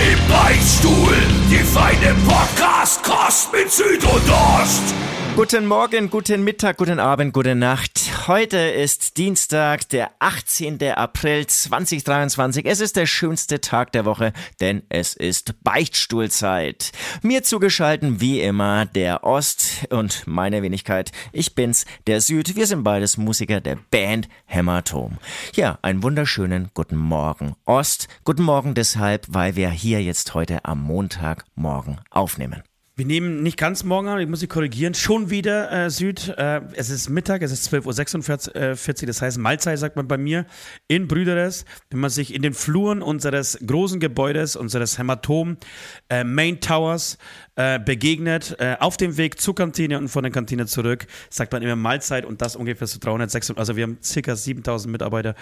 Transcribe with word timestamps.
Im 0.00 0.18
Beichtstuhl, 0.28 1.14
die 1.50 1.58
feine 1.58 2.14
Podcast-Kost 2.26 3.52
mit 3.52 3.70
Süd 3.70 4.02
und 4.02 4.30
Ost. 4.30 4.94
Guten 5.36 5.66
Morgen, 5.66 6.08
guten 6.08 6.42
Mittag, 6.42 6.78
guten 6.78 6.98
Abend, 6.98 7.34
gute 7.34 7.54
Nacht. 7.54 7.99
Heute 8.26 8.58
ist 8.58 9.16
Dienstag, 9.16 9.88
der 9.88 10.10
18. 10.18 10.82
April 10.82 11.46
2023. 11.46 12.66
Es 12.66 12.80
ist 12.80 12.96
der 12.96 13.06
schönste 13.06 13.62
Tag 13.62 13.92
der 13.92 14.04
Woche, 14.04 14.34
denn 14.60 14.82
es 14.90 15.14
ist 15.14 15.54
Beichtstuhlzeit. 15.64 16.92
Mir 17.22 17.44
zugeschalten 17.44 18.20
wie 18.20 18.40
immer 18.40 18.84
der 18.84 19.24
Ost 19.24 19.86
und 19.88 20.26
meine 20.26 20.62
Wenigkeit. 20.62 21.12
Ich 21.32 21.54
bin's, 21.54 21.86
der 22.06 22.20
Süd. 22.20 22.56
Wir 22.56 22.66
sind 22.66 22.84
beides 22.84 23.16
Musiker 23.16 23.62
der 23.62 23.78
Band 23.90 24.28
Hämatom. 24.44 25.16
Ja, 25.54 25.78
einen 25.80 26.02
wunderschönen 26.02 26.70
guten 26.74 26.96
Morgen, 26.96 27.56
Ost. 27.64 28.08
Guten 28.24 28.42
Morgen 28.42 28.74
deshalb, 28.74 29.26
weil 29.30 29.56
wir 29.56 29.70
hier 29.70 30.02
jetzt 30.02 30.34
heute 30.34 30.64
am 30.66 30.82
Montagmorgen 30.82 32.00
aufnehmen. 32.10 32.62
Wir 32.96 33.06
nehmen 33.06 33.42
nicht 33.42 33.56
ganz 33.56 33.84
morgen 33.84 34.08
an, 34.08 34.20
ich 34.20 34.28
muss 34.28 34.40
Sie 34.40 34.46
korrigieren, 34.46 34.94
schon 34.94 35.30
wieder 35.30 35.70
äh, 35.72 35.90
Süd. 35.90 36.34
Äh, 36.36 36.60
es 36.74 36.90
ist 36.90 37.08
Mittag, 37.08 37.40
es 37.40 37.50
ist 37.50 37.72
12.46 37.72 38.48
Uhr, 38.48 38.56
äh, 38.56 39.06
das 39.06 39.22
heißt 39.22 39.38
Mahlzeit, 39.38 39.78
sagt 39.78 39.96
man 39.96 40.06
bei 40.06 40.18
mir, 40.18 40.44
in 40.86 41.08
Brüderes, 41.08 41.64
wenn 41.88 42.00
man 42.00 42.10
sich 42.10 42.34
in 42.34 42.42
den 42.42 42.52
Fluren 42.52 43.00
unseres 43.00 43.58
großen 43.64 44.00
Gebäudes, 44.00 44.56
unseres 44.56 44.98
Hämatom 44.98 45.56
äh, 46.10 46.24
Main 46.24 46.60
Towers 46.60 47.16
äh, 47.56 47.78
begegnet, 47.78 48.56
äh, 48.58 48.76
auf 48.80 48.96
dem 48.96 49.16
Weg 49.16 49.40
zur 49.40 49.54
Kantine 49.54 49.98
und 49.98 50.08
von 50.08 50.22
der 50.22 50.32
Kantine 50.32 50.66
zurück, 50.66 51.06
sagt 51.28 51.52
man 51.52 51.62
immer 51.62 51.76
Mahlzeit 51.76 52.24
und 52.24 52.40
das 52.42 52.56
ungefähr 52.56 52.86
so 52.86 52.98
306, 53.00 53.52
also 53.56 53.76
wir 53.76 53.84
haben 53.84 53.98
circa 54.02 54.36
7000 54.36 54.90
Mitarbeiter, 54.92 55.34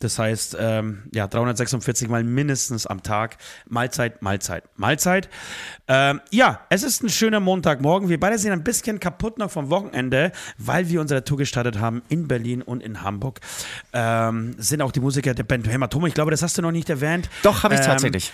das 0.00 0.18
heißt, 0.18 0.56
ähm, 0.58 1.04
ja, 1.14 1.26
346 1.26 2.08
Mal 2.08 2.24
mindestens 2.24 2.86
am 2.86 3.02
Tag, 3.02 3.36
Mahlzeit, 3.68 4.22
Mahlzeit, 4.22 4.64
Mahlzeit. 4.76 5.28
Ähm, 5.88 6.20
ja, 6.30 6.60
es 6.68 6.82
ist 6.82 7.02
ein 7.02 7.08
schöner 7.08 7.40
Montagmorgen, 7.40 8.08
wir 8.08 8.18
beide 8.20 8.38
sind 8.38 8.52
ein 8.52 8.64
bisschen 8.64 9.00
kaputt 9.00 9.38
noch 9.38 9.50
vom 9.50 9.70
Wochenende, 9.70 10.32
weil 10.58 10.88
wir 10.88 11.00
unsere 11.00 11.24
Tour 11.24 11.38
gestartet 11.38 11.78
haben 11.78 12.02
in 12.08 12.28
Berlin 12.28 12.62
und 12.62 12.82
in 12.82 13.02
Hamburg, 13.02 13.40
ähm, 13.92 14.54
sind 14.58 14.82
auch 14.82 14.92
die 14.92 15.00
Musiker 15.00 15.34
der 15.34 15.44
Band 15.44 15.70
Hämatome, 15.70 16.08
ich 16.08 16.14
glaube, 16.14 16.30
das 16.30 16.42
hast 16.42 16.58
du 16.58 16.62
noch 16.62 16.72
nicht 16.72 16.90
erwähnt. 16.90 17.28
Doch, 17.42 17.62
habe 17.62 17.74
ich 17.74 17.80
Ähm, 17.80 17.86
tatsächlich. 17.86 18.32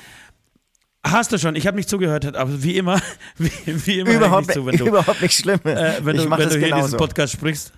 Hast 1.10 1.32
du 1.32 1.38
schon, 1.38 1.56
ich 1.56 1.66
habe 1.66 1.76
nicht 1.76 1.88
zugehört, 1.88 2.36
aber 2.36 2.62
wie 2.62 2.76
immer, 2.76 3.00
wie, 3.38 3.50
wie 3.66 3.98
immer 4.00 4.12
Überhaupt, 4.12 4.48
nicht 4.48 4.54
zu, 4.54 4.66
wenn 4.66 4.76
du, 4.76 4.86
überhaupt 4.86 5.22
nicht 5.22 5.34
schlimm. 5.34 5.60
äh, 5.64 5.94
wenn 6.04 6.16
ich 6.16 6.24
du, 6.24 6.30
wenn 6.30 6.48
du 6.48 6.58
hier 6.58 6.68
in 6.68 6.82
diesem 6.82 6.98
Podcast 6.98 7.32
sprichst. 7.32 7.72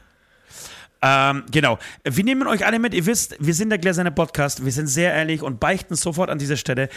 Ähm, 1.03 1.45
genau. 1.51 1.79
Wir 2.05 2.25
nehmen 2.25 2.47
euch 2.47 2.67
alle 2.67 2.79
mit. 2.79 2.93
Ihr 2.93 3.07
wisst, 3.07 3.37
wir 3.39 3.55
sind 3.55 3.71
der 3.71 3.79
Gläserne 3.79 4.11
Podcast. 4.11 4.65
Wir 4.65 4.73
sind 4.73 4.87
sehr 4.87 5.15
ehrlich 5.15 5.43
und 5.43 5.59
beichten 5.59 5.95
sofort 5.95 6.29
an 6.29 6.39
dieser 6.39 6.57
Stelle. 6.57 6.89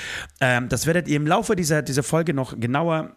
Ähm, 0.41 0.67
das 0.69 0.85
werdet 0.87 1.07
ihr 1.07 1.15
im 1.15 1.25
Laufe 1.25 1.55
dieser, 1.55 1.81
dieser 1.81 2.03
Folge 2.03 2.33
noch 2.33 2.59
genauer 2.59 3.15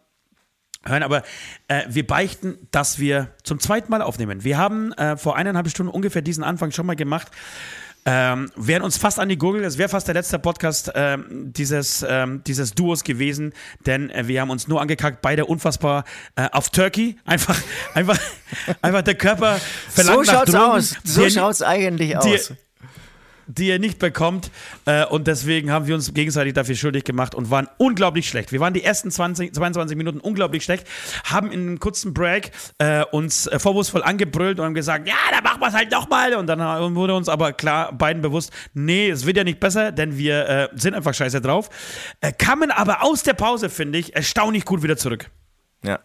hören. 0.84 1.02
Aber 1.02 1.22
äh, 1.68 1.82
wir 1.88 2.06
beichten, 2.06 2.56
dass 2.70 2.98
wir 2.98 3.28
zum 3.42 3.58
zweiten 3.58 3.90
Mal 3.90 4.02
aufnehmen. 4.02 4.44
Wir 4.44 4.58
haben 4.58 4.92
äh, 4.92 5.16
vor 5.16 5.36
eineinhalb 5.36 5.68
Stunden 5.68 5.90
ungefähr 5.90 6.22
diesen 6.22 6.44
Anfang 6.44 6.70
schon 6.70 6.86
mal 6.86 6.96
gemacht. 6.96 7.32
Ähm, 8.08 8.52
wären 8.54 8.82
uns 8.82 8.96
fast 8.96 9.18
an 9.18 9.28
die 9.28 9.36
Gurgel, 9.36 9.64
es 9.64 9.78
wäre 9.78 9.88
fast 9.88 10.06
der 10.06 10.14
letzte 10.14 10.38
Podcast 10.38 10.92
ähm, 10.94 11.52
dieses, 11.52 12.06
ähm, 12.08 12.40
dieses 12.46 12.72
Duos 12.72 13.02
gewesen, 13.02 13.52
denn 13.84 14.10
äh, 14.10 14.28
wir 14.28 14.40
haben 14.40 14.50
uns 14.50 14.68
nur 14.68 14.80
angekackt, 14.80 15.22
beide 15.22 15.44
unfassbar 15.44 16.04
äh, 16.36 16.48
auf 16.52 16.70
Turkey. 16.70 17.16
Einfach, 17.24 17.60
einfach, 17.94 18.18
einfach 18.80 19.02
der 19.02 19.16
Körper 19.16 19.58
verlangt 19.88 20.26
So 20.26 20.32
nach 20.32 20.38
schaut's 20.38 20.52
Drogen, 20.52 20.64
aus. 20.64 20.94
So 21.02 21.30
schaut's 21.30 21.62
eigentlich 21.62 22.16
aus. 22.16 22.52
Die 23.46 23.70
er 23.70 23.78
nicht 23.78 23.98
bekommt. 23.98 24.50
Äh, 24.84 25.06
und 25.06 25.26
deswegen 25.26 25.70
haben 25.70 25.86
wir 25.86 25.94
uns 25.94 26.12
gegenseitig 26.14 26.54
dafür 26.54 26.74
schuldig 26.74 27.04
gemacht 27.04 27.34
und 27.34 27.50
waren 27.50 27.68
unglaublich 27.78 28.28
schlecht. 28.28 28.52
Wir 28.52 28.60
waren 28.60 28.74
die 28.74 28.84
ersten 28.84 29.10
20, 29.10 29.54
22 29.54 29.96
Minuten 29.96 30.20
unglaublich 30.20 30.64
schlecht, 30.64 30.86
haben 31.24 31.50
in 31.52 31.60
einem 31.60 31.80
kurzen 31.80 32.14
Break 32.14 32.50
äh, 32.78 33.04
uns 33.04 33.46
äh, 33.46 33.58
vorwurfsvoll 33.58 34.02
angebrüllt 34.02 34.58
und 34.58 34.66
haben 34.66 34.74
gesagt, 34.74 35.08
ja, 35.08 35.14
dann 35.30 35.44
machen 35.44 35.60
wir 35.60 35.68
es 35.68 35.74
halt 35.74 35.90
nochmal. 35.90 36.34
Und 36.34 36.46
dann 36.46 36.60
wurde 36.94 37.14
uns 37.14 37.28
aber 37.28 37.52
klar 37.52 37.92
beiden 37.92 38.22
bewusst, 38.22 38.52
nee, 38.74 39.08
es 39.08 39.26
wird 39.26 39.36
ja 39.36 39.44
nicht 39.44 39.60
besser, 39.60 39.92
denn 39.92 40.16
wir 40.16 40.70
sind 40.74 40.94
einfach 40.94 41.14
scheiße 41.14 41.40
drauf. 41.40 41.68
Kamen 42.38 42.70
aber 42.70 43.02
aus 43.02 43.22
der 43.22 43.34
Pause, 43.34 43.70
finde 43.70 43.98
ich, 43.98 44.14
erstaunlich 44.14 44.64
gut 44.64 44.82
wieder 44.82 44.96
zurück. 44.96 45.30
Ja. 45.84 46.00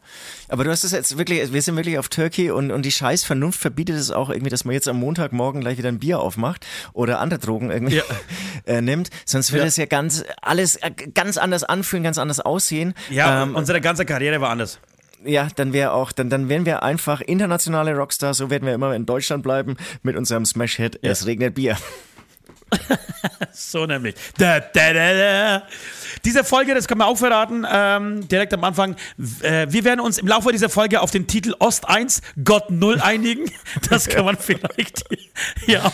Aber 0.48 0.64
du 0.64 0.70
hast 0.70 0.84
es 0.84 0.92
jetzt 0.92 1.18
wirklich, 1.18 1.52
wir 1.54 1.62
sind 1.62 1.76
wirklich 1.76 1.98
auf 1.98 2.08
Turkey 2.10 2.52
und, 2.52 2.72
und 2.72 2.84
die 2.86 2.92
scheiß 2.92 3.24
Vernunft 3.24 3.60
verbietet 3.60 3.96
es 3.96 4.12
auch 4.12 4.30
irgendwie, 4.30 4.50
dass 4.52 4.64
man 4.66 4.74
jetzt 4.74 4.88
am 4.88 4.98
Montagmorgen 5.00 5.62
gleich 5.62 5.78
wieder 5.78 5.90
ein 5.90 5.98
Bier 6.00 6.20
aufmacht 6.20 6.66
oder 6.94 7.20
andere 7.20 7.40
Drogen 7.40 7.72
irgendwie 7.72 7.96
Ja. 7.98 8.04
äh, 8.66 8.82
nimmt. 8.82 9.10
Sonst 9.26 9.52
wird 9.54 9.64
Ja. 9.64 9.68
es 9.68 9.78
ja 9.78 9.86
ganz, 9.86 10.24
alles 10.42 10.76
äh, 10.76 10.92
ganz 11.14 11.38
anders 11.38 11.64
anfühlen, 11.64 12.04
ganz 12.04 12.18
anders 12.18 12.40
aussehen. 12.42 12.94
Ja, 13.10 13.44
Ähm, 13.44 13.56
unsere 13.56 13.82
ganze 13.82 14.06
Karriere 14.06 14.40
war 14.42 14.50
anders. 14.50 14.80
ja, 15.24 15.48
dann 15.56 15.72
wäre 15.74 15.94
auch, 15.94 16.12
dann, 16.12 16.30
dann 16.30 16.50
wären 16.50 16.66
wir 16.66 16.84
einfach 16.84 17.22
internationale 17.22 17.96
Rockstars, 17.96 18.38
so 18.38 18.50
werden 18.50 18.66
wir 18.68 18.74
immer 18.74 18.94
in 18.96 19.06
Deutschland 19.06 19.42
bleiben 19.42 19.78
mit 20.04 20.16
unserem 20.16 20.46
Smash-Hit 20.46 21.00
Es 21.04 21.26
regnet 21.26 21.56
Bier. 21.56 21.78
So 23.54 23.86
nämlich. 23.86 24.16
Da, 24.38 24.60
da, 24.60 24.94
da. 24.94 25.64
Diese 26.24 26.44
Folge, 26.44 26.74
das 26.74 26.88
können 26.88 27.00
wir 27.00 27.08
auch 27.08 27.18
verraten, 27.18 27.66
ähm, 27.70 28.28
direkt 28.28 28.54
am 28.54 28.64
Anfang. 28.64 28.96
Äh, 29.42 29.68
wir 29.70 29.84
werden 29.84 30.00
uns 30.00 30.18
im 30.18 30.28
Laufe 30.28 30.52
dieser 30.52 30.70
Folge 30.70 31.02
auf 31.02 31.12
den 31.12 31.28
Titel 31.28 31.56
Ost 31.60 31.88
1, 31.88 32.22
Gott 32.44 32.70
0 32.70 33.00
einigen. 33.02 33.46
Das 33.90 34.08
kann 34.08 34.26
man 34.26 34.38
vielleicht 34.38 35.04
hier 35.66 35.86
auch, 35.86 35.94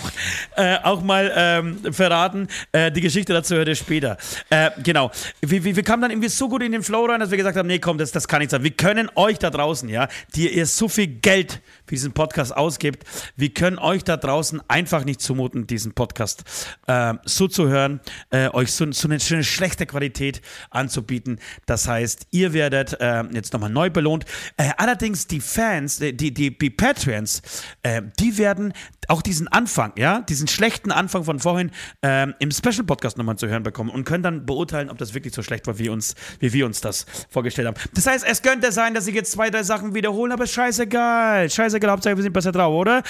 äh, 0.56 0.78
auch 0.84 1.02
mal 1.02 1.32
ähm, 1.36 1.94
verraten. 1.94 2.48
Äh, 2.72 2.92
die 2.92 3.02
Geschichte 3.02 3.34
dazu 3.34 3.56
hört 3.56 3.68
ihr 3.68 3.76
später. 3.76 4.18
Äh, 4.50 4.72
genau. 4.84 5.12
Wir, 5.42 5.64
wir, 5.64 5.76
wir 5.76 5.84
kamen 5.84 6.02
dann 6.02 6.12
irgendwie 6.12 6.30
so 6.30 6.50
gut 6.50 6.64
in 6.64 6.72
den 6.72 6.84
Flow 6.84 7.06
rein, 7.06 7.20
dass 7.20 7.32
wir 7.32 7.38
gesagt 7.38 7.58
haben, 7.58 7.68
nee, 7.68 7.80
komm, 7.80 7.98
das, 7.98 8.12
das 8.12 8.28
kann 8.28 8.40
nicht 8.40 8.52
sein. 8.52 8.64
Wir 8.64 8.72
können 8.72 9.10
euch 9.16 9.40
da 9.40 9.50
draußen, 9.50 9.90
ja, 9.90 10.08
die 10.36 10.50
ihr 10.54 10.66
so 10.66 10.90
viel 10.90 11.08
Geld 11.08 11.62
für 11.88 11.96
diesen 11.96 12.12
Podcast 12.12 12.56
ausgibt, 12.56 13.06
wir 13.38 13.50
können 13.54 13.80
euch 13.80 14.04
da 14.04 14.18
draußen 14.18 14.62
einfach 14.68 15.06
nicht 15.06 15.22
zumuten, 15.22 15.68
diesen 15.68 15.94
Podcast 15.94 16.44
äh, 16.88 17.14
so 17.24 17.48
zu 17.48 17.70
hören, 17.70 18.02
äh, 18.30 18.50
euch 18.50 18.74
so, 18.74 18.92
so 18.92 19.08
eine 19.08 19.20
schöne 19.20 19.46
schlechte 19.46 19.86
Qualität 19.86 20.42
anzubieten. 20.70 21.40
Das 21.66 21.88
heißt, 21.88 22.28
ihr 22.32 22.52
werdet 22.52 23.00
äh, 23.00 23.24
jetzt 23.32 23.54
nochmal 23.54 23.70
neu 23.70 23.90
belohnt. 23.90 24.26
Äh, 24.58 24.72
allerdings 24.78 25.28
die 25.28 25.40
Fans, 25.40 25.98
die, 26.00 26.16
die, 26.16 26.34
die, 26.34 26.58
die 26.58 26.70
Patreons, 26.70 27.42
äh, 27.84 28.02
die 28.20 28.38
werden 28.38 28.74
auch 29.08 29.22
diesen 29.22 29.48
Anfang, 29.48 29.94
ja, 29.98 30.20
diesen 30.20 30.50
schlechten 30.50 30.92
Anfang 30.92 31.24
von 31.24 31.40
vorhin 31.40 31.72
ähm, 32.02 32.36
im 32.40 32.52
Special 32.52 32.84
Podcast 32.84 33.18
nochmal 33.18 33.38
zu 33.38 33.48
hören 33.48 33.64
bekommen 33.64 33.90
und 33.90 34.04
können 34.04 34.24
dann 34.24 34.46
beurteilen, 34.46 34.90
ob 34.90 34.98
das 34.98 35.14
wirklich 35.14 35.34
so 35.34 35.42
schlecht 35.42 35.66
war, 35.68 35.80
wie, 35.80 35.88
uns, 35.88 36.16
wie 36.40 36.52
wir 36.52 36.66
uns 36.66 36.82
das 36.82 37.06
vorgestellt 37.30 37.70
haben. 37.70 37.78
Das 37.94 38.06
heißt, 38.06 38.26
es 38.28 38.42
könnte 38.42 38.74
sein, 38.74 38.94
dass 38.94 39.08
ich 39.08 39.16
jetzt 39.16 39.32
zwei, 39.32 39.50
drei 39.50 39.64
Sachen 39.64 39.96
wiederholen, 39.96 40.34
aber 40.34 40.46
scheißegal. 40.46 41.50
Scheißegal, 41.50 41.77
Hauptsache 41.86 42.16
wir 42.16 42.24
sind 42.24 42.34
besser 42.34 42.52
drauf, 42.52 42.74
oder? 42.74 43.04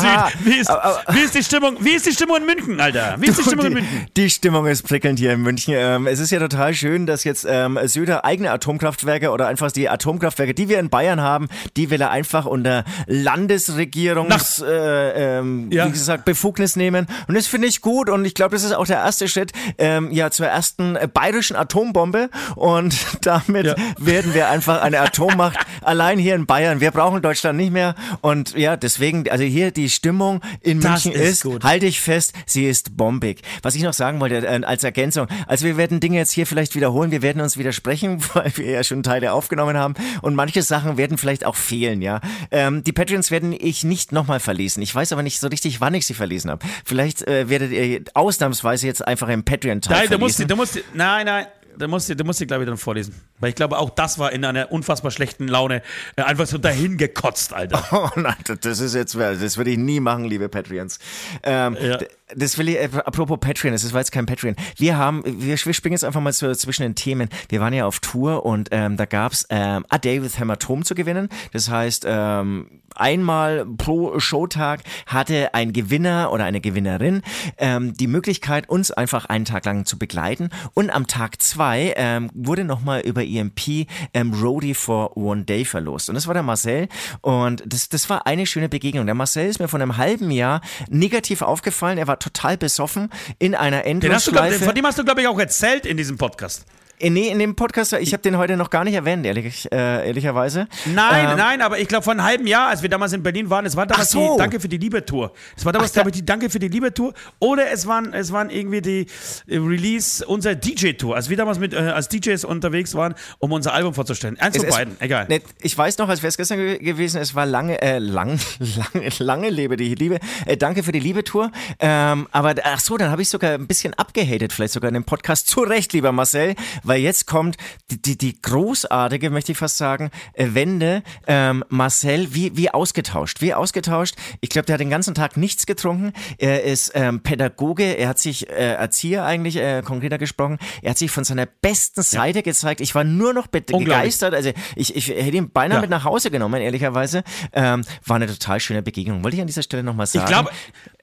Süd, 0.00 0.44
wie 0.44 0.58
ist, 0.58 0.70
wie 0.70 1.20
ist 1.20 1.34
die 1.34 1.42
Stimmung? 1.42 1.76
Wie 1.80 1.90
ist 1.94 2.06
die 2.06 2.12
Stimmung 2.12 2.36
in 2.38 2.46
München, 2.46 2.80
Alter? 2.80 3.16
Wie 3.18 3.26
ist 3.28 3.38
die 3.38 3.42
Stimmung 3.42 3.66
in 3.66 3.72
München? 3.74 4.06
Die 4.16 4.30
Stimmung 4.30 4.66
ist 4.66 4.82
prickelnd 4.86 5.18
hier 5.18 5.32
in 5.32 5.42
München. 5.42 5.74
Ähm, 5.76 6.06
es 6.06 6.18
ist 6.20 6.30
ja 6.30 6.38
total 6.38 6.74
schön, 6.74 7.06
dass 7.06 7.24
jetzt 7.24 7.46
ähm, 7.48 7.78
Söder 7.84 8.24
eigene 8.24 8.50
Atomkraftwerke 8.50 9.30
oder 9.30 9.46
einfach 9.48 9.72
die 9.72 9.88
Atomkraftwerke, 9.88 10.54
die 10.54 10.68
wir 10.68 10.78
in 10.78 10.90
Bayern 10.90 11.20
haben, 11.20 11.48
die 11.76 11.90
will 11.90 12.00
er 12.00 12.10
einfach 12.10 12.46
unter 12.46 12.84
Landesregierungs, 13.06 14.60
äh, 14.66 15.38
ähm, 15.38 15.70
Ja. 15.70 15.86
wie 15.86 15.90
gesagt, 15.92 16.24
Befugnis 16.24 16.76
nehmen. 16.76 17.06
Und 17.28 17.34
das 17.36 17.46
finde 17.46 17.68
ich 17.68 17.80
gut 17.80 18.08
und 18.10 18.24
ich 18.24 18.34
glaube, 18.34 18.54
das 18.54 18.62
ist 18.64 18.72
auch 18.72 18.86
der 18.86 18.98
erste 18.98 19.28
Schritt 19.28 19.52
ähm, 19.78 20.10
ja 20.12 20.30
zur 20.30 20.46
ersten 20.46 20.96
bayerischen 21.12 21.56
Atombombe 21.56 22.30
und 22.56 22.94
damit 23.22 23.66
Ja. 23.66 23.74
werden 23.98 24.34
wir 24.34 24.48
einfach 24.48 24.82
eine 24.82 25.00
Atommacht 25.00 25.58
allein 25.82 26.18
hier 26.18 26.34
in 26.34 26.46
Bayern. 26.46 26.80
Wir 26.80 26.91
brauchen 26.92 27.22
Deutschland 27.22 27.58
nicht 27.58 27.72
mehr 27.72 27.94
und 28.20 28.56
ja, 28.56 28.76
deswegen, 28.76 29.28
also 29.28 29.44
hier 29.44 29.70
die 29.70 29.90
Stimmung 29.90 30.40
in 30.60 30.80
Das 30.80 31.04
München 31.04 31.20
ist 31.20 31.44
ist, 31.44 31.64
halte 31.64 31.86
ich 31.86 32.00
fest, 32.00 32.34
sie 32.46 32.66
ist 32.66 32.96
bombig. 32.96 33.42
Was 33.62 33.74
ich 33.74 33.82
noch 33.82 33.92
sagen 33.92 34.20
wollte 34.20 34.46
äh, 34.46 34.60
als 34.64 34.84
Ergänzung, 34.84 35.26
also 35.46 35.66
wir 35.66 35.76
werden 35.76 36.00
Dinge 36.00 36.18
jetzt 36.18 36.32
hier 36.32 36.46
vielleicht 36.46 36.74
wiederholen, 36.74 37.10
wir 37.10 37.22
werden 37.22 37.42
uns 37.42 37.56
widersprechen, 37.56 38.22
weil 38.34 38.52
wir 38.56 38.70
ja 38.70 38.84
schon 38.84 39.02
Teile 39.02 39.32
aufgenommen 39.32 39.76
haben 39.76 39.94
und 40.20 40.34
manche 40.34 40.62
Sachen 40.62 40.96
werden 40.96 41.18
vielleicht 41.18 41.44
auch 41.46 41.56
fehlen, 41.56 42.02
ja. 42.02 42.20
Ähm, 42.50 42.84
die 42.84 42.92
Patreons 42.92 43.30
werden 43.30 43.54
ich 43.58 43.84
nicht 43.84 44.12
nochmal 44.12 44.40
verlesen. 44.40 44.82
Ich 44.82 44.94
weiß 44.94 45.12
aber 45.12 45.22
nicht 45.22 45.40
so 45.40 45.48
richtig, 45.48 45.80
wann 45.80 45.94
ich 45.94 46.06
sie 46.06 46.14
verlesen 46.14 46.50
habe. 46.50 46.64
Vielleicht 46.84 47.26
äh, 47.26 47.48
werdet 47.48 47.72
ihr 47.72 48.02
ausnahmsweise 48.14 48.86
jetzt 48.86 49.06
einfach 49.06 49.28
im 49.28 49.44
Patreon-Teil 49.44 49.98
Nein, 49.98 50.10
du 50.10 50.18
musst, 50.18 50.50
du 50.50 50.56
musst, 50.56 50.78
nein, 50.94 51.26
nein, 51.26 51.46
du 51.78 51.88
musst, 51.88 52.08
du 52.08 52.24
musst 52.24 52.40
die, 52.40 52.46
glaube 52.46 52.64
ich, 52.64 52.68
dann 52.68 52.76
vorlesen. 52.78 53.14
Weil 53.42 53.48
ich 53.50 53.56
glaube, 53.56 53.76
auch 53.76 53.90
das 53.90 54.20
war 54.20 54.32
in 54.32 54.44
einer 54.44 54.70
unfassbar 54.70 55.10
schlechten 55.10 55.48
Laune 55.48 55.82
äh, 56.14 56.22
einfach 56.22 56.46
so 56.46 56.58
dahin 56.58 56.96
gekotzt, 56.96 57.52
Alter. 57.52 57.82
Oh 57.92 58.08
nein, 58.16 58.36
das 58.62 58.80
ist 58.80 58.94
jetzt, 58.94 59.16
das 59.16 59.56
würde 59.56 59.70
ich 59.70 59.78
nie 59.78 60.00
machen, 60.00 60.24
liebe 60.24 60.48
Patreons. 60.48 60.98
Ähm, 61.42 61.76
Ja. 61.80 61.98
Das 62.34 62.56
will 62.56 62.68
ich, 62.68 62.76
äh, 62.76 62.88
apropos 63.04 63.38
Patreon, 63.38 63.72
das 63.72 63.92
war 63.92 64.00
jetzt 64.00 64.12
kein 64.12 64.26
Patreon. 64.26 64.56
Wir 64.76 64.96
haben, 64.96 65.22
wir, 65.24 65.56
wir 65.56 65.74
springen 65.74 65.92
jetzt 65.92 66.04
einfach 66.04 66.20
mal 66.20 66.32
so 66.32 66.52
zwischen 66.54 66.82
den 66.82 66.94
Themen. 66.94 67.28
Wir 67.48 67.60
waren 67.60 67.74
ja 67.74 67.84
auf 67.86 68.00
Tour 68.00 68.46
und 68.46 68.68
ähm, 68.70 68.96
da 68.96 69.04
gab's 69.04 69.46
ähm, 69.50 69.84
A 69.88 69.98
Day 69.98 70.22
with 70.22 70.38
Hämatom 70.38 70.84
zu 70.84 70.94
gewinnen. 70.94 71.28
Das 71.52 71.68
heißt, 71.68 72.04
ähm, 72.08 72.80
einmal 72.94 73.66
pro 73.66 74.18
Showtag 74.18 74.80
hatte 75.06 75.54
ein 75.54 75.72
Gewinner 75.72 76.30
oder 76.32 76.44
eine 76.44 76.60
Gewinnerin 76.60 77.22
ähm, 77.58 77.94
die 77.94 78.06
Möglichkeit, 78.06 78.68
uns 78.68 78.90
einfach 78.90 79.26
einen 79.26 79.44
Tag 79.44 79.64
lang 79.64 79.84
zu 79.84 79.98
begleiten. 79.98 80.50
Und 80.74 80.90
am 80.90 81.06
Tag 81.06 81.40
zwei 81.42 81.94
ähm, 81.96 82.30
wurde 82.34 82.64
nochmal 82.64 83.00
über 83.00 83.22
EMP 83.38 83.86
ähm, 84.14 84.32
Roadie 84.34 84.74
for 84.74 85.16
One 85.16 85.44
Day 85.44 85.64
verlost. 85.64 86.08
Und 86.08 86.14
das 86.14 86.26
war 86.26 86.34
der 86.34 86.42
Marcel. 86.42 86.88
Und 87.20 87.62
das, 87.66 87.88
das 87.88 88.08
war 88.10 88.26
eine 88.26 88.46
schöne 88.46 88.68
Begegnung. 88.68 89.06
Der 89.06 89.14
Marcel 89.14 89.46
ist 89.46 89.60
mir 89.60 89.68
von 89.68 89.82
einem 89.82 89.96
halben 89.96 90.30
Jahr 90.30 90.60
negativ 90.88 91.42
aufgefallen. 91.42 91.98
Er 91.98 92.06
war 92.06 92.18
total 92.18 92.56
besoffen 92.56 93.10
in 93.38 93.54
einer 93.54 93.82
Den 93.82 94.12
hast 94.12 94.26
du, 94.26 94.32
glaub, 94.32 94.44
Endlosschleife. 94.44 94.64
von 94.64 94.74
dem 94.74 94.86
hast 94.86 94.98
du, 94.98 95.04
glaube 95.04 95.20
ich, 95.22 95.28
auch 95.28 95.38
erzählt 95.38 95.86
in 95.86 95.96
diesem 95.96 96.18
Podcast. 96.18 96.64
Äh, 97.02 97.10
Nee, 97.10 97.28
in 97.28 97.38
dem 97.38 97.54
Podcast, 97.56 97.92
ich 97.94 98.12
habe 98.12 98.22
den 98.22 98.38
heute 98.38 98.56
noch 98.56 98.70
gar 98.70 98.84
nicht 98.84 98.94
erwähnt, 98.94 99.26
ehrlich, 99.26 99.70
äh, 99.70 100.06
ehrlicherweise. 100.06 100.66
Nein, 100.86 101.30
Ähm, 101.30 101.36
nein, 101.36 101.60
aber 101.60 101.78
ich 101.78 101.88
glaube, 101.88 102.04
vor 102.04 102.12
einem 102.12 102.22
halben 102.24 102.46
Jahr, 102.46 102.68
als 102.68 102.82
wir 102.82 102.88
damals 102.88 103.12
in 103.12 103.22
Berlin 103.22 103.50
waren, 103.50 103.66
es 103.66 103.76
war 103.76 103.86
damals 103.86 104.10
so. 104.10 104.32
die 104.34 104.38
Danke 104.38 104.60
für 104.60 104.68
die 104.68 104.78
Liebe-Tour. 104.78 105.32
Es 105.56 105.64
war 105.64 105.72
damals, 105.72 105.90
Ach, 105.90 105.94
glaube 105.94 106.10
ich, 106.10 106.16
die 106.16 106.24
Danke 106.24 106.48
für 106.48 106.58
die 106.58 106.68
Liebe-Tour. 106.68 107.12
Oder 107.38 107.70
es 107.70 107.86
waren, 107.86 108.12
es 108.14 108.32
waren 108.32 108.48
irgendwie 108.50 108.80
die 108.80 109.06
äh, 109.46 109.58
Release 109.58 110.24
unserer 110.24 110.54
DJ-Tour. 110.54 111.14
Als 111.16 111.28
wir 111.28 111.36
damals 111.36 111.58
mit, 111.58 111.74
äh, 111.74 111.78
als 111.78 112.08
DJs 112.08 112.44
unterwegs 112.44 112.94
waren, 112.94 113.14
um 113.38 113.52
unser 113.52 113.74
Album 113.74 113.94
vorzustellen. 113.94 114.38
Eins 114.40 114.56
von 114.56 114.68
beiden, 114.68 114.96
egal. 115.00 115.26
Ne, 115.28 115.42
ich 115.60 115.76
weiß 115.76 115.98
noch, 115.98 116.08
als 116.08 116.22
wäre 116.22 116.28
es 116.28 116.36
gestern 116.36 116.58
ge 116.58 116.78
gewesen, 116.78 117.20
es 117.20 117.34
war 117.34 117.46
lange, 117.46 117.80
äh, 117.82 117.98
lang, 117.98 118.38
lange, 118.94 119.08
lange 119.18 119.50
lebe 119.50 119.76
die 119.76 119.94
Liebe. 119.94 120.18
Äh, 120.46 120.56
danke 120.56 120.82
für 120.82 120.92
die 120.92 121.00
Liebe-Tour. 121.00 121.50
Ähm, 121.78 122.28
aber 122.30 122.54
ach 122.64 122.80
so, 122.80 122.96
dann 122.96 123.10
habe 123.10 123.22
ich 123.22 123.28
sogar 123.28 123.52
ein 123.52 123.66
bisschen 123.66 123.94
abgehatet, 123.94 124.52
vielleicht 124.52 124.72
sogar 124.72 124.88
in 124.88 124.94
dem 124.94 125.04
Podcast. 125.04 125.48
Zu 125.48 125.60
Recht, 125.60 125.92
lieber 125.92 126.12
Marcel, 126.12 126.54
weil 126.82 126.91
jetzt 126.98 127.26
kommt 127.26 127.56
die, 127.90 128.00
die, 128.00 128.18
die 128.18 128.40
großartige, 128.40 129.30
möchte 129.30 129.52
ich 129.52 129.58
fast 129.58 129.76
sagen, 129.76 130.10
äh, 130.34 130.48
Wende. 130.52 131.02
Ähm, 131.26 131.64
Marcel, 131.68 132.34
wie, 132.34 132.56
wie 132.56 132.70
ausgetauscht, 132.70 133.40
wie 133.40 133.54
ausgetauscht. 133.54 134.16
Ich 134.40 134.50
glaube, 134.50 134.66
der 134.66 134.74
hat 134.74 134.80
den 134.80 134.90
ganzen 134.90 135.14
Tag 135.14 135.36
nichts 135.36 135.66
getrunken. 135.66 136.12
Er 136.38 136.62
ist 136.64 136.92
ähm, 136.94 137.20
Pädagoge, 137.22 137.84
er 137.96 138.08
hat 138.08 138.18
sich 138.18 138.48
äh, 138.48 138.74
Erzieher 138.74 139.24
eigentlich, 139.24 139.56
äh, 139.56 139.82
konkreter 139.84 140.18
gesprochen, 140.18 140.58
er 140.82 140.90
hat 140.90 140.98
sich 140.98 141.10
von 141.10 141.24
seiner 141.24 141.46
besten 141.46 142.02
Seite 142.02 142.42
gezeigt. 142.42 142.80
Ich 142.80 142.94
war 142.94 143.04
nur 143.04 143.32
noch 143.32 143.46
begeistert. 143.46 144.34
Also 144.34 144.52
ich, 144.76 144.94
ich 144.96 145.08
hätte 145.08 145.36
ihn 145.36 145.50
beinahe 145.50 145.78
Ja. 145.78 145.80
mit 145.82 145.90
nach 145.90 146.04
Hause 146.04 146.30
genommen, 146.30 146.60
ehrlicherweise. 146.60 147.22
Ähm, 147.52 147.82
war 148.06 148.16
eine 148.16 148.26
total 148.26 148.60
schöne 148.60 148.82
Begegnung. 148.82 149.22
Wollte 149.24 149.36
ich 149.36 149.40
an 149.40 149.46
dieser 149.46 149.62
Stelle 149.62 149.82
nochmal 149.82 150.06
sagen. 150.06 150.24
ich 150.24 150.30
glaube, 150.30 150.50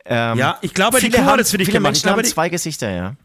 ähm, 0.06 0.38
ja, 0.38 0.58
ich 0.62 0.74
glaube, 0.74 0.98
die 1.00 1.06
viele, 1.06 1.18
Crew 1.18 1.26
haben, 1.26 1.34
hat 1.34 1.40
es 1.42 1.52
für 1.52 1.58
dich 1.58 1.68
viele 1.68 1.78
gemacht. 1.78 1.98
Ich 1.98 2.04
Menschen 2.04 2.08
glaube, 2.08 2.18
haben 2.22 2.26
die, 2.26 2.34
zwei 2.34 2.50
Gesichter, 2.50 2.90
ja. 2.92 3.16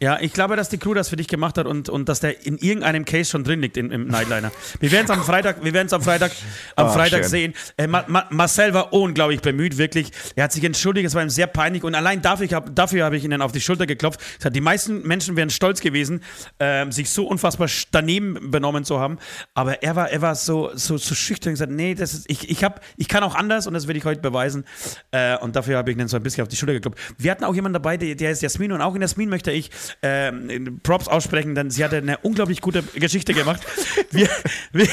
Ja, 0.00 0.18
ich 0.20 0.32
glaube, 0.32 0.54
dass 0.56 0.68
die 0.68 0.78
Crew 0.78 0.94
das 0.94 1.08
für 1.08 1.16
dich 1.16 1.26
gemacht 1.28 1.58
hat 1.58 1.66
und, 1.66 1.88
und 1.88 2.08
dass 2.08 2.20
der 2.20 2.46
in 2.46 2.56
irgendeinem 2.58 3.04
Case 3.04 3.30
schon 3.30 3.42
drin 3.42 3.60
liegt 3.60 3.76
im, 3.76 3.90
im 3.90 4.06
Nightliner. 4.06 4.52
Wir 4.78 4.92
werden 4.92 5.06
es 5.06 5.10
am 5.10 5.22
Freitag, 5.24 5.64
wir 5.64 5.72
werden 5.72 5.88
es 5.88 5.92
am 5.92 6.02
Freitag, 6.02 6.30
am 6.76 6.86
Ah, 6.86 6.90
Freitag 6.90 7.22
schön. 7.24 7.28
sehen. 7.30 7.54
Äh, 7.76 7.86
Ma 7.88 8.04
Ma 8.06 8.26
Marcel 8.30 8.74
war 8.74 8.92
unglaublich 8.92 9.40
bemüht, 9.40 9.76
wirklich. 9.76 10.10
Er 10.36 10.44
hat 10.44 10.52
sich 10.52 10.62
entschuldigt, 10.62 11.06
es 11.06 11.14
war 11.14 11.22
ihm 11.22 11.30
sehr 11.30 11.48
peinlich 11.48 11.82
und 11.82 11.94
allein 11.96 12.22
dafür, 12.22 12.46
hab, 12.48 12.74
dafür 12.76 13.04
habe 13.04 13.16
ich 13.16 13.24
ihnen 13.24 13.42
auf 13.42 13.50
die 13.52 13.60
Schulter 13.60 13.86
geklopft. 13.86 14.20
Hat, 14.44 14.54
die 14.54 14.60
meisten 14.60 15.02
Menschen 15.06 15.36
wären 15.36 15.50
stolz 15.50 15.80
gewesen, 15.80 16.22
ähm, 16.60 16.92
sich 16.92 17.10
so 17.10 17.26
unfassbar 17.26 17.68
daneben 17.90 18.50
benommen 18.52 18.84
zu 18.84 19.00
haben. 19.00 19.18
Aber 19.54 19.82
er 19.82 19.96
war, 19.96 20.10
er 20.10 20.22
war 20.22 20.34
so, 20.36 20.70
so, 20.74 20.96
so 20.96 21.14
schüchtern 21.16 21.50
und 21.50 21.54
gesagt, 21.54 21.72
nee, 21.72 21.94
das 21.94 22.14
ist, 22.14 22.30
ich, 22.30 22.48
ich, 22.50 22.62
hab, 22.62 22.82
ich 22.96 23.08
kann 23.08 23.24
auch 23.24 23.34
anders 23.34 23.66
und 23.66 23.74
das 23.74 23.88
will 23.88 23.96
ich 23.96 24.04
heute 24.04 24.20
beweisen. 24.20 24.64
Äh, 25.10 25.36
und 25.38 25.56
dafür 25.56 25.76
habe 25.78 25.90
ich 25.90 25.96
ihnen 25.96 26.06
so 26.08 26.16
ein 26.16 26.22
bisschen 26.22 26.42
auf 26.42 26.48
die 26.48 26.56
Schulter 26.56 26.72
geklopft. 26.74 26.98
Wir 27.18 27.30
hatten 27.32 27.44
auch 27.44 27.54
jemanden 27.54 27.74
dabei, 27.74 27.96
der, 27.96 28.14
der 28.14 28.30
ist 28.30 28.42
Jasmin 28.42 28.70
und 28.72 28.80
auch 28.80 28.94
in 28.94 29.00
Jasmin 29.02 29.28
möchte 29.28 29.50
ich 29.50 29.70
ähm, 30.02 30.80
Props 30.82 31.08
aussprechen, 31.08 31.54
denn 31.54 31.70
sie 31.70 31.84
hatte 31.84 31.96
eine 31.96 32.18
unglaublich 32.18 32.60
gute 32.60 32.82
Geschichte 32.82 33.34
gemacht. 33.34 33.62
Wir, 34.10 34.28
wir, 34.72 34.88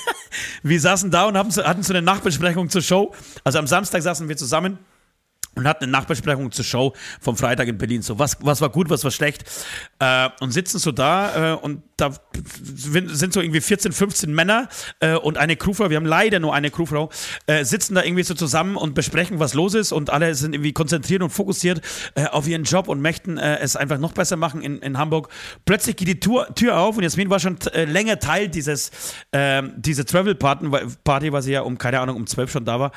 wir 0.62 0.80
saßen 0.80 1.10
da 1.10 1.26
und 1.26 1.36
haben, 1.36 1.50
hatten 1.50 1.82
so 1.82 1.92
eine 1.92 2.02
Nachbesprechung 2.02 2.70
zur 2.70 2.82
Show. 2.82 3.14
Also 3.44 3.58
am 3.58 3.66
Samstag 3.66 4.02
saßen 4.02 4.28
wir 4.28 4.36
zusammen 4.36 4.78
und 5.56 5.66
hatten 5.66 5.84
eine 5.84 5.92
Nachbesprechung 5.92 6.52
zur 6.52 6.64
Show 6.64 6.92
vom 7.20 7.36
Freitag 7.36 7.66
in 7.68 7.78
Berlin. 7.78 8.02
So, 8.02 8.18
was, 8.18 8.36
was 8.40 8.60
war 8.60 8.68
gut, 8.68 8.90
was 8.90 9.02
war 9.04 9.10
schlecht. 9.10 9.44
Äh, 9.98 10.28
und 10.40 10.52
sitzen 10.52 10.78
so 10.78 10.92
da 10.92 11.54
äh, 11.54 11.56
und 11.56 11.82
da 11.96 12.12
sind 12.52 13.32
so 13.32 13.40
irgendwie 13.40 13.60
14, 13.60 13.92
15 13.92 14.34
Männer 14.34 14.68
äh, 15.00 15.14
und 15.14 15.38
eine 15.38 15.56
Crewfrau, 15.56 15.88
wir 15.88 15.96
haben 15.96 16.06
leider 16.06 16.40
nur 16.40 16.54
eine 16.54 16.70
Crewfrau, 16.70 17.10
äh, 17.46 17.64
sitzen 17.64 17.94
da 17.94 18.02
irgendwie 18.02 18.22
so 18.22 18.34
zusammen 18.34 18.76
und 18.76 18.94
besprechen, 18.94 19.38
was 19.38 19.54
los 19.54 19.74
ist 19.74 19.92
und 19.92 20.10
alle 20.10 20.34
sind 20.34 20.54
irgendwie 20.54 20.72
konzentriert 20.72 21.22
und 21.22 21.30
fokussiert 21.30 21.80
äh, 22.14 22.26
auf 22.26 22.46
ihren 22.46 22.64
Job 22.64 22.88
und 22.88 23.00
möchten 23.00 23.38
äh, 23.38 23.58
es 23.60 23.76
einfach 23.76 23.98
noch 23.98 24.12
besser 24.12 24.36
machen 24.36 24.60
in, 24.60 24.78
in 24.80 24.98
Hamburg. 24.98 25.30
Plötzlich 25.64 25.96
geht 25.96 26.08
die 26.08 26.20
Tür, 26.20 26.54
Tür 26.54 26.78
auf 26.78 26.96
und 26.98 27.02
Jasmin 27.02 27.30
war 27.30 27.40
schon 27.40 27.56
äh, 27.72 27.84
länger 27.84 28.18
Teil 28.18 28.48
dieses, 28.48 28.90
ähm, 29.32 29.72
diese 29.76 30.04
Travel-Party, 30.04 30.68
Party, 31.02 31.32
weil 31.32 31.42
sie 31.42 31.52
ja 31.52 31.62
um, 31.62 31.78
keine 31.78 32.00
Ahnung, 32.00 32.16
um 32.16 32.26
12 32.26 32.50
schon 32.50 32.64
da 32.66 32.78
war. 32.78 32.92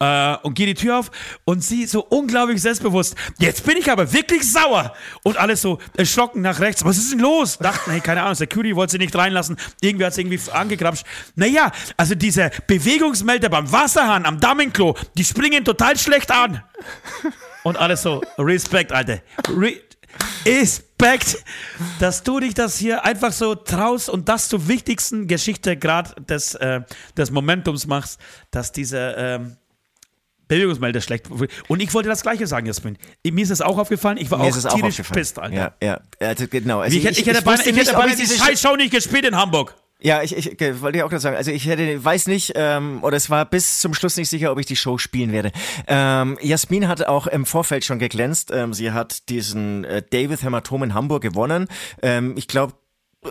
Äh, 0.00 0.36
und 0.46 0.54
geht 0.54 0.68
die 0.68 0.74
Tür 0.74 1.00
auf 1.00 1.10
und 1.44 1.64
sie 1.64 1.86
so 1.86 2.04
unglaublich 2.04 2.62
selbstbewusst. 2.62 3.16
Jetzt 3.38 3.64
bin 3.64 3.76
ich 3.76 3.90
aber 3.90 4.12
wirklich 4.12 4.50
sauer. 4.50 4.92
Und 5.24 5.36
alle 5.38 5.56
so 5.56 5.78
erschrocken 5.96 6.42
nach 6.42 6.60
rechts. 6.60 6.84
Was 6.84 6.98
ist 6.98 7.12
denn 7.12 7.18
los? 7.18 7.58
Dachten, 7.58 7.90
hey, 7.90 8.00
keine 8.00 8.22
Ahnung, 8.22 8.27
Security 8.34 8.74
wollte 8.76 8.92
sie 8.92 8.98
nicht 8.98 9.14
reinlassen. 9.14 9.56
Irgendwie 9.80 10.04
hat 10.04 10.14
sie 10.14 10.22
irgendwie 10.22 10.50
angegrapscht. 10.50 11.04
Naja, 11.34 11.72
also 11.96 12.14
diese 12.14 12.50
Bewegungsmelder 12.66 13.48
beim 13.48 13.70
Wasserhahn 13.70 14.26
am 14.26 14.40
Damenklo, 14.40 14.96
die 15.16 15.24
springen 15.24 15.64
total 15.64 15.98
schlecht 15.98 16.30
an. 16.30 16.62
Und 17.64 17.76
alles 17.76 18.02
so, 18.02 18.22
Respekt, 18.38 18.92
Alter. 18.92 19.20
Re 19.48 19.80
Respekt, 20.46 21.44
dass 22.00 22.22
du 22.22 22.40
dich 22.40 22.54
das 22.54 22.78
hier 22.78 23.04
einfach 23.04 23.32
so 23.32 23.54
traust 23.54 24.08
und 24.08 24.28
das 24.28 24.48
zur 24.48 24.66
wichtigsten 24.66 25.26
Geschichte 25.26 25.76
gerade 25.76 26.20
des, 26.22 26.54
äh, 26.54 26.80
des 27.16 27.30
Momentums 27.30 27.86
machst, 27.86 28.18
dass 28.50 28.72
diese 28.72 29.14
ähm, 29.18 29.56
Bewegungsmelder 30.48 31.00
schlecht. 31.00 31.26
Und 31.68 31.80
ich 31.82 31.92
wollte 31.94 32.08
das 32.08 32.22
Gleiche 32.22 32.46
sagen, 32.46 32.66
Jasmin. 32.66 32.96
Mir 33.24 33.42
ist 33.42 33.50
es 33.50 33.60
auch 33.60 33.78
aufgefallen, 33.78 34.16
ich 34.18 34.30
war 34.30 34.38
Mir 34.38 34.44
auch 34.46 34.56
ist 34.56 34.66
auch 34.66 34.74
tierisch 34.74 35.00
pisst, 35.12 35.38
Alter. 35.38 35.54
Ja, 35.54 35.72
ja, 35.82 36.00
also 36.26 36.46
genau. 36.48 36.80
Also 36.80 36.96
Ich, 36.96 37.04
hätte- 37.04 37.20
ich, 37.20 37.26
hätte 37.26 37.42
beinahe, 37.42 37.68
ich 37.68 37.74
beinahe 37.92 38.06
ich 38.08 38.14
die 38.16 38.22
diese 38.22 38.38
Scheißshow 38.38 38.76
nicht 38.76 38.92
gespielt 38.92 39.24
in 39.24 39.36
Hamburg. 39.36 39.74
Ja, 40.00 40.22
ich, 40.22 40.36
ich 40.36 40.56
ge- 40.56 40.80
wollte 40.80 40.98
ja 40.98 41.04
auch 41.04 41.08
gerade 41.10 41.20
sagen, 41.20 41.36
also 41.36 41.50
ich 41.50 41.66
hätte, 41.66 42.04
weiß 42.04 42.28
nicht, 42.28 42.52
ähm, 42.54 43.02
oder 43.02 43.16
es 43.16 43.30
war 43.30 43.44
bis 43.44 43.80
zum 43.80 43.94
Schluss 43.94 44.16
nicht 44.16 44.28
sicher, 44.30 44.52
ob 44.52 44.58
ich 44.60 44.66
die 44.66 44.76
Show 44.76 44.96
spielen 44.96 45.32
werde. 45.32 45.50
Ähm, 45.88 46.38
Jasmin 46.40 46.86
hat 46.86 47.04
auch 47.08 47.26
im 47.26 47.44
Vorfeld 47.44 47.84
schon 47.84 47.98
geglänzt. 47.98 48.52
Ähm, 48.54 48.72
sie 48.74 48.92
hat 48.92 49.28
diesen 49.28 49.82
äh, 49.84 50.02
David 50.08 50.40
Hämatom 50.44 50.84
in 50.84 50.94
Hamburg 50.94 51.22
gewonnen. 51.22 51.66
Ähm, 52.00 52.34
ich 52.36 52.46
glaube, 52.46 52.74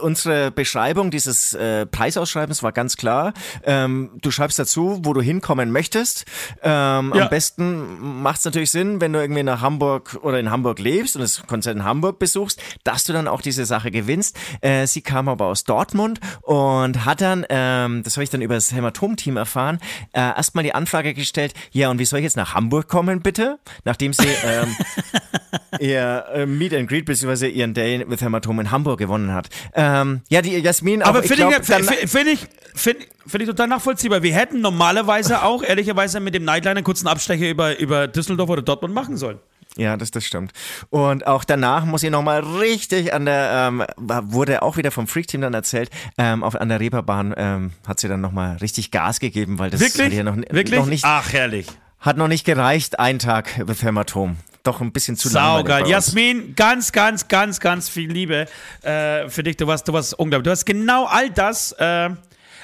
Unsere 0.01 0.51
Beschreibung 0.51 1.11
dieses 1.11 1.53
äh, 1.53 1.85
Preisausschreibens 1.85 2.61
war 2.61 2.73
ganz 2.73 2.97
klar. 2.97 3.33
Ähm, 3.63 4.11
du 4.21 4.31
schreibst 4.31 4.59
dazu, 4.59 4.99
wo 5.03 5.13
du 5.13 5.21
hinkommen 5.21 5.71
möchtest. 5.71 6.25
Ähm, 6.61 7.13
Ja. 7.15 7.23
Am 7.23 7.29
besten 7.29 8.21
macht 8.21 8.39
es 8.39 8.45
natürlich 8.45 8.69
Sinn, 8.71 8.99
wenn 8.99 9.13
du 9.13 9.19
irgendwie 9.21 9.43
nach 9.43 9.61
Hamburg 9.61 10.19
oder 10.23 10.39
in 10.41 10.51
Hamburg 10.51 10.79
lebst 10.79 11.15
und 11.15 11.21
das 11.21 11.47
Konzert 11.47 11.77
in 11.77 11.85
Hamburg 11.85 12.19
besuchst, 12.19 12.61
dass 12.83 13.05
du 13.05 13.13
dann 13.13 13.29
auch 13.29 13.39
diese 13.41 13.65
Sache 13.65 13.89
gewinnst. 13.89 14.37
Äh, 14.59 14.87
sie 14.87 15.01
kam 15.01 15.29
aber 15.29 15.45
aus 15.45 15.63
Dortmund 15.63 16.19
und 16.41 17.05
hat 17.05 17.21
dann, 17.21 17.45
ähm, 17.47 18.03
das 18.03 18.17
habe 18.17 18.25
ich 18.25 18.29
dann 18.29 18.41
über 18.41 18.55
das 18.55 18.73
Hämatom-Team 18.73 19.37
erfahren, 19.37 19.79
äh, 20.11 20.19
erstmal 20.19 20.65
die 20.65 20.75
Anfrage 20.75 21.13
gestellt, 21.13 21.53
ja 21.71 21.89
und 21.89 21.97
wie 21.99 22.05
soll 22.05 22.19
ich 22.19 22.23
jetzt 22.23 22.35
nach 22.37 22.53
Hamburg 22.55 22.89
kommen 22.89 23.21
bitte? 23.21 23.57
Nachdem 23.85 24.11
sie 24.11 24.27
ähm, 24.45 24.75
ihr 25.79 26.25
äh, 26.33 26.45
Meet 26.45 26.73
and 26.73 26.89
Greet 26.89 27.05
bzw. 27.05 27.47
ihren 27.47 27.73
Day 27.73 28.03
with 28.07 28.21
Hämatom 28.21 28.59
in 28.59 28.69
Hamburg 28.71 28.99
gewonnen 28.99 29.33
hat. 29.33 29.47
Ähm, 29.77 30.21
ja, 30.27 30.41
die 30.41 30.57
Jasmin, 30.57 31.03
Aber 31.03 31.19
auch, 31.19 31.23
ich 31.23 31.29
finde 31.29 31.47
glaub, 31.47 31.61
ich, 31.61 31.67
find, 31.67 32.09
find 32.09 32.27
ich, 32.27 32.47
find, 32.73 32.97
find 33.27 33.43
ich 33.43 33.47
total 33.47 33.67
nachvollziehbar. 33.67 34.23
Wir 34.23 34.33
hätten 34.33 34.59
normalerweise 34.59 35.43
auch, 35.43 35.61
ehrlicherweise, 35.61 36.19
mit 36.19 36.33
dem 36.33 36.43
Nightliner 36.43 36.77
einen 36.77 36.83
kurzen 36.83 37.07
Abstecher 37.07 37.47
über, 37.47 37.77
über 37.79 38.07
Düsseldorf 38.07 38.49
oder 38.49 38.63
Dortmund 38.63 38.95
machen 38.95 39.17
sollen. 39.17 39.39
Ja, 39.75 39.95
das, 39.95 40.09
das 40.09 40.25
stimmt. 40.25 40.53
Und 40.89 41.27
auch 41.27 41.43
danach 41.43 41.85
muss 41.85 42.01
ich 42.01 42.09
nochmal 42.09 42.39
richtig 42.39 43.13
an 43.13 43.25
der, 43.25 43.67
ähm, 43.67 43.83
wurde 43.97 44.63
auch 44.63 44.77
wieder 44.77 44.89
vom 44.89 45.05
Freak-Team 45.05 45.41
dann 45.41 45.53
erzählt, 45.53 45.91
ähm, 46.17 46.43
auf, 46.43 46.55
an 46.55 46.69
der 46.69 46.79
Reeperbahn 46.79 47.35
ähm, 47.37 47.71
hat 47.87 47.99
sie 47.99 48.07
dann 48.07 48.19
nochmal 48.21 48.57
richtig 48.57 48.89
Gas 48.89 49.19
gegeben, 49.19 49.59
weil 49.59 49.69
das 49.69 49.79
Wirklich? 49.79 50.07
hat 50.07 50.13
ja 50.13 50.23
noch, 50.23 50.35
Wirklich? 50.35 50.79
noch 50.79 50.87
nicht, 50.87 51.05
Ach, 51.05 51.31
herrlich. 51.31 51.67
hat 51.99 52.17
noch 52.17 52.27
nicht 52.27 52.43
gereicht, 52.43 52.99
ein 52.99 53.19
Tag 53.19 53.49
Hämatom. 53.81 54.37
Doch 54.67 54.81
ein 54.81 54.91
bisschen 54.91 55.15
zu. 55.15 55.29
Saugeil. 55.29 55.87
Jasmin, 55.87 56.53
ganz, 56.53 56.91
ganz, 56.91 57.29
ganz, 57.29 57.61
ganz 57.61 57.87
viel 57.87 58.11
Liebe 58.11 58.47
äh, 58.81 59.29
für 59.29 59.41
dich. 59.41 59.55
Du 59.55 59.65
warst, 59.65 59.87
du 59.87 59.93
warst 59.93 60.13
unglaublich. 60.19 60.43
Du 60.43 60.51
hast 60.51 60.65
genau 60.65 61.05
all 61.05 61.29
das. 61.29 61.71
Äh, 61.71 62.09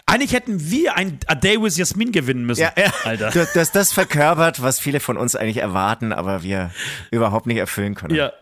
eigentlich 0.06 0.34
hätten 0.34 0.70
wir 0.70 0.98
ein 0.98 1.20
A 1.28 1.36
Day 1.36 1.62
with 1.62 1.78
Jasmin 1.78 2.12
gewinnen 2.12 2.46
müssen. 2.46 2.60
Ja, 2.62 2.74
ja. 2.76 2.94
Alter. 3.06 3.30
Du, 3.30 3.48
du 3.54 3.58
hast 3.58 3.74
das 3.74 3.94
verkörpert, 3.94 4.62
was 4.62 4.82
viele 4.82 5.00
von 5.00 5.16
uns 5.16 5.38
eigentlich 5.38 5.58
erwarten, 5.58 6.12
aber 6.12 6.44
wir 6.44 6.72
überhaupt 7.10 7.48
nicht 7.48 7.58
erfüllen 7.58 7.96
können. 7.96 8.16
Ja. 8.16 8.34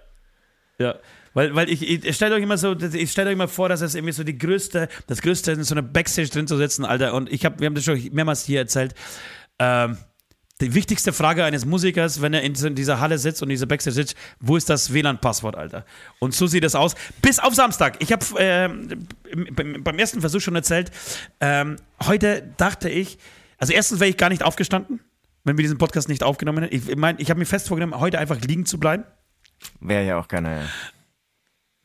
Ja. 0.79 0.95
Weil, 1.35 1.53
weil 1.53 1.69
ich, 1.69 1.87
ich 1.87 2.15
stellt 2.15 2.33
euch 2.33 2.41
immer 2.41 2.57
so, 2.57 2.75
ich 2.75 3.11
stellt 3.11 3.27
euch 3.27 3.33
immer 3.33 3.47
vor, 3.47 3.69
dass 3.69 3.81
es 3.81 3.93
irgendwie 3.93 4.13
so 4.13 4.23
die 4.23 4.39
größte, 4.39 4.89
das 5.05 5.21
größte 5.21 5.51
in 5.51 5.63
so 5.63 5.75
einer 5.75 5.83
Backstage 5.83 6.29
drin 6.29 6.47
zu 6.47 6.57
sitzen, 6.57 6.83
Alter. 6.83 7.13
Und 7.13 7.31
ich 7.31 7.45
habe, 7.45 7.59
wir 7.59 7.67
haben 7.67 7.75
das 7.75 7.83
schon 7.83 8.01
mehrmals 8.11 8.43
hier 8.43 8.59
erzählt. 8.59 8.95
Ähm, 9.59 9.99
die 10.61 10.73
wichtigste 10.73 11.11
Frage 11.13 11.43
eines 11.43 11.65
Musikers, 11.65 12.21
wenn 12.21 12.33
er 12.33 12.41
in 12.41 12.53
dieser 12.75 12.99
Halle 12.99 13.17
sitzt 13.17 13.41
und 13.41 13.49
in 13.49 13.55
dieser 13.55 13.65
Backstage 13.65 13.95
sitzt, 13.95 14.15
wo 14.39 14.55
ist 14.55 14.69
das 14.69 14.93
WLAN-Passwort, 14.93 15.55
Alter? 15.55 15.85
Und 16.19 16.33
so 16.33 16.47
sieht 16.47 16.63
es 16.63 16.75
aus. 16.75 16.95
Bis 17.21 17.39
auf 17.39 17.53
Samstag. 17.55 17.97
Ich 17.99 18.11
habe 18.11 18.25
äh, 18.39 18.69
beim 19.79 19.99
ersten 19.99 20.21
Versuch 20.21 20.41
schon 20.41 20.55
erzählt, 20.55 20.91
ähm, 21.39 21.77
heute 22.05 22.53
dachte 22.57 22.89
ich, 22.89 23.17
also 23.57 23.73
erstens 23.73 23.99
wäre 23.99 24.09
ich 24.09 24.17
gar 24.17 24.29
nicht 24.29 24.43
aufgestanden, 24.43 25.01
wenn 25.43 25.57
wir 25.57 25.63
diesen 25.63 25.77
Podcast 25.77 26.09
nicht 26.09 26.23
aufgenommen 26.23 26.63
hätten. 26.63 26.75
Ich 26.75 26.95
meine, 26.95 27.19
ich 27.19 27.29
habe 27.29 27.39
mir 27.39 27.45
fest 27.45 27.67
vorgenommen, 27.67 27.99
heute 27.99 28.19
einfach 28.19 28.39
liegen 28.41 28.65
zu 28.65 28.79
bleiben. 28.79 29.03
Wäre 29.79 30.05
ja 30.05 30.19
auch 30.19 30.27
keiner, 30.27 30.61
ja. 30.61 30.65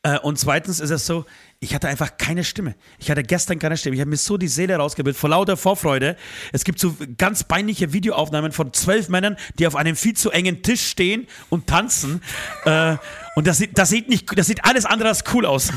Äh, 0.07 0.19
und 0.21 0.39
zweitens 0.39 0.79
ist 0.79 0.91
es 0.91 1.05
so, 1.05 1.25
ich 1.59 1.75
hatte 1.75 1.89
einfach 1.89 2.17
keine 2.17 2.45
Stimme. 2.45 2.77
Ich 2.99 3.11
hatte 3.11 3.25
gestern 3.25 3.59
keine 3.59 3.77
Stimme. 3.77 3.97
Ich 3.97 4.01
habe 4.01 4.11
mir 4.11 4.17
so 4.17 4.37
die 4.37 4.47
Seele 4.47 4.77
rausgebildet 4.77 5.19
vor 5.19 5.31
lauter 5.31 5.57
Vorfreude. 5.57 6.17
Es 6.53 6.63
gibt 6.65 6.79
so 6.79 6.95
ganz 7.19 7.43
peinliche 7.43 7.93
Videoaufnahmen 7.93 8.53
von 8.53 8.73
zwölf 8.73 9.09
Männern, 9.09 9.37
die 9.59 9.67
auf 9.67 9.75
einem 9.75 9.97
viel 9.97 10.15
zu 10.15 10.31
engen 10.31 10.63
Tisch 10.63 10.87
stehen 10.87 11.27
und 11.51 11.67
tanzen. 11.67 12.23
äh, 12.67 12.97
und 13.35 13.47
das 13.49 13.59
sieht, 13.59 13.77
das 13.77 13.89
sieht 13.89 14.09
nicht, 14.09 14.39
das 14.39 14.47
sieht 14.47 14.65
alles 14.65 14.85
andere 14.85 15.09
als 15.09 15.25
cool 15.35 15.45
aus. 15.45 15.73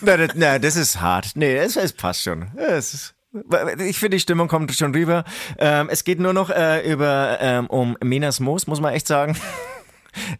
na, 0.00 0.16
das, 0.16 0.30
na, 0.34 0.58
das 0.58 0.76
ist 0.76 1.00
hart. 1.00 1.32
Nee, 1.34 1.56
es, 1.56 1.76
es 1.76 1.92
passt 1.92 2.22
schon. 2.22 2.48
Es 2.56 2.94
ist 2.94 3.14
ich 3.84 3.98
finde, 3.98 4.16
die 4.16 4.20
Stimmung 4.20 4.46
kommt 4.46 4.72
schon 4.74 4.94
rüber. 4.94 5.24
Ähm, 5.58 5.88
es 5.90 6.04
geht 6.04 6.20
nur 6.20 6.32
noch 6.32 6.50
äh, 6.50 6.88
über 6.88 7.38
ähm, 7.40 7.66
um 7.66 7.96
Menas 8.00 8.38
Moos, 8.38 8.68
muss 8.68 8.80
man 8.80 8.94
echt 8.94 9.08
sagen. 9.08 9.36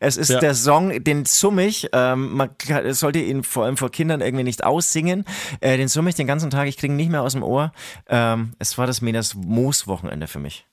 Es 0.00 0.16
ist 0.16 0.31
ja. 0.31 0.40
der 0.40 0.54
Song, 0.54 1.02
den 1.04 1.25
summe 1.25 1.66
ich. 1.66 1.88
Ähm, 1.93 2.35
man 2.35 2.50
sollte 2.90 3.19
ihn 3.19 3.43
vor 3.43 3.64
allem 3.64 3.76
vor 3.76 3.90
Kindern 3.90 4.21
irgendwie 4.21 4.45
nicht 4.45 4.64
aussingen. 4.64 5.25
Äh, 5.61 5.76
den 5.76 5.88
summe 5.88 6.11
ich 6.11 6.16
den 6.16 6.26
ganzen 6.26 6.50
Tag. 6.50 6.69
Ich 6.69 6.76
kriege 6.76 6.93
ihn 6.93 6.97
nicht 6.97 7.11
mehr 7.11 7.23
aus 7.23 7.33
dem 7.33 7.43
Ohr. 7.43 7.73
Ähm, 8.09 8.54
es 8.59 8.78
war 8.78 8.87
das 8.87 9.00
Menas 9.00 9.35
Moos-Wochenende 9.35 10.26
für 10.26 10.38
mich. 10.38 10.66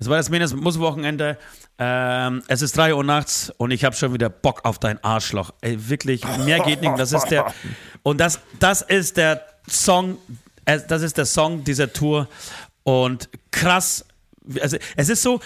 Es 0.00 0.08
war 0.08 0.16
das 0.16 0.30
Menas 0.30 0.54
Moos-Wochenende. 0.54 1.38
Ähm, 1.78 2.42
es 2.46 2.62
ist 2.62 2.76
3 2.76 2.94
Uhr 2.94 3.02
nachts 3.02 3.52
und 3.56 3.72
ich 3.72 3.84
habe 3.84 3.96
schon 3.96 4.12
wieder 4.12 4.28
Bock 4.28 4.64
auf 4.64 4.78
dein 4.78 5.02
Arschloch. 5.02 5.52
Ey, 5.60 5.88
wirklich, 5.88 6.22
mehr 6.44 6.60
geht 6.60 6.82
nicht. 6.82 6.98
Das 6.98 7.12
ist 7.12 7.26
der. 7.26 7.52
Und 8.04 8.20
das, 8.20 8.40
das 8.58 8.80
ist 8.80 9.16
der 9.16 9.44
Song, 9.68 10.18
das 10.64 11.02
ist 11.02 11.18
der 11.18 11.26
Song 11.26 11.64
dieser 11.64 11.92
Tour. 11.92 12.28
Und 12.84 13.28
krass. 13.50 14.04
Also, 14.60 14.78
es 14.96 15.08
ist 15.08 15.22
so, 15.22 15.40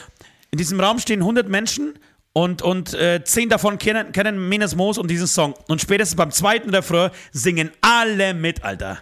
in 0.50 0.58
diesem 0.58 0.78
Raum 0.78 0.98
stehen 0.98 1.20
100 1.20 1.48
Menschen 1.48 1.98
und, 2.32 2.62
und 2.62 2.94
äh, 2.94 3.22
zehn 3.24 3.48
davon 3.48 3.78
kennen, 3.78 4.12
kennen 4.12 4.48
Menes 4.48 4.74
Moos 4.74 4.98
und 4.98 5.10
diesen 5.10 5.26
Song. 5.26 5.54
Und 5.68 5.80
spätestens 5.80 6.16
beim 6.16 6.30
zweiten 6.30 6.70
Refrain 6.70 7.10
singen 7.32 7.70
alle 7.80 8.34
mit, 8.34 8.64
Alter. 8.64 8.98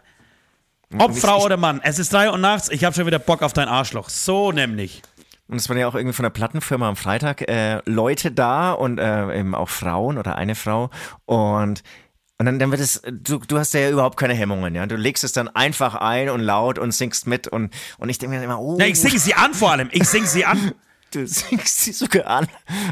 Ob 0.99 1.16
Frau 1.16 1.44
oder 1.44 1.56
Mann. 1.56 1.80
Es 1.84 1.99
ist 2.00 2.12
drei 2.12 2.30
Uhr 2.30 2.38
nachts, 2.38 2.68
ich 2.68 2.84
habe 2.84 2.94
schon 2.94 3.06
wieder 3.06 3.20
Bock 3.20 3.42
auf 3.42 3.52
dein 3.52 3.68
Arschloch. 3.68 4.08
So 4.08 4.50
nämlich. 4.50 5.02
Und 5.46 5.56
es 5.56 5.68
waren 5.68 5.78
ja 5.78 5.87
auch 5.87 5.94
irgendwie 5.94 6.14
von 6.14 6.22
der 6.25 6.30
Plattenfirma 6.30 6.88
am 6.88 6.96
Freitag 6.96 7.49
äh, 7.49 7.80
Leute 7.84 8.32
da 8.32 8.72
und 8.72 8.99
äh, 8.99 9.38
eben 9.38 9.54
auch 9.54 9.68
Frauen 9.68 10.18
oder 10.18 10.37
eine 10.37 10.54
Frau. 10.54 10.90
Und 11.26 11.82
und 12.38 12.46
dann, 12.46 12.58
dann 12.58 12.70
wird 12.70 12.80
es, 12.80 13.02
du, 13.04 13.37
du 13.37 13.58
hast 13.58 13.75
ja 13.75 13.90
überhaupt 13.90 14.16
keine 14.16 14.32
Hemmungen, 14.32 14.75
ja. 14.75 14.87
Du 14.87 14.96
legst 14.96 15.25
es 15.25 15.32
dann 15.32 15.49
einfach 15.49 15.94
ein 15.96 16.30
und 16.30 16.40
laut 16.40 16.78
und 16.78 16.92
singst 16.92 17.26
mit 17.26 17.46
und, 17.46 17.70
und 17.99 18.08
ich 18.08 18.16
denke 18.16 18.34
mir 18.34 18.42
immer, 18.42 18.58
oh. 18.58 18.78
Ja, 18.78 18.87
ich 18.87 18.99
singe 18.99 19.18
sie 19.18 19.34
an 19.34 19.52
vor 19.52 19.72
allem. 19.72 19.90
Ich 19.92 20.08
singe 20.08 20.26
sie 20.26 20.46
an. 20.46 20.72
du 21.14 21.26
singst 21.26 21.81
sie 21.81 21.93
sogar 21.93 22.26
an. 22.26 22.49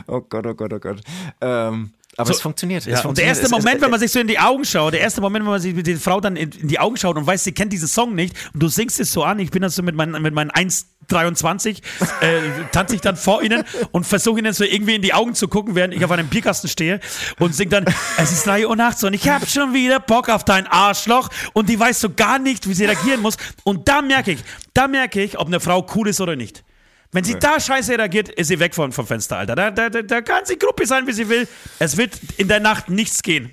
Oh 0.06 0.20
Gott, 0.20 0.46
oh 0.46 0.54
Gott, 0.54 0.72
oh 0.72 0.78
Gott. 0.78 1.00
Ähm, 1.40 1.92
aber 2.18 2.26
so, 2.26 2.32
es 2.32 2.40
funktioniert. 2.40 2.84
Ja, 2.84 2.94
es 2.94 3.00
funktioniert. 3.02 3.08
Und 3.10 3.18
der 3.18 3.26
erste 3.26 3.44
es, 3.44 3.50
Moment, 3.50 3.76
es, 3.76 3.82
wenn 3.82 3.90
man 3.92 4.00
sich 4.00 4.10
so 4.10 4.18
in 4.18 4.26
die 4.26 4.40
Augen 4.40 4.64
schaut, 4.64 4.92
der 4.92 5.00
erste 5.00 5.20
Moment, 5.20 5.44
wenn 5.44 5.52
man 5.52 5.60
sich 5.60 5.72
mit 5.72 5.86
der 5.86 5.98
Frau 5.98 6.20
dann 6.20 6.34
in, 6.34 6.50
in, 6.50 6.66
die 6.66 6.80
Augen 6.80 6.96
schaut 6.96 7.16
und 7.16 7.26
weiß, 7.26 7.44
sie 7.44 7.52
kennt 7.52 7.72
diesen 7.72 7.86
Song 7.86 8.16
nicht 8.16 8.34
und 8.52 8.60
du 8.60 8.66
singst 8.66 8.98
es 8.98 9.12
so 9.12 9.22
an, 9.22 9.38
ich 9.38 9.52
bin 9.52 9.62
dann 9.62 9.70
so 9.70 9.84
mit 9.84 9.94
meinen, 9.94 10.20
mit 10.20 10.34
meinen 10.34 10.50
1,23, 10.50 11.80
äh, 12.20 12.40
tanze 12.72 12.96
ich 12.96 13.02
dann 13.02 13.16
vor 13.16 13.40
ihnen 13.42 13.62
und 13.92 14.04
versuche 14.04 14.40
ihnen 14.40 14.52
so 14.52 14.64
irgendwie 14.64 14.96
in 14.96 15.02
die 15.02 15.14
Augen 15.14 15.36
zu 15.36 15.46
gucken, 15.46 15.76
während 15.76 15.94
ich 15.94 16.04
auf 16.04 16.10
einem 16.10 16.26
Bierkasten 16.26 16.68
stehe 16.68 16.98
und 17.38 17.54
sing 17.54 17.70
dann, 17.70 17.84
es 18.16 18.32
ist 18.32 18.44
3 18.48 18.66
Uhr 18.66 18.74
nachts 18.74 19.04
und 19.04 19.14
ich 19.14 19.28
hab 19.28 19.48
schon 19.48 19.72
wieder 19.72 20.00
Bock 20.00 20.28
auf 20.28 20.44
dein 20.44 20.66
Arschloch 20.66 21.28
und 21.52 21.68
die 21.68 21.78
weiß 21.78 22.00
so 22.00 22.10
gar 22.10 22.40
nicht, 22.40 22.68
wie 22.68 22.74
sie 22.74 22.86
reagieren 22.86 23.20
muss 23.20 23.36
und 23.62 23.88
da 23.88 24.02
merke 24.02 24.32
ich, 24.32 24.40
da 24.74 24.88
merke 24.88 25.22
ich, 25.22 25.38
ob 25.38 25.46
eine 25.46 25.60
Frau 25.60 25.86
cool 25.94 26.08
ist 26.08 26.20
oder 26.20 26.34
nicht. 26.34 26.64
Wenn 27.12 27.24
sie 27.24 27.38
da 27.38 27.58
scheiße 27.58 27.96
reagiert, 27.96 28.28
ist 28.28 28.48
sie 28.48 28.58
weg 28.58 28.74
vom, 28.74 28.92
vom 28.92 29.06
Fenster, 29.06 29.38
Alter. 29.38 29.54
Da, 29.54 29.70
da, 29.70 29.88
da 29.88 30.20
kann 30.20 30.44
sie 30.44 30.58
Gruppe 30.58 30.86
sein, 30.86 31.06
wie 31.06 31.12
sie 31.12 31.28
will. 31.28 31.48
Es 31.78 31.96
wird 31.96 32.18
in 32.36 32.48
der 32.48 32.60
Nacht 32.60 32.90
nichts 32.90 33.22
gehen. 33.22 33.50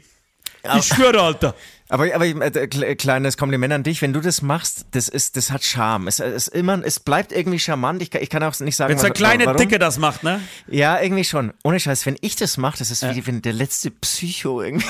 Ich 0.77 0.85
schwöre, 0.85 1.21
Alter. 1.21 1.55
Aber, 1.87 2.13
aber 2.15 2.25
äh, 2.25 2.95
kleines 2.95 3.37
Kompliment 3.37 3.71
an 3.71 3.83
dich, 3.83 4.01
wenn 4.01 4.11
du 4.11 4.19
das 4.19 4.41
machst, 4.41 4.87
das 4.91 5.07
ist, 5.07 5.37
das 5.37 5.51
hat 5.51 5.63
Charme. 5.63 6.07
Es, 6.07 6.19
es 6.19 6.47
immer, 6.47 6.83
es 6.83 6.99
bleibt 6.99 7.31
irgendwie 7.31 7.59
charmant. 7.59 8.01
Ich, 8.01 8.13
ich 8.15 8.29
kann 8.31 8.41
auch 8.41 8.59
nicht 8.59 8.75
sagen, 8.75 8.95
wenn 8.95 8.99
der 8.99 9.11
kleine 9.11 9.45
warum. 9.45 9.57
Dicke 9.57 9.77
das 9.77 9.99
macht, 9.99 10.23
ne? 10.23 10.41
Ja, 10.67 10.99
irgendwie 10.99 11.23
schon. 11.23 11.53
Ohne 11.63 11.79
Scheiß, 11.79 12.07
wenn 12.07 12.17
ich 12.21 12.35
das 12.35 12.57
mache, 12.57 12.79
das 12.79 12.89
ist 12.89 13.03
ja. 13.03 13.15
wie 13.15 13.27
wenn 13.27 13.43
der 13.43 13.53
letzte 13.53 13.91
Psycho 13.91 14.63
irgendwie 14.63 14.87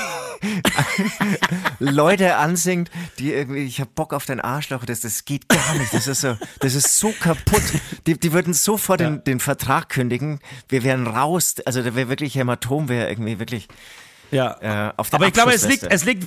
Leute 1.78 2.36
ansingt, 2.36 2.90
die 3.18 3.34
irgendwie, 3.34 3.64
ich 3.64 3.78
hab 3.78 3.94
Bock 3.94 4.14
auf 4.14 4.24
dein 4.24 4.40
Arschloch, 4.40 4.86
das, 4.86 5.00
das 5.00 5.26
geht 5.26 5.50
gar 5.50 5.74
nicht. 5.74 5.92
Das 5.92 6.06
ist 6.06 6.22
so, 6.22 6.34
das 6.60 6.74
ist 6.74 6.98
so 6.98 7.12
kaputt. 7.20 7.62
Die, 8.06 8.18
die 8.18 8.32
würden 8.32 8.54
sofort 8.54 9.02
ja. 9.02 9.10
den, 9.10 9.24
den 9.24 9.40
Vertrag 9.40 9.90
kündigen. 9.90 10.40
Wir 10.70 10.82
wären 10.82 11.06
raus. 11.06 11.56
Also 11.66 11.82
da 11.82 11.94
wäre 11.94 12.08
wirklich 12.08 12.36
Hämatom, 12.36 12.88
wäre 12.88 13.10
irgendwie 13.10 13.38
wirklich. 13.38 13.68
Ja. 14.30 14.88
Äh, 14.88 14.92
auf 14.96 15.10
der 15.10 15.18
Aber 15.18 15.26
ich 15.26 15.34
glaube, 15.34 15.52
es 15.52 15.68
liegt, 15.68 15.82
es 15.82 16.04
liegt 16.04 16.26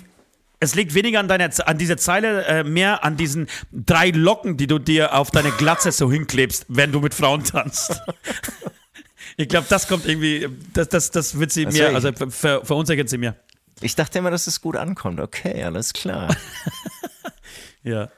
es 0.59 0.75
liegt 0.75 0.93
weniger 0.93 1.19
an, 1.19 1.27
deiner, 1.27 1.49
an 1.67 1.77
dieser 1.77 1.97
Zeile, 1.97 2.45
äh, 2.45 2.63
mehr 2.63 3.03
an 3.03 3.15
diesen 3.15 3.47
drei 3.71 4.09
Locken, 4.09 4.57
die 4.57 4.67
du 4.67 4.79
dir 4.79 5.13
auf 5.13 5.31
deine 5.31 5.51
Glatze 5.51 5.91
so 5.91 6.11
hinklebst, 6.11 6.65
wenn 6.67 6.91
du 6.91 6.99
mit 6.99 7.13
Frauen 7.13 7.43
tanzt. 7.43 8.01
ich 9.37 9.47
glaube, 9.47 9.67
das 9.69 9.87
kommt 9.87 10.05
irgendwie, 10.05 10.49
das, 10.73 10.89
das, 10.89 11.11
das 11.11 11.39
wird 11.39 11.51
sie 11.51 11.65
also 11.65 11.77
mir, 11.77 11.95
also 11.95 12.11
ver, 12.29 12.65
verunsichert 12.65 13.09
sie 13.09 13.17
mir. 13.17 13.35
Ich 13.81 13.95
dachte 13.95 14.19
immer, 14.19 14.31
dass 14.31 14.47
es 14.47 14.59
gut 14.59 14.75
ankommt. 14.75 15.21
Okay, 15.21 15.63
alles 15.63 15.93
klar. 15.93 16.35
ja. 17.83 18.09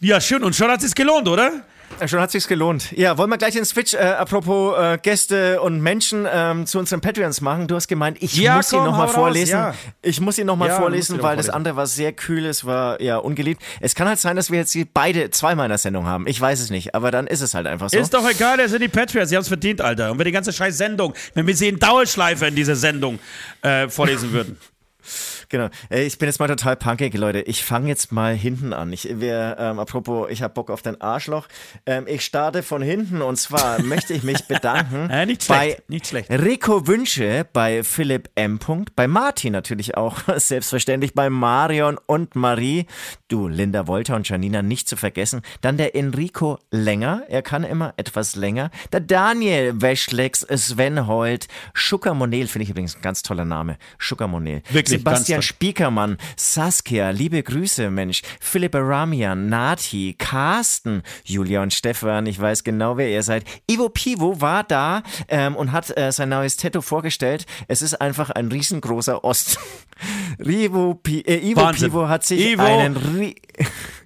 Ja, 0.00 0.20
schön. 0.20 0.44
Und 0.44 0.54
schon 0.54 0.70
hat 0.70 0.82
es 0.82 0.94
gelohnt, 0.94 1.28
oder? 1.28 1.64
Schon 2.06 2.20
hat 2.20 2.30
sich's 2.30 2.48
gelohnt. 2.48 2.92
Ja, 2.92 3.18
wollen 3.18 3.30
wir 3.30 3.36
gleich 3.36 3.54
den 3.54 3.64
Switch, 3.64 3.94
äh, 3.94 3.98
apropos 3.98 4.78
äh, 4.78 4.98
Gäste 4.98 5.60
und 5.60 5.80
Menschen, 5.80 6.26
ähm, 6.32 6.66
zu 6.66 6.78
unseren 6.78 7.00
Patreons 7.00 7.40
machen? 7.40 7.68
Du 7.68 7.74
hast 7.74 7.88
gemeint, 7.88 8.18
ich 8.20 8.36
ja, 8.36 8.56
muss 8.56 8.70
komm, 8.70 8.80
ihn 8.80 8.84
nochmal 8.86 9.08
vorlesen. 9.08 9.52
Ja. 9.52 9.74
Ich 10.00 10.20
muss 10.20 10.38
ihn 10.38 10.46
nochmal 10.46 10.68
ja, 10.68 10.78
vorlesen, 10.78 11.16
weil 11.16 11.20
vorlesen. 11.20 11.46
das 11.46 11.54
andere 11.54 11.76
war 11.76 11.86
sehr 11.86 12.12
kühl, 12.12 12.46
es 12.46 12.64
war 12.64 13.00
ja 13.00 13.18
ungeliebt. 13.18 13.62
Es 13.80 13.94
kann 13.94 14.08
halt 14.08 14.18
sein, 14.18 14.36
dass 14.36 14.50
wir 14.50 14.58
jetzt 14.58 14.74
die 14.74 14.84
beide 14.84 15.30
zweimal 15.30 15.66
in 15.66 15.70
der 15.70 15.78
Sendung 15.78 16.06
haben. 16.06 16.26
Ich 16.26 16.40
weiß 16.40 16.60
es 16.60 16.70
nicht, 16.70 16.94
aber 16.94 17.10
dann 17.10 17.26
ist 17.26 17.42
es 17.42 17.54
halt 17.54 17.66
einfach 17.66 17.90
so. 17.90 17.98
Ist 17.98 18.14
doch 18.14 18.28
egal, 18.28 18.56
das 18.56 18.70
sind 18.70 18.82
die 18.82 18.88
Patreons, 18.88 19.28
sie 19.28 19.36
haben 19.36 19.42
es 19.42 19.48
verdient, 19.48 19.80
Alter. 19.80 20.10
Und 20.10 20.18
wenn 20.18 20.24
die 20.24 20.32
ganze 20.32 20.52
scheiß 20.52 20.78
Sendung, 20.78 21.14
wenn 21.34 21.46
wir 21.46 21.56
sie 21.56 21.68
in 21.68 21.78
Dauerschleife 21.78 22.46
in 22.46 22.54
dieser 22.54 22.76
Sendung 22.76 23.18
äh, 23.62 23.88
vorlesen 23.88 24.32
würden. 24.32 24.58
Genau. 25.50 25.68
Ich 25.90 26.16
bin 26.16 26.28
jetzt 26.28 26.38
mal 26.38 26.46
total 26.46 26.76
punkig, 26.76 27.12
Leute. 27.14 27.40
Ich 27.40 27.64
fange 27.64 27.88
jetzt 27.88 28.12
mal 28.12 28.34
hinten 28.34 28.72
an. 28.72 28.92
Ich, 28.92 29.20
wir, 29.20 29.56
ähm, 29.58 29.80
apropos, 29.80 30.28
ich 30.30 30.42
habe 30.42 30.54
Bock 30.54 30.70
auf 30.70 30.80
dein 30.80 31.00
Arschloch. 31.00 31.48
Ähm, 31.86 32.04
ich 32.06 32.24
starte 32.24 32.62
von 32.62 32.82
hinten 32.82 33.20
und 33.20 33.36
zwar 33.36 33.82
möchte 33.82 34.14
ich 34.14 34.22
mich 34.22 34.46
bedanken 34.46 35.10
äh, 35.10 35.26
nicht 35.26 35.42
schlecht, 35.42 35.78
bei 35.78 35.82
nicht 35.88 36.06
schlecht. 36.06 36.30
Rico 36.30 36.86
Wünsche, 36.86 37.44
bei 37.52 37.82
Philipp 37.82 38.30
M. 38.36 38.60
bei 38.94 39.08
Martin 39.08 39.52
natürlich 39.52 39.96
auch, 39.96 40.18
selbstverständlich 40.36 41.14
bei 41.14 41.28
Marion 41.28 41.98
und 42.06 42.36
Marie, 42.36 42.86
du 43.26 43.48
Linda 43.48 43.88
Wolter 43.88 44.14
und 44.14 44.28
Janina 44.28 44.62
nicht 44.62 44.88
zu 44.88 44.96
vergessen. 44.96 45.42
Dann 45.62 45.76
der 45.76 45.96
Enrico 45.96 46.58
Länger, 46.70 47.24
er 47.28 47.42
kann 47.42 47.64
immer 47.64 47.92
etwas 47.96 48.36
länger. 48.36 48.70
Der 48.92 49.00
Daniel 49.00 49.80
Weschlex, 49.82 50.46
Sven 50.54 51.08
Holt, 51.08 51.48
Schucker 51.74 52.14
Monel, 52.14 52.46
finde 52.46 52.64
ich 52.64 52.70
übrigens 52.70 52.94
ein 52.94 53.02
ganz 53.02 53.22
toller 53.22 53.44
Name. 53.44 53.78
Schucker 53.98 54.28
Monel. 54.28 54.62
Wirklich, 54.70 54.98
Sebastian 54.98 55.39
Christian 55.40 55.42
Spiekermann, 55.42 56.18
Saskia, 56.36 57.10
liebe 57.10 57.42
Grüße, 57.42 57.90
Mensch, 57.90 58.22
Philipp 58.40 58.74
Ramian, 58.74 59.48
Nati, 59.48 60.14
Carsten, 60.18 61.02
Julia 61.24 61.62
und 61.62 61.72
Stefan, 61.72 62.26
ich 62.26 62.38
weiß 62.40 62.64
genau, 62.64 62.96
wer 62.96 63.08
ihr 63.08 63.22
seid. 63.22 63.44
Ivo 63.70 63.88
Pivo 63.88 64.40
war 64.40 64.64
da 64.64 65.02
ähm, 65.28 65.56
und 65.56 65.72
hat 65.72 65.96
äh, 65.96 66.12
sein 66.12 66.28
neues 66.28 66.56
Tattoo 66.56 66.82
vorgestellt. 66.82 67.46
Es 67.68 67.82
ist 67.82 68.00
einfach 68.00 68.30
ein 68.30 68.48
riesengroßer 68.48 69.24
Ost. 69.24 69.58
Rivo, 70.38 71.00
äh, 71.06 71.50
Ivo 71.50 71.70
Pivo 71.72 72.08
hat 72.08 72.24
sich 72.24 72.52
Ivo. 72.52 72.62
einen... 72.62 72.96
Rie 72.96 73.34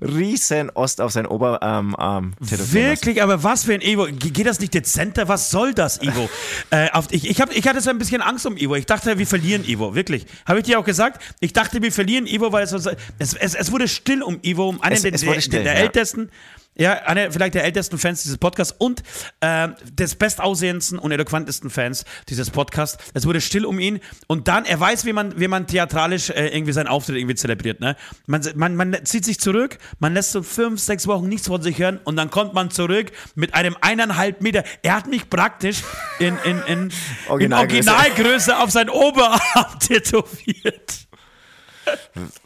riesen 0.00 0.70
Ost 0.70 1.00
auf 1.00 1.12
sein 1.12 1.26
Oberarm 1.26 1.96
ähm, 1.98 2.34
Wirklich, 2.38 3.22
aber 3.22 3.42
was 3.42 3.64
für 3.64 3.74
ein 3.74 3.80
Ivo. 3.80 4.06
Geht 4.06 4.46
das 4.46 4.60
nicht 4.60 4.74
dezenter? 4.74 5.28
Was 5.28 5.50
soll 5.50 5.74
das, 5.74 6.02
Ivo? 6.02 6.28
äh, 6.70 6.88
ich, 7.10 7.28
ich, 7.28 7.40
hab, 7.40 7.54
ich 7.54 7.66
hatte 7.66 7.80
so 7.80 7.90
ein 7.90 7.98
bisschen 7.98 8.22
Angst 8.22 8.46
um 8.46 8.56
Ivo. 8.56 8.74
Ich 8.76 8.86
dachte, 8.86 9.18
wir 9.18 9.26
verlieren 9.26 9.64
Ivo, 9.66 9.94
wirklich. 9.94 10.26
Habe 10.46 10.60
ich 10.60 10.64
dir 10.64 10.78
auch 10.78 10.84
gesagt? 10.84 11.22
Ich 11.40 11.52
dachte, 11.52 11.82
wir 11.82 11.92
verlieren 11.92 12.26
Ivo, 12.26 12.52
weil 12.52 12.64
es, 12.64 12.72
es, 12.72 12.86
es, 13.18 13.54
es 13.54 13.72
wurde 13.72 13.88
still 13.88 14.22
um 14.22 14.38
Ivo, 14.42 14.68
um 14.68 14.80
einen 14.80 14.96
es, 14.96 15.02
der, 15.02 15.12
der, 15.12 15.20
der, 15.20 15.62
der 15.62 15.62
ja. 15.62 15.80
ältesten 15.80 16.30
Ja, 16.78 16.92
einer 17.04 17.32
vielleicht 17.32 17.54
der 17.54 17.64
ältesten 17.64 17.98
Fans 17.98 18.22
dieses 18.22 18.36
Podcasts 18.36 18.74
und 18.76 19.02
äh, 19.40 19.68
des 19.90 20.14
bestaussehendsten 20.14 20.98
und 20.98 21.10
eloquentesten 21.10 21.70
Fans 21.70 22.04
dieses 22.28 22.50
Podcasts. 22.50 22.98
Es 23.14 23.26
wurde 23.26 23.40
still 23.40 23.64
um 23.64 23.78
ihn 23.78 24.00
und 24.26 24.46
dann, 24.48 24.66
er 24.66 24.78
weiß, 24.78 25.06
wie 25.06 25.14
man, 25.14 25.40
wie 25.40 25.48
man 25.48 25.66
theatralisch 25.66 26.30
äh, 26.30 26.48
irgendwie 26.48 26.72
seinen 26.72 26.88
Auftritt 26.88 27.16
irgendwie 27.16 27.34
zelebriert. 27.34 27.80
Ne? 27.80 27.96
Man, 28.26 28.42
man, 28.56 28.76
man 28.76 28.96
zieht 29.04 29.24
sich 29.24 29.40
zurück, 29.40 29.78
man 30.00 30.12
lässt 30.12 30.32
so 30.32 30.42
fünf, 30.42 30.80
sechs 30.80 31.06
Wochen 31.06 31.28
nichts 31.28 31.46
von 31.46 31.62
sich 31.62 31.78
hören 31.78 31.98
und 32.04 32.16
dann 32.16 32.30
kommt 32.30 32.52
man 32.52 32.70
zurück 32.70 33.10
mit 33.34 33.54
einem 33.54 33.76
eineinhalb 33.80 34.42
Meter. 34.42 34.62
Er 34.82 34.96
hat 34.96 35.06
mich 35.06 35.30
praktisch 35.30 35.82
in, 36.18 36.36
in, 36.44 36.62
in, 36.66 36.92
Originalgröße. 37.28 37.80
in 37.80 37.88
Originalgröße 37.88 38.58
auf 38.58 38.70
sein 38.70 38.90
Oberarm 38.90 39.78
tätowiert. 39.80 41.05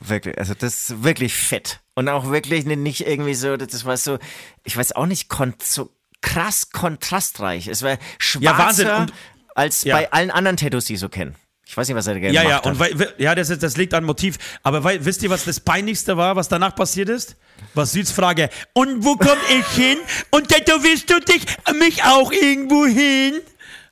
Wirklich, 0.00 0.38
also 0.38 0.54
das 0.54 0.90
ist 0.90 1.02
wirklich 1.02 1.34
fett. 1.34 1.80
Und 1.94 2.08
auch 2.08 2.30
wirklich 2.30 2.64
nicht 2.64 3.06
irgendwie 3.06 3.34
so, 3.34 3.56
das 3.56 3.84
war 3.84 3.96
so, 3.96 4.18
ich 4.64 4.76
weiß 4.76 4.92
auch 4.92 5.06
nicht, 5.06 5.28
so 5.62 5.90
krass 6.20 6.70
kontrastreich. 6.70 7.68
Es 7.68 7.82
war 7.82 7.98
schwarzer 8.18 8.84
ja, 8.84 9.02
und, 9.02 9.12
als 9.54 9.84
ja. 9.84 9.96
bei 9.96 10.12
allen 10.12 10.30
anderen 10.30 10.56
Tattoos, 10.56 10.86
die 10.86 10.94
ich 10.94 11.00
so 11.00 11.08
kenne. 11.08 11.34
Ich 11.70 11.76
weiß 11.76 11.86
nicht, 11.86 11.96
was 11.96 12.08
er 12.08 12.18
gerne 12.18 12.34
ja, 12.34 12.42
ja, 12.42 12.56
hat. 12.56 12.66
Und 12.66 12.80
weil, 12.80 13.14
ja, 13.18 13.32
das, 13.36 13.56
das 13.56 13.76
liegt 13.76 13.94
an 13.94 14.02
Motiv. 14.02 14.38
Aber 14.64 14.82
weil, 14.82 15.04
wisst 15.04 15.22
ihr, 15.22 15.30
was 15.30 15.44
das 15.44 15.60
Peinlichste 15.60 16.16
war, 16.16 16.34
was 16.34 16.48
danach 16.48 16.74
passiert 16.74 17.08
ist? 17.08 17.36
Was 17.74 17.92
Süds 17.92 18.10
Frage. 18.10 18.50
Und 18.72 19.04
wo 19.04 19.14
komm 19.14 19.38
ich 19.48 19.66
hin? 19.76 19.98
Und 20.30 20.48
tätowierst 20.48 21.08
du 21.08 21.20
dich 21.20 21.46
mich 21.78 22.02
auch 22.02 22.32
irgendwo 22.32 22.86
hin? 22.86 23.40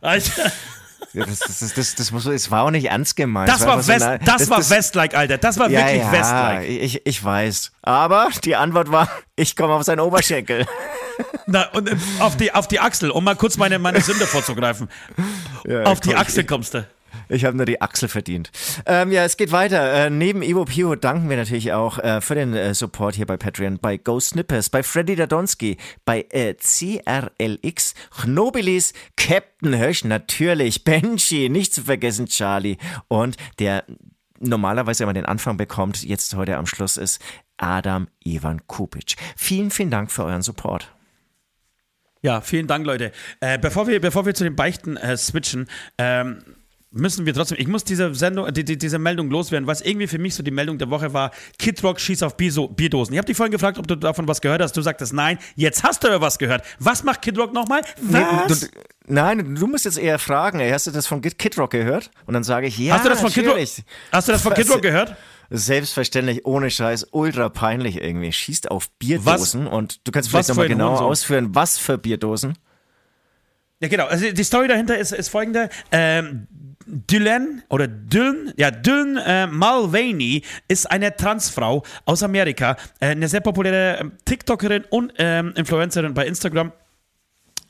Alter. 0.01 0.51
Das, 1.15 1.39
das, 1.39 1.75
das, 1.75 1.95
das, 1.95 2.13
muss, 2.13 2.25
das 2.25 2.51
war 2.51 2.65
auch 2.65 2.71
nicht 2.71 2.87
ernst 2.87 3.17
gemeint. 3.17 3.49
Das, 3.49 3.67
war, 3.67 3.77
West, 3.87 4.05
so, 4.05 4.17
das, 4.25 4.51
war 4.51 4.59
Westlike, 4.59 5.17
Alter. 5.17 5.39
Das 5.39 5.59
war 5.59 5.71
ja, 5.71 5.81
wirklich 5.81 6.03
ja, 6.03 6.13
Westlike. 6.13 6.67
Ich, 6.67 7.07
ich 7.07 7.25
weiß. 7.25 7.73
Aber 7.83 8.29
die 8.45 8.57
Antwort 8.57 8.91
war, 8.91 9.09
ich 9.37 9.57
komme 9.57 9.75
auf 9.75 9.85
seinen 9.85 10.01
Oberschenkel. 10.01 10.67
Na, 11.47 11.69
und 11.71 11.89
äh, 11.89 11.97
auf 12.21 12.37
die, 12.37 12.53
auf 12.53 12.69
die 12.69 12.81
Achsel, 12.81 13.11
um 13.11 13.25
mal 13.25 13.37
kurz 13.37 13.57
meine, 13.57 13.79
meine 13.79 14.01
Sünde 14.01 14.27
vorzugreifen. 14.27 14.89
Ja, 15.67 15.85
auf 15.85 16.01
die 16.01 16.15
Achsel 16.15 16.45
kommst 16.45 16.75
du. 16.75 16.87
Ich 17.29 17.45
habe 17.45 17.57
nur 17.57 17.67
die 17.67 17.81
Achsel 17.81 18.09
verdient. 18.09 18.51
Ähm, 18.87 19.13
ja, 19.13 19.25
es 19.25 19.37
geht 19.37 19.53
weiter. 19.53 20.07
Äh, 20.07 20.11
neben 20.11 20.43
Ivo 20.43 20.65
Pio 20.65 20.95
danken 20.95 21.29
wir 21.29 21.37
natürlich 21.37 21.73
auch 21.73 21.99
äh, 21.99 22.21
für 22.21 22.35
den 22.35 22.55
äh, 22.55 22.75
Support 22.75 23.15
hier 23.15 23.27
bei 23.27 23.37
Patreon, 23.37 23.79
bei 23.79 23.97
Go 23.97 24.21
Snippers, 24.21 24.71
bei 24.71 24.83
Freddy 24.83 25.17
Dadonski, 25.17 25.77
bei 26.05 26.27
äh, 26.31 26.55
CRLX, 26.55 27.95
Chnobilis, 28.23 28.93
Captain 29.17 29.79
Hösch, 29.79 30.05
natürlich, 30.05 30.85
Benji, 30.85 31.49
nicht 31.49 31.75
zu 31.75 31.83
vergessen 31.83 32.27
Charlie 32.27 32.77
und 33.09 33.37
der 33.59 33.85
normalerweise 34.41 35.03
immer 35.03 35.13
den 35.13 35.27
Anfang 35.27 35.57
bekommt, 35.57 36.03
jetzt 36.05 36.35
heute 36.35 36.57
am 36.57 36.67
Schluss 36.67 36.97
ist 36.97 37.21
Adam 37.57 38.09
Ivan 38.25 38.67
Kupic. 38.67 39.17
Vielen, 39.37 39.71
vielen 39.71 39.91
Dank 39.91 40.11
für 40.11 40.25
euren 40.25 40.43
Support. 40.43 40.93
Ja, 42.23 42.41
vielen 42.41 42.67
Dank, 42.67 42.85
Leute. 42.85 43.13
Äh, 43.41 43.59
bevor, 43.59 43.87
wir, 43.87 44.01
bevor 44.01 44.27
wir 44.27 44.35
zu 44.35 44.45
den 44.45 44.57
Beichten 44.57 44.97
äh, 44.97 45.17
switchen, 45.17 45.69
ähm, 45.99 46.43
müssen 46.91 47.27
wir 47.27 47.35
trotzdem, 47.35 47.59
ich 47.61 47.69
muss 47.69 47.85
diese 47.85 48.15
Sendung, 48.15 48.53
die, 48.53 48.65
die, 48.65 48.79
diese 48.79 48.99
Meldung 48.99 49.31
loswerden, 49.31 49.67
was 49.67 49.81
irgendwie 49.81 50.07
für 50.07 50.19
mich 50.19 50.35
so 50.35 50.43
die 50.43 50.51
Meldung 50.51 50.79
der 50.79 50.91
Woche 50.91 51.13
war, 51.13 51.33
Kid 51.59 51.83
Rock 51.85 52.01
schießt 52.01 52.25
auf 52.25 52.37
Bierso, 52.37 52.69
Bierdosen. 52.69 53.13
Ich 53.15 53.19
habe 53.19 53.27
dich 53.27 53.37
vorhin 53.37 53.53
gefragt, 53.53 53.79
ob 53.79 53.87
du 53.87 53.97
davon 53.97 54.27
was 54.27 54.41
gehört 54.41 54.63
hast. 54.63 54.77
Du 54.77 54.81
sagtest 54.83 55.13
nein. 55.13 55.39
Jetzt 55.55 55.83
hast 55.83 56.03
du 56.03 56.09
ja 56.09 56.21
was 56.21 56.39
gehört. 56.39 56.65
Was 56.79 57.05
macht 57.05 57.23
Kid 57.23 57.39
Rock 57.39 57.53
nochmal? 57.53 57.83
Was? 58.01 58.61
Nee, 58.61 58.69
du, 58.69 59.13
nein, 59.13 59.55
du 59.55 59.67
musst 59.67 59.85
jetzt 59.85 59.99
eher 59.99 60.19
fragen, 60.19 60.61
hast 60.61 60.87
du 60.87 60.91
das 60.91 61.07
von 61.07 61.21
Kid 61.21 61.59
Rock 61.59 61.71
gehört? 61.71 62.11
Und 62.27 62.35
dann 62.35 62.45
sage 62.45 62.67
ich, 62.67 62.79
ja, 62.79 62.95
hast 62.95 63.05
du 63.05 63.11
das 63.11 63.21
von 63.21 63.31
Kid 63.31 63.47
Rock, 63.47 63.59
Hast 64.13 64.29
du 64.29 64.33
das 64.33 64.43
von 64.43 64.55
Kid 64.55 64.71
Rock 64.71 64.83
gehört? 64.83 65.17
Selbstverständlich, 65.51 66.45
ohne 66.45 66.71
Scheiß, 66.71 67.09
ultra 67.11 67.49
peinlich 67.49 68.03
irgendwie. 68.03 68.33
Schießt 68.33 68.71
auf 68.71 68.91
Bierdosen 68.99 69.65
was? 69.65 69.73
und 69.73 70.07
du 70.07 70.13
kannst 70.13 70.29
vielleicht 70.29 70.51
nochmal 70.51 70.69
genau 70.69 70.95
ausführen, 70.97 71.55
was 71.55 71.79
für 71.79 71.97
Bierdosen? 71.97 72.55
Ja, 73.81 73.89
genau. 73.89 74.07
Also 74.07 74.31
die 74.31 74.45
Story 74.45 74.69
dahinter 74.69 74.99
ist, 74.99 75.13
ist 75.13 75.29
folgende. 75.29 75.71
Ähm, 75.93 76.49
Dylan 76.89 77.63
oder 77.69 77.87
Dylan, 77.87 78.53
ja, 78.57 78.71
Dylan 78.71 79.19
äh, 79.19 79.47
Mulvaney 79.47 80.43
ist 80.69 80.91
eine 80.91 81.15
Transfrau 81.15 81.83
aus 82.05 82.23
Amerika, 82.23 82.77
äh, 83.01 83.09
eine 83.09 83.29
sehr 83.29 83.41
populäre 83.41 83.99
ähm, 83.99 84.13
TikTokerin 84.25 84.85
und 84.91 85.19
äh, 85.19 85.41
Influencerin 85.41 86.15
bei 86.15 86.27
Instagram. 86.27 86.73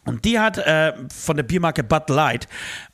Und 0.04 0.24
die 0.24 0.38
hat 0.38 0.57
äh, 0.57 0.94
von 1.14 1.37
der 1.37 1.42
Biermarke 1.42 1.85
Bud 1.85 2.09
Light 2.09 2.48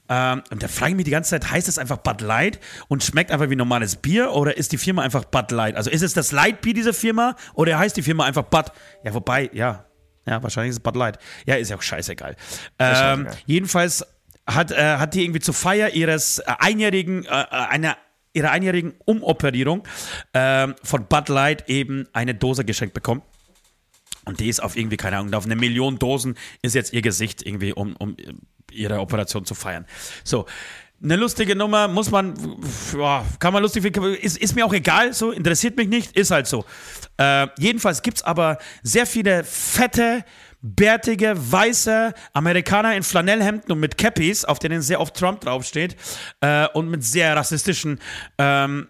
ähm, 0.09 0.43
und 0.51 0.63
da 0.63 0.69
frage 0.69 0.91
ich 0.91 0.97
mich 0.97 1.05
die 1.05 1.11
ganze 1.11 1.31
Zeit, 1.31 1.51
heißt 1.51 1.69
es 1.69 1.79
einfach 1.79 1.99
Bud 1.99 2.21
Light 2.21 2.61
und 2.89 3.03
schmeckt 3.03 3.31
einfach 3.31 3.49
wie 3.49 3.57
normales 3.57 3.97
Bier 3.97 4.33
oder 4.33 4.57
ist 4.57 4.73
die 4.73 4.79
Firma 4.79 5.03
einfach 5.03 5.25
Bud 5.25 5.51
Light? 5.51 5.77
Also 5.77 5.91
ist 5.91 6.03
es 6.03 6.13
das 6.13 6.33
Light 6.33 6.61
Bier 6.61 6.75
dieser 6.75 6.93
Firma 6.93 7.37
oder 7.55 7.79
heißt 7.79 7.97
die 7.97 8.03
Firma 8.03 8.25
einfach 8.25 8.45
Bud? 8.45 8.67
Ja, 9.03 9.15
wobei, 9.15 9.49
ja, 9.53 9.87
ja, 10.27 10.43
wahrscheinlich 10.43 10.71
ist 10.71 10.77
es 10.77 10.83
Bud 10.83 10.97
Light. 10.97 11.19
Ja, 11.47 11.55
ist 11.55 11.71
ja 11.71 11.77
auch 11.77 11.83
scheißegal. 11.83 12.37
Ähm, 12.79 13.29
jedenfalls 13.47 14.05
hat, 14.47 14.71
äh, 14.71 14.97
hat 14.97 15.15
die 15.15 15.23
irgendwie 15.23 15.41
zur 15.41 15.55
Feier 15.55 15.91
ihres 15.91 16.39
äh, 16.39 16.45
einjährigen, 16.59 17.25
äh, 17.25 17.29
äh, 17.29 17.47
einer 17.51 17.97
ihrer 18.33 18.51
einjährigen 18.51 18.95
Umoperierung 19.05 19.87
äh, 20.33 20.69
von 20.83 21.07
Bud 21.07 21.29
Light 21.29 21.69
eben 21.69 22.09
eine 22.13 22.35
Dose 22.35 22.65
geschenkt 22.65 22.93
bekommen. 22.93 23.23
Und 24.25 24.41
die 24.41 24.49
ist 24.49 24.61
auf 24.61 24.77
irgendwie, 24.77 24.97
keine 24.97 25.19
Ahnung, 25.19 25.33
auf 25.35 25.45
eine 25.45 25.55
Million 25.55 25.99
Dosen 25.99 26.37
ist 26.63 26.75
jetzt 26.75 26.93
ihr 26.93 27.03
Gesicht 27.03 27.47
irgendwie, 27.47 27.73
um, 27.73 27.95
um 27.97 28.17
ihre 28.73 29.01
Operation 29.01 29.45
zu 29.45 29.55
feiern. 29.55 29.87
So. 30.25 30.47
Eine 31.03 31.17
lustige 31.17 31.55
Nummer, 31.55 31.87
muss 31.87 32.11
man, 32.11 32.35
kann 33.39 33.53
man 33.53 33.63
lustig, 33.63 33.85
ist, 34.23 34.39
ist 34.39 34.55
mir 34.55 34.65
auch 34.65 34.73
egal, 34.73 35.13
so, 35.13 35.33
interessiert 35.33 35.77
mich 35.77 35.89
nicht, 35.89 36.17
ist 36.17 36.31
halt 36.31 36.47
so. 36.47 36.65
Äh, 37.19 37.49
jedenfalls 37.59 38.01
gibt 38.01 38.19
es 38.19 38.23
aber 38.23 38.57
sehr 38.83 39.05
viele 39.05 39.45
fette, 39.45 40.25
bärtige, 40.65 41.35
weiße 41.37 42.15
Amerikaner 42.33 42.97
in 42.97 43.03
Flanellhemden 43.03 43.71
und 43.71 43.81
mit 43.81 43.99
Cappies, 43.99 44.47
auf 44.47 44.59
denen 44.59 44.81
sehr 44.81 44.99
oft 45.01 45.15
Trump 45.15 45.43
draufsteht, 45.43 45.95
äh, 46.41 46.67
und 46.69 46.89
mit 46.89 47.05
sehr 47.05 47.37
rassistischen 47.37 48.01
ähm, 48.39 48.89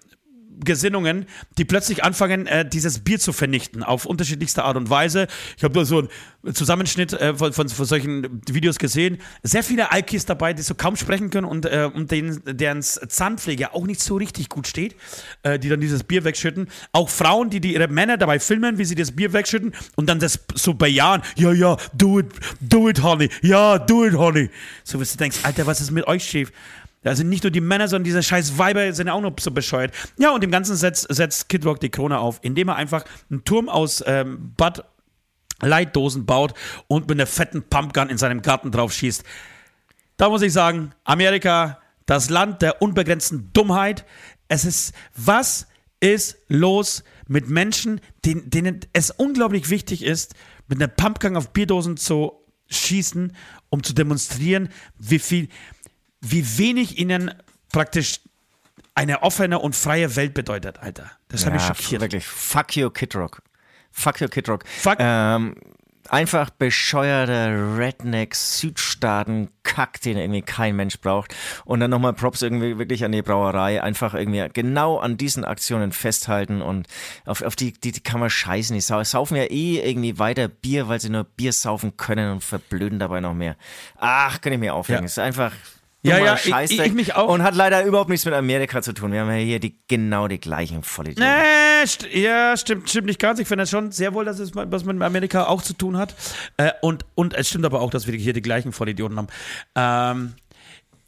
Gesinnungen, 0.60 1.26
die 1.58 1.64
plötzlich 1.64 2.04
anfangen, 2.04 2.46
äh, 2.46 2.68
dieses 2.68 3.00
Bier 3.00 3.18
zu 3.18 3.32
vernichten, 3.32 3.82
auf 3.82 4.06
unterschiedlichste 4.06 4.64
Art 4.64 4.76
und 4.76 4.90
Weise. 4.90 5.26
Ich 5.56 5.64
habe 5.64 5.74
da 5.74 5.84
so 5.84 6.08
einen 6.44 6.54
Zusammenschnitt 6.54 7.12
äh, 7.12 7.34
von, 7.34 7.52
von, 7.52 7.68
von, 7.68 7.86
solchen 7.86 8.42
Videos 8.48 8.78
gesehen. 8.78 9.18
Sehr 9.42 9.62
viele 9.62 9.92
Alkis 9.92 10.26
dabei, 10.26 10.52
die 10.52 10.62
so 10.62 10.74
kaum 10.74 10.96
sprechen 10.96 11.30
können 11.30 11.46
und, 11.46 11.66
äh, 11.66 11.88
und 11.92 12.10
denen, 12.10 12.42
deren 12.44 12.82
Zahnpflege 12.82 13.74
auch 13.74 13.86
nicht 13.86 14.00
so 14.00 14.16
richtig 14.16 14.48
gut 14.48 14.66
steht, 14.66 14.96
äh, 15.42 15.58
die 15.58 15.68
dann 15.68 15.80
dieses 15.80 16.04
Bier 16.04 16.24
wegschütten. 16.24 16.68
Auch 16.92 17.08
Frauen, 17.08 17.50
die, 17.50 17.60
die 17.60 17.74
ihre 17.74 17.88
Männer 17.88 18.16
dabei 18.16 18.38
filmen, 18.38 18.78
wie 18.78 18.84
sie 18.84 18.94
das 18.94 19.12
Bier 19.12 19.32
wegschütten 19.32 19.72
und 19.96 20.08
dann 20.08 20.18
das 20.18 20.40
so 20.54 20.74
bejahen. 20.74 21.22
Ja, 21.36 21.52
ja, 21.52 21.76
do 21.92 22.20
it, 22.20 22.26
do 22.60 22.88
it, 22.88 23.02
honey. 23.02 23.28
Ja, 23.42 23.78
do 23.78 24.04
it, 24.04 24.14
honey. 24.14 24.50
So, 24.82 25.00
was 25.00 25.12
du 25.12 25.18
denkst, 25.18 25.38
Alter, 25.42 25.66
was 25.66 25.80
ist 25.80 25.90
mit 25.90 26.06
euch 26.06 26.24
schief? 26.24 26.52
Also 27.04 27.22
nicht 27.22 27.44
nur 27.44 27.50
die 27.50 27.60
Männer, 27.60 27.88
sondern 27.88 28.04
diese 28.04 28.22
scheiß 28.22 28.58
Weiber 28.58 28.92
sind 28.92 29.08
auch 29.08 29.20
noch 29.20 29.34
so 29.38 29.50
bescheuert. 29.50 29.92
Ja, 30.18 30.30
und 30.30 30.42
im 30.42 30.50
Ganzen 30.50 30.76
setzt, 30.76 31.06
setzt 31.14 31.48
Kid 31.48 31.64
Rock 31.64 31.80
die 31.80 31.90
Krone 31.90 32.18
auf, 32.18 32.40
indem 32.42 32.68
er 32.68 32.76
einfach 32.76 33.04
einen 33.30 33.44
Turm 33.44 33.68
aus 33.68 34.02
ähm, 34.06 34.52
Bud 34.56 34.82
Leitdosen 35.60 36.26
baut 36.26 36.54
und 36.88 37.08
mit 37.08 37.16
einer 37.16 37.26
fetten 37.26 37.62
Pumpgun 37.62 38.08
in 38.08 38.18
seinem 38.18 38.42
Garten 38.42 38.70
drauf 38.70 38.92
schießt. 38.92 39.24
Da 40.16 40.28
muss 40.28 40.42
ich 40.42 40.52
sagen, 40.52 40.92
Amerika, 41.04 41.80
das 42.06 42.30
Land 42.30 42.62
der 42.62 42.82
unbegrenzten 42.82 43.50
Dummheit. 43.52 44.04
Es 44.48 44.64
ist, 44.64 44.94
was 45.16 45.66
ist 46.00 46.36
los 46.48 47.02
mit 47.26 47.48
Menschen, 47.48 48.00
denen, 48.24 48.50
denen 48.50 48.80
es 48.92 49.10
unglaublich 49.10 49.70
wichtig 49.70 50.04
ist, 50.04 50.34
mit 50.68 50.78
einer 50.78 50.88
Pumpgun 50.88 51.36
auf 51.36 51.52
Bierdosen 51.52 51.96
zu 51.96 52.32
schießen, 52.68 53.34
um 53.70 53.82
zu 53.82 53.94
demonstrieren, 53.94 54.68
wie 54.98 55.18
viel, 55.18 55.48
wie 56.24 56.58
wenig 56.58 56.98
ihnen 56.98 57.32
praktisch 57.70 58.20
eine 58.94 59.22
offene 59.22 59.58
und 59.58 59.74
freie 59.74 60.14
Welt 60.16 60.34
bedeutet, 60.34 60.78
Alter. 60.80 61.10
Das 61.28 61.42
ja, 61.42 61.46
hat 61.46 61.54
mich 61.54 61.62
schockiert. 61.62 62.00
Wirklich, 62.00 62.26
fuck 62.26 62.76
you, 62.76 62.90
Kid 62.90 63.14
Rock. 63.16 63.42
Fuck 63.90 64.20
you, 64.20 64.28
Kid 64.28 64.48
Rock. 64.48 64.64
Fuck. 64.66 64.96
Ähm, 64.98 65.56
einfach 66.08 66.50
bescheuerter 66.50 67.78
Redneck 67.78 68.34
Südstaaten 68.34 69.50
Kack, 69.62 70.00
den 70.02 70.16
irgendwie 70.16 70.42
kein 70.42 70.76
Mensch 70.76 71.00
braucht. 71.00 71.34
Und 71.64 71.80
dann 71.80 71.90
nochmal 71.90 72.12
Props 72.12 72.42
irgendwie 72.42 72.78
wirklich 72.78 73.04
an 73.04 73.12
die 73.12 73.22
Brauerei. 73.22 73.82
Einfach 73.82 74.14
irgendwie 74.14 74.46
genau 74.52 74.98
an 74.98 75.16
diesen 75.16 75.44
Aktionen 75.44 75.92
festhalten 75.92 76.62
und 76.62 76.86
auf, 77.24 77.42
auf 77.42 77.56
die, 77.56 77.72
die, 77.72 77.92
die 77.92 78.00
kann 78.00 78.20
man 78.20 78.30
scheißen. 78.30 78.74
Die 78.74 78.80
saufen 78.80 79.36
ja 79.36 79.44
eh 79.44 79.80
irgendwie 79.80 80.18
weiter 80.18 80.48
Bier, 80.48 80.88
weil 80.88 81.00
sie 81.00 81.10
nur 81.10 81.24
Bier 81.24 81.52
saufen 81.52 81.96
können 81.96 82.32
und 82.32 82.44
verblöden 82.44 82.98
dabei 82.98 83.20
noch 83.20 83.34
mehr. 83.34 83.56
Ach, 83.96 84.40
kann 84.40 84.52
ich 84.52 84.58
mir 84.58 84.74
aufregen. 84.74 85.02
Ja. 85.02 85.06
ist 85.06 85.18
einfach 85.18 85.52
ja, 86.04 86.18
ja, 86.18 86.62
ich, 86.62 86.78
ich, 86.78 86.92
mich 86.92 87.14
auch. 87.14 87.28
Und 87.28 87.42
hat 87.42 87.54
leider 87.54 87.82
überhaupt 87.84 88.10
nichts 88.10 88.26
mit 88.26 88.34
Amerika 88.34 88.82
zu 88.82 88.92
tun. 88.92 89.12
Wir 89.12 89.20
haben 89.20 89.30
ja 89.30 89.36
hier 89.36 89.58
die, 89.58 89.78
genau 89.88 90.28
die 90.28 90.38
gleichen 90.38 90.82
Vollidioten. 90.82 91.24
Nee, 91.24 91.86
st 91.86 92.06
ja, 92.12 92.56
stimmt, 92.56 92.90
stimmt 92.90 93.06
nicht 93.06 93.18
ganz. 93.18 93.38
Ich 93.40 93.48
finde 93.48 93.66
schon 93.66 93.90
sehr 93.90 94.12
wohl, 94.12 94.26
dass 94.26 94.38
es 94.38 94.54
was 94.54 94.84
mit 94.84 95.00
Amerika 95.00 95.44
auch 95.44 95.62
zu 95.62 95.72
tun 95.72 95.96
hat. 95.96 96.14
Äh, 96.58 96.72
und, 96.82 97.06
und 97.14 97.32
es 97.32 97.48
stimmt 97.48 97.64
aber 97.64 97.80
auch, 97.80 97.90
dass 97.90 98.06
wir 98.06 98.14
hier 98.14 98.34
die 98.34 98.42
gleichen 98.42 98.72
Vollidioten 98.72 99.16
haben. 99.16 99.28
Ähm, 99.74 100.34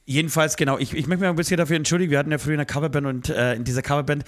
jedenfalls, 0.07 0.57
genau, 0.57 0.79
ich, 0.79 0.95
ich 0.95 1.07
möchte 1.07 1.21
mich 1.21 1.29
ein 1.29 1.37
bisschen 1.37 1.59
dafür 1.59 1.77
entschuldigen. 1.77 2.11
Wir 2.11 2.19
hatten 2.19 2.33
ja 2.33 2.39
früher 2.39 2.55
eine 2.55 2.67
Coverband 2.67 3.07
und 3.07 3.29
äh, 3.29 3.55
in 3.55 3.65
dieser 3.65 3.83
Coverband 3.83 4.25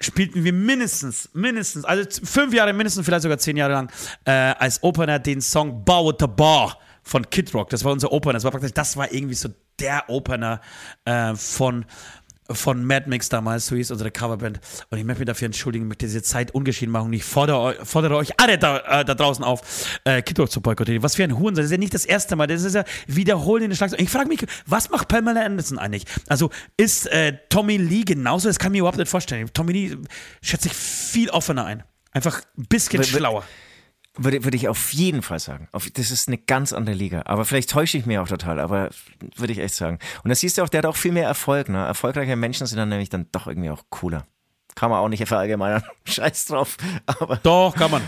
spielten 0.00 0.42
wir 0.42 0.52
mindestens, 0.52 1.30
mindestens, 1.32 1.84
also 1.84 2.02
fünf 2.24 2.54
Jahre 2.54 2.72
mindestens, 2.72 3.06
vielleicht 3.06 3.22
sogar 3.22 3.38
zehn 3.38 3.56
Jahre 3.56 3.74
lang, 3.74 3.92
äh, 4.24 4.32
als 4.32 4.82
Opener 4.82 5.20
den 5.20 5.40
Song 5.40 5.84
Bow 5.84 6.12
the 6.18 6.26
Bar 6.26 6.76
von 7.02 7.28
Kid 7.30 7.52
Rock. 7.54 7.70
Das 7.70 7.84
war 7.84 7.92
unser 7.92 8.12
Opener. 8.12 8.34
Das 8.34 8.44
war 8.44 8.50
praktisch, 8.50 8.72
das 8.72 8.96
war 8.96 9.12
irgendwie 9.12 9.34
so 9.34 9.48
der 9.78 10.04
Opener 10.08 10.60
äh, 11.04 11.34
von 11.34 11.86
von 12.52 12.84
Mad 12.84 13.08
Mix 13.08 13.28
damals, 13.28 13.66
so 13.66 13.76
hieß 13.76 13.90
unsere 13.90 14.10
Coverband. 14.10 14.60
Und 14.90 14.98
ich 14.98 15.04
möchte 15.04 15.20
mich 15.20 15.26
dafür 15.26 15.46
entschuldigen, 15.46 15.86
möchte 15.86 16.06
diese 16.06 16.22
Zeit 16.22 16.52
ungeschehen 16.52 16.90
machen. 16.90 17.06
Und 17.06 17.12
ich 17.12 17.24
fordere, 17.24 17.84
fordere 17.84 18.16
euch 18.16 18.40
alle 18.40 18.58
da, 18.58 18.78
äh, 19.00 19.04
da 19.04 19.14
draußen 19.14 19.44
auf, 19.44 20.00
äh, 20.04 20.22
Kid 20.22 20.38
Rock 20.38 20.50
zu 20.50 20.60
boykottieren. 20.60 21.02
Was 21.02 21.16
für 21.16 21.24
ein 21.24 21.38
Hurensohn. 21.38 21.56
Das 21.56 21.66
ist 21.66 21.72
ja 21.72 21.78
nicht 21.78 21.94
das 21.94 22.04
erste 22.04 22.36
Mal. 22.36 22.46
Das 22.46 22.62
ist 22.62 22.74
ja 22.74 22.84
wiederholende 23.06 23.76
Schlagzeug. 23.76 24.00
Ich 24.00 24.10
frage 24.10 24.28
mich, 24.28 24.44
was 24.66 24.90
macht 24.90 25.08
Pamela 25.08 25.42
Anderson 25.44 25.78
eigentlich? 25.78 26.04
Also 26.28 26.50
ist 26.76 27.06
äh, 27.06 27.38
Tommy 27.48 27.76
Lee 27.76 28.02
genauso? 28.02 28.48
Das 28.48 28.58
kann 28.58 28.72
ich 28.72 28.72
mir 28.72 28.78
überhaupt 28.80 28.98
nicht 28.98 29.08
vorstellen. 29.08 29.48
Tommy 29.52 29.72
Lee 29.72 29.96
schätze 30.42 30.68
ich 30.68 30.74
viel 30.74 31.30
offener 31.30 31.64
ein. 31.64 31.84
Einfach 32.12 32.42
ein 32.58 32.66
bisschen 32.66 33.04
schlauer. 33.04 33.44
Würde, 34.22 34.44
würde 34.44 34.56
ich 34.56 34.68
auf 34.68 34.92
jeden 34.92 35.22
Fall 35.22 35.38
sagen. 35.38 35.68
Auf, 35.72 35.88
das 35.90 36.10
ist 36.10 36.28
eine 36.28 36.36
ganz 36.36 36.72
andere 36.74 36.94
Liga. 36.94 37.22
Aber 37.24 37.44
vielleicht 37.44 37.70
täusche 37.70 37.96
ich 37.96 38.04
mich 38.06 38.18
auch 38.18 38.28
total, 38.28 38.60
aber 38.60 38.90
würde 39.36 39.52
ich 39.52 39.58
echt 39.58 39.74
sagen. 39.74 39.98
Und 40.22 40.28
das 40.28 40.40
siehst 40.40 40.58
du 40.58 40.62
auch, 40.62 40.68
der 40.68 40.78
hat 40.78 40.86
auch 40.86 40.96
viel 40.96 41.12
mehr 41.12 41.26
Erfolg. 41.26 41.68
Ne? 41.70 41.78
Erfolgreiche 41.78 42.36
Menschen 42.36 42.66
sind 42.66 42.76
dann 42.78 42.90
nämlich 42.90 43.08
dann 43.08 43.26
doch 43.32 43.46
irgendwie 43.46 43.70
auch 43.70 43.84
cooler. 43.88 44.26
Kann 44.76 44.90
man 44.90 45.00
auch 45.00 45.08
nicht 45.08 45.26
verallgemeinern. 45.26 45.82
Scheiß 46.04 46.46
drauf. 46.46 46.76
Aber, 47.06 47.36
Doch, 47.42 47.74
kann 47.74 47.90
man. 47.90 48.02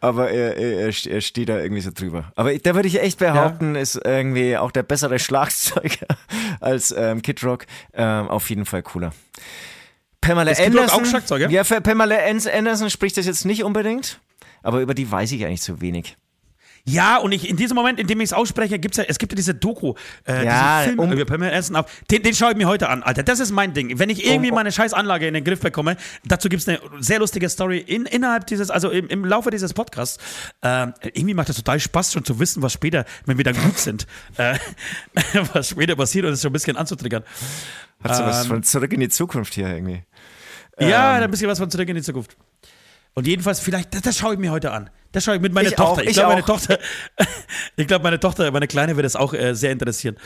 aber 0.00 0.30
er, 0.30 0.56
er, 0.56 0.80
er 0.80 0.88
st- 0.90 1.20
steht 1.20 1.48
da 1.48 1.58
irgendwie 1.60 1.80
so 1.82 1.90
drüber. 1.94 2.32
Aber 2.34 2.56
da 2.58 2.74
würde 2.74 2.88
ich 2.88 3.00
echt 3.00 3.18
behaupten, 3.18 3.76
ist 3.76 4.00
irgendwie 4.04 4.56
auch 4.56 4.72
der 4.72 4.82
bessere 4.82 5.18
Schlagzeuger 5.20 6.06
als 6.60 6.92
ähm, 6.96 7.22
Kid 7.22 7.42
Rock. 7.44 7.66
Ähm, 7.94 8.28
auf 8.28 8.50
jeden 8.50 8.64
Fall 8.66 8.82
cooler. 8.82 9.12
Pamela 10.20 10.50
Ist 10.50 10.58
Kid 10.58 10.68
Rock 10.74 10.80
Anderson. 10.80 11.02
auch 11.02 11.06
Schlagzeuger? 11.06 11.50
Ja, 11.50 11.62
für 11.64 11.80
Pamela 11.80 12.16
Anderson 12.26 12.90
spricht 12.90 13.16
das 13.16 13.26
jetzt 13.26 13.44
nicht 13.44 13.62
unbedingt. 13.62 14.18
Aber 14.66 14.80
über 14.80 14.94
die 14.94 15.08
weiß 15.10 15.30
ich 15.32 15.44
eigentlich 15.46 15.62
zu 15.62 15.80
wenig. 15.80 16.16
Ja, 16.88 17.16
und 17.18 17.32
ich, 17.32 17.48
in 17.48 17.56
diesem 17.56 17.74
Moment, 17.74 17.98
in 17.98 18.06
dem 18.06 18.20
ich 18.20 18.26
es 18.26 18.32
ausspreche, 18.32 18.78
gibt's 18.78 18.96
ja, 18.96 19.04
es 19.08 19.18
gibt 19.18 19.32
ja 19.32 19.36
diese 19.36 19.54
Doku, 19.54 19.94
äh, 20.26 20.44
Ja, 20.44 20.78
diesen 20.82 20.96
Film 20.96 20.98
um- 21.00 21.12
über 21.12 21.24
Pamela 21.24 21.50
Anderson 21.50 21.74
auf. 21.76 21.86
Den, 22.10 22.22
den 22.22 22.32
schaue 22.34 22.52
ich 22.52 22.56
mir 22.56 22.68
heute 22.68 22.88
an, 22.88 23.02
Alter. 23.02 23.24
Das 23.24 23.40
ist 23.40 23.50
mein 23.50 23.74
Ding. 23.74 23.98
Wenn 23.98 24.08
ich 24.08 24.24
irgendwie 24.24 24.50
Um- 24.50 24.54
meine 24.54 24.70
scheiß 24.70 24.92
Anlage 24.92 25.26
in 25.26 25.34
den 25.34 25.42
Griff 25.42 25.60
bekomme, 25.60 25.96
dazu 26.24 26.48
gibt 26.48 26.62
es 26.62 26.68
eine 26.68 26.80
sehr 27.00 27.18
lustige 27.18 27.48
Story 27.48 27.78
in, 27.78 28.06
innerhalb 28.06 28.46
dieses, 28.46 28.70
also 28.70 28.90
im, 28.90 29.08
im 29.08 29.24
Laufe 29.24 29.50
dieses 29.50 29.72
Podcasts. 29.74 30.18
Ähm, 30.62 30.94
irgendwie 31.02 31.34
macht 31.34 31.48
das 31.48 31.56
total 31.56 31.80
Spaß, 31.80 32.12
schon 32.12 32.24
zu 32.24 32.38
wissen, 32.38 32.62
was 32.62 32.72
später, 32.72 33.04
wenn 33.24 33.36
wir 33.36 33.44
dann 33.44 33.56
gut 33.60 33.78
sind, 33.78 34.06
äh, 34.36 34.56
was 35.54 35.70
später 35.70 35.96
passiert 35.96 36.24
und 36.26 36.32
es 36.34 36.42
schon 36.42 36.50
ein 36.50 36.52
bisschen 36.52 36.76
anzutriggern. 36.76 37.24
Hat 38.02 38.14
so 38.16 38.22
was 38.24 38.42
Ähm, 38.44 38.48
von 38.50 38.62
zurück 38.62 38.92
in 38.92 39.00
die 39.00 39.08
Zukunft 39.08 39.54
hier 39.54 39.68
irgendwie. 39.68 40.02
Ja, 40.78 41.14
ein 41.14 41.30
bisschen 41.32 41.48
was 41.48 41.58
von 41.58 41.70
zurück 41.70 41.88
in 41.88 41.96
die 41.96 42.02
Zukunft. 42.02 42.36
Und 43.18 43.26
jedenfalls, 43.26 43.60
vielleicht, 43.60 43.94
das, 43.94 44.02
das 44.02 44.18
schaue 44.18 44.34
ich 44.34 44.38
mir 44.38 44.50
heute 44.50 44.72
an. 44.72 44.90
Das 45.12 45.24
schaue 45.24 45.36
ich 45.36 45.40
mit 45.40 45.54
meiner 45.54 45.70
Ich 45.70 45.74
Tochter. 45.74 45.92
auch, 45.92 45.98
ich 46.00 46.08
ich 46.08 46.14
glaube, 46.16 46.28
meine. 46.34 46.44
Tochter, 46.44 46.78
ich 47.76 47.86
glaube, 47.86 48.02
meine 48.02 48.20
Tochter, 48.20 48.50
meine 48.50 48.66
Kleine 48.66 48.96
wird 48.96 49.06
das 49.06 49.16
auch 49.16 49.32
äh, 49.32 49.54
sehr 49.54 49.72
interessieren. 49.72 50.16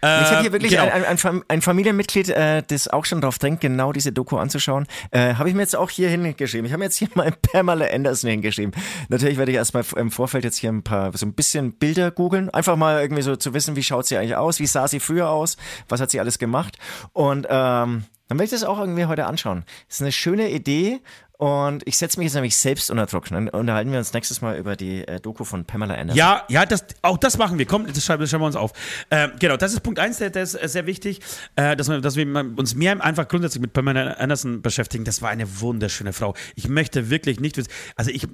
Äh, 0.00 0.22
Ich 0.22 0.30
habe 0.30 0.42
hier 0.42 0.52
wirklich 0.52 0.70
genau. 0.70 0.84
ein, 0.84 1.04
ein, 1.04 1.42
ein 1.48 1.60
Familienmitglied, 1.60 2.28
äh, 2.28 2.62
das 2.64 2.86
auch 2.86 3.04
schon 3.04 3.20
drauf 3.20 3.40
drängt, 3.40 3.60
genau 3.60 3.90
diese 3.90 4.12
Doku 4.12 4.36
anzuschauen. 4.36 4.86
Äh, 5.10 5.34
habe 5.34 5.48
ich 5.48 5.56
mir 5.56 5.62
jetzt 5.62 5.74
auch 5.74 5.90
hier 5.90 6.08
hingeschrieben. 6.08 6.66
Ich 6.66 6.72
habe 6.72 6.78
mir 6.78 6.84
jetzt 6.84 6.98
hier 6.98 7.08
mal 7.14 7.32
Pamela 7.32 7.86
Anderson 7.86 8.30
hingeschrieben. 8.30 8.72
Natürlich 9.08 9.38
werde 9.38 9.50
ich 9.50 9.56
erstmal 9.56 9.84
im 9.96 10.12
Vorfeld 10.12 10.44
jetzt 10.44 10.58
hier 10.58 10.70
ein 10.70 10.84
paar, 10.84 11.16
so 11.16 11.26
ein 11.26 11.32
bisschen 11.32 11.72
Bilder 11.72 12.12
googeln. 12.12 12.48
Einfach 12.50 12.76
mal 12.76 13.00
irgendwie 13.02 13.22
so 13.22 13.34
zu 13.34 13.54
wissen, 13.54 13.74
wie 13.74 13.82
schaut 13.82 14.06
sie 14.06 14.16
eigentlich 14.18 14.36
aus, 14.36 14.60
wie 14.60 14.68
sah 14.68 14.86
sie 14.86 15.00
früher 15.00 15.28
aus, 15.30 15.56
was 15.88 16.00
hat 16.00 16.12
sie 16.12 16.20
alles 16.20 16.38
gemacht. 16.38 16.78
Und 17.12 17.48
ähm, 17.50 18.04
dann 18.28 18.38
werde 18.38 18.44
ich 18.44 18.50
das 18.50 18.64
auch 18.64 18.78
irgendwie 18.78 19.06
heute 19.06 19.26
anschauen. 19.26 19.64
Das 19.88 19.96
ist 19.96 20.02
eine 20.02 20.12
schöne 20.12 20.50
Idee. 20.50 21.00
Und 21.38 21.86
ich 21.86 21.98
setze 21.98 22.18
mich 22.18 22.24
jetzt 22.28 22.34
nämlich 22.34 22.56
selbst 22.56 22.90
unter 22.90 23.04
Druck. 23.04 23.28
Dann 23.28 23.50
unterhalten 23.50 23.92
wir 23.92 23.98
uns 23.98 24.14
nächstes 24.14 24.40
Mal 24.40 24.56
über 24.56 24.74
die 24.74 25.06
äh, 25.06 25.20
Doku 25.20 25.44
von 25.44 25.66
Pamela 25.66 25.92
Anderson. 25.92 26.16
Ja, 26.16 26.44
ja, 26.48 26.64
das, 26.64 26.86
auch 27.02 27.18
das 27.18 27.36
machen 27.36 27.58
wir. 27.58 27.66
Komm, 27.66 27.86
das 27.86 28.02
schreiben, 28.02 28.22
das 28.22 28.30
schreiben 28.30 28.40
wir 28.44 28.46
uns 28.46 28.56
auf. 28.56 28.72
Ähm, 29.10 29.32
genau, 29.38 29.58
das 29.58 29.74
ist 29.74 29.80
Punkt 29.80 29.98
eins, 29.98 30.16
der, 30.16 30.30
der 30.30 30.44
ist 30.44 30.54
äh, 30.54 30.66
sehr 30.66 30.86
wichtig, 30.86 31.20
äh, 31.56 31.76
dass, 31.76 31.90
wir, 31.90 32.00
dass 32.00 32.16
wir 32.16 32.26
uns 32.26 32.74
mehr 32.74 33.04
einfach 33.04 33.28
grundsätzlich 33.28 33.60
mit 33.60 33.74
Pamela 33.74 34.12
Anderson 34.12 34.62
beschäftigen. 34.62 35.04
Das 35.04 35.20
war 35.20 35.28
eine 35.28 35.60
wunderschöne 35.60 36.14
Frau. 36.14 36.34
Ich 36.54 36.70
möchte 36.70 37.10
wirklich 37.10 37.38
nicht 37.38 37.58
wissen, 37.58 37.70
also 37.96 38.10
ich, 38.10 38.26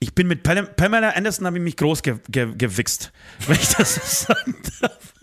ich 0.00 0.12
bin 0.12 0.26
mit 0.26 0.42
Pam- 0.42 0.66
Pamela 0.74 1.10
Anderson, 1.10 1.46
habe 1.46 1.58
ich 1.58 1.62
mich 1.62 1.76
groß 1.76 2.02
ge, 2.02 2.16
ge, 2.28 2.52
gewichst, 2.58 3.12
wenn 3.46 3.54
ich 3.54 3.68
das 3.68 3.94
so 3.94 4.26
sagen 4.32 4.56
darf. 4.80 5.14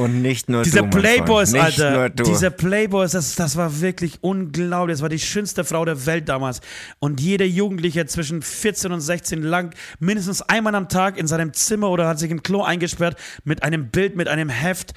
Und 0.00 0.22
nicht 0.22 0.48
nur 0.48 0.64
mein 0.66 0.90
Playboys, 0.90 1.54
Alter. 1.54 2.08
Dieser 2.08 2.50
Playboys, 2.50 3.12
das, 3.12 3.34
das 3.34 3.56
war 3.56 3.80
wirklich 3.80 4.22
unglaublich. 4.22 4.94
Das 4.94 5.02
war 5.02 5.10
die 5.10 5.18
schönste 5.18 5.62
Frau 5.62 5.84
der 5.84 6.06
Welt 6.06 6.28
damals. 6.28 6.60
Und 7.00 7.20
jeder 7.20 7.44
Jugendliche 7.44 8.06
zwischen 8.06 8.40
14 8.40 8.92
und 8.92 9.00
16 9.00 9.42
lang 9.42 9.74
mindestens 9.98 10.40
einmal 10.40 10.74
am 10.74 10.88
Tag 10.88 11.18
in 11.18 11.26
seinem 11.26 11.52
Zimmer 11.52 11.90
oder 11.90 12.08
hat 12.08 12.18
sich 12.18 12.30
im 12.30 12.42
Klo 12.42 12.62
eingesperrt 12.62 13.16
mit 13.44 13.62
einem 13.62 13.90
Bild, 13.90 14.16
mit 14.16 14.28
einem 14.28 14.48
Heft, 14.48 14.94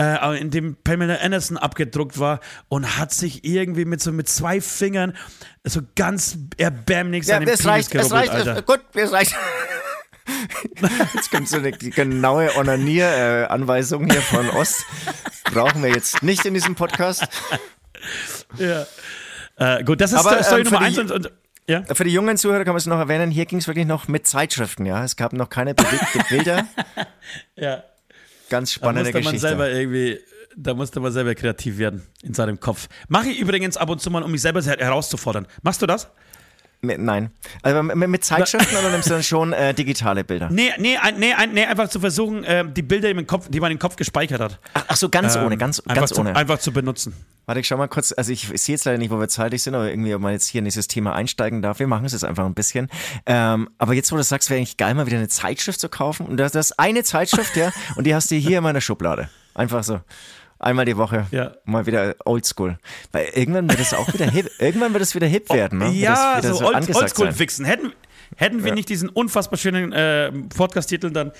äh, 0.00 0.40
in 0.40 0.50
dem 0.50 0.76
Pamela 0.82 1.16
Anderson 1.16 1.58
abgedruckt 1.58 2.18
war 2.18 2.40
und 2.68 2.98
hat 2.98 3.12
sich 3.12 3.44
irgendwie 3.44 3.84
mit 3.84 4.00
so 4.00 4.10
mit 4.10 4.28
zwei 4.28 4.60
Fingern 4.62 5.14
so 5.64 5.80
ganz 5.94 6.38
erbärmlich 6.56 7.26
Ja, 7.26 7.34
seinen 7.34 7.48
es 7.48 7.60
Penis 7.60 7.66
reicht, 7.66 7.94
es 7.94 8.08
gerubbelt, 8.08 8.30
reicht, 8.30 8.32
Alter. 8.32 8.58
es, 8.58 8.64
gut, 8.64 8.80
es 8.94 9.12
reicht. 9.12 9.34
Jetzt 11.14 11.30
kommt 11.30 11.48
so 11.48 11.56
eine 11.56 11.72
genaue 11.72 12.54
Onanier-Anweisung 12.56 14.10
hier 14.10 14.22
von 14.22 14.48
Ost. 14.50 14.84
Brauchen 15.52 15.82
wir 15.82 15.90
jetzt 15.90 16.22
nicht 16.22 16.44
in 16.44 16.54
diesem 16.54 16.74
Podcast. 16.74 17.26
Ja. 18.58 18.86
Äh, 19.58 19.84
gut, 19.84 20.00
das 20.00 20.12
ist 20.12 20.18
Aber, 20.18 20.42
Story 20.42 20.60
ähm, 20.62 20.66
für 20.66 20.74
Nummer 20.74 20.78
die- 20.80 20.84
eins 20.86 20.98
und, 20.98 21.10
und 21.10 21.32
ja. 21.68 21.82
Für 21.94 22.04
die 22.04 22.12
jungen 22.12 22.36
Zuhörer 22.36 22.64
kann 22.64 22.74
man 22.74 22.78
es 22.78 22.86
noch 22.86 22.98
erwähnen, 22.98 23.30
hier 23.32 23.44
ging 23.46 23.58
es 23.58 23.66
wirklich 23.66 23.86
noch 23.86 24.06
mit 24.06 24.26
Zeitschriften, 24.26 24.86
ja. 24.86 25.02
Es 25.02 25.16
gab 25.16 25.32
noch 25.32 25.48
keine 25.48 25.74
bewegte 25.74 26.20
Bilder. 26.28 26.64
ja. 27.56 27.82
Ganz 28.50 28.70
Da 28.70 28.74
spannende 28.74 29.10
musste 29.10 29.14
man 29.14 29.22
Geschichte. 29.32 29.40
selber 29.48 29.70
irgendwie, 29.70 30.20
da 30.56 30.74
musste 30.74 31.00
man 31.00 31.10
selber 31.12 31.34
kreativ 31.34 31.78
werden 31.78 32.06
in 32.22 32.34
seinem 32.34 32.60
Kopf. 32.60 32.88
Mache 33.08 33.28
ich 33.30 33.40
übrigens 33.40 33.76
ab 33.76 33.90
und 33.90 34.00
zu 34.00 34.10
mal, 34.12 34.22
um 34.22 34.30
mich 34.30 34.42
selber 34.42 34.62
her- 34.62 34.76
herauszufordern. 34.78 35.48
Machst 35.62 35.82
du 35.82 35.86
das? 35.86 36.08
Nein. 36.82 37.30
Also 37.62 37.82
mit, 37.82 38.24
Zeitschriften 38.24 38.76
oder 38.76 38.90
nimmst 38.90 39.08
du 39.08 39.14
dann 39.14 39.22
schon 39.22 39.52
äh, 39.52 39.74
digitale 39.74 40.24
Bilder? 40.24 40.48
Nee, 40.50 40.72
nee, 40.78 40.96
nee, 41.16 41.34
nee 41.52 41.64
einfach 41.64 41.88
zu 41.88 42.00
versuchen, 42.00 42.44
äh, 42.44 42.64
die 42.70 42.82
Bilder 42.82 43.10
im 43.10 43.26
Kopf, 43.26 43.48
die 43.48 43.60
man 43.60 43.72
im 43.72 43.78
Kopf 43.78 43.96
gespeichert 43.96 44.40
hat. 44.40 44.60
Ach, 44.74 44.84
ach 44.88 44.96
so, 44.96 45.08
ganz 45.08 45.36
ähm, 45.36 45.44
ohne, 45.44 45.56
ganz, 45.56 45.80
einfach 45.80 45.94
ganz 45.94 46.10
zu, 46.10 46.20
ohne. 46.20 46.36
Einfach 46.36 46.58
zu 46.58 46.72
benutzen. 46.72 47.14
Warte, 47.46 47.60
ich 47.60 47.66
schau 47.66 47.76
mal 47.76 47.88
kurz. 47.88 48.12
Also 48.16 48.32
ich, 48.32 48.48
sehe 48.48 48.74
jetzt 48.74 48.84
leider 48.84 48.98
nicht, 48.98 49.10
wo 49.10 49.18
wir 49.18 49.28
zeitlich 49.28 49.62
sind, 49.62 49.74
aber 49.74 49.88
irgendwie, 49.88 50.14
ob 50.14 50.20
man 50.20 50.32
jetzt 50.32 50.48
hier 50.48 50.58
in 50.58 50.64
dieses 50.64 50.88
Thema 50.88 51.14
einsteigen 51.14 51.62
darf. 51.62 51.78
Wir 51.78 51.86
machen 51.86 52.04
es 52.04 52.12
jetzt 52.12 52.24
einfach 52.24 52.44
ein 52.44 52.54
bisschen. 52.54 52.88
Ähm, 53.24 53.70
aber 53.78 53.94
jetzt, 53.94 54.10
wo 54.12 54.16
du 54.16 54.22
sagst, 54.22 54.50
wäre 54.50 54.58
eigentlich 54.58 54.76
geil, 54.76 54.94
mal 54.94 55.06
wieder 55.06 55.18
eine 55.18 55.28
Zeitschrift 55.28 55.80
zu 55.80 55.88
kaufen. 55.88 56.26
Und 56.26 56.36
das, 56.38 56.52
das 56.52 56.70
ist 56.70 56.78
eine 56.78 57.04
Zeitschrift, 57.04 57.56
ja, 57.56 57.72
und 57.96 58.06
die 58.06 58.14
hast 58.14 58.30
du 58.30 58.34
hier 58.34 58.58
in 58.58 58.64
meiner 58.64 58.80
Schublade. 58.80 59.28
Einfach 59.54 59.82
so. 59.82 60.00
Einmal 60.58 60.84
die 60.86 60.96
Woche. 60.96 61.26
Ja. 61.30 61.52
Mal 61.64 61.86
wieder 61.86 62.14
oldschool. 62.24 62.78
Weil 63.12 63.26
irgendwann 63.34 63.68
wird 63.68 63.80
es 63.80 63.92
auch 63.92 64.12
wieder 64.12 64.30
hip. 64.30 64.50
Irgendwann 64.58 64.92
wird 64.94 65.02
es 65.02 65.14
wieder 65.14 65.26
hip 65.26 65.52
werden, 65.52 65.78
ne? 65.78 65.86
Wird 65.86 65.96
Ja, 65.96 66.40
das 66.40 66.58
so, 66.58 66.64
Old, 66.66 66.76
angesagt 66.76 67.16
sein. 67.16 67.26
Oldschool-Wichsen. 67.26 67.64
Hätten, 67.66 67.92
hätten 68.36 68.64
wir 68.64 68.74
nicht 68.74 68.88
diesen 68.88 69.08
unfassbar 69.08 69.58
schönen 69.58 69.92
äh, 69.92 70.32
Podcast-Titel, 70.56 71.10
dann 71.10 71.32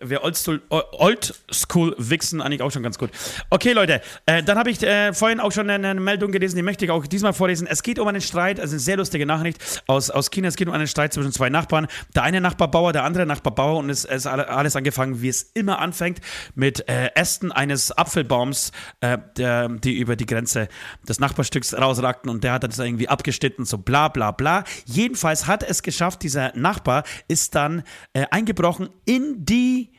wäre 0.00 0.24
Oldschool- 0.24 0.60
Oldschool-Wichsen 0.70 2.40
eigentlich 2.40 2.62
auch 2.62 2.70
schon 2.70 2.82
ganz 2.82 2.98
gut. 2.98 3.10
Okay, 3.50 3.72
Leute, 3.72 4.00
äh, 4.26 4.42
dann 4.42 4.58
habe 4.58 4.70
ich 4.70 4.82
äh, 4.82 5.12
vorhin 5.12 5.40
auch 5.40 5.52
schon 5.52 5.68
eine, 5.68 5.88
eine 5.88 6.00
Meldung 6.00 6.32
gelesen, 6.32 6.56
die 6.56 6.62
möchte 6.62 6.84
ich 6.84 6.90
auch 6.90 7.06
diesmal 7.06 7.32
vorlesen. 7.32 7.66
Es 7.66 7.82
geht 7.82 7.98
um 7.98 8.08
einen 8.08 8.20
Streit, 8.20 8.60
also 8.60 8.72
eine 8.72 8.80
sehr 8.80 8.96
lustige 8.96 9.26
Nachricht 9.26 9.82
aus, 9.86 10.10
aus 10.10 10.30
China. 10.30 10.48
Es 10.48 10.56
geht 10.56 10.68
um 10.68 10.74
einen 10.74 10.86
Streit 10.86 11.12
zwischen 11.12 11.32
zwei 11.32 11.50
Nachbarn. 11.50 11.86
Der 12.14 12.22
eine 12.22 12.40
Nachbar 12.40 12.70
Bauer, 12.70 12.92
der 12.92 13.04
andere 13.04 13.26
Nachbar 13.26 13.54
Bauer 13.54 13.78
und 13.78 13.90
es 13.90 14.04
ist 14.04 14.26
alle- 14.26 14.48
alles 14.48 14.76
angefangen, 14.76 15.22
wie 15.22 15.28
es 15.28 15.42
immer 15.54 15.78
anfängt, 15.78 16.20
mit 16.54 16.88
äh, 16.88 17.10
Ästen 17.14 17.52
eines 17.52 17.92
Apfelbaums, 17.96 18.72
äh, 19.00 19.18
der, 19.36 19.68
die 19.68 19.98
über 19.98 20.16
die 20.16 20.26
Grenze 20.26 20.68
des 21.08 21.20
Nachbarstücks 21.20 21.74
rausragten 21.74 22.30
und 22.30 22.44
der 22.44 22.52
hat 22.52 22.64
das 22.64 22.78
irgendwie 22.78 23.08
abgeschnitten, 23.08 23.64
so 23.64 23.78
bla 23.78 24.08
bla 24.08 24.30
bla. 24.30 24.64
Jedenfalls 24.86 25.46
hat 25.46 25.62
es 25.62 25.82
geschafft, 25.82 26.22
dieser 26.30 26.56
Nachbar 26.56 27.04
ist 27.28 27.54
dann 27.54 27.82
äh, 28.12 28.26
eingebrochen 28.30 28.90
in 29.04 29.44
die 29.44 29.92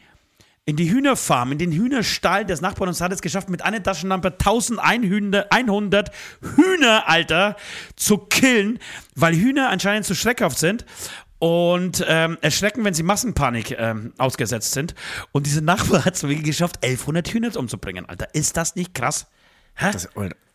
in 0.64 0.76
die 0.76 0.92
Hühnerfarm, 0.92 1.52
in 1.52 1.58
den 1.58 1.72
Hühnerstall 1.72 2.46
des 2.46 2.62
Nachbarn 2.62 2.88
und 2.88 3.02
hat 3.02 3.12
es 3.12 3.22
geschafft, 3.22 3.50
mit 3.50 3.64
einer 3.64 3.82
Taschenlampe 3.82 4.30
1100 4.40 5.52
100 5.52 6.12
Hühner, 6.56 7.10
Alter, 7.10 7.56
zu 7.96 8.20
killen, 8.20 8.80
weil 9.16 9.34
Hühner 9.34 9.70
anscheinend 9.70 10.06
zu 10.06 10.14
schreckhaft 10.14 10.60
sind 10.60 10.86
und 11.40 12.06
ähm, 12.08 12.38
erschrecken, 12.42 12.86
wenn 12.86 12.94
sie 12.94 13.02
Massenpanik 13.04 13.72
ähm, 13.72 14.14
ausgesetzt 14.20 14.74
sind. 14.74 14.94
Und 15.32 15.48
dieser 15.48 15.62
Nachbar 15.62 16.06
hat 16.06 16.14
es 16.14 16.24
wirklich 16.24 16.44
geschafft, 16.44 16.78
1100 16.84 17.28
Hühner 17.30 17.58
umzubringen, 17.58 18.06
Alter. 18.06 18.34
Ist 18.34 18.56
das 18.56 18.76
nicht 18.76 18.94
krass? 18.94 19.26
Hä? 19.76 19.90
Das 19.92 20.10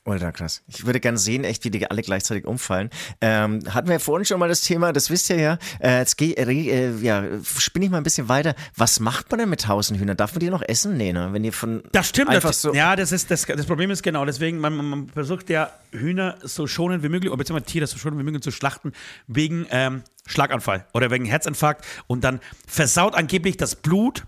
Ultra 0.07 0.31
krass. 0.31 0.63
Ich 0.69 0.87
würde 0.87 1.01
gerne 1.01 1.19
sehen, 1.19 1.43
echt, 1.43 1.65
wie 1.65 1.71
die 1.71 1.91
alle 1.91 2.01
gleichzeitig 2.01 2.47
umfallen. 2.47 2.91
Ähm, 3.21 3.61
hatten 3.75 3.89
wir 3.89 3.95
ja 3.95 3.99
vorhin 3.99 4.25
schon 4.25 4.39
mal 4.39 4.49
das 4.49 4.61
Thema, 4.61 4.93
das 4.93 5.11
wisst 5.11 5.29
ihr 5.31 5.37
ja. 5.41 5.59
Äh, 5.81 5.99
jetzt 5.99 6.17
geh, 6.17 6.33
äh, 6.33 6.97
ja, 7.01 7.25
spinne 7.45 7.87
ich 7.87 7.91
mal 7.91 7.99
ein 7.99 8.05
bisschen 8.05 8.29
weiter. 8.29 8.55
Was 8.77 9.01
macht 9.01 9.31
man 9.33 9.41
denn 9.41 9.49
mit 9.51 9.63
tausend 9.63 9.99
Hühnern? 10.01 10.17
Darf 10.17 10.33
man 10.33 10.41
die 10.41 10.49
noch 10.49 10.63
essen? 10.63 10.97
Nee, 10.97 11.13
ne? 11.13 11.31
Wenn 11.33 11.43
die 11.43 11.51
von. 11.51 11.83
Das 11.91 12.09
stimmt. 12.09 12.31
Einfach 12.31 12.51
Das, 12.51 12.63
so. 12.63 12.73
ja, 12.73 12.95
das, 12.95 13.11
ist, 13.11 13.31
das, 13.33 13.47
das 13.47 13.67
Problem 13.67 13.91
ist 13.91 14.03
genau, 14.05 14.25
deswegen, 14.25 14.59
man, 14.59 14.77
man, 14.77 14.89
man 14.89 15.09
versucht 15.09 15.51
ja 15.51 15.71
Hühner 15.91 16.37
so 16.43 16.69
schonend 16.69 17.03
wie 17.03 17.09
möglich, 17.09 17.31
oder 17.31 17.39
beziehungsweise 17.39 17.67
Tiere 17.73 17.87
so 17.89 17.99
schonend 17.99 18.21
wie 18.21 18.25
möglich 18.25 18.43
zu 18.43 18.53
schlachten, 18.53 18.93
wegen 19.27 19.67
ähm, 19.71 20.03
Schlaganfall 20.27 20.87
oder 20.95 21.11
wegen 21.11 21.25
Herzinfarkt. 21.25 21.85
Und 22.07 22.23
dann 22.23 22.39
versaut 22.67 23.17
angeblich 23.17 23.57
das 23.57 23.75
Blut, 23.75 24.25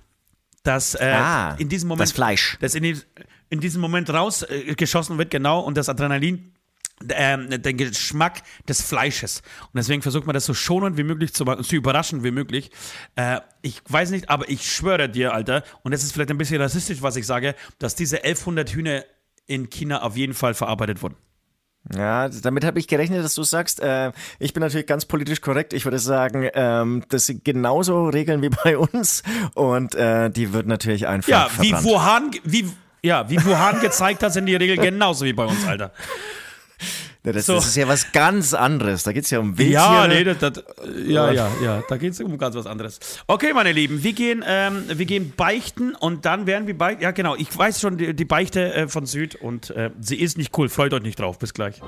das 0.64 0.97
äh, 0.97 1.05
Ah, 1.05 1.55
in 1.59 1.69
diesem 1.69 1.88
Moment. 1.88 2.03
das 2.09 2.12
Fleisch. 2.12 2.59
Das 2.61 2.75
in, 2.75 2.83
die, 2.83 2.97
in 3.50 3.61
diesem 3.61 3.80
Moment 3.80 4.11
rausgeschossen 4.11 5.16
äh, 5.16 5.18
wird, 5.18 5.30
genau, 5.30 5.61
und 5.61 5.76
das 5.76 5.88
Adrenalin 5.88 6.52
ähm, 7.11 7.48
den 7.50 7.76
Geschmack 7.76 8.42
des 8.68 8.82
Fleisches. 8.82 9.42
Und 9.66 9.76
deswegen 9.76 10.02
versucht 10.02 10.26
man 10.26 10.34
das 10.34 10.46
so 10.46 10.54
schonend 10.54 10.96
wie 10.96 11.04
möglich 11.04 11.32
zu 11.32 11.44
machen, 11.44 11.62
so 11.62 11.76
überraschend 11.76 12.24
wie 12.24 12.30
möglich. 12.30 12.70
Äh, 13.16 13.40
ich 13.62 13.80
weiß 13.88 14.11
nicht, 14.11 14.30
aber 14.30 14.48
ich 14.48 14.70
schwöre 14.70 15.08
dir, 15.08 15.32
Alter, 15.32 15.62
und 15.82 15.92
das 15.92 16.02
ist 16.02 16.12
vielleicht 16.12 16.30
ein 16.30 16.38
bisschen 16.38 16.61
rassistisch, 16.61 17.02
was 17.02 17.16
ich 17.16 17.26
sage, 17.26 17.54
dass 17.78 17.94
diese 17.94 18.18
1100 18.18 18.70
Hühner 18.70 19.04
in 19.46 19.70
China 19.70 20.02
auf 20.02 20.16
jeden 20.16 20.34
Fall 20.34 20.54
verarbeitet 20.54 21.02
wurden. 21.02 21.16
Ja, 21.94 22.28
damit 22.28 22.64
habe 22.64 22.78
ich 22.80 22.87
gerechnet, 22.87 23.24
dass 23.24 23.34
du 23.34 23.44
sagst. 23.44 23.80
Äh, 23.80 24.12
ich 24.38 24.52
bin 24.52 24.61
natürlich 24.61 24.87
ganz 24.87 25.06
politisch 25.06 25.40
korrekt. 25.40 25.72
Ich 25.72 25.84
würde 25.84 25.98
sagen, 25.98 26.46
ähm, 26.52 27.04
das 27.08 27.26
sind 27.26 27.44
genauso 27.44 28.08
Regeln 28.08 28.42
wie 28.42 28.50
bei 28.50 28.76
uns. 28.76 29.22
Und 29.54 29.94
äh, 29.94 30.28
die 30.28 30.52
wird 30.52 30.66
natürlich 30.66 31.06
einfach. 31.06 31.28
Ja, 31.28 31.48
wie 31.61 31.70
verbrannt. 31.70 31.87
Wuhan, 31.87 32.30
wie, 32.44 32.68
ja, 33.09 33.29
wie 33.29 33.42
Wuhan 33.44 33.81
gezeigt 33.81 34.23
hat, 34.23 34.33
sind 34.33 34.47
die 34.47 34.55
Regeln 34.55 34.81
genauso 34.81 35.25
wie 35.25 35.33
bei 35.33 35.44
uns, 35.44 35.66
Alter. 35.66 35.90
Ja, 37.25 37.33
das, 37.33 37.47
so. 37.47 37.55
das 37.55 37.66
ist 37.66 37.77
ja 37.77 37.88
was 37.88 38.12
ganz 38.12 38.55
anderes. 38.55 39.03
Da 39.03 39.12
geht 39.12 39.25
es 39.25 39.31
ja 39.31 39.40
um 39.40 39.59
Wildtiere. 39.59 39.83
Ja, 39.83 40.07
nee, 40.07 40.25
das, 40.25 40.38
das, 40.38 40.64
ja, 41.07 41.31
ja, 41.33 41.51
ja, 41.62 41.83
da 41.88 41.97
geht 41.97 42.12
es 42.12 42.21
um 42.21 42.38
ganz 42.38 42.55
was 42.55 42.66
anderes. 42.66 43.01
Okay, 43.27 43.53
meine 43.53 43.73
Lieben, 43.73 44.03
wir 44.03 44.12
gehen, 44.12 44.44
ähm, 44.47 44.85
wir 44.87 45.07
gehen 45.07 45.33
beichten 45.37 45.94
und 45.94 46.25
dann 46.25 46.47
werden 46.47 46.66
wir 46.66 46.79
beichten. 46.79 47.03
Ja, 47.03 47.11
genau, 47.11 47.35
ich 47.35 47.57
weiß 47.57 47.81
schon 47.81 47.99
die, 47.99 48.14
die 48.14 48.25
Beichte 48.25 48.73
äh, 48.73 48.88
von 48.88 49.07
Süd 49.07 49.35
und 49.35 49.71
äh, 49.71 49.90
sie 50.01 50.16
ist 50.16 50.38
nicht 50.38 50.57
cool. 50.57 50.68
Freut 50.68 50.94
euch 50.94 51.03
nicht 51.03 51.18
drauf. 51.18 51.38
Bis 51.38 51.55
gleich. 51.55 51.81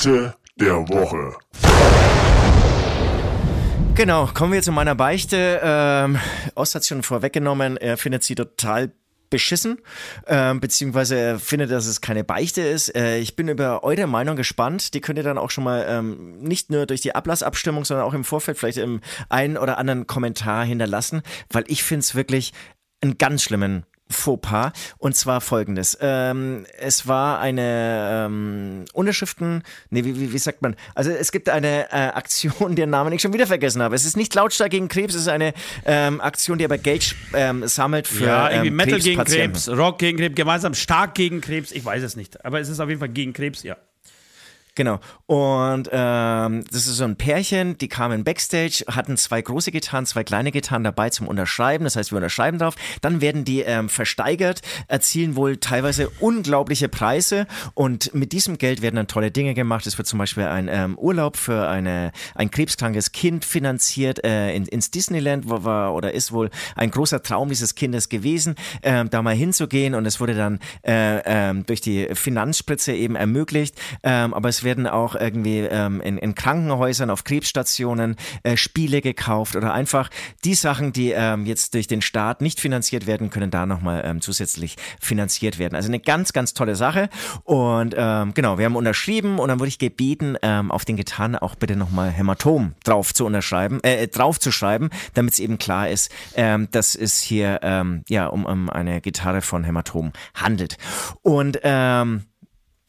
Beichte 0.00 0.34
der 0.56 0.76
Woche. 0.88 1.36
Genau, 3.94 4.30
kommen 4.32 4.54
wir 4.54 4.62
zu 4.62 4.72
meiner 4.72 4.94
Beichte. 4.94 5.60
Ähm, 5.62 6.18
Ost 6.54 6.74
hat 6.74 6.86
schon 6.86 7.02
vorweggenommen, 7.02 7.76
er 7.76 7.98
findet 7.98 8.24
sie 8.24 8.34
total 8.34 8.92
beschissen, 9.28 9.78
ähm, 10.26 10.60
beziehungsweise 10.60 11.18
er 11.18 11.38
findet, 11.38 11.70
dass 11.70 11.84
es 11.84 12.00
keine 12.00 12.24
Beichte 12.24 12.62
ist. 12.62 12.96
Äh, 12.96 13.18
ich 13.18 13.36
bin 13.36 13.48
über 13.48 13.84
eure 13.84 14.06
Meinung 14.06 14.36
gespannt. 14.36 14.94
Die 14.94 15.02
könnt 15.02 15.18
ihr 15.18 15.22
dann 15.22 15.36
auch 15.36 15.50
schon 15.50 15.64
mal 15.64 15.84
ähm, 15.86 16.40
nicht 16.40 16.70
nur 16.70 16.86
durch 16.86 17.02
die 17.02 17.14
Ablassabstimmung, 17.14 17.84
sondern 17.84 18.06
auch 18.06 18.14
im 18.14 18.24
Vorfeld 18.24 18.56
vielleicht 18.56 18.78
im 18.78 19.02
einen 19.28 19.58
oder 19.58 19.76
anderen 19.76 20.06
Kommentar 20.06 20.64
hinterlassen, 20.64 21.20
weil 21.50 21.64
ich 21.66 21.82
finde 21.82 22.00
es 22.00 22.14
wirklich 22.14 22.54
einen 23.02 23.18
ganz 23.18 23.42
schlimmen 23.42 23.84
Fauxpas. 24.10 24.72
Und 24.98 25.16
zwar 25.16 25.40
folgendes. 25.40 25.96
Ähm, 26.00 26.66
es 26.78 27.06
war 27.06 27.40
eine 27.40 28.26
ähm, 28.26 28.84
Unterschriften, 28.92 29.62
nee, 29.90 30.04
wie, 30.04 30.18
wie, 30.20 30.32
wie 30.32 30.38
sagt 30.38 30.62
man? 30.62 30.76
Also 30.94 31.10
es 31.10 31.32
gibt 31.32 31.48
eine 31.48 31.90
äh, 31.90 31.96
Aktion, 32.08 32.76
deren 32.76 32.90
Namen 32.90 33.12
ich 33.12 33.22
schon 33.22 33.32
wieder 33.32 33.46
vergessen 33.46 33.82
habe. 33.82 33.94
Es 33.94 34.04
ist 34.04 34.16
nicht 34.16 34.34
lautstark 34.34 34.70
gegen 34.70 34.88
Krebs, 34.88 35.14
es 35.14 35.22
ist 35.22 35.28
eine 35.28 35.54
ähm, 35.84 36.20
Aktion, 36.20 36.58
die 36.58 36.64
aber 36.64 36.78
Geld 36.78 37.14
ähm, 37.34 37.66
sammelt 37.66 38.06
für 38.06 38.26
Ja, 38.26 38.50
irgendwie 38.50 38.68
ähm, 38.68 38.76
Metal 38.76 39.00
gegen. 39.00 39.24
Krebs, 39.24 39.68
Rock 39.68 39.98
gegen 39.98 40.18
Krebs, 40.18 40.34
gemeinsam 40.34 40.74
stark 40.74 41.14
gegen 41.14 41.40
Krebs. 41.40 41.72
Ich 41.72 41.84
weiß 41.84 42.02
es 42.02 42.16
nicht, 42.16 42.44
aber 42.44 42.60
es 42.60 42.68
ist 42.68 42.80
auf 42.80 42.88
jeden 42.88 43.00
Fall 43.00 43.08
gegen 43.08 43.32
Krebs, 43.32 43.62
ja. 43.62 43.76
Genau. 44.74 45.00
Und 45.26 45.88
ähm, 45.92 46.64
das 46.70 46.86
ist 46.86 46.96
so 46.96 47.04
ein 47.04 47.16
Pärchen, 47.16 47.76
die 47.78 47.88
kamen 47.88 48.24
backstage, 48.24 48.84
hatten 48.88 49.16
zwei 49.16 49.42
große 49.42 49.70
Gitarren, 49.72 50.06
zwei 50.06 50.24
kleine 50.24 50.52
Gitarren 50.52 50.84
dabei 50.84 51.10
zum 51.10 51.28
Unterschreiben. 51.28 51.84
Das 51.84 51.96
heißt, 51.96 52.12
wir 52.12 52.16
unterschreiben 52.16 52.58
drauf. 52.58 52.76
Dann 53.00 53.20
werden 53.20 53.44
die 53.44 53.60
ähm, 53.60 53.88
versteigert, 53.88 54.62
erzielen 54.88 55.36
wohl 55.36 55.56
teilweise 55.58 56.10
unglaubliche 56.20 56.88
Preise 56.88 57.46
und 57.74 58.14
mit 58.14 58.32
diesem 58.32 58.58
Geld 58.58 58.82
werden 58.82 58.96
dann 58.96 59.06
tolle 59.06 59.30
Dinge 59.30 59.54
gemacht. 59.54 59.86
Es 59.86 59.98
wird 59.98 60.06
zum 60.08 60.18
Beispiel 60.18 60.44
ein 60.44 60.68
ähm, 60.68 60.98
Urlaub 60.98 61.36
für 61.36 61.68
eine, 61.68 62.12
ein 62.34 62.50
krebskrankes 62.50 63.12
Kind 63.12 63.44
finanziert 63.44 64.24
äh, 64.24 64.54
in, 64.54 64.66
ins 64.66 64.90
Disneyland, 64.90 65.48
wo 65.48 65.64
war 65.64 65.94
oder 65.94 66.12
ist 66.12 66.32
wohl 66.32 66.50
ein 66.76 66.90
großer 66.90 67.22
Traum 67.22 67.48
dieses 67.48 67.74
Kindes 67.74 68.08
gewesen, 68.08 68.54
ähm, 68.82 69.10
da 69.10 69.22
mal 69.22 69.34
hinzugehen 69.34 69.94
und 69.94 70.06
es 70.06 70.20
wurde 70.20 70.34
dann 70.34 70.60
äh, 70.86 71.20
ähm, 71.24 71.66
durch 71.66 71.80
die 71.80 72.08
Finanzspritze 72.14 72.92
eben 72.92 73.16
ermöglicht. 73.16 73.80
Ähm, 74.02 74.32
aber 74.34 74.48
es 74.48 74.59
werden 74.64 74.86
auch 74.86 75.14
irgendwie 75.14 75.60
ähm, 75.60 76.00
in, 76.00 76.18
in 76.18 76.34
Krankenhäusern, 76.34 77.10
auf 77.10 77.24
Krebsstationen 77.24 78.16
äh, 78.42 78.56
Spiele 78.56 79.00
gekauft 79.00 79.56
oder 79.56 79.72
einfach 79.72 80.10
die 80.44 80.54
Sachen, 80.54 80.92
die 80.92 81.10
ähm, 81.10 81.46
jetzt 81.46 81.74
durch 81.74 81.86
den 81.86 82.02
Staat 82.02 82.40
nicht 82.40 82.60
finanziert 82.60 83.06
werden, 83.06 83.30
können 83.30 83.50
da 83.50 83.66
nochmal 83.66 84.02
ähm, 84.04 84.20
zusätzlich 84.20 84.76
finanziert 85.00 85.58
werden. 85.58 85.74
Also 85.74 85.88
eine 85.88 86.00
ganz, 86.00 86.32
ganz 86.32 86.54
tolle 86.54 86.76
Sache. 86.76 87.08
Und 87.44 87.94
ähm, 87.96 88.34
genau, 88.34 88.58
wir 88.58 88.64
haben 88.64 88.76
unterschrieben 88.76 89.38
und 89.38 89.48
dann 89.48 89.58
wurde 89.58 89.68
ich 89.68 89.78
gebeten, 89.78 90.36
ähm, 90.42 90.70
auf 90.70 90.84
den 90.84 90.96
Gitarren 90.96 91.36
auch 91.36 91.54
bitte 91.54 91.76
nochmal 91.76 92.10
Hämatom 92.10 92.74
drauf 92.84 93.14
zu 93.14 93.26
unterschreiben, 93.26 93.80
äh, 93.82 94.08
drauf 94.08 94.38
zu 94.40 94.52
schreiben, 94.52 94.90
damit 95.14 95.34
es 95.34 95.38
eben 95.38 95.58
klar 95.58 95.88
ist, 95.88 96.10
ähm, 96.34 96.68
dass 96.70 96.94
es 96.94 97.20
hier 97.20 97.60
ähm, 97.62 98.02
ja 98.08 98.26
um, 98.26 98.44
um 98.44 98.70
eine 98.70 99.00
Gitarre 99.00 99.42
von 99.42 99.64
Hämatom 99.64 100.12
handelt. 100.34 100.76
Und 101.22 101.60
ähm, 101.62 102.24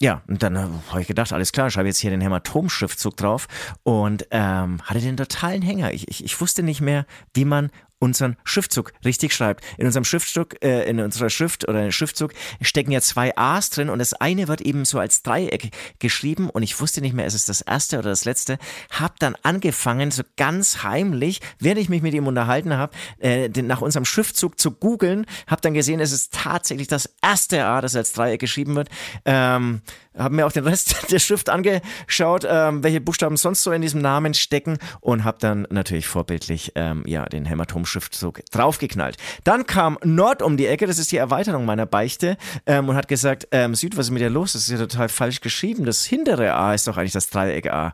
ja, 0.01 0.23
und 0.27 0.41
dann 0.41 0.55
äh, 0.55 0.67
habe 0.89 1.01
ich 1.01 1.07
gedacht, 1.07 1.31
alles 1.31 1.51
klar, 1.51 1.69
schreibe 1.69 1.87
jetzt 1.87 1.99
hier 1.99 2.09
den 2.09 2.21
Hämatom-Schriftzug 2.21 3.15
drauf 3.17 3.47
und 3.83 4.25
ähm, 4.31 4.81
hatte 4.81 4.99
den 4.99 5.15
totalen 5.15 5.61
Hänger. 5.61 5.93
Ich, 5.93 6.07
ich, 6.07 6.25
ich 6.25 6.41
wusste 6.41 6.63
nicht 6.63 6.81
mehr, 6.81 7.05
wie 7.35 7.45
man 7.45 7.69
unseren 8.01 8.35
Schriftzug 8.43 8.93
richtig 9.05 9.33
schreibt. 9.33 9.63
In 9.77 9.85
unserem 9.85 10.03
Schriftzug, 10.03 10.61
äh, 10.63 10.89
in 10.89 10.99
unserer 10.99 11.29
Schrift 11.29 11.67
oder 11.67 11.85
in 11.85 11.91
Schriftzug 11.91 12.33
stecken 12.61 12.91
ja 12.91 12.99
zwei 12.99 13.37
A's 13.37 13.69
drin 13.69 13.89
und 13.89 13.99
das 13.99 14.13
eine 14.13 14.47
wird 14.47 14.61
eben 14.61 14.85
so 14.85 14.99
als 14.99 15.21
Dreieck 15.21 15.69
geschrieben 15.99 16.49
und 16.49 16.63
ich 16.63 16.79
wusste 16.81 17.01
nicht 17.01 17.13
mehr, 17.13 17.27
ist 17.27 17.35
es 17.35 17.45
das 17.45 17.61
erste 17.61 17.99
oder 17.99 18.09
das 18.09 18.25
letzte. 18.25 18.57
Hab 18.89 19.19
dann 19.19 19.35
angefangen, 19.43 20.11
so 20.11 20.23
ganz 20.35 20.83
heimlich, 20.83 21.41
während 21.59 21.79
ich 21.79 21.89
mich 21.89 22.01
mit 22.01 22.13
ihm 22.13 22.27
unterhalten 22.27 22.73
habe, 22.73 22.93
äh, 23.19 23.49
nach 23.61 23.81
unserem 23.81 24.05
Schriftzug 24.05 24.59
zu 24.59 24.71
googeln, 24.71 25.25
hab 25.45 25.61
dann 25.61 25.73
gesehen, 25.73 25.99
es 25.99 26.11
ist 26.11 26.33
tatsächlich 26.33 26.87
das 26.87 27.13
erste 27.21 27.65
A, 27.65 27.81
das 27.81 27.95
als 27.95 28.13
Dreieck 28.13 28.39
geschrieben 28.39 28.75
wird. 28.75 28.89
Ähm, 29.25 29.81
habe 30.17 30.35
mir 30.35 30.45
auch 30.45 30.51
den 30.51 30.65
Rest 30.65 30.95
der 31.11 31.19
Schrift 31.19 31.49
angeschaut, 31.49 32.45
ähm, 32.47 32.83
welche 32.83 33.01
Buchstaben 33.01 33.37
sonst 33.37 33.63
so 33.63 33.71
in 33.71 33.81
diesem 33.81 34.01
Namen 34.01 34.33
stecken 34.33 34.77
und 34.99 35.23
habe 35.23 35.37
dann 35.39 35.67
natürlich 35.69 36.07
vorbildlich 36.07 36.73
ähm, 36.75 37.03
ja 37.05 37.25
den 37.25 37.45
Hämatom-Schriftzug 37.45 38.41
draufgeknallt. 38.51 39.17
Dann 39.43 39.65
kam 39.65 39.97
Nord 40.03 40.41
um 40.41 40.57
die 40.57 40.67
Ecke, 40.67 40.87
das 40.87 40.99
ist 40.99 41.11
die 41.11 41.17
Erweiterung 41.17 41.65
meiner 41.65 41.85
Beichte 41.85 42.37
ähm, 42.65 42.89
und 42.89 42.95
hat 42.95 43.07
gesagt, 43.07 43.47
ähm, 43.51 43.75
Süd, 43.75 43.97
was 43.97 44.07
ist 44.07 44.11
mit 44.11 44.21
dir 44.21 44.29
los? 44.29 44.53
Das 44.53 44.63
ist 44.63 44.71
ja 44.71 44.77
total 44.77 45.09
falsch 45.09 45.41
geschrieben. 45.41 45.85
Das 45.85 46.05
hintere 46.05 46.53
A 46.53 46.73
ist 46.73 46.87
doch 46.87 46.97
eigentlich 46.97 47.13
das 47.13 47.29
Dreieck 47.29 47.71
A. 47.71 47.93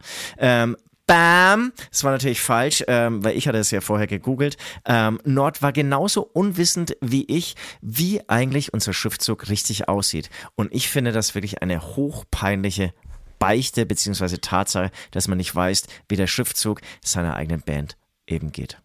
Bam! 1.08 1.72
Das 1.90 2.04
war 2.04 2.12
natürlich 2.12 2.42
falsch, 2.42 2.84
ähm, 2.88 3.24
weil 3.24 3.38
ich 3.38 3.48
hatte 3.48 3.58
es 3.58 3.72
ja 3.72 3.80
vorher 3.80 4.08
gegoogelt. 4.08 4.58
Ähm, 4.86 5.20
Nord 5.24 5.62
war 5.62 5.72
genauso 5.72 6.22
unwissend 6.22 6.98
wie 7.00 7.24
ich, 7.26 7.56
wie 7.82 8.22
eigentlich 8.30 8.74
unser 8.74 8.92
Schriftzug 8.92 9.48
richtig 9.50 9.88
aussieht. 9.88 10.30
Und 10.56 10.74
ich 10.74 10.90
finde 10.90 11.14
das 11.14 11.34
wirklich 11.34 11.62
eine 11.62 11.82
hochpeinliche 11.82 12.94
Beichte 13.40 13.86
beziehungsweise 13.86 14.42
Tatsache, 14.42 14.92
dass 15.12 15.30
man 15.30 15.38
nicht 15.38 15.56
weiß, 15.56 15.84
wie 16.10 16.18
der 16.18 16.28
Schriftzug 16.28 16.82
seiner 17.02 17.36
eigenen 17.36 17.62
Band 17.62 17.96
eben 18.28 18.52
geht. 18.52 18.78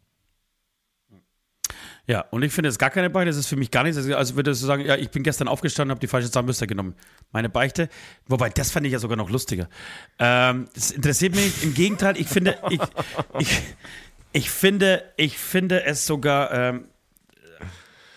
Ja, 2.08 2.24
und 2.30 2.42
ich 2.42 2.52
finde 2.52 2.68
es 2.68 2.78
gar 2.78 2.90
keine 2.90 3.10
Beichte, 3.10 3.28
das 3.28 3.36
ist 3.36 3.46
für 3.46 3.56
mich 3.56 3.70
gar 3.70 3.84
nichts. 3.84 3.96
Also 3.96 4.34
würdest 4.34 4.60
du 4.60 4.66
sagen, 4.66 4.84
ja, 4.84 4.96
ich 4.96 5.10
bin 5.10 5.22
gestern 5.22 5.46
aufgestanden, 5.46 5.92
habe 5.92 6.00
die 6.00 6.08
falsche 6.08 6.30
Zahnbürste 6.30 6.66
genommen. 6.66 6.94
Meine 7.30 7.48
Beichte, 7.48 7.88
wobei, 8.26 8.48
das 8.48 8.72
fand 8.72 8.86
ich 8.86 8.92
ja 8.92 8.98
sogar 8.98 9.16
noch 9.16 9.30
lustiger. 9.30 9.68
Ähm, 10.18 10.68
das 10.74 10.90
interessiert 10.90 11.36
mich 11.36 11.62
im 11.62 11.74
Gegenteil, 11.74 12.16
ich 12.16 12.26
finde, 12.26 12.58
ich, 12.70 12.80
ich, 13.38 13.62
ich 14.32 14.50
finde, 14.50 15.04
ich 15.16 15.38
finde 15.38 15.84
es 15.84 16.04
sogar, 16.04 16.52
ähm, 16.52 16.88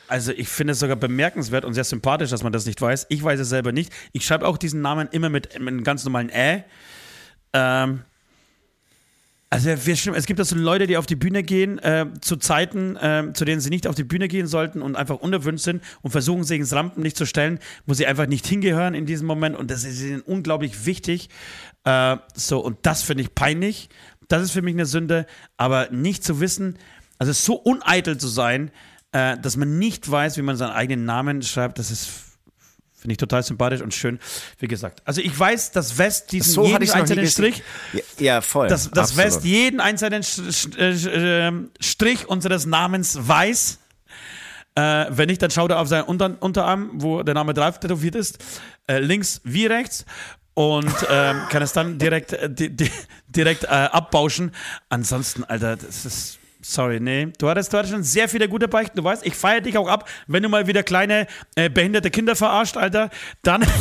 also 0.07 0.31
ich 0.31 0.49
finde 0.49 0.73
es 0.73 0.79
sogar 0.79 0.95
bemerkenswert 0.95 1.63
und 1.63 1.75
sehr 1.75 1.83
sympathisch, 1.83 2.31
dass 2.31 2.41
man 2.41 2.53
das 2.53 2.65
nicht 2.65 2.81
weiß. 2.81 3.05
Ich 3.09 3.23
weiß 3.23 3.39
es 3.39 3.49
selber 3.49 3.71
nicht. 3.71 3.93
Ich 4.13 4.25
schreibe 4.25 4.47
auch 4.47 4.57
diesen 4.57 4.81
Namen 4.81 5.09
immer 5.11 5.29
mit, 5.29 5.59
mit 5.59 5.67
einem 5.67 5.83
ganz 5.83 6.03
normalen 6.05 6.29
Ä. 6.29 6.63
Ähm, 7.53 8.01
Also 9.49 9.69
wir, 9.69 10.15
es 10.15 10.25
gibt 10.25 10.39
also 10.39 10.55
Leute, 10.55 10.87
die 10.87 10.97
auf 10.97 11.05
die 11.05 11.15
Bühne 11.15 11.43
gehen 11.43 11.77
äh, 11.79 12.07
zu 12.19 12.35
Zeiten, 12.37 12.95
äh, 12.95 13.31
zu 13.33 13.45
denen 13.45 13.61
sie 13.61 13.69
nicht 13.69 13.87
auf 13.87 13.95
die 13.95 14.03
Bühne 14.03 14.27
gehen 14.27 14.47
sollten 14.47 14.81
und 14.81 14.95
einfach 14.95 15.17
unerwünscht 15.17 15.63
sind 15.63 15.83
und 16.01 16.11
versuchen 16.11 16.43
sich 16.43 16.59
ins 16.59 16.73
Rampenlicht 16.73 17.15
zu 17.15 17.25
stellen, 17.25 17.59
wo 17.85 17.93
sie 17.93 18.07
einfach 18.07 18.27
nicht 18.27 18.47
hingehören 18.47 18.95
in 18.95 19.05
diesem 19.05 19.27
Moment 19.27 19.55
und 19.55 19.69
das 19.69 19.83
ist 19.83 20.01
ihnen 20.01 20.21
unglaublich 20.21 20.85
wichtig. 20.85 21.29
Äh, 21.83 22.17
so 22.33 22.59
und 22.59 22.79
das 22.81 23.03
finde 23.03 23.23
ich 23.23 23.35
peinlich. 23.35 23.89
Das 24.27 24.41
ist 24.41 24.51
für 24.51 24.63
mich 24.63 24.73
eine 24.73 24.87
Sünde, 24.87 25.27
aber 25.57 25.89
nicht 25.91 26.23
zu 26.23 26.39
wissen, 26.39 26.77
also 27.19 27.31
so 27.31 27.55
uneitel 27.55 28.17
zu 28.17 28.27
sein, 28.27 28.71
äh, 29.11 29.37
dass 29.37 29.57
man 29.57 29.77
nicht 29.77 30.09
weiß, 30.09 30.37
wie 30.37 30.41
man 30.41 30.57
seinen 30.57 30.73
eigenen 30.73 31.05
Namen 31.05 31.43
schreibt, 31.43 31.79
das 31.79 31.91
ist 31.91 32.09
Finde 33.05 33.13
ich 33.13 33.17
total 33.19 33.43
sympathisch 33.43 33.81
und 33.81 33.93
schön, 33.93 34.17
wie 34.57 34.67
gesagt. 34.67 35.03
Also 35.05 35.21
ich 35.21 35.39
weiß, 35.39 35.69
dass 35.69 35.99
West 35.99 36.31
diesen 36.31 36.51
So 36.51 36.65
jeden 36.65 36.89
einzelnen. 36.89 37.27
Strich, 37.27 37.61
Ja, 37.93 38.01
ja 38.17 38.41
voll. 38.41 38.67
dass, 38.67 38.89
dass. 38.89 39.15
West 39.15 39.43
jeden 39.43 39.79
einzelnen 39.79 40.23
äh, 40.79 40.89
äh, 40.89 41.51
Strich 41.79 42.27
unseres 42.27 42.65
Namens 42.65 43.15
weiß. 43.21 43.77
Äh, 44.73 45.05
wenn 45.11 45.27
nicht, 45.29 45.39
dann 45.39 45.51
schaut 45.51 45.69
er 45.69 45.81
auf 45.81 45.87
seinen 45.87 46.05
Unter 46.05 46.35
Unterarm, 46.39 46.93
wo 46.95 47.21
der 47.21 47.35
Name 47.35 47.53
drauf 47.53 47.79
tätowiert 47.79 48.15
ist. 48.15 48.39
Äh, 48.87 48.97
links 49.01 49.39
wie 49.43 49.67
rechts. 49.67 50.03
Und 50.55 50.91
ähm, 51.07 51.43
kann 51.49 51.61
es 51.61 51.73
dann 51.73 51.99
direkt, 51.99 52.33
äh, 52.33 52.49
di 52.49 52.75
di 52.75 52.89
direkt 53.27 53.65
äh, 53.65 53.67
abbauschen. 53.67 54.51
Ansonsten, 54.89 55.43
Alter, 55.43 55.75
das 55.75 56.05
ist. 56.05 56.39
Sorry, 56.67 56.99
nee. 56.99 57.27
Du 57.37 57.47
hattest, 57.47 57.71
du 57.71 57.77
hattest 57.77 57.93
schon 57.93 58.03
sehr 58.03 58.27
viele 58.27 58.49
gute 58.49 58.67
Beichten. 58.67 58.97
Du 58.97 59.03
weißt, 59.03 59.23
ich 59.23 59.35
feiere 59.35 59.61
dich 59.61 59.77
auch 59.77 59.87
ab, 59.87 60.09
wenn 60.25 60.41
du 60.41 60.49
mal 60.49 60.65
wieder 60.65 60.81
kleine 60.81 61.27
äh, 61.55 61.69
behinderte 61.69 62.09
Kinder 62.09 62.35
verarscht, 62.35 62.75
Alter. 62.77 63.09
Dann. 63.43 63.63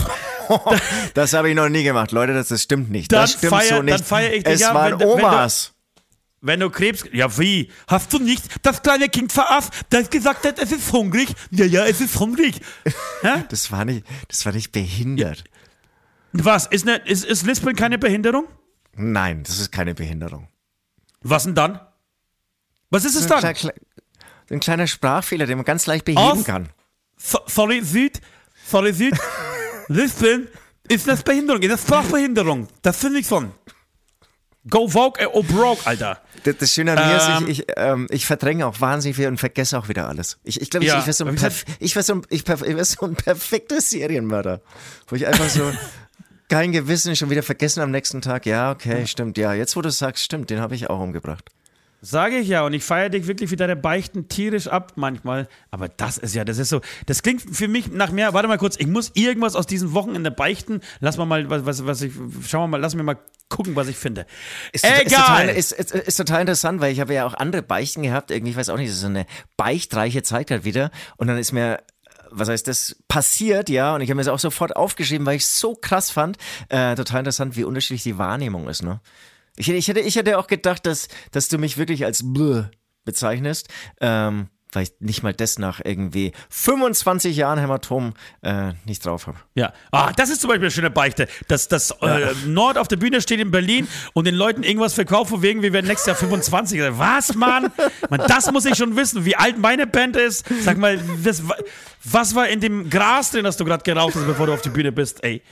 Das 1.14 1.32
habe 1.32 1.48
ich 1.48 1.56
noch 1.56 1.70
nie 1.70 1.84
gemacht, 1.84 2.12
Leute, 2.12 2.34
das, 2.34 2.48
das 2.48 2.62
stimmt 2.62 2.90
nicht. 2.90 3.10
Dann 3.10 3.22
das 3.22 3.32
stimmt 3.32 3.54
feier- 3.54 3.76
so 3.76 3.82
nicht. 3.82 3.98
dann 3.98 4.04
feier 4.04 4.34
ich 4.34 4.44
dich 4.44 4.56
es 4.56 4.62
ab, 4.64 4.74
waren 4.74 4.92
wenn 4.92 4.98
du- 4.98 5.14
wenn 5.14 5.18
du- 5.20 5.24
Omas. 5.26 5.72
Wenn 6.42 6.60
du 6.60 6.68
Krebs. 6.68 7.04
Ja, 7.12 7.38
wie? 7.38 7.72
Hast 7.88 8.12
du 8.12 8.18
nicht 8.18 8.44
das 8.60 8.82
kleine 8.82 9.08
Kind 9.08 9.32
verarscht, 9.32 9.70
das 9.88 10.10
gesagt 10.10 10.44
hat, 10.44 10.58
es 10.58 10.70
ist 10.70 10.92
hungrig? 10.92 11.30
Ja, 11.50 11.64
ja, 11.64 11.86
es 11.86 12.02
ist 12.02 12.20
hungrig. 12.20 12.60
Das 13.48 13.72
war 13.72 13.86
nicht, 13.86 14.04
das 14.28 14.44
war 14.44 14.52
nicht 14.52 14.70
behindert. 14.72 15.44
Was? 16.34 16.66
Ist, 16.66 16.84
ne, 16.84 16.96
ist, 17.06 17.24
ist 17.24 17.46
Lispeln 17.46 17.74
keine 17.74 17.96
Behinderung? 17.96 18.44
Nein, 18.94 19.42
das 19.44 19.58
ist 19.58 19.72
keine 19.72 19.94
Behinderung. 19.94 20.48
Was 21.22 21.44
denn 21.44 21.54
dann? 21.54 21.80
Was 22.94 23.04
ist 23.04 23.16
es 23.16 23.30
Ein, 23.30 23.40
dann? 23.42 23.54
kleiner, 23.54 23.74
ein 24.50 24.60
kleiner 24.60 24.86
Sprachfehler, 24.86 25.46
den 25.46 25.58
man 25.58 25.64
ganz 25.64 25.86
leicht 25.86 26.04
beheben 26.04 26.22
Auf- 26.22 26.44
kann. 26.44 26.68
So, 27.16 27.38
sorry, 27.46 27.82
Süd. 27.84 28.20
Sorry, 28.66 28.92
Süd. 28.92 29.14
Lispeln 29.88 30.48
ist 30.88 31.06
das 31.06 31.22
Behinderung, 31.22 31.62
ist 31.62 31.70
das 31.72 31.82
Sprachbehinderung. 31.82 32.68
Das 32.82 32.96
finde 32.98 33.20
ich 33.20 33.26
schon. 33.26 33.52
Go 34.70 34.88
Vogue 34.88 35.20
äh, 35.22 35.26
oh 35.30 35.42
broke, 35.42 35.86
Alter. 35.86 36.20
Das, 36.44 36.56
das 36.56 36.72
Schöne 36.72 36.96
an 36.98 37.06
mir 37.06 37.20
Ähm, 37.20 37.48
ist, 37.48 37.50
ich, 37.50 37.68
ich, 37.68 37.74
ähm, 37.76 38.06
ich 38.10 38.24
verdränge 38.26 38.66
auch 38.66 38.80
wahnsinnig 38.80 39.16
viel 39.16 39.28
und 39.28 39.38
vergesse 39.38 39.78
auch 39.78 39.88
wieder 39.88 40.08
alles. 40.08 40.38
Ich 40.42 40.60
ich, 40.60 40.70
glaube, 40.70 40.84
ich, 40.86 40.90
Ja, 40.92 40.98
ich 41.00 41.04
wäre 41.06 41.12
so, 41.12 41.24
ein 41.26 41.38
wär 41.40 41.50
so, 42.02 42.14
ein- 42.14 42.76
wär 42.76 42.84
so 42.84 43.04
ein 43.06 43.14
perfekter 43.14 43.80
Serienmörder. 43.80 44.62
Wo 45.08 45.16
ich 45.16 45.26
einfach 45.26 45.48
so 45.50 45.70
kein 46.48 46.72
Gewissen 46.72 47.14
schon 47.14 47.28
wieder 47.28 47.42
vergessen 47.42 47.80
am 47.82 47.90
nächsten 47.90 48.22
Tag. 48.22 48.46
Ja, 48.46 48.70
okay, 48.72 49.06
stimmt. 49.06 49.36
Ja, 49.36 49.52
jetzt 49.52 49.76
wo 49.76 49.82
du 49.82 49.90
sagst, 49.90 50.24
stimmt, 50.24 50.48
den 50.48 50.60
habe 50.60 50.74
ich 50.74 50.88
auch 50.88 51.00
umgebracht. 51.00 51.50
Sage 52.06 52.36
ich 52.36 52.48
ja, 52.48 52.66
und 52.66 52.74
ich 52.74 52.84
feiere 52.84 53.08
dich 53.08 53.26
wirklich 53.26 53.50
wie 53.50 53.56
deine 53.56 53.76
Beichten 53.76 54.28
tierisch 54.28 54.68
ab 54.68 54.92
manchmal. 54.96 55.48
Aber 55.70 55.88
das 55.88 56.18
ist 56.18 56.34
ja, 56.34 56.44
das 56.44 56.58
ist 56.58 56.68
so, 56.68 56.82
das 57.06 57.22
klingt 57.22 57.40
für 57.40 57.66
mich 57.66 57.90
nach 57.90 58.10
mehr. 58.10 58.34
Warte 58.34 58.46
mal 58.46 58.58
kurz, 58.58 58.76
ich 58.78 58.86
muss 58.86 59.12
irgendwas 59.14 59.56
aus 59.56 59.66
diesen 59.66 59.94
Wochenende 59.94 60.30
beichten. 60.30 60.82
Lass 61.00 61.16
mal 61.16 61.24
mal, 61.24 61.48
was, 61.48 61.64
was, 61.64 61.86
was 61.86 62.02
ich, 62.02 62.12
schauen 62.46 62.64
wir 62.64 62.68
mal, 62.68 62.80
lass 62.80 62.94
mir 62.94 63.04
mal 63.04 63.16
gucken, 63.48 63.74
was 63.74 63.88
ich 63.88 63.96
finde. 63.96 64.26
Ist, 64.72 64.84
total, 64.84 65.00
Egal! 65.00 65.48
ist, 65.48 65.72
ist, 65.72 65.94
ist 65.94 66.16
total 66.16 66.42
interessant, 66.42 66.82
weil 66.82 66.92
ich 66.92 67.00
habe 67.00 67.14
ja 67.14 67.24
auch 67.24 67.32
andere 67.32 67.62
Beichten 67.62 68.02
gehabt. 68.02 68.30
Irgendwie, 68.30 68.50
ich 68.50 68.56
weiß 68.58 68.68
auch 68.68 68.76
nicht, 68.76 68.90
das 68.90 68.96
ist 68.96 69.02
so 69.02 69.06
eine 69.06 69.24
beichtreiche 69.56 70.22
Zeit 70.22 70.48
gerade 70.48 70.64
wieder. 70.64 70.90
Und 71.16 71.28
dann 71.28 71.38
ist 71.38 71.52
mir, 71.52 71.82
was 72.30 72.50
heißt 72.50 72.68
das, 72.68 72.96
passiert, 73.08 73.70
ja. 73.70 73.94
Und 73.94 74.02
ich 74.02 74.10
habe 74.10 74.16
mir 74.16 74.24
das 74.24 74.32
auch 74.32 74.38
sofort 74.38 74.76
aufgeschrieben, 74.76 75.26
weil 75.26 75.36
ich 75.36 75.44
es 75.44 75.58
so 75.58 75.74
krass 75.74 76.10
fand. 76.10 76.36
Äh, 76.68 76.96
total 76.96 77.20
interessant, 77.20 77.56
wie 77.56 77.64
unterschiedlich 77.64 78.02
die 78.02 78.18
Wahrnehmung 78.18 78.68
ist, 78.68 78.82
ne? 78.82 79.00
Ich, 79.56 79.68
hätte- 79.68 79.78
ich, 79.78 79.88
hätte, 79.88 80.00
ich 80.00 80.16
hätte 80.16 80.38
auch 80.38 80.46
gedacht, 80.46 80.86
dass, 80.86 81.08
dass 81.30 81.48
du 81.48 81.58
mich 81.58 81.78
wirklich 81.78 82.04
als 82.04 82.22
Bläh 82.24 82.64
bezeichnest. 83.04 83.68
Ähm, 84.00 84.48
weil 84.74 84.84
ich 84.84 84.92
nicht 84.98 85.22
mal 85.22 85.32
das 85.32 85.58
nach 85.58 85.80
irgendwie 85.84 86.32
25 86.50 87.36
Jahren 87.36 87.58
Hämatom 87.58 88.14
äh, 88.42 88.72
nicht 88.86 89.04
drauf 89.04 89.26
habe. 89.26 89.38
Ja, 89.54 89.72
ah, 89.92 90.12
das 90.12 90.30
ist 90.30 90.40
zum 90.40 90.48
Beispiel 90.48 90.64
eine 90.64 90.70
schöne 90.70 90.90
Beichte, 90.90 91.28
dass 91.48 91.68
das 91.68 91.92
äh, 92.02 92.34
Nord 92.46 92.78
auf 92.78 92.88
der 92.88 92.96
Bühne 92.96 93.20
steht 93.20 93.40
in 93.40 93.50
Berlin 93.50 93.88
und 94.12 94.26
den 94.26 94.34
Leuten 94.34 94.62
irgendwas 94.62 94.94
verkauft, 94.94 95.30
von 95.30 95.42
wegen, 95.42 95.62
wir 95.62 95.72
werden 95.72 95.86
nächstes 95.86 96.06
Jahr 96.06 96.16
25. 96.16 96.80
Was, 96.98 97.34
Mann? 97.34 97.70
Mann, 98.10 98.22
das 98.26 98.50
muss 98.52 98.64
ich 98.64 98.76
schon 98.76 98.96
wissen, 98.96 99.24
wie 99.24 99.36
alt 99.36 99.58
meine 99.58 99.86
Band 99.86 100.16
ist. 100.16 100.44
Sag 100.62 100.76
mal, 100.78 101.00
was, 101.22 101.42
was 102.02 102.34
war 102.34 102.48
in 102.48 102.60
dem 102.60 102.90
Gras 102.90 103.30
drin, 103.30 103.44
das 103.44 103.56
du 103.56 103.64
gerade 103.64 103.82
geraucht 103.84 104.14
hast, 104.14 104.26
bevor 104.26 104.46
du 104.46 104.54
auf 104.54 104.62
die 104.62 104.70
Bühne 104.70 104.92
bist, 104.92 105.22
ey? 105.24 105.42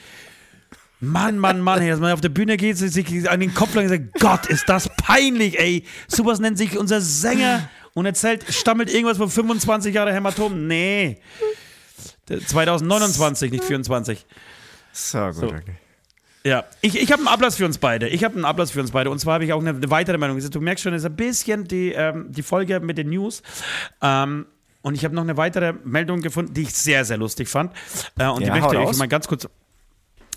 Mann, 1.05 1.37
Mann, 1.37 1.61
Mann, 1.61 1.83
ey, 1.83 1.91
dass 1.91 1.99
man 1.99 2.13
auf 2.13 2.21
der 2.21 2.29
Bühne 2.29 2.57
geht, 2.57 2.77
sich 2.79 3.29
an 3.29 3.41
den 3.41 3.53
Kopf 3.53 3.75
lang 3.75 3.85
und 3.87 3.91
sagt, 3.91 4.21
Gott, 4.21 4.47
ist 4.47 4.69
das 4.69 4.89
peinlich, 4.97 5.59
ey. 5.59 5.85
Sowas 6.07 6.39
nennt 6.39 6.57
sich 6.59 6.79
unser 6.79 7.01
Sänger 7.01 7.69
und 7.95 8.07
erzählt, 8.07 8.45
stammelt 8.49 8.89
irgendwas 8.89 9.17
von 9.19 9.29
25 9.29 9.93
Jahre 9.95 10.13
Hämatom. 10.15 10.69
Nee. 10.69 11.19
2029, 12.29 13.51
nicht 13.51 13.65
24. 13.65 14.25
So, 14.93 15.19
gut, 15.31 15.43
okay. 15.45 15.63
Ja, 16.45 16.65
ich, 16.81 17.01
ich 17.01 17.11
habe 17.13 17.21
einen 17.21 17.29
Ablass 17.29 17.57
für 17.57 17.65
uns 17.67 17.79
beide. 17.79 18.09
Ich 18.09 18.25
habe 18.25 18.35
einen 18.35 18.45
Ablass 18.45 18.71
für 18.71 18.81
uns 18.81 18.91
beide. 18.91 19.11
Und 19.11 19.19
zwar 19.19 19.35
habe 19.35 19.45
ich 19.45 19.53
auch 19.53 19.61
eine, 19.61 19.71
eine 19.71 19.91
weitere 19.91 20.19
Meinung. 20.19 20.39
Du 20.39 20.61
merkst 20.61 20.83
schon, 20.83 20.93
es 20.95 21.03
ist 21.03 21.07
ein 21.07 21.17
bisschen 21.17 21.65
die, 21.69 21.93
ähm, 21.93 22.27
die 22.31 22.43
Folge 22.43 22.81
mit 22.81 22.99
den 22.99 23.11
News. 23.11 23.43
Ähm, 24.01 24.47
und 24.83 24.95
ich 24.97 25.05
habe 25.05 25.15
noch 25.15 25.23
eine 25.23 25.37
weitere 25.37 25.73
Meldung 25.85 26.21
gefunden, 26.21 26.55
die 26.55 26.63
ich 26.63 26.75
sehr, 26.75 27.05
sehr 27.05 27.17
lustig 27.17 27.49
fand. 27.49 27.73
Äh, 28.19 28.27
und 28.29 28.41
die 28.41 28.47
Ja, 28.47 28.55
möchte 28.55 28.69
hau 28.77 28.83
ich 28.83 28.89
raus. 28.89 28.99
mal 28.99 29.07
ganz 29.09 29.29
kurz 29.29 29.49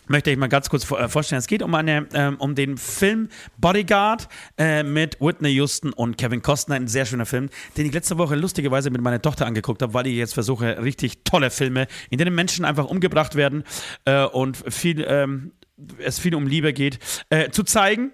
möchte 0.07 0.31
ich 0.31 0.37
mal 0.37 0.47
ganz 0.47 0.69
kurz 0.69 0.89
äh, 0.91 1.07
vorstellen. 1.07 1.39
Es 1.39 1.47
geht 1.47 1.61
um, 1.61 1.73
eine, 1.75 2.07
ähm, 2.13 2.35
um 2.37 2.55
den 2.55 2.77
Film 2.77 3.29
Bodyguard 3.57 4.27
äh, 4.57 4.83
mit 4.83 5.19
Whitney 5.19 5.49
Houston 5.49 5.93
und 5.93 6.17
Kevin 6.17 6.41
Costner. 6.41 6.75
Ein 6.75 6.87
sehr 6.87 7.05
schöner 7.05 7.25
Film, 7.25 7.49
den 7.77 7.85
ich 7.85 7.93
letzte 7.93 8.17
Woche 8.17 8.35
lustigerweise 8.35 8.89
mit 8.89 9.01
meiner 9.01 9.21
Tochter 9.21 9.45
angeguckt 9.45 9.81
habe, 9.81 9.93
weil 9.93 10.07
ich 10.07 10.15
jetzt 10.15 10.33
versuche, 10.33 10.83
richtig 10.83 11.23
tolle 11.23 11.49
Filme, 11.49 11.87
in 12.09 12.17
denen 12.17 12.35
Menschen 12.35 12.65
einfach 12.65 12.85
umgebracht 12.85 13.35
werden 13.35 13.63
äh, 14.05 14.25
und 14.25 14.57
viel, 14.71 15.05
ähm, 15.07 15.51
es 15.99 16.19
viel 16.19 16.35
um 16.35 16.47
Liebe 16.47 16.73
geht, 16.73 16.99
äh, 17.29 17.49
zu 17.49 17.63
zeigen. 17.63 18.11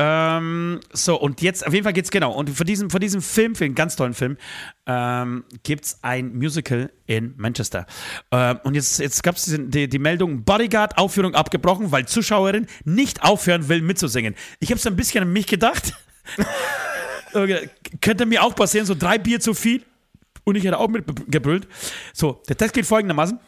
Ähm, 0.00 0.78
so, 0.92 1.20
und 1.20 1.42
jetzt, 1.42 1.66
auf 1.66 1.72
jeden 1.74 1.82
Fall 1.82 1.92
geht's 1.92 2.12
genau. 2.12 2.30
Und 2.32 2.48
von 2.50 2.64
diesem, 2.64 2.88
von 2.88 3.00
diesem 3.00 3.20
Film, 3.20 3.56
für 3.56 3.64
einen 3.64 3.74
ganz 3.74 3.96
tollen 3.96 4.14
Film, 4.14 4.36
ähm, 4.86 5.42
gibt's 5.64 5.98
ein 6.02 6.36
Musical 6.36 6.92
in 7.06 7.34
Manchester. 7.36 7.84
Ähm, 8.30 8.60
und 8.62 8.74
jetzt, 8.76 9.00
jetzt 9.00 9.24
gab's 9.24 9.44
diese- 9.46 9.58
die, 9.58 9.88
die 9.88 9.98
Meldung, 9.98 10.44
Bodyguard-Aufführung 10.44 11.34
abgebrochen, 11.34 11.90
weil 11.90 12.06
Zuschauerin 12.06 12.68
nicht 12.84 13.24
aufhören 13.24 13.68
will 13.68 13.82
mitzusingen. 13.82 14.36
Ich 14.60 14.70
habe 14.70 14.80
so 14.80 14.88
ein 14.88 14.94
bisschen 14.94 15.22
an 15.24 15.32
mich 15.32 15.48
gedacht. 15.48 15.92
Könnte 18.00 18.24
mir 18.26 18.42
auch 18.44 18.54
passieren, 18.54 18.86
so 18.86 18.94
drei 18.94 19.18
Bier 19.18 19.40
zu 19.40 19.52
viel. 19.52 19.82
Und 20.44 20.54
ich 20.54 20.64
hätte 20.64 20.78
auch 20.78 20.88
mitgebrüllt. 20.88 21.66
So, 22.14 22.40
der 22.48 22.56
Test 22.56 22.72
geht 22.72 22.86
folgendermaßen. 22.86 23.38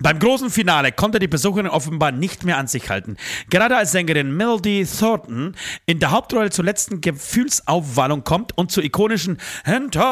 Beim 0.00 0.18
großen 0.18 0.50
Finale 0.50 0.92
konnte 0.92 1.18
die 1.18 1.28
Besucherin 1.28 1.66
offenbar 1.66 2.12
nicht 2.12 2.44
mehr 2.44 2.56
an 2.58 2.66
sich 2.66 2.88
halten. 2.90 3.16
Gerade 3.50 3.76
als 3.76 3.92
Sängerin 3.92 4.36
Melody 4.36 4.86
Thornton 4.86 5.54
in 5.86 5.98
der 5.98 6.10
Hauptrolle 6.10 6.50
zur 6.50 6.64
letzten 6.64 7.00
Gefühlsaufwallung 7.00 8.24
kommt 8.24 8.56
und 8.56 8.70
zur 8.70 8.84
ikonischen 8.84 9.38
Hentai. 9.64 10.04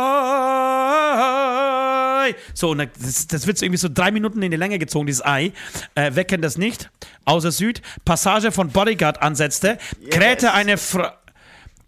So, 2.54 2.70
und 2.70 2.78
das, 2.78 3.26
das 3.28 3.46
wird 3.46 3.58
so 3.58 3.64
irgendwie 3.64 3.78
so 3.78 3.88
drei 3.92 4.10
Minuten 4.10 4.42
in 4.42 4.50
die 4.50 4.56
Länge 4.56 4.78
gezogen, 4.78 5.06
dieses 5.06 5.24
Ei. 5.24 5.52
Äh, 5.94 6.10
wer 6.14 6.24
kennt 6.24 6.44
das 6.44 6.58
nicht? 6.58 6.90
Außer 7.24 7.52
Süd. 7.52 7.82
Passage 8.04 8.50
von 8.52 8.70
Bodyguard 8.70 9.22
ansetzte, 9.22 9.78
krähte 10.10 10.52
eine 10.52 10.78
Frau. 10.78 11.10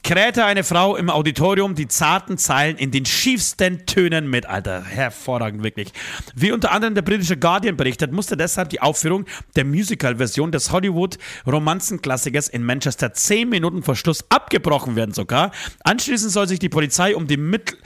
Krähte 0.02 0.44
eine 0.44 0.64
Frau 0.64 0.96
im 0.96 1.10
Auditorium 1.10 1.74
die 1.74 1.86
zarten 1.88 2.38
Zeilen 2.38 2.76
in 2.76 2.90
den 2.90 3.04
schiefsten 3.04 3.84
Tönen 3.84 4.30
mit, 4.30 4.46
Alter. 4.46 4.82
Hervorragend, 4.84 5.62
wirklich. 5.62 5.92
Wie 6.34 6.50
unter 6.50 6.72
anderem 6.72 6.94
der 6.94 7.02
britische 7.02 7.36
Guardian 7.36 7.76
berichtet, 7.76 8.12
musste 8.12 8.36
deshalb 8.36 8.70
die 8.70 8.80
Aufführung 8.80 9.26
der 9.56 9.64
Musical-Version 9.64 10.50
des 10.50 10.72
Hollywood-Romanzenklassikers 10.72 12.48
in 12.48 12.62
Manchester 12.62 13.12
zehn 13.12 13.48
Minuten 13.48 13.82
vor 13.82 13.96
Schluss 13.96 14.24
abgebrochen 14.30 14.96
werden 14.96 15.12
sogar. 15.12 15.50
Anschließend 15.84 16.32
soll 16.32 16.48
sich 16.48 16.58
die 16.58 16.70
Polizei 16.70 17.14
um 17.14 17.26
die 17.26 17.36
mit 17.36 17.76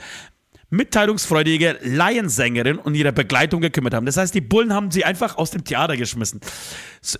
mitteilungsfreudige 0.73 1.77
Laiensängerin 1.83 2.77
und 2.77 2.95
ihre 2.95 3.13
Begleitung 3.13 3.61
gekümmert 3.61 3.93
haben. 3.93 4.05
Das 4.05 4.17
heißt, 4.17 4.33
die 4.33 4.41
Bullen 4.41 4.73
haben 4.73 4.91
sie 4.91 5.05
einfach 5.05 5.37
aus 5.37 5.51
dem 5.51 5.63
Theater 5.63 5.95
geschmissen. 5.97 6.41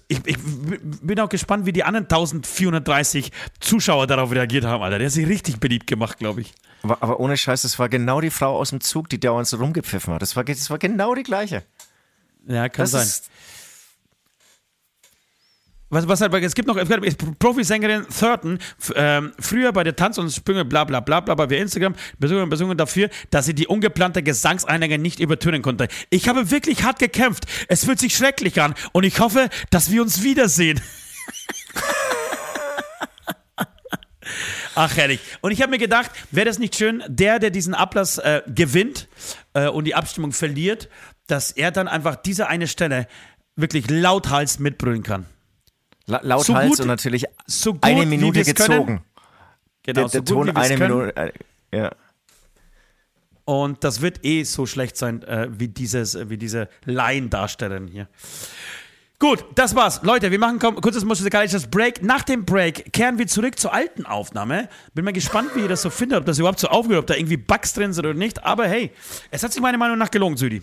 Ich, 0.08 0.20
ich 0.26 0.38
bin 1.02 1.20
auch 1.20 1.30
gespannt, 1.30 1.66
wie 1.66 1.72
die 1.72 1.84
anderen 1.84 2.06
1430 2.06 3.32
Zuschauer 3.60 4.08
darauf 4.08 4.32
reagiert 4.32 4.65
haben, 4.65 4.82
Alter. 4.84 4.98
Der 4.98 5.08
hat 5.08 5.13
sich 5.13 5.27
richtig 5.27 5.60
beliebt 5.60 5.88
gemacht, 5.88 6.17
glaube 6.17 6.42
ich. 6.42 6.54
Aber, 6.82 6.98
aber 7.02 7.19
ohne 7.19 7.38
Scheiß, 7.38 7.62
das 7.62 7.77
war 7.80 7.90
genau 7.90 8.19
die 8.21 8.30
Frau 8.32 8.58
aus 8.58 8.71
dem 8.71 8.82
Zug, 8.82 9.08
die 9.10 9.19
dauernd 9.19 9.48
so 9.48 9.58
rumgepfiffen 9.58 10.13
hat. 10.13 10.21
Das 10.21 10.36
war, 10.36 10.44
das 10.44 10.69
war 10.69 10.77
genau 10.77 11.15
die 11.15 11.23
gleiche. 11.23 11.63
Ja, 12.48 12.67
kann 12.69 12.84
Das 12.84 12.92
sein. 12.92 13.04
ist, 13.04 13.30
was, 15.94 16.08
was 16.08 16.21
halt, 16.21 16.33
es 16.33 16.56
gibt 16.56 16.67
noch 16.67 16.77
Profisängerin 17.39 18.06
Thurton, 18.08 18.60
ähm, 18.96 19.33
früher 19.39 19.71
bei 19.71 19.83
der 19.83 19.96
Tanz- 19.96 20.17
und 20.17 20.31
Sprünge, 20.31 20.65
bla 20.65 20.83
bla 20.83 21.00
bla 21.00 21.19
bla, 21.19 21.35
bei 21.35 21.46
Instagram, 21.58 21.96
besungen, 22.19 22.50
besungen 22.50 22.77
dafür, 22.77 23.10
dass 23.29 23.46
sie 23.46 23.54
die 23.54 23.67
ungeplante 23.67 24.23
Gesangseinlage 24.23 24.98
nicht 24.98 25.19
übertönen 25.19 25.62
konnte. 25.62 25.87
Ich 26.10 26.27
habe 26.27 26.52
wirklich 26.52 26.83
hart 26.83 27.00
gekämpft. 27.00 27.46
Es 27.67 27.85
fühlt 27.85 28.00
sich 28.00 28.15
schrecklich 28.15 28.62
an 28.62 28.73
und 28.91 29.04
ich 29.04 29.19
hoffe, 29.19 29.50
dass 29.69 29.91
wir 29.91 30.02
uns 30.02 30.23
wiedersehen. 30.23 30.81
Ach, 34.75 34.96
herrlich. 34.98 35.19
Und 35.41 35.52
ich 35.52 35.62
habe 35.62 35.69
mir 35.69 35.77
gedacht, 35.77 36.10
wäre 36.31 36.46
das 36.46 36.58
nicht 36.58 36.75
schön, 36.75 37.04
der, 37.08 37.37
der 37.37 37.52
diesen 37.52 37.75
Ablass 37.75 38.17
äh, 38.17 38.41
gewinnt 38.48 39.08
äh, 39.54 39.67
und 39.67 39.83
die 39.85 39.94
Abstimmung 39.94 40.31
verliert, 40.31 40.89
dass 41.27 41.52
er 41.52 41.71
dann 41.71 41.87
einfach 41.87 42.15
diese 42.15 42.48
eine 42.48 42.67
Stelle 42.67 43.08
wirklich 43.56 43.89
lauthals 43.89 44.58
mitbrüllen 44.60 45.04
kann. 45.04 45.27
La 46.06 46.19
lauthals 46.21 46.77
so 46.77 46.83
und 46.83 46.87
natürlich 46.87 47.25
so 47.45 47.77
eine 47.81 48.06
Minute 48.06 48.43
gezogen. 48.43 48.85
Können. 48.85 49.01
Genau, 49.83 50.01
der, 50.08 50.21
der 50.21 50.27
so 50.27 50.35
Ton 50.35 50.49
eine 50.49 50.75
können. 50.75 50.97
Minute. 50.97 51.15
Äh, 51.15 51.31
ja. 51.77 51.91
Und 53.45 53.83
das 53.83 54.01
wird 54.01 54.23
eh 54.25 54.43
so 54.43 54.65
schlecht 54.65 54.97
sein, 54.97 55.23
äh, 55.23 55.49
wie, 55.51 55.67
dieses, 55.67 56.29
wie 56.29 56.37
diese 56.37 56.69
Laiendarstellerin 56.85 57.87
hier. 57.87 58.08
Gut, 59.19 59.45
das 59.56 59.75
war's. 59.75 60.01
Leute, 60.04 60.31
wir 60.31 60.39
machen 60.39 60.60
kurzes 60.60 61.06
musikalisches 61.06 61.67
Break. 61.67 62.04
Nach 62.04 62.23
dem 62.23 62.43
Break 62.43 62.91
kehren 62.91 63.17
wir 63.17 63.27
zurück 63.27 63.58
zur 63.58 63.73
alten 63.73 64.06
Aufnahme. 64.06 64.67
Bin 64.93 65.06
mal 65.06 65.13
gespannt, 65.13 65.51
wie 65.56 65.62
ihr 65.62 65.69
das 65.69 65.81
so 65.81 65.89
findet, 65.89 66.19
ob 66.19 66.25
das 66.25 66.39
überhaupt 66.39 66.60
so 66.60 66.67
aufgehört, 66.67 67.04
ob 67.04 67.08
da 67.08 67.15
irgendwie 67.15 67.37
Bugs 67.37 67.73
drin 67.73 67.93
sind 67.93 68.06
oder 68.06 68.15
nicht. 68.15 68.43
Aber 68.43 68.67
hey, 68.67 68.91
es 69.31 69.43
hat 69.43 69.54
sich 69.54 69.62
meiner 69.62 69.77
Meinung 69.77 69.97
nach 69.97 70.12
gelohnt, 70.12 70.39
Südi 70.39 70.62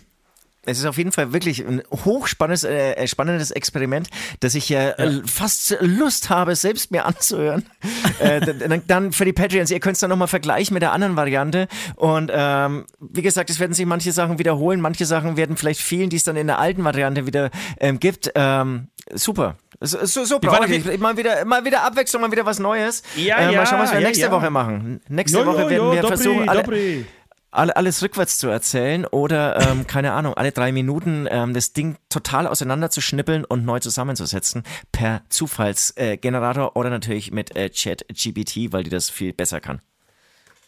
es 0.67 0.79
ist 0.79 0.85
auf 0.85 0.99
jeden 0.99 1.13
Fall 1.13 1.33
wirklich 1.33 1.67
ein 1.67 1.83
hochspannendes 1.91 2.65
äh, 2.65 3.07
spannendes 3.07 3.51
Experiment, 3.51 4.09
dass 4.41 4.55
ich 4.55 4.71
äh, 4.71 4.95
ja. 4.97 5.21
fast 5.25 5.77
Lust 5.81 6.29
habe, 6.29 6.55
selbst 6.55 6.91
mir 6.91 7.07
anzuhören. 7.07 7.65
äh, 8.21 8.41
dann, 8.41 8.83
dann, 8.87 9.13
für 9.13 9.25
die 9.25 9.33
Patreons, 9.33 9.71
ihr 9.71 9.81
könnt 9.81 9.95
es 9.95 10.01
dann 10.01 10.11
nochmal 10.11 10.29
vergleichen 10.29 10.75
mit 10.75 10.83
der 10.83 10.93
anderen 10.93 11.17
Variante. 11.17 11.67
Und 11.97 12.31
ähm, 12.33 12.85
wie 13.01 13.23
gesagt, 13.23 13.49
es 13.49 13.59
werden 13.59 13.73
sich 13.73 13.87
manche 13.87 14.13
Sachen 14.13 14.39
wiederholen, 14.39 14.81
manche 14.81 15.07
Sachen 15.07 15.37
werden 15.37 15.57
vielleicht 15.57 15.81
fehlen, 15.81 16.11
die 16.11 16.17
es 16.17 16.25
dann 16.25 16.37
in 16.37 16.47
der 16.47 16.59
alten 16.59 16.85
Variante 16.85 17.27
wieder 17.27 17.51
ähm, 17.79 17.99
gibt. 17.99 18.31
Ähm, 18.35 18.89
super. 19.15 19.57
So, 19.83 20.05
so, 20.05 20.25
so 20.27 20.41
brauche 20.41 20.67
ich. 20.67 20.99
Mal 20.99 21.17
wieder, 21.17 21.45
mal 21.47 21.65
wieder 21.65 21.85
Abwechslung, 21.85 22.21
mal 22.21 22.31
wieder 22.31 22.45
was 22.45 22.59
Neues. 22.59 23.03
Ja, 23.17 23.39
äh, 23.39 23.57
mal 23.57 23.67
schauen, 23.67 23.79
was 23.79 23.93
wir 23.93 24.01
ja, 24.01 24.07
nächste 24.07 24.27
ja. 24.27 24.31
Woche 24.31 24.51
machen. 24.51 25.01
Nächste 25.09 25.39
jo, 25.39 25.47
Woche 25.47 25.71
werden 25.71 25.87
jo, 25.87 25.93
wir 25.93 26.03
dobri, 26.03 26.17
versuchen, 26.17 26.49
alle, 26.51 26.63
dobri 26.63 27.07
alles 27.51 28.03
rückwärts 28.03 28.39
zu 28.39 28.49
erzählen 28.49 29.05
oder, 29.07 29.69
ähm, 29.69 29.87
keine 29.87 30.13
Ahnung, 30.13 30.35
alle 30.35 30.53
drei 30.53 30.73
Minuten 30.73 31.27
ähm, 31.31 31.55
das 31.55 31.73
Ding 31.73 31.97
total 32.09 32.47
auseinanderzuschnippeln 32.47 33.45
und 33.45 33.65
neu 33.65 33.81
zusammenzusetzen 33.81 34.63
per 34.93 35.23
Zufallsgenerator 35.29 36.69
äh, 36.69 36.79
oder 36.79 36.91
natürlich 36.91 37.33
mit 37.33 37.57
äh, 37.57 37.69
ChatGPT, 37.69 38.73
weil 38.73 38.85
die 38.85 38.91
das 38.91 39.11
viel 39.11 39.33
besser 39.33 39.61
kann. 39.61 39.81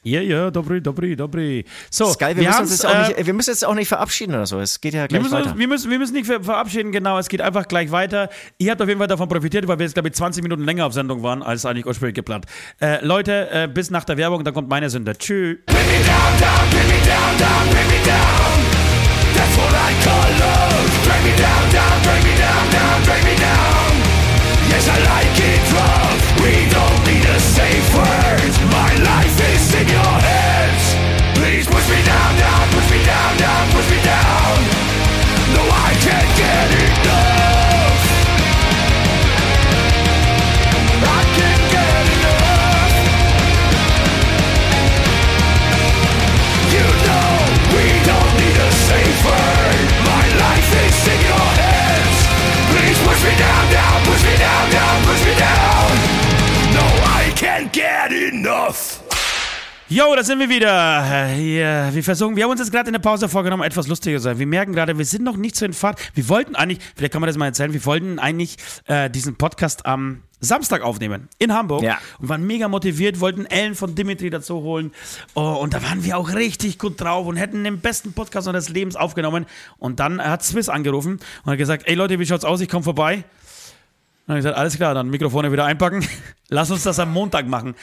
Ja, 0.05 0.21
ja, 0.21 0.51
dobri, 0.51 0.81
dobri, 0.81 1.15
dobri. 1.15 1.65
So, 1.89 2.07
Sky, 2.07 2.35
wir, 2.35 2.39
wir, 2.39 2.49
müssen 2.49 2.63
uns 2.63 2.83
äh, 2.83 3.09
nicht, 3.09 3.27
wir 3.27 3.35
müssen 3.35 3.51
jetzt 3.51 3.65
auch 3.65 3.75
nicht 3.75 3.87
verabschieden 3.87 4.35
oder 4.35 4.47
so. 4.47 4.59
Es 4.59 4.81
geht 4.81 4.95
ja 4.95 5.07
gleich 5.07 5.21
wir 5.21 5.23
müssen, 5.23 5.47
weiter. 5.47 5.57
Wir 5.57 5.69
müssen, 5.69 5.91
wir 5.93 5.99
müssen 6.01 6.15
nicht 6.15 6.27
verabschieden, 6.27 6.91
genau. 6.91 7.19
Es 7.19 7.29
geht 7.29 7.41
einfach 7.41 7.69
gleich 7.69 7.93
weiter. 7.93 8.29
Ihr 8.59 8.73
habt 8.73 8.83
auf 8.83 8.89
jeden 8.89 8.99
Fall 8.99 9.07
davon 9.07 9.29
profitiert, 9.29 9.69
weil 9.69 9.79
wir 9.79 9.85
jetzt, 9.85 9.95
glaube 9.95 10.09
ich, 10.09 10.15
20 10.15 10.43
Minuten 10.43 10.65
länger 10.65 10.87
auf 10.87 10.93
Sendung 10.93 11.23
waren, 11.23 11.45
als 11.45 11.65
eigentlich 11.65 11.87
ursprünglich 11.87 12.17
geplant. 12.17 12.47
Äh, 12.81 13.05
Leute, 13.05 13.49
äh, 13.53 13.69
bis 13.73 13.91
nach 13.91 14.03
der 14.03 14.17
Werbung, 14.17 14.43
dann 14.43 14.55
kommt 14.55 14.69
meine 14.69 14.91
Sünde. 14.91 15.17
Tschüss. 15.17 15.59
Down, 17.13 17.37
down, 17.37 17.65
bring 17.71 17.89
me 17.93 18.01
down, 18.05 18.53
that's 19.37 19.57
all 19.61 19.69
I 19.69 19.93
call 20.01 20.29
loads. 20.41 20.97
Bring 21.05 21.23
me 21.29 21.37
down, 21.37 21.65
down, 21.69 21.97
bring 22.05 22.25
me 22.25 22.35
down, 22.41 22.65
down, 22.73 22.97
bring 23.05 23.17
me 23.17 23.21
down, 23.21 23.22
da 60.23 60.27
sind 60.27 60.39
wir 60.39 60.49
wieder. 60.49 61.35
Ja, 61.35 61.93
wir 61.93 62.05
versuchen, 62.05 62.37
wir 62.37 62.45
haben 62.45 62.53
uns 62.53 62.61
jetzt 62.61 62.71
gerade 62.71 62.89
in 62.89 62.93
der 62.93 63.01
Pause 63.01 63.29
vorgenommen, 63.29 63.65
etwas 63.65 63.89
lustiger 63.89 64.19
zu 64.19 64.23
sein. 64.23 64.39
Wir 64.39 64.47
merken 64.47 64.73
gerade, 64.73 64.97
wir 64.97 65.05
sind 65.05 65.25
noch 65.25 65.37
nicht 65.37 65.57
so 65.57 65.65
in 65.65 65.73
Fahrt. 65.73 65.99
Wir 66.15 66.29
wollten 66.29 66.55
eigentlich, 66.55 66.79
vielleicht 66.95 67.13
kann 67.13 67.21
man 67.21 67.27
das 67.27 67.37
mal 67.37 67.47
erzählen, 67.47 67.73
wir 67.73 67.85
wollten 67.85 68.21
eigentlich 68.21 68.57
äh, 68.87 69.11
diesen 69.11 69.35
Podcast 69.35 69.85
am 69.85 70.23
Samstag 70.39 70.83
aufnehmen 70.83 71.29
in 71.39 71.53
Hamburg 71.53 71.83
ja. 71.83 71.99
und 72.21 72.29
waren 72.29 72.47
mega 72.47 72.69
motiviert, 72.69 73.19
wollten 73.19 73.47
Ellen 73.47 73.75
von 73.75 73.97
Dimitri 73.97 74.31
dazu 74.31 74.63
holen. 74.63 74.93
Oh, 75.35 75.59
und 75.61 75.75
da 75.75 75.83
waren 75.83 76.05
wir 76.05 76.17
auch 76.17 76.33
richtig 76.33 76.79
gut 76.79 77.01
drauf 77.01 77.27
und 77.27 77.35
hätten 77.35 77.65
den 77.65 77.81
besten 77.81 78.13
Podcast 78.13 78.47
unseres 78.47 78.69
Lebens 78.69 78.95
aufgenommen. 78.95 79.47
Und 79.79 79.99
dann 79.99 80.23
hat 80.23 80.45
Swiss 80.45 80.69
angerufen 80.69 81.19
und 81.45 81.51
hat 81.51 81.59
gesagt: 81.59 81.89
Ey 81.89 81.97
Leute, 81.97 82.21
wie 82.21 82.27
schaut's 82.27 82.45
aus? 82.45 82.61
Ich 82.61 82.69
komme 82.69 82.85
vorbei. 82.85 83.25
Dann 84.27 84.35
habe 84.35 84.39
ich 84.39 84.45
gesagt, 84.45 84.59
alles 84.59 84.77
klar, 84.77 84.95
dann 84.95 85.11
Mikrofone 85.11 85.51
wieder 85.51 85.65
einpacken. 85.65 86.07
Lass 86.49 86.71
uns 86.71 86.85
das 86.85 86.99
am 86.99 87.13
Montag 87.13 87.49
machen. 87.49 87.75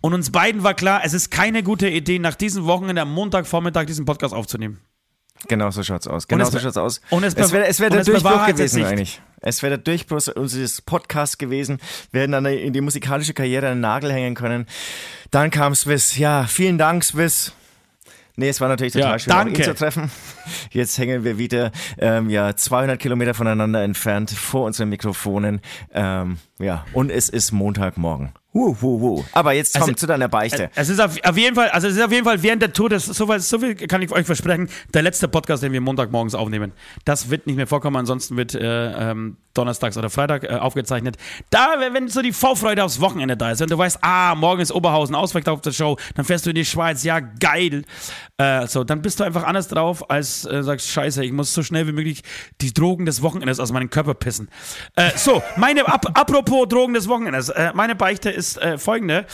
Und 0.00 0.14
uns 0.14 0.30
beiden 0.30 0.62
war 0.62 0.74
klar, 0.74 1.00
es 1.04 1.12
ist 1.12 1.30
keine 1.30 1.62
gute 1.62 1.88
Idee, 1.88 2.18
nach 2.18 2.36
diesen 2.36 2.66
Wochenende 2.66 3.02
am 3.02 3.12
Montagvormittag 3.12 3.86
diesen 3.86 4.04
Podcast 4.04 4.32
aufzunehmen. 4.32 4.78
Genau 5.46 5.70
so 5.70 5.82
schaut's 5.82 6.06
aus. 6.08 6.26
Genau 6.26 6.44
so 6.44 6.58
schaut's 6.58 6.76
aus. 6.76 7.00
Und 7.10 7.22
es, 7.22 7.34
es 7.34 7.52
wäre 7.52 7.66
es 7.66 7.78
wär 7.78 7.90
der 7.90 8.04
Durchbruch 8.04 8.46
gewesen 8.46 8.84
eigentlich. 8.84 9.20
Es 9.40 9.62
wäre 9.62 9.78
der 9.78 9.84
Durchbruch 9.84 10.26
unseres 10.34 10.82
Podcasts 10.82 11.38
gewesen. 11.38 11.78
Wir 12.10 12.22
hätten 12.22 12.32
dann 12.32 12.46
in 12.46 12.72
die 12.72 12.80
musikalische 12.80 13.34
Karriere 13.34 13.68
einen 13.68 13.80
Nagel 13.80 14.12
hängen 14.12 14.34
können. 14.34 14.66
Dann 15.30 15.50
kam 15.50 15.74
Swiss. 15.76 16.16
Ja, 16.18 16.44
vielen 16.44 16.76
Dank, 16.76 17.04
Swiss. 17.04 17.52
Nee, 18.38 18.50
es 18.50 18.60
war 18.60 18.68
natürlich 18.68 18.92
total 18.92 19.10
ja, 19.10 19.18
schön, 19.18 19.32
danke. 19.32 19.62
ihn 19.62 19.64
zu 19.64 19.74
treffen. 19.74 20.12
Jetzt 20.70 20.96
hängen 20.96 21.24
wir 21.24 21.38
wieder 21.38 21.72
ähm, 21.98 22.30
ja 22.30 22.54
200 22.54 22.96
Kilometer 22.96 23.34
voneinander 23.34 23.82
entfernt 23.82 24.30
vor 24.30 24.64
unseren 24.64 24.90
Mikrofonen. 24.90 25.60
Ähm, 25.92 26.38
ja, 26.60 26.86
und 26.92 27.10
es 27.10 27.28
ist 27.28 27.50
Montagmorgen. 27.50 28.30
Huh, 28.54 28.74
huh, 28.80 29.00
huh. 29.00 29.24
Aber 29.32 29.52
jetzt 29.52 29.74
komm 29.74 29.82
also, 29.82 29.94
zu 29.94 30.06
deiner 30.06 30.28
Beichte. 30.28 30.70
Es 30.74 30.88
ist 30.88 31.00
auf, 31.00 31.16
auf, 31.22 31.36
jeden 31.36 31.54
Fall, 31.54 31.68
also 31.68 31.86
es 31.86 31.96
ist 31.96 32.02
auf 32.02 32.10
jeden 32.10 32.24
Fall 32.24 32.42
während 32.42 32.62
der 32.62 32.72
Tour, 32.72 32.88
das, 32.88 33.04
so, 33.04 33.26
viel, 33.26 33.40
so 33.40 33.58
viel 33.58 33.74
kann 33.74 34.00
ich 34.00 34.10
euch 34.10 34.24
versprechen, 34.24 34.70
der 34.94 35.02
letzte 35.02 35.28
Podcast, 35.28 35.62
den 35.62 35.72
wir 35.72 35.82
Montagmorgens 35.82 36.34
aufnehmen. 36.34 36.72
Das 37.04 37.28
wird 37.28 37.46
nicht 37.46 37.56
mehr 37.56 37.66
vorkommen, 37.66 37.96
ansonsten 37.96 38.38
wird 38.38 38.54
äh, 38.54 39.10
ähm, 39.10 39.36
donnerstags 39.52 39.98
oder 39.98 40.08
Freitag 40.08 40.44
äh, 40.44 40.54
aufgezeichnet. 40.54 41.16
Da, 41.50 41.74
wenn 41.92 42.08
so 42.08 42.22
die 42.22 42.32
Vorfreude 42.32 42.84
aufs 42.84 43.00
Wochenende 43.00 43.36
da 43.36 43.50
ist 43.50 43.60
und 43.60 43.70
du 43.70 43.76
weißt, 43.76 43.98
ah, 44.00 44.34
morgen 44.34 44.62
ist 44.62 44.72
Oberhausen, 44.72 45.14
ausverkaufte 45.14 45.72
Show, 45.72 45.98
dann 46.14 46.24
fährst 46.24 46.46
du 46.46 46.50
in 46.50 46.56
die 46.56 46.64
Schweiz, 46.64 47.04
ja, 47.04 47.20
geil. 47.20 47.84
Äh, 48.38 48.66
so, 48.66 48.84
dann 48.84 49.02
bist 49.02 49.20
du 49.20 49.24
einfach 49.24 49.44
anders 49.44 49.68
drauf, 49.68 50.10
als 50.10 50.46
äh, 50.46 50.62
sagst, 50.62 50.88
scheiße, 50.88 51.24
ich 51.24 51.32
muss 51.32 51.52
so 51.52 51.62
schnell 51.62 51.86
wie 51.88 51.92
möglich 51.92 52.22
die 52.60 52.72
Drogen 52.72 53.04
des 53.04 53.20
Wochenendes 53.20 53.58
aus 53.58 53.72
meinem 53.72 53.90
Körper 53.90 54.14
pissen. 54.14 54.48
Äh, 54.94 55.10
so, 55.16 55.42
meine, 55.56 55.86
ap 55.86 56.16
apropos 56.16 56.68
Drogen 56.68 56.94
des 56.94 57.08
Wochenendes, 57.08 57.48
äh, 57.48 57.72
meine 57.74 57.96
Beichte 57.96 58.30
ist 58.38 58.56
äh, 58.58 58.78
folgende 58.78 59.26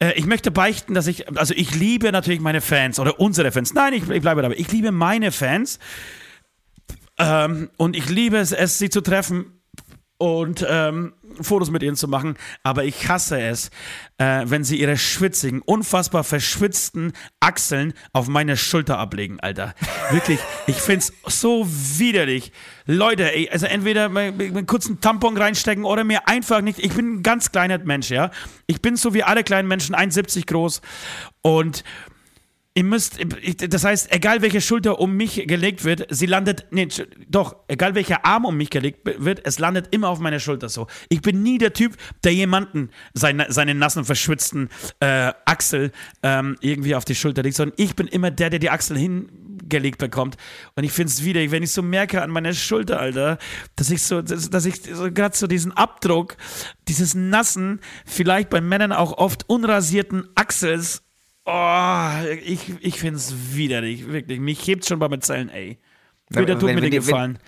äh, 0.00 0.12
ich 0.12 0.26
möchte 0.26 0.50
beichten, 0.50 0.94
dass 0.94 1.06
ich, 1.06 1.28
also 1.36 1.54
ich 1.54 1.74
liebe 1.74 2.12
natürlich 2.12 2.40
meine 2.40 2.60
Fans 2.60 3.00
oder 3.00 3.18
unsere 3.20 3.50
Fans. 3.50 3.74
Nein, 3.74 3.94
ich, 3.94 4.08
ich 4.08 4.22
bleibe 4.22 4.42
dabei. 4.42 4.54
Ich 4.56 4.70
liebe 4.70 4.92
meine 4.92 5.32
Fans. 5.32 5.78
Ähm, 7.18 7.70
und 7.76 7.96
ich 7.96 8.08
liebe 8.08 8.36
es, 8.36 8.52
es, 8.52 8.78
sie 8.78 8.90
zu 8.90 9.00
treffen 9.00 9.57
und 10.18 10.66
ähm, 10.68 11.14
Fotos 11.40 11.70
mit 11.70 11.82
ihnen 11.82 11.96
zu 11.96 12.08
machen. 12.08 12.36
Aber 12.64 12.84
ich 12.84 13.08
hasse 13.08 13.40
es, 13.40 13.70
äh, 14.18 14.42
wenn 14.44 14.64
sie 14.64 14.78
ihre 14.80 14.96
schwitzigen, 14.96 15.62
unfassbar 15.62 16.24
verschwitzten 16.24 17.12
Achseln 17.40 17.94
auf 18.12 18.28
meine 18.28 18.56
Schulter 18.56 18.98
ablegen, 18.98 19.38
Alter. 19.40 19.74
Wirklich, 20.10 20.40
ich 20.66 20.76
find's 20.76 21.12
so 21.26 21.66
widerlich. 21.66 22.52
Leute, 22.86 23.32
ey, 23.32 23.48
also 23.48 23.66
entweder 23.66 24.06
einen 24.06 24.66
kurzen 24.66 25.00
Tampon 25.00 25.36
reinstecken 25.36 25.84
oder 25.84 26.04
mir 26.04 26.26
einfach 26.26 26.60
nicht. 26.60 26.78
Ich 26.80 26.94
bin 26.94 27.18
ein 27.18 27.22
ganz 27.22 27.52
kleiner 27.52 27.78
Mensch, 27.78 28.10
ja. 28.10 28.30
Ich 28.66 28.82
bin 28.82 28.96
so 28.96 29.14
wie 29.14 29.22
alle 29.22 29.44
kleinen 29.44 29.68
Menschen, 29.68 29.94
1,70 29.94 30.46
groß 30.46 30.80
und 31.42 31.84
Ihr 32.78 32.84
müsst, 32.84 33.18
das 33.70 33.82
heißt, 33.82 34.12
egal 34.14 34.40
welche 34.40 34.60
Schulter 34.60 35.00
um 35.00 35.16
mich 35.16 35.48
gelegt 35.48 35.82
wird, 35.82 36.06
sie 36.10 36.26
landet, 36.26 36.66
nee, 36.70 36.86
doch, 37.28 37.56
egal 37.66 37.96
welcher 37.96 38.24
Arm 38.24 38.44
um 38.44 38.56
mich 38.56 38.70
gelegt 38.70 39.00
wird, 39.04 39.44
es 39.44 39.58
landet 39.58 39.88
immer 39.90 40.08
auf 40.10 40.20
meiner 40.20 40.38
Schulter 40.38 40.68
so. 40.68 40.86
Ich 41.08 41.20
bin 41.20 41.42
nie 41.42 41.58
der 41.58 41.72
Typ, 41.72 41.96
der 42.22 42.34
jemanden 42.34 42.90
seine, 43.14 43.50
seine 43.50 43.74
nassen, 43.74 44.04
verschwitzten 44.04 44.68
äh, 45.00 45.32
Achsel 45.44 45.90
ähm, 46.22 46.56
irgendwie 46.60 46.94
auf 46.94 47.04
die 47.04 47.16
Schulter 47.16 47.42
legt, 47.42 47.56
sondern 47.56 47.74
ich 47.78 47.96
bin 47.96 48.06
immer 48.06 48.30
der, 48.30 48.48
der 48.48 48.60
die 48.60 48.70
Achsel 48.70 48.96
hin 48.96 49.28
gelegt 49.68 49.98
bekommt. 49.98 50.36
Und 50.76 50.84
ich 50.84 50.92
finde 50.92 51.10
es 51.10 51.24
wieder, 51.24 51.40
wenn 51.50 51.64
ich 51.64 51.72
so 51.72 51.82
merke 51.82 52.22
an 52.22 52.30
meiner 52.30 52.52
Schulter, 52.52 53.00
Alter, 53.00 53.38
dass 53.74 53.90
ich 53.90 54.04
so, 54.04 54.22
dass, 54.22 54.50
dass 54.50 54.64
ich 54.66 54.82
so 54.82 55.10
gerade 55.10 55.36
so 55.36 55.48
diesen 55.48 55.72
Abdruck, 55.72 56.36
dieses 56.86 57.16
nassen, 57.16 57.80
vielleicht 58.06 58.50
bei 58.50 58.60
Männern 58.60 58.92
auch 58.92 59.18
oft 59.18 59.48
unrasierten 59.48 60.28
Achsels, 60.36 61.02
oh, 61.48 62.36
ich, 62.44 62.72
ich 62.80 62.98
finde 62.98 63.16
es 63.16 63.54
widerlich, 63.54 64.06
wirklich. 64.08 64.40
Mich 64.40 64.66
hebt 64.66 64.86
schon 64.86 64.98
beim 64.98 65.12
Erzählen, 65.12 65.48
ey. 65.48 65.78
Wieder 66.30 66.58
tut 66.58 66.74
mir 66.74 66.80
den 66.80 66.90
Gefallen. 66.90 67.38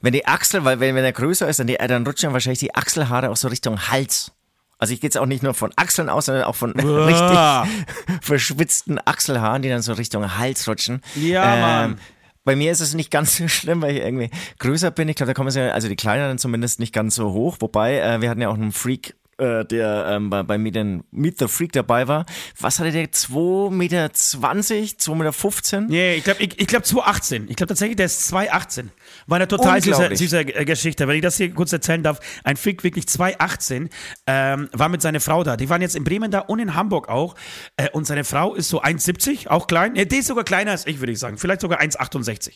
Wenn, 0.00 0.06
wenn 0.06 0.12
die 0.12 0.26
Achsel, 0.26 0.64
weil 0.64 0.78
wenn, 0.78 0.94
wenn 0.94 1.04
er 1.04 1.12
größer 1.12 1.48
ist, 1.48 1.58
dann, 1.58 1.66
die, 1.66 1.76
dann 1.76 2.06
rutschen 2.06 2.32
wahrscheinlich 2.32 2.58
die 2.58 2.74
Achselhaare 2.74 3.30
auch 3.30 3.36
so 3.36 3.48
Richtung 3.48 3.88
Hals. 3.88 4.32
Also 4.78 4.92
ich 4.92 5.00
gehe 5.00 5.08
jetzt 5.08 5.16
auch 5.16 5.26
nicht 5.26 5.42
nur 5.42 5.54
von 5.54 5.72
Achseln 5.76 6.10
aus, 6.10 6.26
sondern 6.26 6.44
auch 6.44 6.54
von 6.54 6.72
richtig 6.78 8.18
verschwitzten 8.20 9.00
Achselhaaren, 9.04 9.62
die 9.62 9.70
dann 9.70 9.80
so 9.80 9.94
Richtung 9.94 10.36
Hals 10.36 10.68
rutschen. 10.68 11.00
Ja, 11.14 11.54
ähm, 11.54 11.60
Mann. 11.60 12.00
Bei 12.44 12.54
mir 12.54 12.70
ist 12.70 12.80
es 12.80 12.94
nicht 12.94 13.10
ganz 13.10 13.36
so 13.36 13.48
schlimm, 13.48 13.80
weil 13.80 13.96
ich 13.96 14.02
irgendwie 14.02 14.30
größer 14.58 14.90
bin. 14.90 15.08
Ich 15.08 15.16
glaube, 15.16 15.28
da 15.28 15.34
kommen 15.34 15.50
sie, 15.50 15.72
also 15.72 15.88
die 15.88 15.96
kleineren 15.96 16.38
zumindest 16.38 16.78
nicht 16.78 16.92
ganz 16.92 17.14
so 17.14 17.32
hoch. 17.32 17.56
Wobei, 17.60 17.98
äh, 17.98 18.20
wir 18.20 18.28
hatten 18.28 18.42
ja 18.42 18.48
auch 18.48 18.54
einen 18.54 18.72
Freak 18.72 19.16
äh, 19.38 19.64
der 19.64 20.06
ähm, 20.08 20.30
bei, 20.30 20.42
bei 20.42 20.58
Meet, 20.58 21.04
Meet 21.10 21.38
the 21.38 21.48
Freak 21.48 21.72
dabei 21.72 22.08
war. 22.08 22.24
Was 22.58 22.78
hatte 22.78 22.92
der? 22.92 23.06
2,20 23.06 23.70
Meter, 23.70 24.06
2,15 24.06 25.80
Meter? 25.80 25.80
Nee, 25.88 26.14
ich 26.16 26.24
glaube 26.24 26.42
ich, 26.42 26.60
ich 26.60 26.66
glaub 26.66 26.82
2,18. 26.82 27.44
Ich 27.48 27.56
glaube 27.56 27.68
tatsächlich, 27.68 27.96
der 27.96 28.06
ist 28.06 28.32
2,18. 28.32 28.88
War 29.26 29.36
eine 29.36 29.48
total 29.48 29.82
süße, 29.82 30.16
süße 30.16 30.44
Geschichte. 30.44 31.06
Wenn 31.06 31.16
ich 31.16 31.22
das 31.22 31.36
hier 31.36 31.52
kurz 31.52 31.72
erzählen 31.72 32.02
darf, 32.02 32.20
ein 32.44 32.56
Freak 32.56 32.82
wirklich 32.84 33.04
2,18 33.04 33.90
ähm, 34.26 34.68
war 34.72 34.88
mit 34.88 35.02
seiner 35.02 35.20
Frau 35.20 35.44
da. 35.44 35.56
Die 35.56 35.68
waren 35.68 35.82
jetzt 35.82 35.96
in 35.96 36.04
Bremen 36.04 36.30
da 36.30 36.40
und 36.40 36.58
in 36.58 36.74
Hamburg 36.74 37.08
auch. 37.08 37.34
Äh, 37.76 37.90
und 37.90 38.06
seine 38.06 38.24
Frau 38.24 38.54
ist 38.54 38.68
so 38.68 38.82
1,70, 38.82 39.48
auch 39.48 39.66
klein. 39.66 39.92
Nee, 39.92 40.06
die 40.06 40.16
ist 40.16 40.28
sogar 40.28 40.44
kleiner 40.44 40.72
als 40.72 40.86
ich, 40.86 41.00
würde 41.00 41.12
ich 41.12 41.18
sagen. 41.18 41.38
Vielleicht 41.38 41.60
sogar 41.60 41.80
1,68. 41.80 42.54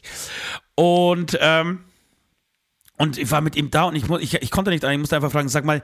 Und, 0.74 1.39
ähm, 1.41 1.81
und 2.97 3.18
ich 3.18 3.31
war 3.31 3.41
mit 3.41 3.57
ihm 3.57 3.70
da 3.70 3.85
und 3.85 3.97
ich, 3.97 4.09
ich, 4.09 4.43
ich 4.43 4.51
konnte 4.51 4.70
nicht, 4.70 4.85
ich 4.85 4.99
musste 4.99 5.16
einfach 5.16 5.33
fragen, 5.33 5.49
sag 5.49 5.64
mal, 5.64 5.83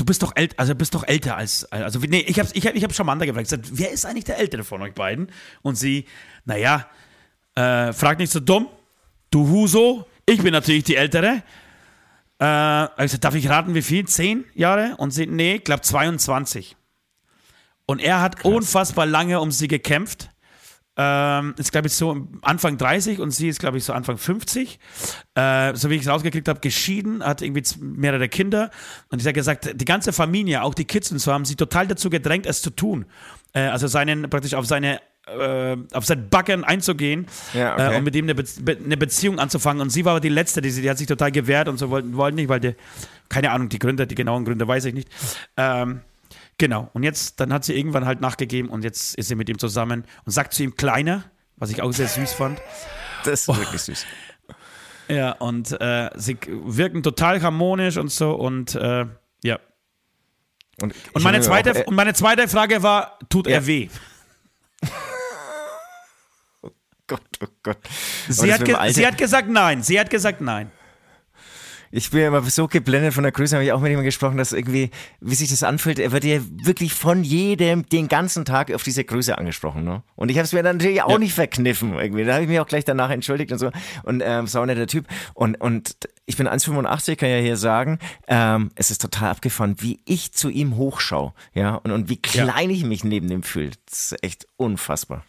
du 0.00 0.04
bist 0.06 0.22
doch 0.22 0.32
älter, 0.34 0.58
also 0.58 0.74
bist 0.74 0.94
doch 0.94 1.06
älter 1.06 1.36
als, 1.36 1.70
also 1.70 1.98
nee, 1.98 2.24
ich 2.26 2.38
habe 2.38 2.48
ich 2.54 2.66
hab, 2.66 2.74
ich 2.74 2.82
hab 2.82 2.94
Charmanta 2.94 3.26
gefragt, 3.26 3.44
gesagt, 3.44 3.68
wer 3.72 3.90
ist 3.90 4.06
eigentlich 4.06 4.24
der 4.24 4.38
Ältere 4.38 4.64
von 4.64 4.80
euch 4.80 4.94
beiden? 4.94 5.30
Und 5.60 5.76
sie, 5.76 6.06
naja, 6.46 6.86
äh, 7.54 7.92
frag 7.92 8.18
nicht 8.18 8.32
so 8.32 8.40
dumm, 8.40 8.68
du 9.30 9.46
Huso, 9.48 10.06
ich 10.24 10.42
bin 10.42 10.52
natürlich 10.52 10.84
die 10.84 10.96
Ältere. 10.96 11.42
Äh, 12.38 12.44
also 12.44 13.18
darf 13.18 13.34
ich 13.34 13.50
raten, 13.50 13.74
wie 13.74 13.82
viel? 13.82 14.06
Zehn 14.06 14.46
Jahre? 14.54 14.94
Und 14.96 15.10
sie, 15.10 15.26
nee, 15.26 15.56
ich 15.56 15.64
glaube 15.64 15.82
22. 15.82 16.76
Und 17.84 18.00
er 18.00 18.22
hat 18.22 18.36
Krass. 18.36 18.50
unfassbar 18.50 19.04
lange 19.04 19.38
um 19.40 19.52
sie 19.52 19.68
gekämpft. 19.68 20.30
Ähm, 21.02 21.54
ist, 21.56 21.72
glaube 21.72 21.86
ich, 21.86 21.94
so 21.94 22.28
Anfang 22.42 22.76
30 22.76 23.20
und 23.20 23.30
sie 23.30 23.48
ist, 23.48 23.58
glaube 23.58 23.78
ich, 23.78 23.84
so 23.84 23.94
Anfang 23.94 24.18
50. 24.18 24.78
Äh, 25.34 25.74
so 25.74 25.88
wie 25.88 25.94
ich 25.94 26.02
es 26.02 26.08
rausgekriegt 26.08 26.46
habe, 26.46 26.60
geschieden, 26.60 27.24
hat 27.24 27.40
irgendwie 27.40 27.62
mehrere 27.80 28.28
Kinder. 28.28 28.70
Und 29.08 29.18
ich 29.22 29.24
habe 29.24 29.32
gesagt, 29.32 29.80
die 29.80 29.84
ganze 29.86 30.12
Familie, 30.12 30.62
auch 30.62 30.74
die 30.74 30.84
Kids 30.84 31.10
und 31.10 31.18
so, 31.18 31.32
haben 31.32 31.46
sie 31.46 31.56
total 31.56 31.86
dazu 31.86 32.10
gedrängt, 32.10 32.44
es 32.44 32.60
zu 32.60 32.68
tun. 32.68 33.06
Äh, 33.54 33.60
also 33.60 33.86
seinen, 33.86 34.28
praktisch 34.28 34.52
auf 34.52 34.66
seine 34.66 35.00
äh, 35.26 35.76
auf 35.92 36.04
sein 36.04 36.28
Backen 36.28 36.64
einzugehen 36.64 37.26
ja, 37.54 37.74
okay. 37.74 37.94
äh, 37.94 37.96
und 37.96 38.04
mit 38.04 38.14
ihm 38.14 38.26
eine, 38.26 38.34
Be 38.34 38.44
eine, 38.84 38.96
Beziehung 38.98 39.38
anzufangen. 39.38 39.80
Und 39.80 39.88
sie 39.88 40.04
war 40.04 40.12
aber 40.12 40.20
die 40.20 40.28
Letzte, 40.28 40.60
die, 40.60 40.70
die 40.70 40.90
hat 40.90 40.98
sich 40.98 41.06
total 41.06 41.32
gewehrt 41.32 41.68
und 41.68 41.78
so 41.78 41.88
wollten, 41.88 42.14
wollten 42.16 42.36
nicht, 42.36 42.50
weil 42.50 42.60
die, 42.60 42.74
keine 43.30 43.52
Ahnung, 43.52 43.70
die 43.70 43.78
Gründe, 43.78 44.06
die 44.06 44.16
genauen 44.16 44.44
Gründe 44.44 44.68
weiß 44.68 44.84
ich 44.84 44.92
nicht. 44.92 45.08
Ähm, 45.56 46.02
Genau. 46.60 46.90
Und 46.92 47.04
jetzt, 47.04 47.40
dann 47.40 47.54
hat 47.54 47.64
sie 47.64 47.74
irgendwann 47.74 48.04
halt 48.04 48.20
nachgegeben 48.20 48.68
und 48.68 48.84
jetzt 48.84 49.14
ist 49.14 49.28
sie 49.28 49.34
mit 49.34 49.48
ihm 49.48 49.58
zusammen 49.58 50.04
und 50.26 50.32
sagt 50.32 50.52
zu 50.52 50.62
ihm 50.62 50.76
kleiner, 50.76 51.24
was 51.56 51.70
ich 51.70 51.80
auch 51.80 51.90
sehr 51.90 52.06
süß 52.06 52.34
fand. 52.34 52.60
Das 53.24 53.40
ist 53.40 53.48
oh. 53.48 53.56
wirklich 53.56 53.80
süß. 53.80 54.04
Ja, 55.08 55.32
und 55.32 55.72
äh, 55.80 56.10
sie 56.16 56.36
wirken 56.46 57.02
total 57.02 57.40
harmonisch 57.40 57.96
und 57.96 58.12
so 58.12 58.34
und 58.34 58.74
äh, 58.74 59.06
ja. 59.42 59.58
Und, 60.82 60.94
und, 61.14 61.22
meine 61.22 61.40
zweite, 61.40 61.70
auch, 61.70 61.76
äh, 61.76 61.84
und 61.86 61.94
meine 61.94 62.12
zweite 62.12 62.46
Frage 62.46 62.82
war, 62.82 63.18
tut 63.30 63.46
ja. 63.46 63.54
er 63.54 63.66
weh? 63.66 63.88
oh 66.62 66.72
Gott, 67.06 67.22
oh 67.42 67.46
Gott. 67.62 67.78
Sie 68.28 68.52
hat, 68.52 68.66
sie 68.92 69.06
hat 69.06 69.16
gesagt 69.16 69.48
nein. 69.48 69.82
Sie 69.82 69.98
hat 69.98 70.10
gesagt 70.10 70.42
nein 70.42 70.70
ich 71.92 72.10
bin 72.10 72.20
immer 72.20 72.42
so 72.42 72.68
geblendet 72.68 73.14
von 73.14 73.24
der 73.24 73.32
Größe, 73.32 73.56
habe 73.56 73.64
ich 73.64 73.72
auch 73.72 73.80
mit 73.80 73.92
ihm 73.92 74.02
gesprochen, 74.02 74.36
dass 74.36 74.52
irgendwie, 74.52 74.90
wie 75.20 75.34
sich 75.34 75.50
das 75.50 75.62
anfühlt, 75.62 75.98
er 75.98 76.12
wird 76.12 76.24
ja 76.24 76.40
wirklich 76.62 76.94
von 76.94 77.24
jedem 77.24 77.88
den 77.88 78.08
ganzen 78.08 78.44
Tag 78.44 78.72
auf 78.72 78.82
diese 78.84 79.04
Größe 79.04 79.36
angesprochen. 79.36 79.84
Ne? 79.84 80.02
Und 80.14 80.30
ich 80.30 80.36
habe 80.36 80.44
es 80.44 80.52
mir 80.52 80.62
dann 80.62 80.76
natürlich 80.76 81.02
auch 81.02 81.10
ja. 81.10 81.18
nicht 81.18 81.34
verkniffen 81.34 81.94
irgendwie. 81.94 82.24
Da 82.24 82.34
habe 82.34 82.44
ich 82.44 82.48
mich 82.48 82.60
auch 82.60 82.66
gleich 82.66 82.84
danach 82.84 83.10
entschuldigt 83.10 83.50
und 83.50 83.58
so. 83.58 83.70
Und 84.04 84.22
ähm, 84.24 84.46
so 84.46 84.64
der 84.64 84.86
Typ. 84.86 85.06
Und, 85.34 85.60
und 85.60 85.96
ich 86.26 86.36
bin 86.36 86.48
1,85, 86.48 87.16
kann 87.16 87.28
ja 87.28 87.38
hier 87.38 87.56
sagen. 87.56 87.98
Ähm, 88.28 88.70
es 88.76 88.90
ist 88.90 89.00
total 89.00 89.30
abgefahren, 89.30 89.76
wie 89.78 90.00
ich 90.04 90.32
zu 90.32 90.48
ihm 90.48 90.76
hochschaue. 90.76 91.32
Ja, 91.54 91.74
und, 91.74 91.90
und 91.90 92.08
wie 92.08 92.20
klein 92.22 92.70
ja. 92.70 92.76
ich 92.76 92.84
mich 92.84 93.02
neben 93.02 93.28
ihm 93.30 93.42
fühle. 93.42 93.70
Das 93.86 94.12
ist 94.12 94.22
echt 94.22 94.46
unfassbar. 94.56 95.24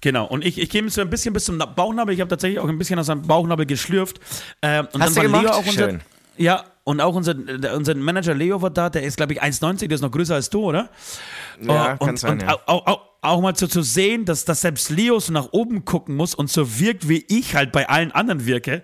Genau, 0.00 0.26
und 0.26 0.44
ich, 0.44 0.60
ich 0.60 0.68
gehe 0.68 0.88
so 0.90 1.00
ein 1.00 1.10
bisschen 1.10 1.32
bis 1.32 1.46
zum 1.46 1.58
Bauchnabel. 1.58 2.14
Ich 2.14 2.20
habe 2.20 2.28
tatsächlich 2.28 2.60
auch 2.60 2.68
ein 2.68 2.78
bisschen 2.78 2.98
aus 2.98 3.06
seinem 3.06 3.22
Bauchnabel 3.22 3.66
geschlürft. 3.66 4.20
Äh, 4.60 4.80
und 4.92 5.02
Hast 5.02 5.16
dann 5.16 5.32
war 5.32 5.42
Leo 5.42 5.50
auch 5.50 5.66
unser, 5.66 5.72
Schön. 5.72 6.02
Ja, 6.36 6.64
und 6.84 7.00
auch 7.00 7.14
unser, 7.14 7.34
unser 7.74 7.94
Manager 7.94 8.34
Leo 8.34 8.60
war 8.62 8.70
da, 8.70 8.90
der 8.90 9.02
ist, 9.02 9.16
glaube 9.16 9.32
ich, 9.32 9.42
1,90, 9.42 9.88
der 9.88 9.96
ist 9.96 10.02
noch 10.02 10.10
größer 10.10 10.34
als 10.34 10.50
du, 10.50 10.64
oder? 10.64 10.90
Ja, 11.60 11.92
und, 11.92 12.06
kann 12.06 12.16
sein, 12.16 12.32
und 12.34 12.42
ja. 12.42 12.58
auch, 12.66 12.86
auch, 12.86 13.00
auch, 13.22 13.40
mal 13.40 13.56
so 13.56 13.66
zu 13.66 13.82
sehen, 13.82 14.24
dass, 14.24 14.44
dass 14.44 14.60
selbst 14.60 14.90
Leo 14.90 15.18
so 15.18 15.32
nach 15.32 15.48
oben 15.52 15.84
gucken 15.84 16.14
muss 16.14 16.34
und 16.34 16.50
so 16.50 16.78
wirkt, 16.78 17.08
wie 17.08 17.24
ich 17.28 17.54
halt 17.54 17.72
bei 17.72 17.88
allen 17.88 18.12
anderen 18.12 18.46
wirke, 18.46 18.82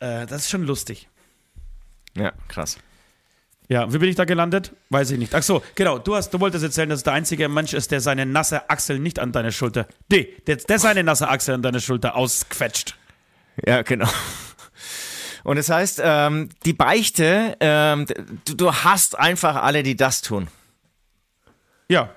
äh, 0.00 0.26
das 0.26 0.42
ist 0.42 0.50
schon 0.50 0.64
lustig. 0.64 1.08
Ja, 2.16 2.32
krass. 2.48 2.78
Ja, 3.68 3.92
wie 3.92 3.98
bin 3.98 4.08
ich 4.08 4.14
da 4.14 4.24
gelandet? 4.24 4.72
Weiß 4.90 5.10
ich 5.10 5.18
nicht. 5.18 5.34
Ach 5.34 5.42
so, 5.42 5.62
genau. 5.74 5.98
Du, 5.98 6.14
hast, 6.14 6.30
du 6.30 6.40
wolltest 6.40 6.62
erzählen, 6.62 6.88
dass 6.88 6.98
es 6.98 7.02
der 7.02 7.14
einzige 7.14 7.48
Mensch 7.48 7.74
ist, 7.74 7.90
der 7.90 8.00
seine 8.00 8.24
nasse 8.24 8.70
Achsel 8.70 8.98
nicht 8.98 9.18
an 9.18 9.32
deine 9.32 9.50
Schulter. 9.50 9.86
Nee, 10.08 10.28
der, 10.46 10.56
der 10.56 10.78
seine 10.78 11.02
nasse 11.02 11.28
Achsel 11.28 11.54
an 11.54 11.62
deine 11.62 11.80
Schulter 11.80 12.14
ausquetscht. 12.14 12.96
Ja, 13.66 13.82
genau. 13.82 14.08
Und 15.42 15.56
das 15.56 15.68
heißt, 15.68 16.00
ähm, 16.02 16.48
die 16.64 16.72
Beichte, 16.72 17.56
ähm, 17.60 18.06
du, 18.44 18.54
du 18.54 18.72
hast 18.72 19.18
einfach 19.18 19.56
alle, 19.56 19.82
die 19.82 19.96
das 19.96 20.22
tun. 20.22 20.48
Ja. 21.88 22.10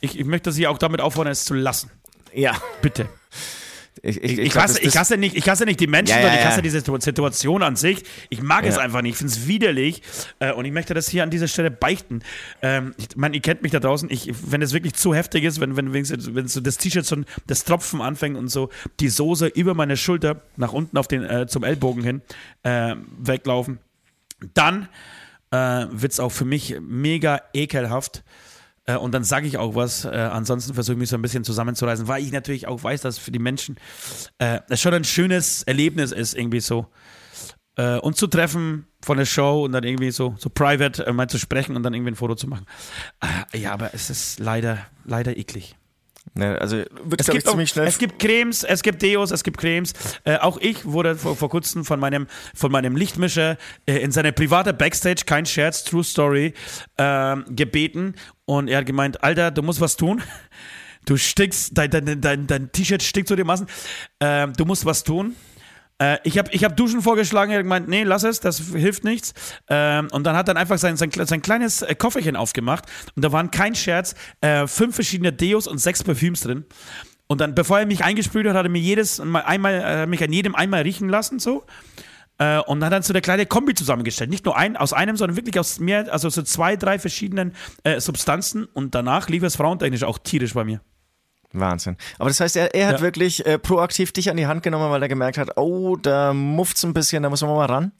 Ich, 0.00 0.18
ich 0.18 0.26
möchte 0.26 0.52
sie 0.52 0.66
auch 0.66 0.78
damit 0.78 1.00
auffordern, 1.00 1.32
es 1.32 1.44
zu 1.44 1.54
lassen. 1.54 1.90
Ja. 2.32 2.60
Bitte. 2.82 3.08
Ich, 4.06 4.22
ich, 4.22 4.38
ich, 4.38 4.56
hasse, 4.56 4.80
ich, 4.80 4.96
hasse 4.96 5.16
nicht, 5.16 5.36
ich 5.36 5.48
hasse 5.48 5.64
nicht 5.64 5.80
die 5.80 5.88
Menschen, 5.88 6.10
ja, 6.10 6.22
sondern 6.22 6.34
ja, 6.34 6.40
ich 6.40 6.46
hasse 6.46 6.62
diese 6.62 6.80
Situation 6.80 7.62
an 7.64 7.74
sich. 7.74 8.04
Ich 8.28 8.40
mag 8.40 8.64
es 8.64 8.78
einfach 8.78 9.02
nicht. 9.02 9.12
Ich 9.12 9.18
finde 9.18 9.32
es 9.32 9.48
widerlich. 9.48 10.00
Äh, 10.38 10.52
und 10.52 10.64
ich 10.64 10.70
möchte 10.70 10.94
das 10.94 11.08
hier 11.08 11.24
an 11.24 11.30
dieser 11.30 11.48
Stelle 11.48 11.72
beichten. 11.72 12.22
Ähm, 12.62 12.94
ich 12.98 13.16
meine, 13.16 13.34
ihr 13.34 13.42
kennt 13.42 13.62
mich 13.62 13.72
da 13.72 13.80
draußen. 13.80 14.08
Ich, 14.10 14.32
wenn 14.48 14.62
es 14.62 14.72
wirklich 14.72 14.94
zu 14.94 15.12
heftig 15.12 15.42
ist, 15.42 15.60
wenn, 15.60 15.76
wenn, 15.76 15.92
wenn, 15.92 16.06
wenn 16.34 16.46
so 16.46 16.60
das 16.60 16.78
T-Shirt 16.78 17.04
so 17.04 17.16
das 17.48 17.64
Tropfen 17.64 18.00
anfängt 18.00 18.36
und 18.36 18.48
so 18.48 18.70
die 19.00 19.08
Soße 19.08 19.48
über 19.48 19.74
meine 19.74 19.96
Schulter 19.96 20.42
nach 20.56 20.72
unten 20.72 20.96
auf 20.98 21.08
den, 21.08 21.24
äh, 21.24 21.48
zum 21.48 21.64
Ellbogen 21.64 22.04
hin 22.04 22.22
äh, 22.62 22.94
weglaufen, 23.18 23.80
dann 24.54 24.88
äh, 25.50 25.86
wird 25.90 26.12
es 26.12 26.20
auch 26.20 26.30
für 26.30 26.44
mich 26.44 26.76
mega 26.80 27.40
ekelhaft. 27.52 28.22
Äh, 28.86 28.96
und 28.96 29.12
dann 29.12 29.24
sage 29.24 29.46
ich 29.46 29.58
auch 29.58 29.74
was. 29.74 30.04
Äh, 30.04 30.08
ansonsten 30.10 30.74
versuche 30.74 30.94
ich 30.94 30.98
mich 30.98 31.08
so 31.10 31.16
ein 31.16 31.22
bisschen 31.22 31.44
zusammenzureißen, 31.44 32.08
weil 32.08 32.22
ich 32.22 32.32
natürlich 32.32 32.66
auch 32.66 32.82
weiß, 32.82 33.02
dass 33.02 33.18
für 33.18 33.30
die 33.32 33.38
Menschen 33.38 33.76
äh, 34.38 34.60
es 34.68 34.80
schon 34.80 34.94
ein 34.94 35.04
schönes 35.04 35.62
Erlebnis 35.64 36.12
ist, 36.12 36.34
irgendwie 36.34 36.60
so. 36.60 36.86
Äh, 37.78 37.98
uns 37.98 38.16
zu 38.16 38.26
treffen 38.26 38.86
von 39.04 39.18
der 39.18 39.26
Show 39.26 39.64
und 39.64 39.72
dann 39.72 39.84
irgendwie 39.84 40.10
so, 40.10 40.34
so 40.38 40.48
private 40.48 41.06
äh, 41.06 41.12
mal 41.12 41.28
zu 41.28 41.38
sprechen 41.38 41.76
und 41.76 41.82
dann 41.82 41.92
irgendwie 41.92 42.12
ein 42.12 42.16
Foto 42.16 42.34
zu 42.34 42.48
machen. 42.48 42.64
Äh, 43.52 43.58
ja, 43.58 43.72
aber 43.72 43.92
es 43.92 44.08
ist 44.08 44.38
leider, 44.38 44.78
leider 45.04 45.36
eklig. 45.36 45.76
Ne, 46.36 46.60
also 46.60 46.76
wird 46.76 47.20
es, 47.22 47.28
gibt 47.28 47.48
auch, 47.48 47.58
es 47.58 47.96
gibt 47.98 48.18
Cremes, 48.18 48.62
es 48.62 48.82
gibt 48.82 49.00
Deos, 49.00 49.30
es 49.30 49.42
gibt 49.42 49.56
Cremes. 49.56 49.94
Äh, 50.24 50.36
auch 50.36 50.58
ich 50.58 50.84
wurde 50.84 51.16
vor, 51.16 51.34
vor 51.34 51.48
kurzem 51.48 51.82
von 51.82 51.98
meinem, 51.98 52.26
von 52.54 52.70
meinem 52.70 52.94
Lichtmischer 52.94 53.56
äh, 53.86 53.96
in 54.00 54.12
seine 54.12 54.34
private 54.34 54.74
Backstage, 54.74 55.22
kein 55.24 55.46
Scherz, 55.46 55.84
True 55.84 56.04
Story, 56.04 56.52
äh, 56.98 57.36
gebeten. 57.48 58.16
Und 58.44 58.68
er 58.68 58.78
hat 58.78 58.86
gemeint, 58.86 59.24
Alter, 59.24 59.50
du 59.50 59.62
musst 59.62 59.80
was 59.80 59.96
tun. 59.96 60.22
Du 61.06 61.16
stickst, 61.16 61.70
dein, 61.78 61.88
dein, 61.88 62.20
dein, 62.20 62.46
dein 62.48 62.72
T-Shirt 62.72 63.00
stickt 63.00 63.28
zu 63.28 63.36
den 63.36 63.46
Massen. 63.46 63.68
Ähm, 64.18 64.52
du 64.54 64.64
musst 64.64 64.84
was 64.84 65.04
tun. 65.04 65.36
Äh, 65.98 66.18
ich 66.24 66.38
habe 66.38 66.50
ich 66.52 66.64
hab 66.64 66.76
Duschen 66.76 67.02
vorgeschlagen, 67.02 67.52
er 67.52 67.58
hat 67.58 67.64
gemeint, 67.64 67.88
nee, 67.88 68.02
lass 68.02 68.22
es, 68.22 68.40
das 68.40 68.58
hilft 68.58 69.04
nichts. 69.04 69.32
Ähm, 69.68 70.08
und 70.12 70.24
dann 70.24 70.36
hat 70.36 70.48
er 70.48 70.56
einfach 70.56 70.78
sein, 70.78 70.96
sein, 70.96 71.10
sein 71.10 71.42
kleines 71.42 71.82
äh, 71.82 71.94
Kofferchen 71.94 72.36
aufgemacht 72.36 72.84
und 73.14 73.24
da 73.24 73.32
waren 73.32 73.50
kein 73.50 73.74
Scherz, 73.74 74.14
äh, 74.40 74.66
fünf 74.66 74.94
verschiedene 74.94 75.32
Deos 75.32 75.66
und 75.66 75.78
sechs 75.78 76.02
Parfüms 76.02 76.40
drin. 76.40 76.64
Und 77.28 77.40
dann, 77.40 77.54
bevor 77.54 77.80
er 77.80 77.86
mich 77.86 78.04
eingesprüht 78.04 78.46
hat, 78.46 78.54
hat 78.54 78.66
er 78.66 78.70
mir 78.70 78.80
jedes 78.80 79.20
einmal, 79.20 79.74
äh, 79.74 80.06
mich 80.06 80.22
an 80.22 80.32
jedem 80.32 80.54
einmal 80.54 80.82
riechen 80.82 81.08
lassen, 81.08 81.38
so. 81.38 81.64
Äh, 82.38 82.58
und 82.58 82.84
hat 82.84 82.92
dann 82.92 83.02
so 83.02 83.12
eine 83.12 83.22
kleine 83.22 83.46
Kombi 83.46 83.74
zusammengestellt. 83.74 84.30
Nicht 84.30 84.44
nur 84.44 84.56
ein, 84.56 84.76
aus 84.76 84.92
einem, 84.92 85.16
sondern 85.16 85.36
wirklich 85.36 85.58
aus 85.58 85.80
mehr, 85.80 86.12
also 86.12 86.28
so 86.28 86.42
zwei, 86.42 86.76
drei 86.76 86.98
verschiedenen 86.98 87.54
äh, 87.82 87.98
Substanzen. 87.98 88.66
Und 88.66 88.94
danach 88.94 89.28
lief 89.28 89.42
es 89.42 89.56
frauentechnisch 89.56 90.04
auch 90.04 90.18
tierisch 90.18 90.54
bei 90.54 90.64
mir. 90.64 90.80
Wahnsinn. 91.60 91.96
Aber 92.18 92.28
das 92.28 92.40
heißt, 92.40 92.56
er, 92.56 92.74
er 92.74 92.88
hat 92.88 92.96
Ja. 92.96 93.00
wirklich 93.02 93.44
äh, 93.46 93.58
proaktiv 93.58 94.12
dich 94.12 94.30
an 94.30 94.36
die 94.36 94.46
Hand 94.46 94.62
genommen, 94.62 94.90
weil 94.90 95.02
er 95.02 95.08
gemerkt 95.08 95.38
hat, 95.38 95.56
oh, 95.56 95.96
da 95.96 96.32
mufft's 96.32 96.84
ein 96.84 96.94
bisschen, 96.94 97.22
da 97.22 97.30
muss 97.30 97.42
man 97.42 97.50
mal 97.50 97.66
ran. 97.66 97.92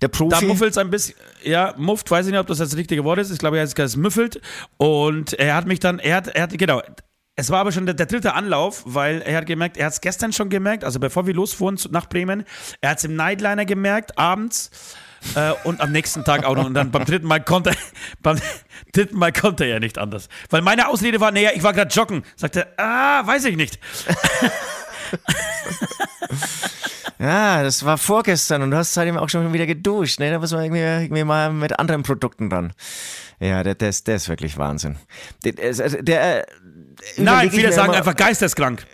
Der 0.00 0.08
Profi. 0.08 0.30
Da 0.30 0.46
muffelt 0.46 0.70
es 0.72 0.78
ein 0.78 0.90
bisschen, 0.90 1.16
ja, 1.42 1.74
mufft, 1.76 2.10
weiß 2.10 2.26
ich 2.26 2.32
nicht, 2.32 2.40
ob 2.40 2.46
das 2.46 2.58
das 2.58 2.76
richtige 2.76 3.02
Wort 3.04 3.18
ist. 3.18 3.30
Ich 3.32 3.38
glaube, 3.38 3.58
er 3.58 3.64
ist 3.64 3.78
es 3.78 3.96
müffelt. 3.96 4.40
Und 4.76 5.32
er 5.34 5.54
hat 5.56 5.66
mich 5.66 5.80
dann, 5.80 5.98
er 5.98 6.16
hat, 6.16 6.28
er 6.28 6.44
hat, 6.44 6.56
genau, 6.56 6.80
es 7.34 7.50
war 7.50 7.60
aber 7.60 7.72
schon 7.72 7.86
der, 7.86 7.94
der 7.94 8.06
dritte 8.06 8.34
Anlauf, 8.34 8.82
weil 8.84 9.22
er 9.22 9.36
hat 9.38 9.46
gemerkt, 9.46 9.76
er 9.76 9.86
hat 9.86 9.92
es 9.92 10.00
gestern 10.00 10.32
schon 10.32 10.50
gemerkt, 10.50 10.82
also 10.84 10.98
bevor 10.98 11.26
wir 11.26 11.34
losfuhren 11.34 11.78
nach 11.90 12.08
Bremen, 12.08 12.44
er 12.80 12.90
hat 12.90 12.98
es 12.98 13.04
im 13.04 13.14
Nightliner 13.16 13.64
gemerkt, 13.64 14.18
abends. 14.18 14.70
Äh, 15.34 15.52
und 15.64 15.80
am 15.80 15.92
nächsten 15.92 16.24
Tag 16.24 16.44
auch 16.44 16.54
noch. 16.54 16.66
Und 16.66 16.74
dann 16.74 16.90
beim 16.90 17.04
dritten 17.04 17.26
Mal 17.26 17.42
konnte 17.42 17.70
er, 17.70 17.76
beim 18.22 18.38
dritten 18.92 19.18
Mal 19.18 19.32
konnte 19.32 19.64
er 19.64 19.80
nicht 19.80 19.98
anders. 19.98 20.28
Weil 20.50 20.62
meine 20.62 20.88
Ausrede 20.88 21.20
war, 21.20 21.32
naja, 21.32 21.50
ich 21.54 21.62
war 21.62 21.72
gerade 21.72 21.92
joggen. 21.94 22.22
Sagte, 22.36 22.66
ah, 22.78 23.26
weiß 23.26 23.44
ich 23.46 23.56
nicht. 23.56 23.78
Ja, 27.20 27.64
das 27.64 27.84
war 27.84 27.98
vorgestern 27.98 28.62
und 28.62 28.70
du 28.70 28.76
hast 28.76 28.94
seitdem 28.94 29.16
auch 29.16 29.28
schon 29.28 29.52
wieder 29.52 29.66
geduscht. 29.66 30.20
Ne? 30.20 30.30
Da 30.30 30.38
muss 30.38 30.52
man 30.52 30.62
irgendwie, 30.62 30.82
irgendwie 30.82 31.24
mal 31.24 31.52
mit 31.52 31.76
anderen 31.78 32.04
Produkten 32.04 32.48
dran. 32.48 32.72
Ja, 33.40 33.64
der, 33.64 33.74
der, 33.74 33.88
ist, 33.88 34.06
der 34.06 34.16
ist 34.16 34.28
wirklich 34.28 34.56
Wahnsinn. 34.56 34.96
Der, 35.44 35.52
der, 35.52 36.02
der, 36.02 36.48
äh, 36.48 36.52
Nein, 37.16 37.50
viele 37.50 37.72
sagen 37.72 37.88
immer- 37.88 37.98
einfach 37.98 38.14
geisteskrank. 38.14 38.86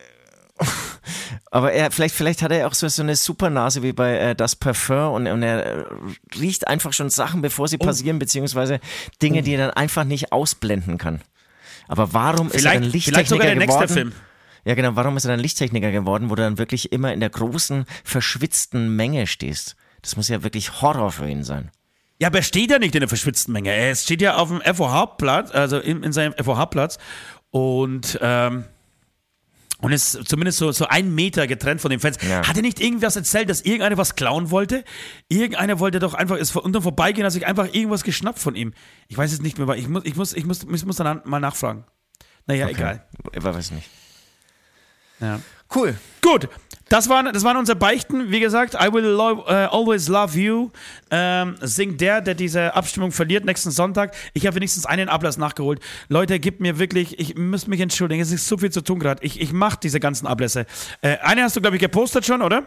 Aber 1.50 1.72
er, 1.72 1.90
vielleicht, 1.90 2.14
vielleicht 2.14 2.42
hat 2.42 2.50
er 2.52 2.66
auch 2.66 2.74
so, 2.74 2.88
so 2.88 3.02
eine 3.02 3.16
Supernase 3.16 3.82
wie 3.82 3.92
bei 3.92 4.16
äh, 4.18 4.34
Das 4.34 4.56
Parfum 4.56 5.12
und, 5.12 5.26
und 5.26 5.42
er 5.42 5.64
äh, 5.64 5.84
riecht 6.38 6.66
einfach 6.68 6.92
schon 6.92 7.10
Sachen, 7.10 7.42
bevor 7.42 7.64
Oh. 7.64 7.66
sie 7.66 7.78
passieren, 7.78 8.18
beziehungsweise 8.18 8.80
Dinge, 9.22 9.42
die 9.42 9.54
er 9.54 9.66
dann 9.66 9.70
einfach 9.70 10.04
nicht 10.04 10.32
ausblenden 10.32 10.98
kann. 10.98 11.20
Aber 11.88 12.12
warum 12.12 12.48
ist 12.50 12.64
er 12.64 12.72
dann 12.74 12.82
Vielleicht, 12.84 12.92
Lichttechniker 12.94 13.14
vielleicht 13.16 13.28
sogar 13.30 13.46
der 13.46 13.56
nächste 13.56 13.74
geworden? 13.84 13.92
Film. 13.92 14.12
Ja, 14.64 14.74
genau. 14.74 14.96
Warum 14.96 15.16
ist 15.16 15.24
er 15.26 15.32
dann 15.32 15.40
Lichttechniker 15.40 15.92
geworden, 15.92 16.30
wo 16.30 16.34
du 16.34 16.42
dann 16.42 16.56
wirklich 16.58 16.90
immer 16.92 17.12
in 17.12 17.20
der 17.20 17.30
großen, 17.30 17.84
verschwitzten 18.02 18.96
Menge 18.96 19.26
stehst? 19.26 19.76
Das 20.02 20.16
muss 20.16 20.28
ja 20.28 20.42
wirklich 20.42 20.80
Horror 20.82 21.10
für 21.12 21.28
ihn 21.28 21.44
sein. 21.44 21.70
Ja, 22.20 22.28
aber 22.28 22.38
er 22.38 22.44
steht 22.44 22.70
ja 22.70 22.78
nicht 22.78 22.94
in 22.94 23.00
der 23.00 23.08
verschwitzten 23.08 23.52
Menge. 23.52 23.70
Er 23.70 23.94
steht 23.94 24.22
ja 24.22 24.36
auf 24.36 24.48
dem 24.48 24.60
FOH-Platz, 24.62 25.50
also 25.50 25.78
in, 25.78 26.02
in 26.02 26.12
seinem 26.12 26.32
FOH-Platz 26.42 26.98
und, 27.50 28.18
ähm, 28.22 28.64
und 29.84 29.92
ist 29.92 30.26
zumindest 30.26 30.56
so, 30.56 30.72
so 30.72 30.86
einen 30.86 31.14
Meter 31.14 31.46
getrennt 31.46 31.78
von 31.82 31.90
den 31.90 32.00
Fans. 32.00 32.16
Ja. 32.26 32.48
Hat 32.48 32.56
er 32.56 32.62
nicht 32.62 32.80
irgendwas 32.80 33.16
erzählt, 33.16 33.50
dass 33.50 33.60
irgendeiner 33.60 33.98
was 33.98 34.16
klauen 34.16 34.50
wollte? 34.50 34.82
Irgendeiner 35.28 35.78
wollte 35.78 35.98
doch 35.98 36.14
einfach, 36.14 36.36
ist 36.36 36.56
unter 36.56 36.80
vorbeigehen, 36.80 37.26
hat 37.26 37.34
sich 37.34 37.46
einfach 37.46 37.66
irgendwas 37.66 38.02
geschnappt 38.02 38.38
von 38.38 38.54
ihm. 38.54 38.72
Ich 39.08 39.18
weiß 39.18 39.30
es 39.30 39.42
nicht 39.42 39.58
mehr, 39.58 39.64
aber 39.64 39.76
ich 39.76 39.86
muss, 39.86 40.06
ich 40.06 40.16
muss, 40.16 40.32
ich 40.32 40.46
muss, 40.46 40.62
ich 40.62 40.86
muss 40.86 40.96
dann 40.96 41.20
mal 41.26 41.38
nachfragen. 41.38 41.84
Naja, 42.46 42.66
egal. 42.70 43.06
Ich 43.32 43.44
weiß 43.44 43.72
nicht. 43.72 43.90
Ja. 45.20 45.40
Cool. 45.74 45.94
Gut, 46.22 46.48
das 46.88 47.08
waren, 47.08 47.32
das 47.32 47.44
waren 47.44 47.56
unsere 47.56 47.76
Beichten. 47.76 48.30
Wie 48.30 48.40
gesagt, 48.40 48.74
I 48.74 48.92
will 48.92 49.04
lo 49.04 49.44
äh, 49.46 49.52
always 49.52 50.08
love 50.08 50.38
you. 50.38 50.70
Ähm, 51.10 51.56
singt 51.60 52.00
der, 52.00 52.20
der 52.20 52.34
diese 52.34 52.74
Abstimmung 52.74 53.12
verliert 53.12 53.44
nächsten 53.44 53.70
Sonntag. 53.70 54.14
Ich 54.34 54.46
habe 54.46 54.56
wenigstens 54.56 54.86
einen 54.86 55.08
Ablass 55.08 55.38
nachgeholt. 55.38 55.80
Leute, 56.08 56.38
gebt 56.38 56.60
mir 56.60 56.78
wirklich, 56.78 57.18
ich 57.18 57.36
muss 57.36 57.66
mich 57.66 57.80
entschuldigen, 57.80 58.20
es 58.20 58.32
ist 58.32 58.46
so 58.46 58.58
viel 58.58 58.70
zu 58.70 58.82
tun 58.82 58.98
gerade. 58.98 59.24
Ich, 59.24 59.40
ich 59.40 59.52
mache 59.52 59.78
diese 59.82 60.00
ganzen 60.00 60.26
Ablässe. 60.26 60.66
Äh, 61.00 61.18
eine 61.18 61.42
hast 61.42 61.56
du, 61.56 61.60
glaube 61.60 61.76
ich, 61.76 61.82
gepostet 61.82 62.26
schon, 62.26 62.42
oder? 62.42 62.64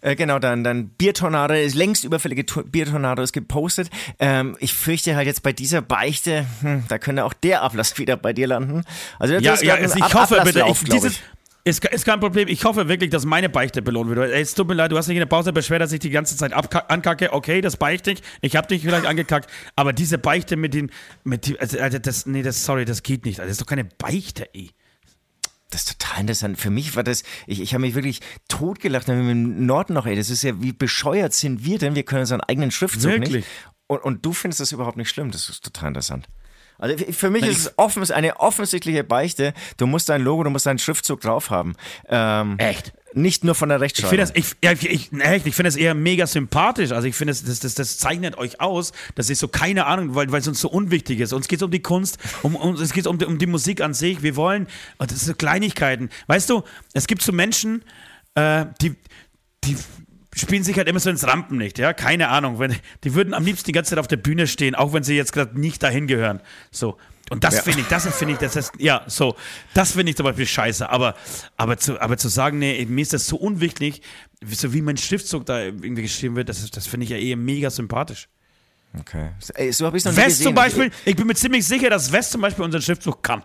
Äh, 0.00 0.14
genau, 0.14 0.38
dann, 0.38 0.62
dann 0.62 0.88
Biertornado, 0.90 1.54
ist 1.54 1.74
längst 1.74 2.04
überfällige 2.04 2.44
Biertornado 2.64 3.22
ist 3.22 3.32
gepostet. 3.32 3.88
Ähm, 4.18 4.56
ich 4.60 4.74
fürchte 4.74 5.16
halt 5.16 5.26
jetzt 5.26 5.42
bei 5.42 5.52
dieser 5.52 5.80
Beichte, 5.82 6.46
hm, 6.60 6.84
da 6.88 6.98
könnte 6.98 7.24
auch 7.24 7.32
der 7.32 7.62
Ablass 7.62 7.98
wieder 7.98 8.16
bei 8.16 8.32
dir 8.32 8.46
landen. 8.46 8.84
Also 9.18 9.34
das 9.34 9.42
Ja, 9.42 9.54
ist 9.54 9.62
ja, 9.64 9.78
ich 9.78 10.14
hoffe 10.14 10.40
bitte, 10.44 10.64
ich, 10.68 10.84
dieses. 10.84 11.20
Ist, 11.66 11.84
ist 11.84 12.04
kein 12.04 12.20
Problem. 12.20 12.46
Ich 12.46 12.64
hoffe 12.64 12.88
wirklich, 12.88 13.10
dass 13.10 13.24
meine 13.24 13.48
Beichte 13.48 13.82
belohnt 13.82 14.08
wird. 14.08 14.30
Es 14.30 14.54
tut 14.54 14.68
mir 14.68 14.74
leid, 14.74 14.92
du 14.92 14.96
hast 14.96 15.08
dich 15.08 15.16
in 15.16 15.20
der 15.20 15.26
Pause 15.26 15.52
beschwert, 15.52 15.82
dass 15.82 15.90
ich 15.90 15.98
die 15.98 16.10
ganze 16.10 16.36
Zeit 16.36 16.52
ankacke. 16.52 17.32
Okay, 17.32 17.60
das 17.60 17.76
beichte 17.76 18.12
ich. 18.12 18.22
Ich 18.40 18.54
habe 18.54 18.68
dich 18.68 18.82
vielleicht 18.82 19.04
angekackt. 19.04 19.50
Aber 19.74 19.92
diese 19.92 20.16
Beichte 20.16 20.56
mit 20.56 20.74
den, 20.74 20.92
mit 21.24 21.46
die, 21.46 21.58
also, 21.58 21.80
also 21.80 21.98
das, 21.98 22.24
nee, 22.24 22.44
das, 22.44 22.64
sorry, 22.64 22.84
das 22.84 23.02
geht 23.02 23.24
nicht. 23.24 23.40
Also, 23.40 23.48
das 23.48 23.54
ist 23.54 23.60
doch 23.62 23.66
keine 23.66 23.84
Beichte, 23.84 24.48
ey. 24.54 24.70
Das 25.70 25.82
ist 25.82 25.98
total 25.98 26.20
interessant. 26.20 26.60
Für 26.60 26.70
mich 26.70 26.94
war 26.94 27.02
das, 27.02 27.24
ich, 27.48 27.60
ich 27.60 27.74
habe 27.74 27.80
mich 27.80 27.96
wirklich 27.96 28.20
totgelacht 28.46 29.08
dann 29.08 29.28
im 29.28 29.66
Norden 29.66 29.94
noch, 29.94 30.06
ey, 30.06 30.14
das 30.14 30.30
ist 30.30 30.44
ja, 30.44 30.62
wie 30.62 30.72
bescheuert 30.72 31.34
sind 31.34 31.64
wir 31.64 31.78
denn? 31.78 31.96
Wir 31.96 32.04
können 32.04 32.20
unseren 32.20 32.42
eigenen 32.42 32.70
Schriftzug 32.70 33.10
Wirklich? 33.10 33.34
nicht. 33.34 33.48
Und, 33.88 34.04
und 34.04 34.24
du 34.24 34.32
findest 34.32 34.60
das 34.60 34.70
überhaupt 34.70 34.96
nicht 34.96 35.08
schlimm. 35.08 35.32
Das 35.32 35.48
ist 35.48 35.64
total 35.64 35.88
interessant. 35.88 36.28
Also 36.78 36.96
für 37.12 37.30
mich 37.30 37.42
Nein, 37.42 37.50
ist 37.50 37.58
es 37.58 37.78
offen, 37.78 38.02
ist 38.02 38.12
eine 38.12 38.40
offensichtliche 38.40 39.04
Beichte. 39.04 39.54
Du 39.76 39.86
musst 39.86 40.08
dein 40.08 40.22
Logo, 40.22 40.44
du 40.44 40.50
musst 40.50 40.66
deinen 40.66 40.78
Schriftzug 40.78 41.20
drauf 41.20 41.50
haben. 41.50 41.74
Ähm, 42.08 42.58
Echt? 42.58 42.92
Nicht 43.14 43.44
nur 43.44 43.54
von 43.54 43.70
der 43.70 43.80
Ich 43.80 43.94
finde 43.94 44.10
Rechtschreibung. 44.10 44.18
das, 44.18 44.32
ich, 44.34 44.56
ja, 44.62 44.72
ich, 44.72 44.90
ich, 44.90 45.12
echt, 45.12 45.46
ich 45.46 45.54
finde 45.54 45.68
das 45.68 45.76
eher 45.76 45.94
mega 45.94 46.26
sympathisch. 46.26 46.92
Also 46.92 47.08
ich 47.08 47.16
finde, 47.16 47.32
das, 47.32 47.44
das, 47.44 47.60
das, 47.60 47.74
das 47.74 47.96
zeichnet 47.96 48.36
euch 48.36 48.60
aus. 48.60 48.92
Das 49.14 49.30
ist 49.30 49.38
so 49.38 49.48
keine 49.48 49.86
Ahnung, 49.86 50.14
weil, 50.14 50.30
weil 50.32 50.40
es 50.40 50.48
uns 50.48 50.60
so 50.60 50.68
unwichtig 50.68 51.20
ist. 51.20 51.32
Uns 51.32 51.48
geht 51.48 51.60
es 51.60 51.62
um 51.62 51.70
die 51.70 51.80
Kunst, 51.80 52.18
um, 52.42 52.54
um, 52.56 52.74
es 52.74 52.92
geht 52.92 53.06
um 53.06 53.16
die, 53.16 53.24
um 53.24 53.38
die 53.38 53.46
Musik 53.46 53.80
an 53.80 53.94
sich. 53.94 54.22
Wir 54.22 54.36
wollen, 54.36 54.66
und 54.98 55.10
das 55.10 55.20
sind 55.20 55.28
so 55.28 55.34
Kleinigkeiten. 55.34 56.10
Weißt 56.26 56.50
du, 56.50 56.62
es 56.92 57.06
gibt 57.06 57.22
so 57.22 57.32
Menschen, 57.32 57.82
äh, 58.34 58.66
die, 58.82 58.94
die 59.64 59.78
spielen 60.36 60.62
sich 60.62 60.76
halt 60.76 60.88
immer 60.88 61.00
so 61.00 61.10
ins 61.10 61.26
Rampen 61.26 61.58
nicht, 61.58 61.78
ja, 61.78 61.92
keine 61.92 62.28
Ahnung. 62.28 62.58
Wenn, 62.58 62.74
die 63.04 63.14
würden 63.14 63.34
am 63.34 63.44
liebsten 63.44 63.66
die 63.66 63.72
ganze 63.72 63.90
Zeit 63.90 63.98
auf 63.98 64.08
der 64.08 64.16
Bühne 64.18 64.46
stehen, 64.46 64.74
auch 64.74 64.92
wenn 64.92 65.02
sie 65.02 65.16
jetzt 65.16 65.32
gerade 65.32 65.58
nicht 65.58 65.82
dahin 65.82 66.06
gehören. 66.06 66.40
So. 66.70 66.98
Und 67.30 67.42
das 67.42 67.56
Ja. 67.56 67.62
finde 67.62 67.80
ich, 67.80 67.86
das 67.88 68.06
finde 68.16 68.34
ich, 68.34 68.38
das 68.38 68.54
ist, 68.54 68.72
ja, 68.78 69.02
so, 69.08 69.34
das 69.74 69.92
finde 69.92 70.10
ich 70.10 70.16
zum 70.16 70.24
Beispiel 70.24 70.46
scheiße. 70.46 70.88
Aber, 70.88 71.14
aber, 71.56 71.76
zu, 71.76 72.00
aber 72.00 72.16
zu 72.18 72.28
sagen, 72.28 72.58
nee, 72.60 72.86
mir 72.88 73.02
ist 73.02 73.12
das 73.12 73.26
so 73.26 73.36
unwichtig, 73.36 74.02
so 74.48 74.72
wie 74.72 74.80
mein 74.82 74.96
Schriftzug 74.96 75.44
da 75.46 75.60
irgendwie 75.60 76.02
geschrieben 76.02 76.36
wird, 76.36 76.48
das, 76.48 76.70
das 76.70 76.86
finde 76.86 77.04
ich 77.04 77.10
ja 77.10 77.16
eher 77.16 77.36
mega 77.36 77.68
sympathisch. 77.70 78.28
Okay. 78.98 79.30
Ey, 79.54 79.72
so 79.72 79.86
habe 79.86 79.96
ich 79.96 80.02
es 80.02 80.10
noch 80.10 80.16
West 80.16 80.26
gesehen. 80.38 80.44
zum 80.44 80.54
Beispiel, 80.54 80.90
ich 81.04 81.16
bin 81.16 81.26
mir 81.26 81.34
ziemlich 81.34 81.66
sicher, 81.66 81.90
dass 81.90 82.12
West 82.12 82.30
zum 82.32 82.40
Beispiel 82.40 82.64
unseren 82.64 82.82
Schriftzug 82.82 83.22
kann. 83.22 83.42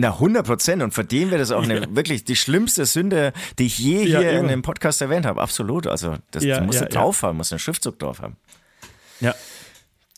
Na, 0.00 0.12
100 0.12 0.46
Prozent. 0.46 0.82
Und 0.82 0.94
für 0.94 1.04
den 1.04 1.30
wäre 1.30 1.40
das 1.40 1.50
auch 1.50 1.64
eine, 1.64 1.94
wirklich 1.94 2.24
die 2.24 2.36
schlimmste 2.36 2.86
Sünde, 2.86 3.32
die 3.58 3.66
ich 3.66 3.78
je 3.78 4.04
Ja, 4.04 4.20
hier 4.20 4.30
in 4.30 4.38
immer. 4.38 4.48
dem 4.48 4.62
Podcast 4.62 5.02
erwähnt 5.02 5.26
habe. 5.26 5.40
Absolut. 5.42 5.86
Also, 5.88 6.14
das 6.30 6.44
Ja, 6.44 6.60
musst 6.60 6.80
ja, 6.80 6.86
du 6.86 6.94
drauf 6.94 7.22
haben, 7.22 7.36
musst 7.36 7.52
einen 7.52 7.58
Schriftzug 7.58 7.98
drauf 7.98 8.22
haben. 8.22 8.36
Ja. 9.20 9.34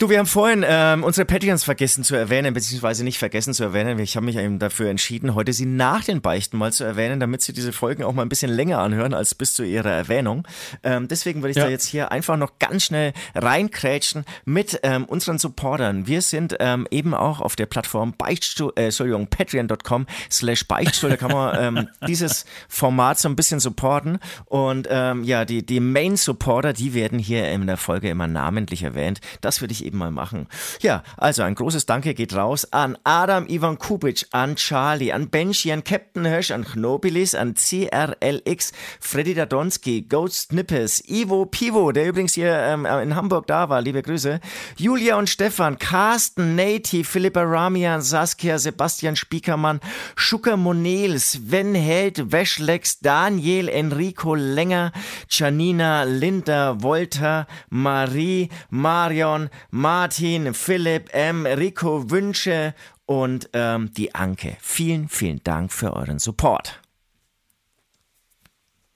Du, 0.01 0.09
wir 0.09 0.19
haben 0.19 0.25
vorhin 0.25 0.65
ähm, 0.67 1.05
unsere 1.05 1.27
Patreons 1.27 1.63
vergessen 1.63 2.05
zu 2.05 2.15
erwähnen, 2.17 2.55
beziehungsweise 2.55 3.05
nicht 3.05 3.19
vergessen 3.19 3.53
zu 3.53 3.65
erwähnen. 3.65 3.99
Ich 3.99 4.17
habe 4.17 4.25
mich 4.25 4.37
eben 4.37 4.59
dafür 4.59 4.89
entschieden, 4.89 5.35
heute 5.35 5.53
sie 5.53 5.67
nach 5.67 6.05
den 6.05 6.23
Beichten 6.23 6.57
mal 6.57 6.73
zu 6.73 6.85
erwähnen, 6.85 7.21
damit 7.21 7.43
sie 7.43 7.53
diese 7.53 7.71
Folgen 7.71 8.03
auch 8.05 8.15
mal 8.15 8.23
ein 8.23 8.31
bisschen 8.31 8.51
länger 8.51 8.79
anhören 8.79 9.13
als 9.13 9.35
bis 9.35 9.53
zu 9.53 9.63
ihrer 9.63 9.91
Erwähnung. 9.91 10.49
Ähm, 10.85 11.07
deswegen 11.07 11.43
würde 11.43 11.51
ich 11.51 11.59
Ja. 11.59 11.65
da 11.65 11.69
jetzt 11.71 11.85
hier 11.85 12.11
einfach 12.13 12.39
noch 12.39 12.59
ganz 12.59 12.85
schnell 12.85 13.13
reinkrätschen 13.35 14.25
mit 14.47 14.81
ähm, 14.85 15.05
unseren 15.05 15.39
Supportern. 15.39 16.07
Wir 16.07 16.23
sind 16.23 16.57
ähm, 16.61 16.89
eben 16.91 17.13
auch 17.13 17.43
auf 17.43 17.55
der 17.55 17.67
Plattform 17.67 18.15
Beichtstuhl, 18.17 18.73
äh, 18.77 18.85
Entschuldigung, 18.85 19.27
patreon.com 19.27 20.07
slash 20.31 20.67
Beichtstuhl. 20.67 21.11
Da 21.11 21.17
kann 21.19 21.31
man 21.31 21.77
ähm, 21.77 21.89
dieses 22.09 22.47
Format 22.71 23.19
so 23.19 23.29
ein 23.29 23.37
bisschen 23.37 23.61
supporten. 23.61 24.19
Und 24.47 24.89
ähm, 24.91 25.25
ja, 25.25 25.45
die, 25.45 25.63
die 25.63 25.81
Main-Supporter, 25.81 26.73
die 26.73 26.95
werden 26.95 27.19
hier 27.19 27.51
in 27.51 27.67
der 27.67 27.77
Folge 27.77 28.09
immer 28.09 28.29
namentlich 28.29 28.83
erwähnt. 28.83 29.21
Das 29.43 29.61
würde 29.61 29.73
ich 29.73 29.90
eben 29.91 29.99
mal 29.99 30.11
machen. 30.13 30.47
Ja, 30.81 31.03
also 31.17 31.43
ein 31.43 31.55
großes 31.55 31.85
Danke 31.85 32.15
geht 32.15 32.35
raus 32.35 32.73
an 32.73 32.97
Adam 33.03 33.47
Ivan 33.49 33.79
Kubic, 33.79 34.27
an 34.31 34.55
Charlie, 34.55 35.13
an 35.13 35.29
Benji, 35.31 35.73
an 35.73 35.83
Captain 35.83 36.25
Hirsch, 36.25 36.53
an 36.53 36.65
Knobilis, 36.65 37.35
an 37.35 37.55
CRLX, 37.55 38.73
Freddy 39.01 39.35
Dadonski, 39.35 40.03
Ghost 40.03 40.53
Nippes, 40.53 41.03
Ivo 41.09 41.47
Pivo, 41.47 41.91
der 41.91 42.07
übrigens 42.07 42.35
hier 42.35 42.55
ähm, 42.55 42.87
in 42.87 43.17
Hamburg 43.17 43.49
da 43.49 43.69
war, 43.69 43.83
liebe 43.83 44.03
Grüße, 44.03 44.41
Julia 44.77 45.17
und 45.17 45.29
Stefan, 45.29 45.79
Carsten, 45.79 46.55
Nati, 46.55 47.03
Philippa 47.03 47.43
Ramian, 47.43 48.01
Saskia, 48.01 48.59
Sebastian 48.59 49.17
Spiekermann, 49.17 49.81
Schucker 50.15 50.57
Monel, 50.57 51.19
Sven 51.19 51.75
Held, 51.75 52.31
Weschlex, 52.31 53.01
Daniel, 53.01 53.69
Enrico 53.69 54.37
Länger, 54.37 54.93
Janina, 55.29 56.05
Linda, 56.05 56.81
Volta, 56.81 57.49
Marie, 57.71 58.51
Marion, 58.71 59.51
Martin, 59.81 60.53
Philipp, 60.53 61.09
M, 61.15 61.47
Rico, 61.47 62.11
Wünsche 62.11 62.75
und 63.07 63.49
ähm, 63.55 63.91
die 63.95 64.15
Anke. 64.15 64.57
Vielen, 64.61 65.09
vielen 65.09 65.43
Dank 65.43 65.73
für 65.73 65.95
euren 65.95 66.19
Support. 66.19 66.81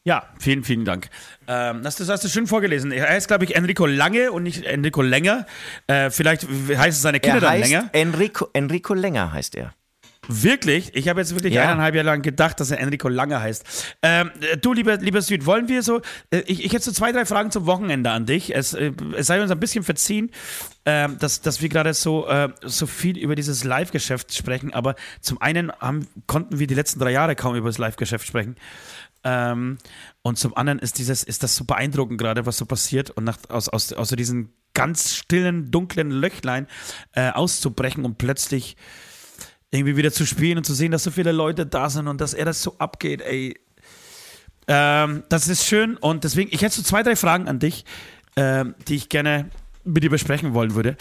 Ja, 0.05 0.25
vielen, 0.39 0.63
vielen 0.63 0.85
Dank. 0.85 1.09
Ähm, 1.49 1.83
das, 1.83 1.97
das 1.97 2.11
hast 2.11 2.25
du 2.25 2.29
schön 2.29 2.47
vorgelesen. 2.47 2.93
Er 2.93 3.09
heißt, 3.09 3.29
glaube 3.29 3.45
ich, 3.45 3.57
Enrico 3.57 3.87
Lange 3.87 4.31
und 4.31 4.43
nicht 4.43 4.63
Enrico 4.67 5.01
Länger. 5.01 5.47
Äh, 5.87 6.11
vielleicht 6.11 6.47
heißt 6.47 6.97
es 6.99 7.01
seine 7.01 7.19
Kinder 7.19 7.39
Er 7.39 7.41
dann 7.41 7.51
heißt 7.51 7.71
länger. 7.71 7.89
Enrico, 7.93 8.49
Enrico 8.53 8.93
Länger 8.93 9.33
heißt 9.33 9.55
er. 9.55 9.73
Wirklich? 10.29 10.95
Ich 10.95 11.09
habe 11.09 11.21
jetzt 11.21 11.35
wirklich 11.35 11.55
Ja. 11.55 11.63
eineinhalb 11.65 11.95
Jahre 11.95 12.07
lang 12.07 12.23
gedacht, 12.23 12.61
dass 12.61 12.71
er 12.71 12.79
Enrico 12.81 13.09
Lange 13.09 13.41
heißt. 13.41 13.65
Ähm, 14.03 14.31
äh, 14.41 14.57
du, 14.57 14.73
lieber, 14.73 14.97
lieber 14.97 15.21
Süd, 15.23 15.47
wollen 15.47 15.69
wir 15.69 15.83
so. 15.83 16.01
Äh, 16.31 16.41
ich, 16.47 16.65
ich 16.65 16.73
hätte 16.73 16.85
so 16.85 16.93
zwei, 16.93 17.13
drei 17.13 17.25
Fragen 17.27 17.51
zum 17.51 17.67
Wochenende 17.67 18.11
an 18.11 18.27
dich. 18.27 18.55
Es, 18.55 18.75
äh, 18.75 18.93
es 19.17 19.27
sei 19.27 19.41
uns 19.43 19.51
ein 19.51 19.61
bisschen 19.61 19.85
verziehen, 19.85 20.31
ähm, 20.87 21.19
dass, 21.19 21.41
dass 21.41 21.61
wir 21.63 21.69
gerade 21.69 21.95
so, 21.95 22.27
äh, 22.29 22.49
so 22.63 22.87
viel 22.87 23.19
über 23.19 23.35
dieses 23.35 23.65
Live-Geschäft 23.65 24.35
sprechen. 24.35 24.73
Aber 24.73 24.95
zum 25.21 25.41
einen 25.41 25.73
haben, 25.73 26.07
konnten 26.27 26.59
wir 26.59 26.67
die 26.67 26.75
letzten 26.75 27.01
drei 27.01 27.13
Jahre 27.13 27.37
kaum 27.37 27.55
über 27.57 27.69
das 27.69 27.79
Live-Geschäft 27.79 28.27
sprechen. 28.27 28.57
Ähm, 29.25 29.79
und 30.23 30.39
zum 30.39 30.57
anderen 30.57 30.79
ist, 30.79 30.99
dieses, 30.99 31.23
ist 31.23 31.43
das 31.43 31.57
so 31.57 31.65
beeindruckend 31.65 32.19
gerade, 32.19 32.47
was 32.47 32.59
so 32.59 32.67
passiert. 32.67 33.11
Und 33.11 33.25
nach, 33.25 33.39
aus, 33.49 33.69
aus, 33.69 33.93
aus 33.93 34.09
so 34.09 34.17
diesen 34.17 34.53
ganz 34.75 35.15
stillen, 35.15 35.71
dunklen 35.71 36.11
Löchlein 36.11 36.67
äh, 37.13 37.31
auszubrechen 37.31 38.05
und 38.05 38.19
plötzlich 38.19 38.77
irgendwie 39.75 39.97
wieder 39.97 40.13
zu 40.13 40.27
spielen 40.27 40.59
und 40.59 40.65
zu 40.65 40.75
sehen, 40.75 40.93
dass 40.93 41.05
so 41.05 41.11
viele 41.11 41.33
Leute 41.33 41.67
da 41.67 41.91
sind 41.91 42.09
und 42.09 42.21
dass 42.21 42.35
er 42.35 42.45
das 42.45 42.63
so 42.63 42.77
abgeht, 42.79 43.21
ey. 43.23 43.59
Ähm, 44.67 45.25
das 45.29 45.49
ist 45.49 45.67
schön 45.67 45.97
und 45.97 46.25
deswegen, 46.25 46.51
ich 46.53 46.63
hätte 46.63 46.77
so 46.77 46.83
zwei, 46.83 47.03
drei 47.03 47.17
Fragen 47.17 47.49
an 47.49 47.59
dich, 47.59 47.85
ähm, 48.37 48.75
die 48.89 48.95
ich 48.95 49.09
gerne 49.11 49.51
mit 49.85 50.03
dir 50.03 50.11
besprechen 50.11 50.55
wollen 50.55 50.75
würde. 50.75 50.97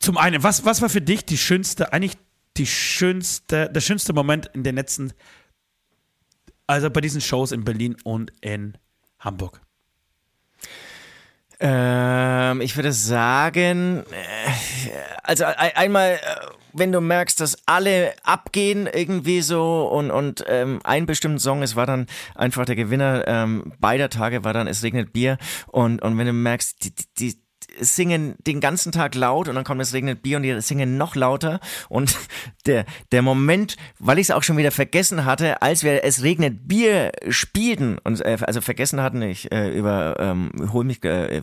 Zum 0.00 0.18
einen, 0.18 0.42
was, 0.42 0.64
was 0.64 0.82
war 0.82 0.88
für 0.88 1.00
dich 1.00 1.24
die 1.24 1.38
schönste, 1.38 1.92
eigentlich 1.92 2.16
die 2.56 2.66
schönste, 2.66 3.70
der 3.70 3.80
schönste 3.80 4.12
Moment 4.12 4.50
in 4.54 4.64
den 4.64 4.74
letzten, 4.74 5.12
also 6.66 6.90
bei 6.90 7.00
diesen 7.00 7.20
Shows 7.20 7.52
in 7.52 7.64
Berlin 7.64 7.96
und 8.02 8.32
in 8.40 8.76
Hamburg? 9.20 9.60
Ähm, 11.60 12.60
ich 12.62 12.74
würde 12.76 12.92
sagen, 12.92 14.02
äh, 14.10 14.90
also 15.22 15.44
ein- 15.44 15.76
einmal, 15.76 16.12
äh, 16.12 16.18
wenn 16.72 16.92
du 16.92 17.00
merkst, 17.00 17.40
dass 17.40 17.58
alle 17.66 18.14
abgehen 18.22 18.86
irgendwie 18.86 19.42
so 19.42 19.88
und, 19.88 20.10
und 20.10 20.44
ähm, 20.48 20.80
einen 20.84 21.06
bestimmten 21.06 21.38
Song, 21.38 21.62
es 21.62 21.76
war 21.76 21.84
dann 21.86 22.06
einfach 22.34 22.64
der 22.64 22.76
Gewinner 22.76 23.24
ähm, 23.26 23.72
beider 23.78 24.08
Tage, 24.08 24.44
war 24.44 24.52
dann 24.54 24.68
Es 24.68 24.82
regnet 24.82 25.12
Bier 25.12 25.36
und, 25.66 26.00
und 26.00 26.16
wenn 26.16 26.26
du 26.26 26.32
merkst, 26.32 26.84
die, 26.84 26.94
die 27.18 27.39
singen 27.80 28.36
den 28.46 28.60
ganzen 28.60 28.92
Tag 28.92 29.14
laut 29.14 29.48
und 29.48 29.54
dann 29.54 29.64
kommt 29.64 29.80
es 29.80 29.92
regnet 29.92 30.22
Bier 30.22 30.36
und 30.36 30.42
die 30.42 30.60
singen 30.60 30.96
noch 30.96 31.14
lauter 31.14 31.60
und 31.88 32.16
der, 32.66 32.84
der 33.12 33.22
Moment, 33.22 33.76
weil 33.98 34.18
ich 34.18 34.28
es 34.28 34.30
auch 34.30 34.42
schon 34.42 34.56
wieder 34.56 34.70
vergessen 34.70 35.24
hatte, 35.24 35.62
als 35.62 35.82
wir 35.84 36.04
es 36.04 36.22
regnet 36.22 36.68
Bier 36.68 37.12
spielten 37.28 37.98
und 38.04 38.20
äh, 38.20 38.38
also 38.42 38.60
vergessen 38.60 39.00
hatten, 39.00 39.22
ich 39.22 39.50
äh, 39.52 39.70
über 39.70 40.16
ähm, 40.18 40.50
hol 40.72 40.84
mich 40.84 41.04
äh, 41.04 41.42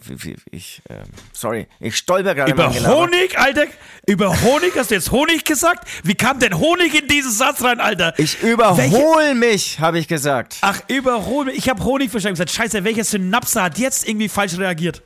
ich 0.51 0.81
äh, 0.89 1.03
sorry, 1.33 1.67
ich 1.79 1.95
stolper 1.95 2.35
gerade 2.35 2.51
Über. 2.51 2.73
Honig, 2.87 3.37
Alter? 3.37 3.65
Über 4.05 4.41
Honig? 4.41 4.73
Hast 4.75 4.91
du 4.91 4.95
jetzt 4.95 5.11
Honig 5.11 5.43
gesagt? 5.45 5.87
Wie 6.03 6.15
kam 6.15 6.39
denn 6.39 6.57
Honig 6.57 6.99
in 6.99 7.07
diesen 7.07 7.31
Satz 7.31 7.63
rein, 7.63 7.79
Alter? 7.79 8.13
Ich 8.17 8.41
überhol 8.41 9.35
mich, 9.35 9.79
habe 9.79 9.99
ich 9.99 10.07
gesagt. 10.07 10.57
Ach, 10.61 10.81
über 10.87 11.25
Honig. 11.25 11.57
Ich 11.57 11.69
habe 11.69 11.83
Honig 11.83 12.09
verstanden. 12.09 12.35
gesagt, 12.35 12.51
scheiße, 12.51 12.83
welche 12.83 13.03
Synapse 13.03 13.61
hat 13.61 13.77
jetzt 13.77 14.07
irgendwie 14.07 14.29
falsch 14.29 14.57
reagiert? 14.57 15.03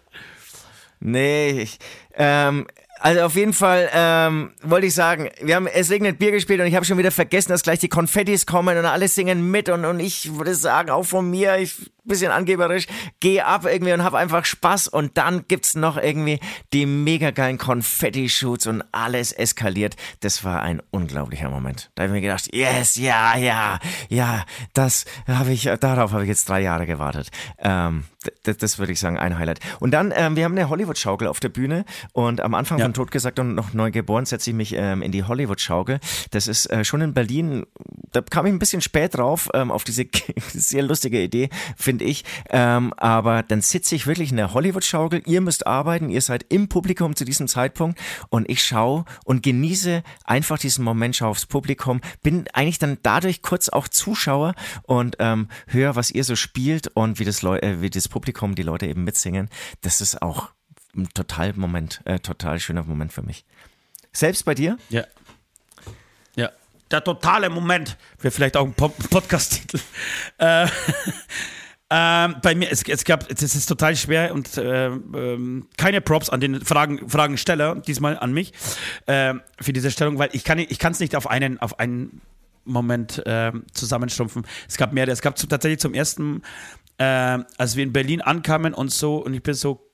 Nee, 1.02 1.62
ich, 1.62 1.80
ähm, 2.14 2.68
also 2.99 3.22
auf 3.22 3.36
jeden 3.36 3.54
Fall 3.54 3.89
ähm, 3.93 4.52
wollte 4.62 4.86
ich 4.86 4.93
sagen, 4.93 5.30
wir 5.41 5.56
haben 5.56 5.66
Es 5.66 5.89
regnet 5.89 6.20
Bier 6.20 6.32
gespielt 6.32 6.62
und 6.62 6.68
ich 6.68 6.76
habe 6.76 6.86
schon 6.86 6.99
wieder 6.99 7.10
vergessen, 7.10 7.49
dass 7.49 7.64
gleich 7.64 7.80
die 7.80 7.89
Konfettis 7.89 8.45
kommen 8.45 8.78
und 8.78 8.86
alle 8.86 9.08
singen 9.08 9.49
mit 9.49 9.70
und, 9.70 9.86
und 9.86 9.99
ich 9.99 10.38
würde 10.38 10.54
sagen, 10.54 10.91
auch 10.91 11.04
von 11.04 11.28
mir, 11.28 11.58
ich 11.58 11.91
bisschen 12.04 12.32
angeberisch, 12.32 12.88
geh 13.20 13.41
ab 13.41 13.66
irgendwie 13.66 13.93
und 13.93 14.04
hab 14.04 14.14
einfach 14.14 14.45
Spaß 14.45 14.88
und 14.88 15.18
dann 15.18 15.45
gibt's 15.47 15.76
noch 15.76 15.97
irgendwie 15.97 16.39
die 16.74 16.86
mega 16.86 17.32
geilen 17.32 17.58
Konfetti-Shoots 17.58 18.68
und 18.68 18.84
alles 18.91 19.32
eskaliert. 19.32 19.95
Das 20.22 20.43
war 20.43 20.62
ein 20.62 20.82
unglaublicher 20.91 21.49
Moment. 21.49 21.91
Da 21.95 22.04
habe 22.04 22.12
ich 22.14 22.22
mir 22.22 22.28
gedacht, 22.28 22.54
yes, 22.54 22.95
ja, 22.95 23.38
ja, 23.38 23.80
ja, 24.10 24.45
das 24.74 25.06
habe 25.28 25.52
ich, 25.52 25.70
darauf 25.80 26.12
habe 26.12 26.24
ich 26.24 26.30
jetzt 26.30 26.49
drei 26.49 26.62
Jahre 26.62 26.86
gewartet. 26.88 27.30
Ähm, 27.60 28.06
das, 28.43 28.78
würde 28.78 28.91
ich 28.91 28.99
sagen, 28.99 29.18
ein 29.18 29.38
Highlight. 29.39 29.60
Und 29.80 29.91
dann, 29.91 30.14
ähm, 30.16 30.36
wir 30.36 30.45
haben 30.45 30.52
eine 30.52 30.70
Hollywood-Schaukel 30.70 31.28
auf 31.28 31.39
der 31.39 31.49
Bühne 31.49 31.86
und 32.14 32.41
am 32.41 32.54
Anfang 32.54 32.78
Ja. 32.78 32.86
von 32.86 32.93
Totgesagt 32.93 33.39
und 33.39 33.56
noch 33.56 33.74
neu 33.74 33.89
geboren 33.91 34.26
setze 34.26 34.52
ich 34.52 34.56
mich 34.56 34.74
ähm, 34.76 35.02
in 35.02 35.12
die 35.12 35.24
Hollywood-Schaukel. 35.24 35.99
Das 36.30 36.47
ist 36.47 36.68
äh, 36.68 36.84
schon 36.86 37.02
in 37.02 37.14
Berlin, 37.14 37.66
da 38.12 38.22
kam 38.22 38.45
ich 38.45 38.54
ein 38.54 38.60
bisschen 38.60 38.82
spät 38.82 39.18
drauf, 39.18 39.49
ähm, 39.54 39.72
auf 39.72 39.84
diese 39.84 40.06
sehr 40.54 40.84
lustige 40.84 41.22
Idee, 41.22 41.49
finde 41.91 42.05
ich. 42.05 42.23
Ähm, 42.49 42.93
aber 42.95 43.43
dann 43.43 43.59
sitze 43.61 43.95
ich 43.95 44.07
wirklich 44.07 44.31
in 44.31 44.37
der 44.37 44.53
Hollywood-Schaukel. 44.53 45.23
Ihr 45.25 45.41
müsst 45.41 45.67
arbeiten, 45.67 46.09
ihr 46.09 46.21
seid 46.21 46.45
im 46.47 46.69
Publikum 46.69 47.17
zu 47.17 47.25
diesem 47.25 47.49
Zeitpunkt 47.49 47.99
und 48.29 48.49
ich 48.49 48.63
schaue 48.63 49.03
und 49.25 49.43
genieße 49.43 50.03
einfach 50.23 50.57
diesen 50.57 50.85
Moment, 50.85 51.17
schaue 51.17 51.27
aufs 51.31 51.45
Publikum, 51.47 51.99
bin 52.23 52.45
eigentlich 52.53 52.79
dann 52.79 52.97
dadurch 53.03 53.41
kurz 53.41 53.67
auch 53.67 53.89
Zuschauer 53.89 54.53
und 54.83 55.17
ähm, 55.19 55.49
höre, 55.67 55.97
was 55.97 56.11
ihr 56.11 56.23
so 56.23 56.37
spielt 56.37 56.87
und 56.87 57.19
wie 57.19 57.25
das, 57.25 57.41
Leu 57.41 57.57
äh, 57.57 57.81
wie 57.81 57.89
das 57.89 58.07
Publikum, 58.07 58.55
die 58.55 58.63
Leute 58.63 58.85
eben 58.85 59.03
mitsingen. 59.03 59.49
Das 59.81 59.99
ist 59.99 60.21
auch 60.21 60.51
ein 60.95 61.09
total 61.13 61.51
Moment, 61.55 61.99
äh, 62.05 62.19
total 62.19 62.61
schöner 62.61 62.83
Moment 62.85 63.11
für 63.11 63.21
mich. 63.21 63.43
Selbst 64.13 64.45
bei 64.45 64.55
dir? 64.55 64.77
Ja. 64.89 65.03
Ja. 66.37 66.51
Der 66.89 67.03
totale 67.03 67.49
Moment. 67.49 67.97
Wäre 68.19 68.31
vielleicht 68.31 68.55
auch 68.55 68.65
ein 68.65 68.73
Po- 68.73 68.89
Podcast-Titel. 69.09 69.79
Äh, 70.37 70.67
ähm, 71.93 72.37
bei 72.41 72.55
mir, 72.55 72.71
es, 72.71 72.83
es 72.87 73.03
gab, 73.03 73.27
das 73.27 73.43
ist 73.55 73.65
total 73.65 73.97
schwer 73.97 74.33
und 74.33 74.57
äh, 74.57 74.87
ähm, 74.87 75.67
keine 75.77 75.99
Props 75.99 76.29
an 76.29 76.39
den 76.39 76.61
Fragen, 76.63 77.09
Fragensteller, 77.09 77.75
diesmal 77.75 78.17
an 78.17 78.31
mich, 78.33 78.53
äh, 79.07 79.33
für 79.59 79.73
diese 79.73 79.91
Stellung, 79.91 80.17
weil 80.17 80.29
ich 80.31 80.45
kann 80.45 80.57
es 80.59 80.99
nicht 81.01 81.17
auf 81.17 81.27
einen, 81.29 81.59
auf 81.59 81.79
einen 81.79 82.21
Moment 82.63 83.25
äh, 83.25 83.51
zusammenstumpfen. 83.73 84.47
Es 84.69 84.77
gab 84.77 84.93
mehrere. 84.93 85.11
Es 85.11 85.21
gab 85.21 85.37
zu, 85.37 85.47
tatsächlich 85.47 85.79
zum 85.79 85.93
ersten, 85.93 86.43
äh, 86.97 87.03
als 87.57 87.75
wir 87.75 87.83
in 87.83 87.91
Berlin 87.91 88.21
ankamen 88.21 88.73
und 88.73 88.91
so, 88.91 89.17
und 89.17 89.33
ich 89.33 89.43
bin 89.43 89.53
so 89.53 89.91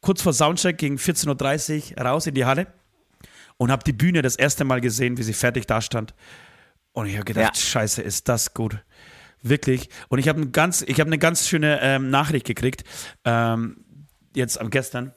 kurz 0.00 0.22
vor 0.22 0.32
Soundcheck 0.32 0.78
gegen 0.78 0.96
14.30 0.96 1.98
Uhr 1.98 2.04
raus 2.06 2.26
in 2.26 2.34
die 2.34 2.44
Halle 2.44 2.68
und 3.56 3.70
habe 3.70 3.84
die 3.84 3.92
Bühne 3.92 4.22
das 4.22 4.36
erste 4.36 4.64
Mal 4.64 4.80
gesehen, 4.80 5.18
wie 5.18 5.24
sie 5.24 5.32
fertig 5.34 5.66
dastand. 5.66 6.14
Und 6.92 7.06
ich 7.06 7.14
habe 7.14 7.24
gedacht, 7.24 7.54
Ja. 7.56 7.60
scheiße, 7.60 8.00
ist 8.00 8.28
das 8.28 8.54
gut. 8.54 8.78
Wirklich. 9.42 9.88
Und 10.08 10.18
ich 10.18 10.28
habe 10.28 10.40
ein 10.40 10.52
ganz, 10.52 10.82
ich 10.82 11.00
habe 11.00 11.08
eine 11.08 11.18
ganz 11.18 11.48
schöne 11.48 11.80
ähm, 11.82 12.10
Nachricht 12.10 12.46
gekriegt, 12.46 12.84
ähm, 13.24 13.84
jetzt 14.34 14.60
am 14.60 14.70
gestern. 14.70 15.12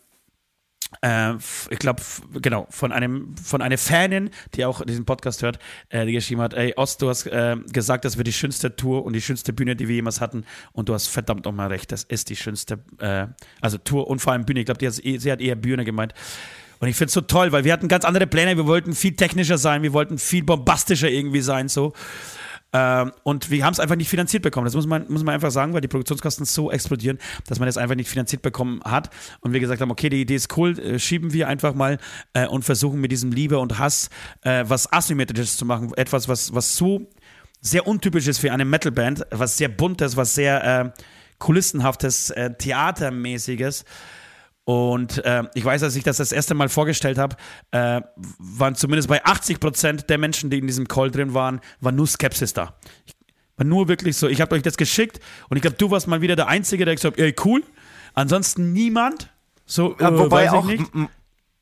Äh, 1.02 1.36
ich 1.70 1.80
glaube, 1.80 2.02
genau, 2.34 2.68
von 2.70 2.92
einem, 2.92 3.36
von 3.38 3.62
einer 3.62 3.78
Fanin, 3.78 4.30
die 4.56 4.66
auch 4.66 4.84
diesen 4.84 5.06
Podcast 5.06 5.42
hört, 5.42 5.58
äh, 5.90 6.06
die 6.06 6.12
geschrieben 6.12 6.42
hat, 6.42 6.54
ey, 6.54 6.74
Ost, 6.76 7.02
du 7.02 7.10
hast 7.10 7.28
äh, 7.28 7.56
gesagt, 7.72 8.04
das 8.04 8.18
wird 8.18 8.28
die 8.28 8.34
schönste 8.34 8.76
Tour 8.76 9.06
und 9.06 9.14
die 9.14 9.22
schönste 9.22 9.54
Bühne, 9.54 9.76
die 9.76 9.88
wir 9.88 9.96
jemals 9.96 10.20
hatten. 10.20 10.44
Und 10.74 10.90
du 10.90 10.94
hast 10.94 11.08
verdammt 11.08 11.46
nochmal 11.46 11.70
recht, 11.70 11.92
das 11.92 12.04
ist 12.04 12.30
die 12.30 12.36
schönste, 12.36 12.84
äh, 13.00 13.28
also 13.62 13.78
Tour 13.78 14.08
und 14.08 14.20
vor 14.20 14.34
allem 14.34 14.46
Bühne. 14.46 14.60
Ich 14.60 14.66
glaube, 14.66 14.92
sie 14.92 15.32
hat 15.32 15.40
eher 15.40 15.56
Bühne 15.56 15.86
gemeint. 15.86 16.14
Und 16.80 16.88
ich 16.88 16.96
finde 16.96 17.08
es 17.08 17.14
so 17.14 17.22
toll, 17.22 17.52
weil 17.52 17.64
wir 17.64 17.74
hatten 17.74 17.88
ganz 17.88 18.04
andere 18.06 18.26
Pläne. 18.26 18.58
Wir 18.58 18.66
wollten 18.66 18.94
viel 18.94 19.16
technischer 19.16 19.60
sein, 19.60 19.84
wir 19.84 19.94
wollten 19.94 20.18
viel 20.18 20.44
bombastischer 20.44 21.10
irgendwie 21.10 21.42
sein, 21.42 21.70
so. 21.70 21.94
Ähm, 22.74 23.12
und 23.24 23.50
wir 23.50 23.66
haben 23.66 23.74
es 23.74 23.80
einfach 23.80 23.96
nicht 23.96 24.10
finanziert 24.10 24.44
bekommen. 24.44 24.66
Das 24.66 24.76
muss 24.76 24.88
man, 24.88 25.06
muss 25.10 25.24
man 25.24 25.36
einfach 25.36 25.52
sagen, 25.52 25.74
weil 25.74 25.82
die 25.82 25.88
Produktionskosten 25.88 26.46
so 26.46 26.72
explodieren, 26.72 27.18
dass 27.48 27.60
man 27.60 27.66
das 27.66 27.78
einfach 27.78 27.96
nicht 27.96 28.10
finanziert 28.10 28.42
bekommen 28.42 28.82
hat. 28.84 29.10
Und 29.42 29.54
wir 29.54 29.60
gesagt 29.60 29.82
haben, 29.82 29.92
okay, 29.92 30.10
die 30.10 30.22
Idee 30.22 30.36
ist 30.36 30.56
cool, 30.58 30.78
äh, 30.80 31.00
schieben 31.00 31.34
wir 31.34 31.48
einfach 31.48 31.74
mal 31.74 31.98
äh, 32.34 32.48
und 32.48 32.64
versuchen 32.64 33.02
mit 33.02 33.12
diesem 33.12 33.32
Liebe 33.32 33.60
und 33.60 33.80
Hass 33.80 34.10
äh, 34.42 34.64
was 34.68 34.92
Asymmetrisches 34.92 35.58
zu 35.58 35.66
machen. 35.66 35.92
Etwas, 35.96 36.28
was, 36.28 36.54
was 36.54 36.76
so 36.76 37.10
sehr 37.60 37.88
untypisch 37.88 38.28
ist 38.28 38.40
für 38.40 38.52
eine 38.52 38.66
Metalband, 38.66 39.26
was 39.30 39.58
sehr 39.58 39.70
buntes, 39.70 40.18
was 40.18 40.34
sehr 40.34 40.94
kulissenhaftes, 41.38 42.34
theatermäßiges. 42.58 43.86
Und 44.64 45.24
äh, 45.26 45.44
ich 45.54 45.66
weiß, 45.66 45.84
als 45.84 45.96
ich 45.96 46.04
das 46.04 46.18
das 46.18 46.32
erste 46.32 46.54
Mal 46.54 46.70
vorgestellt 46.70 47.18
habe, 47.18 47.36
äh, 47.72 48.02
waren 48.38 48.76
zumindest 48.76 49.10
bei 49.10 49.24
80 49.26 49.60
Prozent 49.60 50.10
der 50.10 50.18
Menschen, 50.18 50.50
die 50.50 50.60
in 50.60 50.68
diesem 50.68 50.88
Call 50.88 51.10
drin 51.10 51.34
waren, 51.34 51.62
war 51.80 51.92
nur 51.92 52.08
Skepsis 52.08 52.54
da. 52.54 52.76
Ich, 53.06 53.14
war 53.58 53.66
nur 53.66 53.88
wirklich 53.88 54.18
so. 54.18 54.28
Ich 54.28 54.40
habe 54.42 54.56
euch 54.56 54.62
das 54.62 54.78
geschickt 54.78 55.20
und 55.50 55.58
ich 55.58 55.62
glaube, 55.62 55.78
du 55.78 55.92
warst 55.92 56.08
mal 56.08 56.22
wieder 56.22 56.36
der 56.36 56.48
Einzige, 56.48 56.86
der 56.86 56.96
gesagt 56.96 57.18
hat, 57.18 57.24
ey, 57.24 57.36
cool. 57.44 57.64
Ansonsten 58.14 58.74
niemand. 58.74 59.30
So, 59.66 59.96
Ja, 60.00 60.10
äh, 60.10 60.18
wobei 60.18 60.52
weiß 60.52 60.70
ich 60.70 60.80
auch 60.80 61.10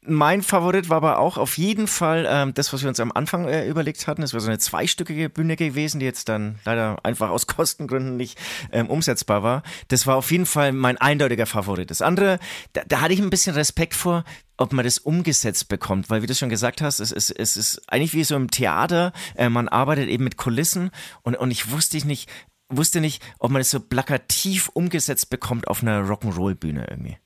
mein 0.09 0.41
Favorit 0.41 0.89
war 0.89 0.97
aber 0.97 1.19
auch 1.19 1.37
auf 1.37 1.57
jeden 1.57 1.87
Fall 1.87 2.27
ähm, 2.29 2.53
das, 2.53 2.73
was 2.73 2.81
wir 2.81 2.89
uns 2.89 2.99
am 2.99 3.11
Anfang 3.11 3.47
äh, 3.47 3.67
überlegt 3.67 4.07
hatten. 4.07 4.21
Das 4.21 4.33
wäre 4.33 4.41
so 4.41 4.49
eine 4.49 4.59
zweistückige 4.59 5.29
Bühne 5.29 5.55
gewesen, 5.55 5.99
die 5.99 6.05
jetzt 6.05 6.29
dann 6.29 6.59
leider 6.65 6.97
einfach 7.03 7.29
aus 7.29 7.47
Kostengründen 7.47 8.17
nicht 8.17 8.37
ähm, 8.71 8.87
umsetzbar 8.87 9.43
war. 9.43 9.63
Das 9.87 10.07
war 10.07 10.15
auf 10.15 10.31
jeden 10.31 10.45
Fall 10.45 10.71
mein 10.71 10.97
eindeutiger 10.97 11.45
Favorit. 11.45 11.91
Das 11.91 12.01
andere, 12.01 12.39
da, 12.73 12.81
da 12.87 13.01
hatte 13.01 13.13
ich 13.13 13.19
ein 13.19 13.29
bisschen 13.29 13.55
Respekt 13.55 13.93
vor, 13.93 14.23
ob 14.57 14.73
man 14.73 14.83
das 14.83 14.97
umgesetzt 14.97 15.69
bekommt, 15.69 16.09
weil 16.09 16.21
wie 16.21 16.27
du 16.27 16.35
schon 16.35 16.49
gesagt 16.49 16.81
hast, 16.81 16.99
es 16.99 17.11
ist, 17.11 17.31
es 17.31 17.55
ist 17.55 17.81
eigentlich 17.87 18.13
wie 18.13 18.25
so 18.25 18.35
im 18.35 18.51
Theater, 18.51 19.13
äh, 19.35 19.49
man 19.49 19.69
arbeitet 19.69 20.09
eben 20.09 20.25
mit 20.25 20.35
Kulissen 20.37 20.91
und, 21.21 21.35
und 21.35 21.51
ich 21.51 21.71
wusste 21.71 22.05
nicht, 22.05 22.29
wusste 22.67 22.99
nicht, 22.99 23.23
ob 23.39 23.51
man 23.51 23.61
das 23.61 23.71
so 23.71 23.79
plakativ 23.79 24.69
umgesetzt 24.69 25.29
bekommt 25.29 25.67
auf 25.67 25.81
einer 25.81 26.01
Rock'n'Roll-Bühne 26.03 26.87
irgendwie. 26.89 27.17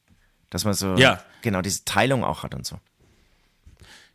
Dass 0.49 0.65
man 0.65 0.73
so, 0.73 0.95
Ja. 0.95 1.21
Genau, 1.43 1.61
diese 1.61 1.85
Teilung 1.85 2.23
auch 2.23 2.41
hat 2.41 2.55
und 2.55 2.65
so. 2.65 2.79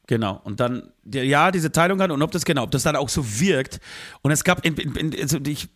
Genau. 0.09 0.41
Und 0.43 0.59
dann, 0.59 0.91
ja, 1.05 1.51
diese 1.53 1.71
Teilung 1.71 2.01
hat 2.01 2.11
und 2.11 2.23
ob 2.23 2.33
das 2.33 2.45
genau, 2.45 2.65
ob 2.65 2.71
das 2.71 2.83
dann 2.83 2.97
auch 2.97 3.11
so 3.11 3.41
wirkt. 3.41 3.79
Und 4.23 4.33
es 4.33 4.43
gab, 4.43 4.65
in, 4.65 4.75
in, 4.77 4.97
in, 4.97 5.21
also 5.21 5.39
ich, 5.47 5.69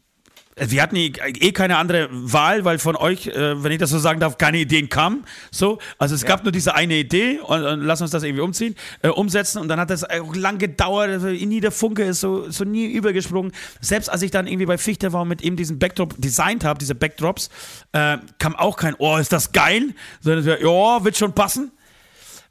wir 0.57 0.83
hatten 0.83 0.97
eh 0.97 1.53
keine 1.53 1.79
andere 1.79 2.09
Wahl, 2.11 2.65
weil 2.65 2.79
von 2.79 2.95
euch, 2.95 3.27
äh, 3.27 3.63
wenn 3.63 3.73
ich 3.73 3.79
das 3.79 3.91
so 3.91 3.99
sagen 3.99 4.21
darf, 4.21 4.37
keine 4.37 4.59
Ideen 4.59 4.91
kamen. 4.91 5.25
So, 5.51 5.79
also 5.99 6.15
es 6.15 6.23
ja. 6.23 6.29
gab 6.29 6.43
nur 6.45 6.53
diese 6.53 6.75
eine 6.75 6.95
Idee 6.95 7.39
und, 7.39 7.65
und 7.65 7.81
lass 7.81 8.03
uns 8.03 8.11
das 8.11 8.23
irgendwie 8.23 8.43
umziehen, 8.43 8.77
äh, 9.01 9.09
umsetzen. 9.09 9.59
Und 9.59 9.69
dann 9.69 9.81
hat 9.81 9.89
das 9.89 10.05
auch 10.05 10.35
lang 10.35 10.59
gedauert. 10.59 11.09
Also 11.09 11.29
nie 11.29 11.61
der 11.61 11.73
Funke 11.73 12.05
ist 12.05 12.21
so, 12.21 12.51
so 12.51 12.65
nie 12.65 12.87
übergesprungen. 12.87 13.53
Selbst 13.81 14.11
als 14.11 14.21
ich 14.23 14.31
dann 14.31 14.47
irgendwie 14.47 14.67
bei 14.67 14.77
Fichte 14.77 15.13
war 15.15 15.23
und 15.23 15.29
mit 15.29 15.43
ihm 15.43 15.57
diesen 15.57 15.79
Backdrop 15.79 16.21
designt 16.21 16.65
habe, 16.65 16.79
diese 16.79 16.95
Backdrops, 16.95 17.49
äh, 17.93 18.19
kam 18.39 18.55
auch 18.55 18.77
kein, 18.77 18.95
oh, 18.99 19.17
ist 19.17 19.33
das 19.33 19.53
geil, 19.53 19.95
sondern 20.21 20.45
ja, 20.45 21.05
wird 21.05 21.17
schon 21.17 21.33
passen 21.33 21.73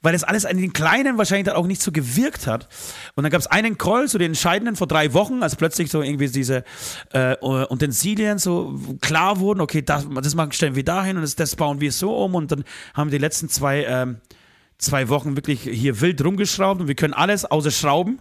weil 0.02 0.14
das 0.14 0.24
alles 0.24 0.46
an 0.46 0.58
den 0.58 0.74
Kleinen 0.74 1.18
wahrscheinlich 1.18 1.46
dann 1.46 1.56
auch 1.56 1.68
nicht 1.68 1.82
so 1.82 1.92
gewirkt 1.92 2.48
hat. 2.48 2.68
Und 3.16 3.24
dann 3.24 3.32
gab 3.32 3.42
es 3.42 3.48
einen 3.48 3.78
Call, 3.78 4.08
so 4.08 4.18
den 4.18 4.32
entscheidenden 4.32 4.76
vor 4.76 4.88
drei 4.88 5.14
Wochen, 5.14 5.44
als 5.44 5.56
plötzlich 5.56 5.92
so 5.92 6.02
irgendwie 6.02 6.28
diese 6.28 6.64
äh, 7.14 7.36
Utensilien 7.42 8.38
so 8.40 8.80
klar 9.02 9.40
wurden, 9.40 9.62
okay, 9.62 9.82
das, 9.82 10.08
das 10.10 10.36
machen, 10.36 10.52
stellen 10.52 10.76
wir 10.76 10.84
dahin 10.84 11.18
und 11.18 11.24
das, 11.24 11.36
das 11.36 11.56
bauen 11.56 11.82
wir 11.82 11.92
so 11.92 12.16
um 12.16 12.36
und 12.36 12.52
dann 12.52 12.64
haben 12.94 13.12
wir 13.12 13.18
die 13.18 13.24
letzten 13.24 13.50
zwei 13.50 13.86
ähm, 13.86 14.18
zwei 14.82 15.10
Wochen 15.10 15.36
wirklich 15.36 15.62
hier 15.62 16.02
wild 16.02 16.24
rumgeschraubt 16.26 16.82
und 16.82 16.88
wir 16.88 16.96
können 16.96 17.14
alles 17.14 17.46
außer 17.46 17.72
Schrauben. 17.72 18.20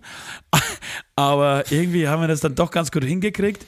Aber 1.16 1.64
irgendwie 1.70 2.06
haben 2.06 2.20
wir 2.20 2.28
das 2.28 2.40
dann 2.40 2.54
doch 2.54 2.70
ganz 2.70 2.92
gut 2.92 3.02
hingekriegt. 3.02 3.66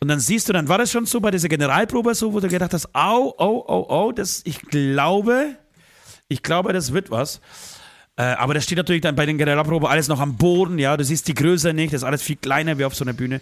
Und 0.00 0.08
dann 0.08 0.20
siehst 0.20 0.48
du, 0.48 0.52
dann 0.52 0.68
war 0.68 0.78
das 0.78 0.90
schon 0.90 1.06
so 1.06 1.20
bei 1.20 1.30
dieser 1.30 1.48
Generalprobe 1.48 2.14
so, 2.14 2.32
wo 2.32 2.40
du 2.40 2.48
gedacht 2.48 2.74
hast, 2.74 2.94
au, 2.94 3.34
au, 3.38 3.64
au, 3.68 3.88
au, 3.88 4.12
das, 4.12 4.42
ich 4.44 4.60
glaube, 4.62 5.56
ich 6.28 6.42
glaube, 6.42 6.72
das 6.72 6.92
wird 6.92 7.10
was. 7.10 7.40
Äh, 8.16 8.22
aber 8.22 8.54
das 8.54 8.64
steht 8.64 8.78
natürlich 8.78 9.02
dann 9.02 9.14
bei 9.14 9.26
den 9.26 9.36
Generalprobe 9.36 9.90
alles 9.90 10.08
noch 10.08 10.20
am 10.20 10.36
Boden, 10.36 10.78
ja. 10.78 10.96
Du 10.96 11.04
siehst 11.04 11.28
die 11.28 11.34
Größe 11.34 11.74
nicht, 11.74 11.92
das 11.92 12.00
ist 12.00 12.06
alles 12.06 12.22
viel 12.22 12.36
kleiner 12.36 12.78
wie 12.78 12.84
auf 12.84 12.94
so 12.94 13.04
einer 13.04 13.12
Bühne. 13.12 13.40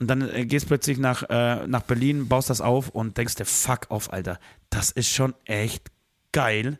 Und 0.00 0.08
dann 0.08 0.28
äh, 0.28 0.46
gehst 0.46 0.66
plötzlich 0.66 0.98
nach, 0.98 1.22
äh, 1.28 1.66
nach 1.66 1.82
Berlin, 1.82 2.26
baust 2.26 2.50
das 2.50 2.60
auf 2.60 2.88
und 2.88 3.16
denkst 3.16 3.36
dir, 3.36 3.44
fuck 3.44 3.90
auf, 3.90 4.12
Alter. 4.12 4.40
Das 4.68 4.90
ist 4.90 5.10
schon 5.10 5.34
echt 5.44 5.90
geil. 6.32 6.78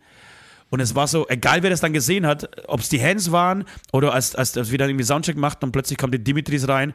Und 0.71 0.81
es 0.81 0.95
war 0.95 1.07
so, 1.09 1.29
egal 1.29 1.63
wer 1.63 1.71
das 1.71 1.81
dann 1.81 1.93
gesehen 1.93 2.27
hat, 2.27 2.49
ob 2.69 2.81
es 2.81 2.89
die 2.89 3.03
Hands 3.03 3.31
waren 3.33 3.65
oder 3.93 4.15
als, 4.15 4.37
als, 4.37 4.57
als 4.57 4.71
wir 4.71 4.79
dann 4.79 4.89
irgendwie 4.89 5.05
Soundcheck 5.05 5.37
machten 5.37 5.65
und 5.65 5.73
plötzlich 5.73 5.99
kam 5.99 6.13
die 6.13 6.23
Dimitris 6.23 6.69
rein, 6.69 6.95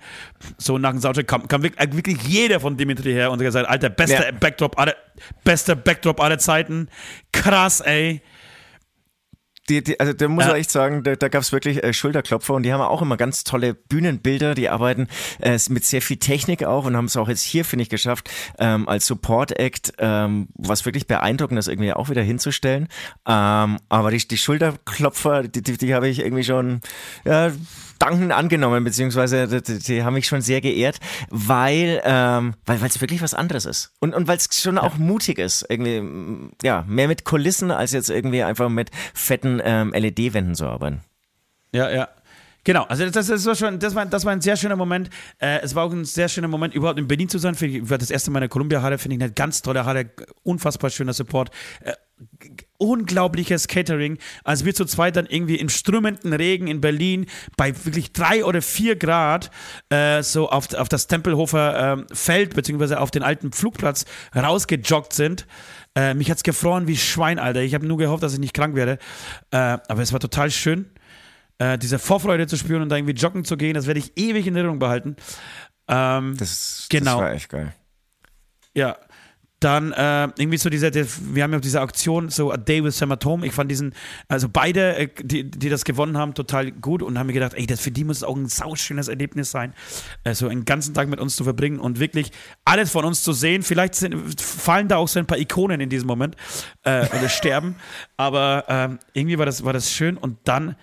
so 0.58 0.78
nach 0.78 0.92
dem 0.92 1.02
Soundcheck 1.02 1.28
kam, 1.28 1.48
kam 1.50 1.62
wirklich, 1.62 1.94
wirklich 1.94 2.24
jeder 2.24 2.62
von 2.62 2.78
Dimitri 2.78 3.12
her 3.12 3.32
und 3.32 3.40
hat 3.40 3.46
gesagt, 3.46 3.68
Alter, 3.68 3.90
bester 3.90 4.28
ja. 4.28 4.32
Backdrop 4.32 4.80
aller, 4.80 4.96
bester 5.44 5.76
Backdrop 5.76 6.22
aller 6.22 6.40
Zeiten. 6.40 6.88
Krass, 7.34 7.82
ey 7.82 8.22
die, 9.70 9.84
die, 9.84 10.00
also 10.00 10.14
da 10.14 10.28
muss 10.28 10.46
ja. 10.46 10.52
ich 10.52 10.62
echt 10.62 10.72
sagen, 10.72 11.04
da, 11.04 11.16
da 11.16 11.28
gab 11.28 11.42
es 11.42 11.52
wirklich 11.52 11.84
äh, 11.84 11.94
Schulterklopfer 11.94 12.54
und 12.54 12.64
die 12.64 12.74
haben 12.74 12.82
auch 12.82 13.02
immer 13.02 13.18
ganz 13.18 13.44
tolle 13.44 13.74
Bühnenbilder, 13.74 14.56
die 14.56 14.70
arbeiten 14.70 15.08
äh, 15.42 15.58
mit 15.70 15.86
sehr 15.86 16.02
viel 16.02 16.18
Technik 16.18 16.64
auch 16.64 16.86
und 16.86 16.96
haben 16.96 17.06
es 17.06 17.18
auch 17.18 17.28
jetzt 17.28 17.42
hier, 17.42 17.66
finde 17.66 17.84
ich, 17.84 17.90
geschafft, 17.90 18.30
ähm, 18.60 18.88
als 18.88 19.08
Support-Act 19.08 19.94
ähm, 19.98 20.48
was 20.54 20.86
wirklich 20.86 21.08
beeindruckend 21.08 21.60
ist, 21.60 21.68
irgendwie 21.68 21.94
auch 21.94 22.10
wieder 22.10 22.22
hinzustellen. 22.22 22.88
Ähm, 23.28 23.80
aber 23.90 24.12
die, 24.12 24.28
die 24.28 24.38
Schulterklopfer, 24.38 25.44
die, 25.44 25.62
die, 25.62 25.78
die 25.78 25.94
habe 25.94 26.08
ich 26.08 26.20
irgendwie 26.20 26.44
schon 26.44 26.82
ja, 27.24 27.52
dankend 28.00 28.32
angenommen, 28.32 28.84
beziehungsweise 28.84 29.62
die, 29.62 29.80
die, 29.80 30.04
haben 30.04 30.14
mich 30.14 30.28
schon 30.28 30.42
sehr 30.42 30.62
geehrt, 30.62 31.00
weil 31.30 32.02
ähm, 32.04 32.56
weil 32.66 32.84
es 32.84 33.02
wirklich 33.02 33.22
was 33.22 33.34
anderes 33.34 33.66
ist. 33.66 33.94
Und, 34.00 34.14
und 34.14 34.28
weil 34.28 34.38
es 34.38 34.50
schon 34.52 34.78
auch 34.78 34.98
mutig 34.98 35.40
ist, 35.40 35.66
irgendwie, 35.70 36.52
ja, 36.64 36.84
mehr 36.88 37.08
mit 37.08 37.26
Kulissen 37.26 37.72
als 37.72 37.92
jetzt 37.92 38.10
irgendwie 38.10 38.44
einfach 38.44 38.70
mit 38.70 38.92
fetten 39.14 39.62
ähm, 39.64 39.92
LED-Wänden 39.94 40.56
zu 40.56 40.66
arbeiten. 40.66 41.02
Ja, 41.72 41.90
ja. 41.90 42.10
Genau, 42.66 42.84
also 42.86 43.08
das, 43.08 43.28
das, 43.28 43.46
war 43.46 43.54
schon, 43.56 43.78
das 43.78 43.94
war, 43.94 44.08
das 44.08 44.26
war 44.26 44.32
ein 44.32 44.42
sehr 44.42 44.58
schöner 44.58 44.76
Moment. 44.76 45.12
Äh, 45.38 45.60
es 45.60 45.76
war 45.76 45.86
auch 45.86 45.92
ein 45.92 46.04
sehr 46.04 46.28
schöner 46.28 46.48
Moment, 46.48 46.74
überhaupt 46.74 46.98
in 46.98 47.08
Berlin 47.08 47.30
zu 47.30 47.38
sein. 47.38 47.54
Für, 47.54 47.70
für 47.70 47.98
das 48.00 48.10
erste 48.10 48.32
Mal 48.32 48.40
in 48.40 48.44
der 48.44 48.50
Columbia-Halle, 48.50 48.98
finde 48.98 49.18
ich 49.18 49.22
eine 49.22 49.32
ganz 49.32 49.62
tolle 49.62 49.86
Halle, 49.86 50.10
unfassbar 50.42 50.90
schöner 50.90 51.14
Support. 51.14 51.52
Äh, 51.82 51.94
unglaubliches 52.78 53.68
Catering, 53.68 54.18
als 54.44 54.66
wir 54.66 54.74
zu 54.74 54.86
zweit 54.86 55.16
dann 55.16 55.26
irgendwie 55.26 55.56
im 55.56 55.70
strömenden 55.70 56.34
Regen 56.34 56.68
in 56.68 56.82
Berlin 56.82 57.26
bei 57.58 57.74
wirklich 57.86 58.14
drei 58.14 58.46
oder 58.46 58.62
vier 58.62 58.96
Grad 58.96 59.52
äh, 59.90 60.22
so 60.24 60.50
auf, 60.50 60.74
auf 60.74 60.90
das 60.90 61.08
Tempelhofer 61.08 61.98
äh, 61.98 62.16
Feld 62.16 62.56
beziehungsweise 62.56 63.00
auf 63.00 63.12
den 63.12 63.24
alten 63.24 63.52
Flugplatz 63.52 64.06
rausgejoggt 64.36 65.14
sind. 65.14 65.48
Äh, 65.96 66.14
mich 66.14 66.30
hat's 66.30 66.44
gefroren 66.44 66.88
wie 66.88 66.98
Schwein, 66.98 67.40
Alter. 67.40 67.62
Ich 67.62 67.74
habe 67.74 67.86
nur 67.86 67.98
gehofft, 67.98 68.24
dass 68.24 68.34
ich 68.34 68.40
nicht 68.40 68.54
krank 68.54 68.76
werde. 68.76 68.98
Äh, 69.52 69.58
aber 69.58 70.02
es 70.02 70.12
war 70.14 70.20
total 70.20 70.52
schön 70.52 70.90
äh, 71.58 71.78
diese 71.78 72.00
Vorfreude 72.00 72.48
zu 72.48 72.58
spüren 72.58 72.82
und 72.82 72.90
da 72.90 72.98
irgendwie 72.98 73.14
joggen 73.14 73.46
zu 73.46 73.58
gehen, 73.58 73.74
das 73.74 73.88
werde 73.88 74.00
ich 74.00 74.18
ewig 74.18 74.48
in 74.48 74.56
Erinnerung 74.56 74.80
behalten. 74.80 75.16
Ähm, 75.88 76.36
das, 76.38 76.88
genau. 76.90 77.12
das 77.12 77.20
war 77.20 77.32
echt 77.32 77.50
geil. 77.50 77.74
Ja, 78.74 78.98
dann 79.66 79.92
äh, 79.92 80.30
irgendwie 80.38 80.58
so 80.58 80.70
diese, 80.70 80.94
wir 80.94 81.44
haben 81.44 81.54
ja 81.54 81.60
diese 81.60 81.82
Auktion, 81.82 82.30
so 82.30 82.52
A 82.52 82.58
Day 82.58 82.84
with 82.84 83.02
Hämatom. 83.02 83.44
Ich 83.44 83.54
fand 83.54 83.70
diesen, 83.70 83.94
also 84.28 84.48
beide, 84.48 84.96
äh, 84.96 85.10
die, 85.22 85.50
die 85.50 85.70
das 85.70 85.84
gewonnen 85.84 86.18
haben, 86.18 86.34
total 86.34 86.72
gut 86.72 87.02
und 87.02 87.18
haben 87.18 87.28
mir 87.28 87.34
gedacht, 87.34 87.54
ey, 87.56 87.66
das 87.66 87.82
für 87.82 87.92
die 87.92 88.04
muss 88.04 88.18
es 88.18 88.24
auch 88.24 88.38
ein 88.38 88.48
sauschönes 88.48 89.08
Erlebnis 89.08 89.52
sein, 89.52 89.74
äh, 90.24 90.34
so 90.34 90.48
einen 90.48 90.66
ganzen 90.66 90.94
Tag 90.94 91.10
mit 91.10 91.20
uns 91.20 91.36
zu 91.36 91.44
verbringen 91.44 91.80
und 91.80 92.00
wirklich 92.00 92.32
alles 92.64 92.92
von 92.92 93.04
uns 93.04 93.24
zu 93.24 93.34
sehen. 93.34 93.64
Vielleicht 93.64 93.96
sind, 93.96 94.40
fallen 94.40 94.88
da 94.88 94.98
auch 94.98 95.08
so 95.08 95.20
ein 95.20 95.26
paar 95.26 95.40
Ikonen 95.40 95.82
in 95.82 95.90
diesem 95.90 96.08
Moment 96.08 96.36
äh, 96.84 97.08
oder 97.08 97.28
sterben, 97.28 97.76
aber 98.16 98.66
ähm, 98.68 99.00
irgendwie 99.14 99.38
war 99.38 99.46
das, 99.46 99.66
war 99.66 99.74
das 99.74 99.92
schön 99.92 100.18
und 100.18 100.38
dann 100.46 100.76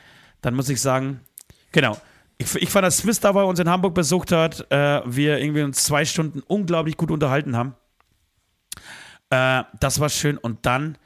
dann 0.42 0.54
muss 0.54 0.68
ich 0.68 0.80
sagen, 0.80 1.20
genau. 1.70 1.96
Ich, 2.36 2.54
ich 2.56 2.70
fand, 2.70 2.84
dass 2.84 2.98
Swiss 2.98 3.20
da 3.20 3.32
bei 3.32 3.44
uns 3.44 3.60
in 3.60 3.68
Hamburg 3.68 3.94
besucht 3.94 4.32
hat, 4.32 4.66
äh, 4.70 5.00
wir 5.06 5.38
irgendwie 5.38 5.62
uns 5.62 5.84
zwei 5.84 6.04
Stunden 6.04 6.40
unglaublich 6.40 6.96
gut 6.96 7.10
unterhalten 7.10 7.56
haben. 7.56 7.76
Äh, 9.32 9.64
das 9.80 9.98
war 9.98 10.10
schön. 10.10 10.36
Und 10.36 10.66
dann, 10.66 10.98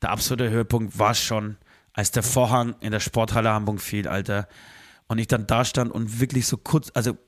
der 0.00 0.10
absolute 0.10 0.50
Höhepunkt 0.50 0.98
war 0.98 1.14
schon, 1.14 1.58
als 1.92 2.10
der 2.10 2.22
Vorhang 2.22 2.74
in 2.80 2.92
der 2.92 3.00
Sporthalle 3.00 3.50
Hamburg 3.50 3.80
fiel, 3.80 4.08
Alter. 4.08 4.48
Und 5.06 5.18
ich 5.18 5.28
dann 5.28 5.46
da 5.46 5.64
stand 5.66 5.92
und 5.92 6.18
wirklich 6.18 6.46
so 6.46 6.56
kurz, 6.56 6.90
also 6.94 7.18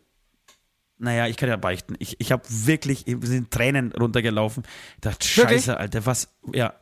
naja, 0.98 1.26
ich 1.26 1.36
kann 1.36 1.50
ja 1.50 1.56
beichten. 1.56 1.94
Ich, 1.98 2.18
ich 2.20 2.32
habe 2.32 2.42
wirklich, 2.48 3.04
sind 3.20 3.50
Tränen 3.50 3.92
runtergelaufen. 3.92 4.62
Ich 4.94 5.02
dachte, 5.02 5.28
scheiße, 5.28 5.76
Alter, 5.76 6.06
was, 6.06 6.34
ja, 6.54 6.72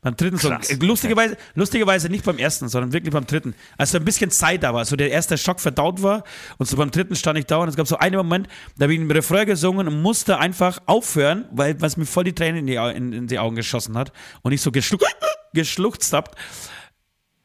beim 0.00 0.16
dritten 0.16 0.38
Song. 0.38 0.52
Krass. 0.52 0.76
Lustigerweise, 0.80 1.36
lustigerweise 1.54 2.08
nicht 2.08 2.24
beim 2.24 2.38
ersten, 2.38 2.68
sondern 2.68 2.92
wirklich 2.92 3.12
beim 3.12 3.26
dritten. 3.26 3.54
Als 3.76 3.92
so 3.92 3.98
ein 3.98 4.04
bisschen 4.04 4.30
Zeit 4.30 4.62
da 4.62 4.72
war, 4.74 4.84
so 4.84 4.96
der 4.96 5.10
erste 5.10 5.36
Schock 5.38 5.60
verdaut 5.60 6.02
war 6.02 6.24
und 6.58 6.66
so 6.66 6.76
beim 6.76 6.90
dritten 6.90 7.16
stand 7.16 7.38
ich 7.38 7.46
da 7.46 7.56
und 7.58 7.68
es 7.68 7.76
gab 7.76 7.86
so 7.86 7.98
einen 7.98 8.16
Moment, 8.16 8.48
da 8.76 8.84
habe 8.84 8.94
ich 8.94 9.00
einen 9.00 9.10
Refrain 9.10 9.46
gesungen 9.46 9.88
und 9.88 10.02
musste 10.02 10.38
einfach 10.38 10.80
aufhören, 10.86 11.46
weil 11.50 11.80
was 11.80 11.96
mir 11.96 12.06
voll 12.06 12.24
die 12.24 12.34
Tränen 12.34 12.60
in 12.60 12.66
die, 12.66 12.74
in, 12.74 13.12
in 13.12 13.26
die 13.26 13.38
Augen 13.38 13.56
geschossen 13.56 13.96
hat 13.96 14.12
und 14.42 14.52
ich 14.52 14.60
so 14.60 14.70
geschluck, 14.70 15.02
geschluchzt 15.54 16.12
hab. 16.12 16.36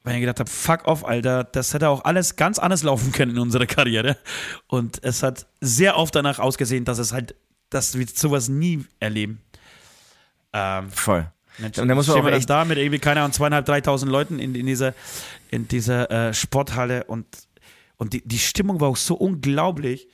Weil 0.04 0.16
ich 0.16 0.22
gedacht 0.22 0.40
habe, 0.40 0.50
fuck 0.50 0.86
off, 0.86 1.06
Alter, 1.06 1.44
das 1.44 1.74
hätte 1.74 1.88
auch 1.90 2.04
alles 2.06 2.36
ganz 2.36 2.58
anders 2.58 2.82
laufen 2.82 3.12
können 3.12 3.34
in 3.34 3.40
unserer 3.40 3.68
Karriere. 3.68 4.18
Und 4.68 5.04
es 5.04 5.22
hat 5.22 5.46
sehr 5.60 5.96
oft 5.96 6.16
danach 6.16 6.40
ausgesehen, 6.40 6.86
dass 6.86 6.98
es 6.98 7.14
halt, 7.14 7.36
dass 7.70 7.98
wir 7.98 8.08
sowas 8.08 8.50
nie 8.50 8.84
erleben. 9.00 9.42
Ähm, 10.54 10.90
Voll. 10.90 11.32
Mensch, 11.58 11.78
und 11.78 11.88
dann 11.88 11.98
muss 11.98 12.08
man 12.08 12.22
auch 12.22 12.28
echt 12.28 12.50
da 12.50 12.66
mit 12.66 12.78
irgendwie, 12.78 13.00
keine 13.00 13.22
Ahnung, 13.22 13.34
zweieinhalb, 13.34 13.66
dreitausend 13.66 14.12
Leuten 14.12 14.40
in, 14.40 14.56
in 14.56 14.66
dieser, 14.66 14.94
in 15.50 15.68
dieser 15.68 16.10
äh, 16.10 16.34
Sporthalle 16.34 17.04
und, 17.06 17.26
und 17.98 18.14
die, 18.14 18.22
die 18.26 18.40
Stimmung 18.40 18.80
war 18.80 18.90
auch 18.90 18.98
so 18.98 19.16
unglaublich. 19.16 20.08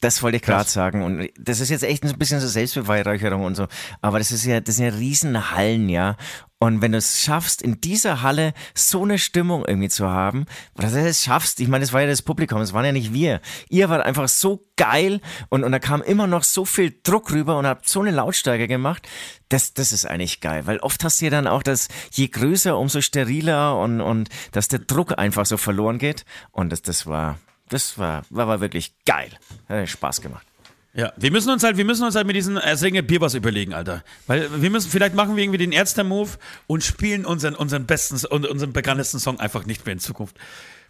Das 0.00 0.20
wollte 0.22 0.36
ich 0.36 0.42
gerade 0.42 0.68
sagen. 0.68 1.04
Und 1.04 1.30
das 1.38 1.60
ist 1.60 1.70
jetzt 1.70 1.84
echt 1.84 2.02
ein 2.02 2.18
bisschen 2.18 2.40
so 2.40 2.48
Selbstbeweihräucherung 2.48 3.44
und 3.44 3.54
so. 3.54 3.68
Aber 4.00 4.18
das 4.18 4.32
ist 4.32 4.44
ja, 4.44 4.60
das 4.60 4.76
sind 4.76 4.86
ja 4.86 4.92
riesen 4.94 5.52
Hallen, 5.52 5.88
ja. 5.88 6.16
Und 6.62 6.80
wenn 6.80 6.92
du 6.92 6.98
es 6.98 7.20
schaffst, 7.20 7.60
in 7.60 7.80
dieser 7.80 8.22
Halle 8.22 8.54
so 8.72 9.02
eine 9.02 9.18
Stimmung 9.18 9.64
irgendwie 9.66 9.88
zu 9.88 10.08
haben, 10.08 10.46
dass 10.76 10.92
du 10.92 11.00
es 11.00 11.24
schaffst, 11.24 11.58
ich 11.58 11.66
meine, 11.66 11.82
das 11.84 11.92
war 11.92 12.02
ja 12.02 12.06
das 12.06 12.22
Publikum, 12.22 12.60
es 12.60 12.72
waren 12.72 12.84
ja 12.84 12.92
nicht 12.92 13.12
wir. 13.12 13.40
Ihr 13.68 13.88
wart 13.88 14.06
einfach 14.06 14.28
so 14.28 14.64
geil 14.76 15.20
und, 15.48 15.64
und 15.64 15.72
da 15.72 15.80
kam 15.80 16.02
immer 16.02 16.28
noch 16.28 16.44
so 16.44 16.64
viel 16.64 16.94
Druck 17.02 17.32
rüber 17.32 17.58
und 17.58 17.66
habt 17.66 17.88
so 17.88 18.00
eine 18.00 18.12
Lautstärke 18.12 18.68
gemacht. 18.68 19.08
Das, 19.48 19.74
das 19.74 19.90
ist 19.90 20.06
eigentlich 20.06 20.40
geil, 20.40 20.64
weil 20.68 20.78
oft 20.78 21.02
hast 21.02 21.20
du 21.20 21.24
ja 21.24 21.32
dann 21.32 21.48
auch 21.48 21.64
das, 21.64 21.88
je 22.12 22.28
größer, 22.28 22.78
umso 22.78 23.00
steriler 23.00 23.76
und, 23.80 24.00
und 24.00 24.28
dass 24.52 24.68
der 24.68 24.78
Druck 24.78 25.18
einfach 25.18 25.46
so 25.46 25.56
verloren 25.56 25.98
geht. 25.98 26.24
Und 26.52 26.70
das, 26.70 26.82
das 26.82 27.08
war, 27.08 27.40
das 27.70 27.98
war, 27.98 28.22
war, 28.30 28.46
war 28.46 28.60
wirklich 28.60 28.94
geil. 29.04 29.32
Hat 29.68 29.88
Spaß 29.88 30.20
gemacht. 30.20 30.46
Ja, 30.94 31.12
wir 31.16 31.30
müssen 31.30 31.50
uns 31.50 31.62
halt, 31.62 31.78
wir 31.78 31.86
müssen 31.86 32.04
uns 32.04 32.14
halt 32.14 32.26
mit 32.26 32.36
diesen 32.36 32.58
Ersänger 32.58 33.00
Bier 33.00 33.22
was 33.22 33.34
überlegen, 33.34 33.72
Alter. 33.72 34.04
Weil 34.26 34.62
wir 34.62 34.68
müssen, 34.68 34.90
vielleicht 34.90 35.14
machen 35.14 35.36
wir 35.36 35.42
irgendwie 35.42 35.58
den 35.58 35.72
Ärzte-Move 35.72 36.30
und 36.66 36.84
spielen 36.84 37.24
unseren, 37.24 37.54
unseren 37.54 37.86
besten, 37.86 38.24
unseren 38.26 38.72
bekanntesten 38.74 39.18
Song 39.18 39.40
einfach 39.40 39.64
nicht 39.64 39.86
mehr 39.86 39.94
in 39.94 40.00
Zukunft. 40.00 40.36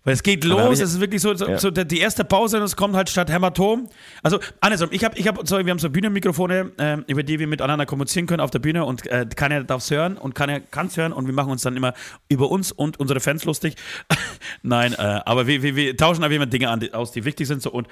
Weil 0.04 0.14
es 0.14 0.24
geht 0.24 0.42
los, 0.42 0.80
es 0.80 0.94
ist 0.94 1.00
wirklich 1.00 1.22
so, 1.22 1.32
so, 1.34 1.46
ja. 1.46 1.58
so, 1.58 1.70
die 1.70 2.00
erste 2.00 2.24
Pause 2.24 2.56
und 2.56 2.64
es 2.64 2.74
kommt 2.74 2.96
halt 2.96 3.08
statt 3.08 3.30
Hämatom. 3.30 3.88
Also 4.24 4.40
andersrum, 4.60 4.88
ich 4.90 5.04
habe, 5.04 5.16
ich 5.16 5.28
hab, 5.28 5.46
sorry, 5.46 5.64
wir 5.64 5.70
haben 5.70 5.78
so 5.78 5.90
Bühnenmikrofone, 5.90 6.72
äh, 6.76 6.96
über 7.06 7.22
die 7.22 7.38
wir 7.38 7.46
miteinander 7.46 7.86
kommunizieren 7.86 8.26
können 8.26 8.40
auf 8.40 8.50
der 8.50 8.58
Bühne 8.58 8.84
und 8.84 9.06
äh, 9.06 9.26
keiner 9.36 9.62
darf 9.62 9.82
es 9.82 9.92
hören 9.92 10.18
und 10.18 10.34
keiner 10.34 10.58
kann 10.58 10.88
es 10.88 10.96
hören 10.96 11.12
und 11.12 11.26
wir 11.26 11.34
machen 11.34 11.52
uns 11.52 11.62
dann 11.62 11.76
immer 11.76 11.94
über 12.28 12.50
uns 12.50 12.72
und 12.72 12.98
unsere 12.98 13.20
Fans 13.20 13.44
lustig. 13.44 13.76
Nein, 14.62 14.94
äh, 14.94 14.96
aber 14.96 15.46
wir, 15.46 15.62
wir, 15.62 15.76
wir, 15.76 15.96
tauschen 15.96 16.24
einfach 16.24 16.34
immer 16.34 16.46
Dinge 16.46 16.68
an, 16.68 16.82
aus, 16.92 17.12
die 17.12 17.24
wichtig 17.24 17.46
sind. 17.46 17.62
So. 17.62 17.70
Und 17.70 17.86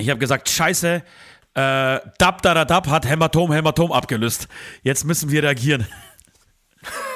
ich 0.00 0.10
habe 0.10 0.18
gesagt, 0.18 0.48
scheiße, 0.48 1.02
äh, 1.54 2.00
Dab, 2.18 2.42
da, 2.42 2.54
da, 2.54 2.64
Dab 2.64 2.88
hat 2.88 3.06
Hämatom, 3.08 3.52
Hämatom 3.52 3.92
abgelöst. 3.92 4.48
Jetzt 4.82 5.04
müssen 5.04 5.30
wir 5.30 5.42
reagieren. 5.42 5.86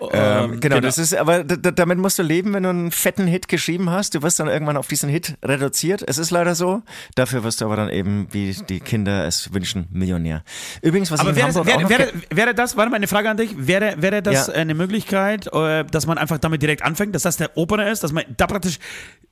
Ähm, 0.00 0.08
ähm, 0.12 0.60
genau, 0.60 0.76
genau, 0.76 0.80
das 0.80 0.98
ist, 0.98 1.14
aber 1.14 1.44
damit 1.44 1.98
musst 1.98 2.18
du 2.18 2.22
leben, 2.22 2.54
wenn 2.54 2.62
du 2.62 2.70
einen 2.70 2.90
fetten 2.90 3.26
Hit 3.26 3.48
geschrieben 3.48 3.90
hast. 3.90 4.14
Du 4.14 4.22
wirst 4.22 4.40
dann 4.40 4.48
irgendwann 4.48 4.76
auf 4.76 4.88
diesen 4.88 5.08
Hit 5.08 5.36
reduziert. 5.44 6.02
Es 6.06 6.18
ist 6.18 6.30
leider 6.30 6.54
so. 6.54 6.82
Dafür 7.14 7.44
wirst 7.44 7.60
du 7.60 7.66
aber 7.66 7.76
dann 7.76 7.90
eben, 7.90 8.28
wie 8.32 8.52
die 8.68 8.80
Kinder 8.80 9.26
es 9.26 9.52
wünschen, 9.52 9.86
Millionär. 9.90 10.42
Übrigens, 10.82 11.10
was 11.10 11.20
aber 11.20 11.30
ich 11.30 11.36
wäre, 11.36 11.48
Hamburg 11.48 11.66
wäre, 11.66 11.88
wäre, 11.88 12.12
wäre 12.30 12.54
das, 12.54 12.76
warte 12.76 12.90
mal, 12.90 12.96
eine 12.96 13.08
Frage 13.08 13.30
an 13.30 13.36
dich. 13.36 13.50
Wäre, 13.56 13.94
wäre 13.98 14.22
das 14.22 14.46
ja. 14.46 14.54
eine 14.54 14.74
Möglichkeit, 14.74 15.52
äh, 15.52 15.84
dass 15.84 16.06
man 16.06 16.18
einfach 16.18 16.38
damit 16.38 16.62
direkt 16.62 16.82
anfängt, 16.82 17.14
dass 17.14 17.22
das 17.22 17.36
der 17.36 17.56
Opener 17.56 17.90
ist, 17.90 18.02
dass 18.02 18.12
man 18.12 18.24
da 18.36 18.46
praktisch 18.46 18.78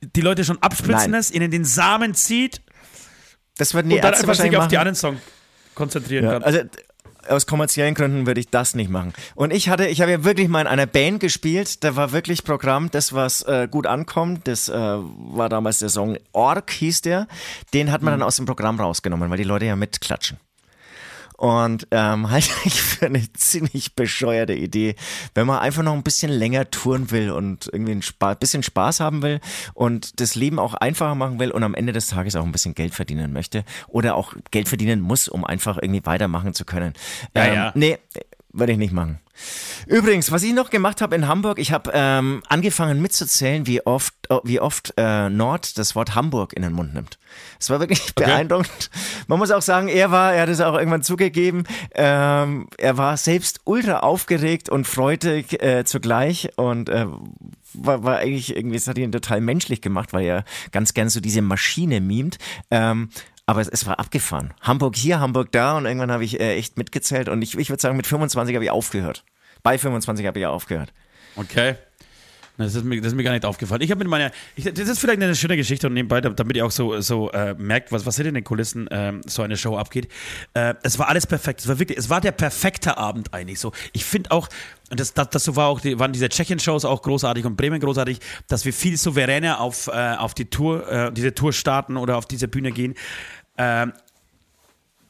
die 0.00 0.20
Leute 0.20 0.44
schon 0.44 0.58
abspritzen 0.62 1.12
lässt, 1.12 1.34
ihnen 1.34 1.50
den 1.50 1.64
Samen 1.64 2.14
zieht 2.14 2.60
das 3.58 3.74
wird 3.74 3.90
die 3.90 3.96
und 3.96 4.04
dann 4.04 4.14
einfach 4.14 4.34
sich 4.34 4.56
auf 4.56 4.68
die 4.68 4.78
anderen 4.78 4.94
Songs 4.94 5.20
konzentrieren 5.74 6.24
ja, 6.24 6.32
kann. 6.32 6.44
Also 6.44 6.60
aus 7.28 7.46
kommerziellen 7.46 7.94
Gründen 7.94 8.26
würde 8.26 8.40
ich 8.40 8.48
das 8.48 8.74
nicht 8.74 8.90
machen. 8.90 9.12
Und 9.34 9.52
ich 9.52 9.68
hatte, 9.68 9.86
ich 9.86 10.00
habe 10.00 10.10
ja 10.10 10.24
wirklich 10.24 10.48
mal 10.48 10.60
in 10.60 10.66
einer 10.66 10.86
Band 10.86 11.20
gespielt, 11.20 11.84
da 11.84 11.96
war 11.96 12.12
wirklich 12.12 12.44
Programm, 12.44 12.90
das 12.90 13.12
was 13.12 13.42
äh, 13.42 13.68
gut 13.70 13.86
ankommt, 13.86 14.48
das 14.48 14.68
äh, 14.68 14.74
war 14.74 15.48
damals 15.48 15.78
der 15.78 15.88
Song 15.88 16.18
Ork 16.32 16.70
hieß 16.70 17.02
der, 17.02 17.26
den 17.74 17.92
hat 17.92 18.02
man 18.02 18.14
mhm. 18.14 18.20
dann 18.20 18.26
aus 18.26 18.36
dem 18.36 18.46
Programm 18.46 18.80
rausgenommen, 18.80 19.30
weil 19.30 19.38
die 19.38 19.44
Leute 19.44 19.66
ja 19.66 19.76
mitklatschen. 19.76 20.38
Und 21.38 21.86
ähm, 21.92 22.30
halte 22.30 22.50
ich 22.64 22.82
für 22.82 23.06
eine 23.06 23.32
ziemlich 23.32 23.94
bescheuerte 23.94 24.54
Idee, 24.54 24.96
wenn 25.34 25.46
man 25.46 25.60
einfach 25.60 25.84
noch 25.84 25.94
ein 25.94 26.02
bisschen 26.02 26.30
länger 26.30 26.68
touren 26.70 27.12
will 27.12 27.30
und 27.30 27.70
irgendwie 27.72 27.92
ein 27.92 28.02
Spa 28.02 28.34
bisschen 28.34 28.64
Spaß 28.64 28.98
haben 28.98 29.22
will 29.22 29.40
und 29.72 30.20
das 30.20 30.34
Leben 30.34 30.58
auch 30.58 30.74
einfacher 30.74 31.14
machen 31.14 31.38
will 31.38 31.52
und 31.52 31.62
am 31.62 31.74
Ende 31.74 31.92
des 31.92 32.08
Tages 32.08 32.34
auch 32.34 32.44
ein 32.44 32.50
bisschen 32.50 32.74
Geld 32.74 32.92
verdienen 32.92 33.32
möchte 33.32 33.64
oder 33.86 34.16
auch 34.16 34.34
Geld 34.50 34.68
verdienen 34.68 35.00
muss, 35.00 35.28
um 35.28 35.44
einfach 35.44 35.78
irgendwie 35.80 36.04
weitermachen 36.04 36.54
zu 36.54 36.64
können. 36.64 36.92
Ja, 37.36 37.44
ähm, 37.44 37.54
ja. 37.54 37.72
Nee, 37.76 37.98
würde 38.52 38.72
ich 38.72 38.78
nicht 38.78 38.92
machen. 38.92 39.20
Übrigens, 39.86 40.30
was 40.30 40.42
ich 40.42 40.52
noch 40.52 40.70
gemacht 40.70 41.00
habe 41.00 41.14
in 41.16 41.28
Hamburg, 41.28 41.58
ich 41.58 41.72
habe 41.72 41.90
ähm, 41.94 42.42
angefangen 42.48 43.00
mitzuzählen, 43.00 43.66
wie 43.66 43.84
oft, 43.86 44.14
oh, 44.28 44.40
wie 44.44 44.60
oft 44.60 44.94
äh, 44.96 45.28
Nord 45.30 45.78
das 45.78 45.94
Wort 45.94 46.14
Hamburg 46.14 46.52
in 46.52 46.62
den 46.62 46.72
Mund 46.72 46.94
nimmt. 46.94 47.18
Es 47.58 47.70
war 47.70 47.80
wirklich 47.80 48.00
okay. 48.00 48.24
beeindruckend. 48.24 48.90
Man 49.26 49.38
muss 49.38 49.50
auch 49.50 49.62
sagen, 49.62 49.88
er 49.88 50.10
war, 50.10 50.34
er 50.34 50.42
hat 50.42 50.48
es 50.48 50.60
auch 50.60 50.76
irgendwann 50.76 51.02
zugegeben, 51.02 51.64
ähm, 51.94 52.68
er 52.78 52.96
war 52.98 53.16
selbst 53.16 53.60
ultra 53.64 54.00
aufgeregt 54.00 54.68
und 54.68 54.86
freudig 54.86 55.62
äh, 55.62 55.84
zugleich 55.84 56.50
und 56.56 56.88
äh, 56.88 57.06
war, 57.74 58.02
war 58.02 58.18
eigentlich 58.18 58.56
irgendwie, 58.56 58.76
es 58.76 58.88
hat 58.88 58.98
ihn 58.98 59.12
total 59.12 59.40
menschlich 59.40 59.80
gemacht, 59.80 60.12
weil 60.12 60.24
er 60.24 60.44
ganz 60.72 60.94
gern 60.94 61.08
so 61.08 61.20
diese 61.20 61.42
Maschine 61.42 62.00
mimt. 62.00 62.38
Ähm, 62.70 63.10
aber 63.48 63.62
es, 63.62 63.68
es, 63.68 63.86
war 63.86 63.98
abgefahren. 63.98 64.52
Hamburg 64.60 64.94
hier, 64.94 65.20
Hamburg 65.20 65.50
da 65.52 65.78
und 65.78 65.86
irgendwann 65.86 66.12
habe 66.12 66.22
ich 66.22 66.38
äh, 66.38 66.56
echt 66.56 66.76
mitgezählt 66.76 67.30
und 67.30 67.40
ich, 67.40 67.56
ich 67.56 67.70
würde 67.70 67.80
sagen, 67.80 67.96
mit 67.96 68.06
25 68.06 68.54
habe 68.54 68.62
ich 68.62 68.70
aufgehört. 68.70 69.24
Bei 69.62 69.78
25 69.78 70.26
habe 70.26 70.38
ich 70.38 70.42
ja 70.42 70.50
aufgehört. 70.50 70.92
Okay. 71.34 71.76
Das 72.58 72.74
ist, 72.74 72.84
mir, 72.84 73.00
das 73.00 73.12
ist 73.12 73.14
mir 73.14 73.22
gar 73.22 73.32
nicht 73.32 73.44
aufgefallen. 73.44 73.80
Ich 73.82 73.90
habe 73.90 74.00
mit 74.00 74.08
meiner, 74.08 74.32
ich, 74.56 74.64
das 74.64 74.88
ist 74.88 74.98
vielleicht 74.98 75.22
eine 75.22 75.34
schöne 75.36 75.56
Geschichte 75.56 75.86
und 75.86 75.94
nebenbei, 75.94 76.20
damit 76.20 76.56
ihr 76.56 76.66
auch 76.66 76.72
so, 76.72 77.00
so 77.00 77.30
äh, 77.30 77.54
merkt, 77.54 77.92
was, 77.92 78.04
was 78.04 78.16
hinter 78.16 78.32
den 78.32 78.42
Kulissen 78.42 78.88
ähm, 78.90 79.20
so 79.26 79.42
eine 79.42 79.56
Show 79.56 79.76
abgeht. 79.76 80.08
Äh, 80.54 80.74
es 80.82 80.98
war 80.98 81.08
alles 81.08 81.26
perfekt. 81.26 81.60
Es 81.60 81.68
war 81.68 81.78
wirklich, 81.78 81.96
es 81.96 82.10
war 82.10 82.20
der 82.20 82.32
perfekte 82.32 82.98
Abend 82.98 83.32
eigentlich 83.32 83.60
so. 83.60 83.72
Ich 83.92 84.04
finde 84.04 84.32
auch, 84.32 84.48
und 84.90 84.98
das, 84.98 85.14
das, 85.14 85.30
das 85.30 85.54
war 85.54 85.68
auch, 85.68 85.80
die, 85.80 86.00
waren 86.00 86.12
diese 86.12 86.28
Tschechien-Shows 86.28 86.84
auch 86.84 87.02
großartig 87.02 87.44
und 87.44 87.56
Bremen 87.56 87.78
großartig, 87.78 88.18
dass 88.48 88.64
wir 88.64 88.72
viel 88.72 88.96
souveräner 88.96 89.60
auf, 89.60 89.86
äh, 89.86 90.16
auf 90.16 90.34
die 90.34 90.46
Tour, 90.50 90.90
äh, 90.90 91.12
diese 91.12 91.34
Tour 91.34 91.52
starten 91.52 91.96
oder 91.96 92.16
auf 92.16 92.26
diese 92.26 92.48
Bühne 92.48 92.72
gehen 92.72 92.96
ähm, 93.58 93.92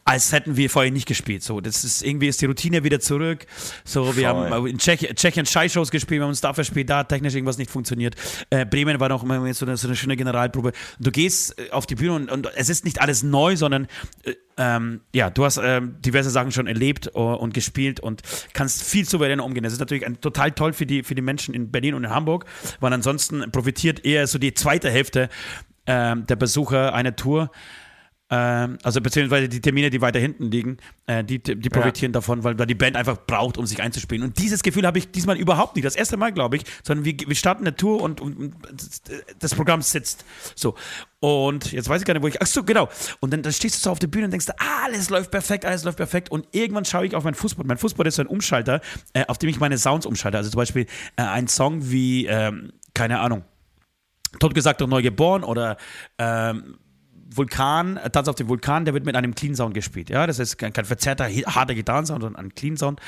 als 0.08 0.32
hätten 0.32 0.56
wir 0.56 0.70
vorher 0.70 0.90
nicht 0.90 1.06
gespielt. 1.06 1.42
So, 1.42 1.60
das 1.60 1.84
ist 1.84 2.02
irgendwie 2.02 2.28
ist 2.28 2.40
die 2.40 2.46
Routine 2.46 2.82
wieder 2.82 2.98
zurück. 2.98 3.44
So, 3.84 4.16
wir 4.16 4.30
Voll. 4.30 4.50
haben 4.50 4.66
in 4.66 4.78
Tschechien, 4.78 5.14
Tschechien 5.14 5.44
Scheißshows 5.44 5.90
gespielt, 5.90 6.20
wir 6.20 6.22
haben 6.22 6.30
uns 6.30 6.40
dafür 6.40 6.64
gespielt, 6.64 6.88
da 6.88 7.00
hat 7.00 7.10
technisch 7.10 7.34
irgendwas 7.34 7.58
nicht 7.58 7.70
funktioniert. 7.70 8.16
Äh, 8.48 8.64
Bremen 8.64 9.00
war 9.00 9.10
noch 9.10 9.22
immer 9.22 9.52
so 9.52 9.66
eine, 9.66 9.76
so 9.76 9.86
eine 9.86 9.96
schöne 9.96 10.16
Generalprobe. 10.16 10.72
Du 10.98 11.10
gehst 11.10 11.58
äh, 11.58 11.72
auf 11.72 11.84
die 11.84 11.94
Bühne 11.94 12.14
und, 12.14 12.30
und 12.30 12.48
es 12.56 12.70
ist 12.70 12.86
nicht 12.86 13.02
alles 13.02 13.22
neu, 13.22 13.56
sondern 13.56 13.86
äh, 14.22 14.32
ähm, 14.56 15.02
ja, 15.12 15.28
du 15.28 15.44
hast 15.44 15.60
ähm, 15.62 15.96
diverse 16.00 16.30
Sachen 16.30 16.52
schon 16.52 16.66
erlebt 16.66 17.10
uh, 17.14 17.34
und 17.34 17.52
gespielt 17.52 18.00
und 18.00 18.22
kannst 18.54 18.82
viel 18.82 19.04
souveräner 19.04 19.44
umgehen. 19.44 19.62
Das 19.62 19.74
ist 19.74 19.78
natürlich 19.78 20.06
ein, 20.06 20.22
total 20.22 20.52
toll 20.52 20.72
für 20.72 20.86
die, 20.86 21.02
für 21.02 21.14
die 21.14 21.22
Menschen 21.22 21.52
in 21.52 21.70
Berlin 21.70 21.92
und 21.92 22.04
in 22.04 22.10
Hamburg, 22.10 22.46
weil 22.80 22.94
ansonsten 22.94 23.52
profitiert 23.52 24.06
eher 24.06 24.26
so 24.26 24.38
die 24.38 24.54
zweite 24.54 24.90
Hälfte 24.90 25.28
ähm, 25.86 26.24
der 26.26 26.36
Besucher 26.36 26.94
einer 26.94 27.14
Tour 27.14 27.50
ähm, 28.30 28.78
also 28.82 29.00
beziehungsweise 29.00 29.48
die 29.48 29.60
Termine, 29.60 29.88
die 29.90 30.00
weiter 30.00 30.18
hinten 30.18 30.50
liegen, 30.50 30.76
äh, 31.06 31.24
die, 31.24 31.42
die 31.42 31.68
profitieren 31.70 32.12
ja. 32.12 32.14
davon, 32.14 32.44
weil, 32.44 32.58
weil 32.58 32.66
die 32.66 32.74
Band 32.74 32.96
einfach 32.96 33.18
braucht, 33.26 33.56
um 33.56 33.66
sich 33.66 33.80
einzuspielen. 33.80 34.22
Und 34.22 34.38
dieses 34.38 34.62
Gefühl 34.62 34.86
habe 34.86 34.98
ich 34.98 35.10
diesmal 35.10 35.38
überhaupt 35.38 35.76
nicht. 35.76 35.84
Das 35.84 35.96
erste 35.96 36.16
Mal, 36.16 36.32
glaube 36.32 36.56
ich, 36.56 36.64
sondern 36.84 37.04
wir, 37.06 37.14
wir 37.26 37.34
starten 37.34 37.62
eine 37.62 37.74
Tour 37.74 38.02
und, 38.02 38.20
und, 38.20 38.54
das 39.38 39.54
Programm 39.54 39.80
sitzt. 39.80 40.26
So. 40.54 40.74
Und 41.20 41.72
jetzt 41.72 41.88
weiß 41.88 42.02
ich 42.02 42.06
gar 42.06 42.14
nicht, 42.14 42.22
wo 42.22 42.28
ich. 42.28 42.40
Ach 42.42 42.46
so, 42.46 42.62
genau. 42.64 42.88
Und 43.20 43.32
dann, 43.32 43.42
dann 43.42 43.52
stehst 43.52 43.76
du 43.76 43.80
so 43.80 43.90
auf 43.90 43.98
der 43.98 44.08
Bühne 44.08 44.26
und 44.26 44.30
denkst, 44.30 44.46
ah, 44.58 44.84
alles 44.84 45.08
läuft 45.08 45.30
perfekt, 45.30 45.64
alles 45.64 45.84
läuft 45.84 45.96
perfekt. 45.96 46.30
Und 46.30 46.46
irgendwann 46.52 46.84
schaue 46.84 47.06
ich 47.06 47.16
auf 47.16 47.24
mein 47.24 47.34
Fußball. 47.34 47.64
Mein 47.66 47.78
Fußball 47.78 48.06
ist 48.06 48.16
so 48.16 48.22
ein 48.22 48.28
Umschalter, 48.28 48.82
äh, 49.14 49.24
auf 49.26 49.38
dem 49.38 49.48
ich 49.48 49.58
meine 49.58 49.78
Sounds 49.78 50.04
umschalte. 50.04 50.36
Also 50.36 50.50
zum 50.50 50.58
Beispiel 50.58 50.86
äh, 51.16 51.22
ein 51.22 51.48
Song 51.48 51.90
wie, 51.90 52.26
ähm, 52.26 52.72
keine 52.94 53.20
Ahnung, 53.20 53.44
Totgesagt 54.38 54.82
und 54.82 54.90
neu 54.90 55.00
geboren 55.00 55.42
oder 55.42 55.78
ähm, 56.18 56.76
Vulkan, 57.34 57.98
Tanz 58.12 58.28
auf 58.28 58.36
dem 58.36 58.48
Vulkan, 58.48 58.84
der 58.84 58.94
wird 58.94 59.04
mit 59.04 59.16
einem 59.16 59.34
Clean 59.34 59.54
Sound 59.54 59.74
gespielt. 59.74 60.10
Ja, 60.10 60.26
das 60.26 60.38
ist 60.38 60.56
kein, 60.56 60.72
kein 60.72 60.84
verzerrter, 60.84 61.28
harter 61.28 61.74
Gitarrensound, 61.74 62.22
sondern 62.22 62.42
ein 62.42 62.54
Clean 62.54 62.76
Sound. 62.76 63.00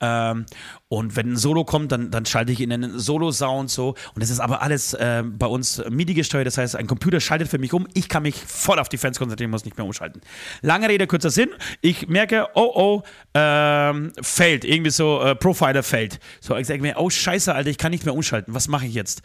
Ähm, 0.00 0.46
und 0.88 1.16
wenn 1.16 1.32
ein 1.32 1.36
Solo 1.36 1.64
kommt, 1.64 1.92
dann, 1.92 2.10
dann 2.10 2.24
schalte 2.24 2.52
ich 2.52 2.60
in 2.60 2.72
einen 2.72 2.98
Solo-Sound 2.98 3.70
so. 3.70 3.90
Und 4.14 4.22
das 4.22 4.30
ist 4.30 4.40
aber 4.40 4.62
alles 4.62 4.94
äh, 4.94 5.22
bei 5.24 5.46
uns 5.46 5.82
MIDI 5.90 6.14
gesteuert. 6.14 6.46
Das 6.46 6.56
heißt, 6.56 6.76
ein 6.76 6.86
Computer 6.86 7.20
schaltet 7.20 7.48
für 7.48 7.58
mich 7.58 7.72
um. 7.72 7.86
Ich 7.94 8.08
kann 8.08 8.22
mich 8.22 8.36
voll 8.36 8.78
auf 8.78 8.88
die 8.88 8.96
Fans 8.96 9.18
konzentrieren, 9.18 9.50
muss 9.50 9.64
nicht 9.64 9.76
mehr 9.76 9.84
umschalten. 9.84 10.22
Lange 10.62 10.88
Rede, 10.88 11.06
kurzer 11.06 11.30
Sinn. 11.30 11.50
Ich 11.82 12.08
merke, 12.08 12.46
oh 12.54 12.72
oh, 12.74 13.02
ähm, 13.34 14.12
fällt. 14.22 14.64
Irgendwie 14.64 14.90
so, 14.90 15.20
äh, 15.20 15.34
Profiler 15.34 15.82
fällt. 15.82 16.20
So, 16.40 16.56
ich 16.56 16.66
sage 16.66 16.80
mir, 16.80 16.94
oh 16.96 17.10
Scheiße, 17.10 17.54
Alter, 17.54 17.70
ich 17.70 17.78
kann 17.78 17.90
nicht 17.90 18.04
mehr 18.04 18.14
umschalten. 18.14 18.54
Was 18.54 18.68
mache 18.68 18.86
ich 18.86 18.94
jetzt? 18.94 19.22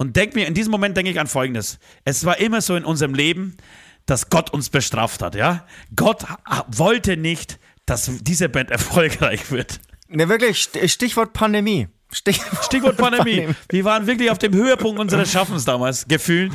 Und 0.00 0.16
denk 0.16 0.34
mir, 0.34 0.46
in 0.46 0.54
diesem 0.54 0.70
Moment 0.70 0.96
denke 0.96 1.10
ich 1.10 1.20
an 1.20 1.26
Folgendes. 1.26 1.78
Es 2.06 2.24
war 2.24 2.38
immer 2.38 2.62
so 2.62 2.74
in 2.74 2.86
unserem 2.86 3.12
Leben, 3.12 3.58
dass 4.06 4.30
Gott 4.30 4.48
uns 4.48 4.70
bestraft 4.70 5.20
hat, 5.20 5.34
ja? 5.34 5.66
Gott 5.94 6.24
wollte 6.68 7.18
nicht, 7.18 7.58
dass 7.84 8.10
diese 8.22 8.48
Band 8.48 8.70
erfolgreich 8.70 9.50
wird. 9.50 9.78
Ne, 10.08 10.26
wirklich, 10.30 10.70
Stichwort 10.86 11.34
Pandemie. 11.34 11.88
Stich 12.10 12.40
Stichwort 12.62 12.96
Pandemie. 12.96 13.40
Pandemie. 13.40 13.56
Wir 13.68 13.84
waren 13.84 14.06
wirklich 14.06 14.30
auf 14.30 14.38
dem 14.38 14.54
Höhepunkt 14.54 14.98
unseres 14.98 15.30
Schaffens 15.30 15.66
damals, 15.66 16.08
gefühlt. 16.08 16.50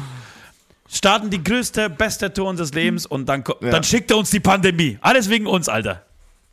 Starten 0.92 1.30
die 1.30 1.44
größte, 1.44 1.92
beste 1.92 2.34
Tour 2.34 2.50
unseres 2.50 2.74
Lebens 2.74 3.06
und 3.06 3.28
dann, 3.28 3.44
ja. 3.62 3.70
dann 3.70 3.84
schickt 3.84 4.10
er 4.10 4.18
uns 4.18 4.32
die 4.32 4.40
Pandemie. 4.40 4.98
Alles 5.02 5.30
wegen 5.30 5.46
uns, 5.46 5.70
Alter. 5.70 6.05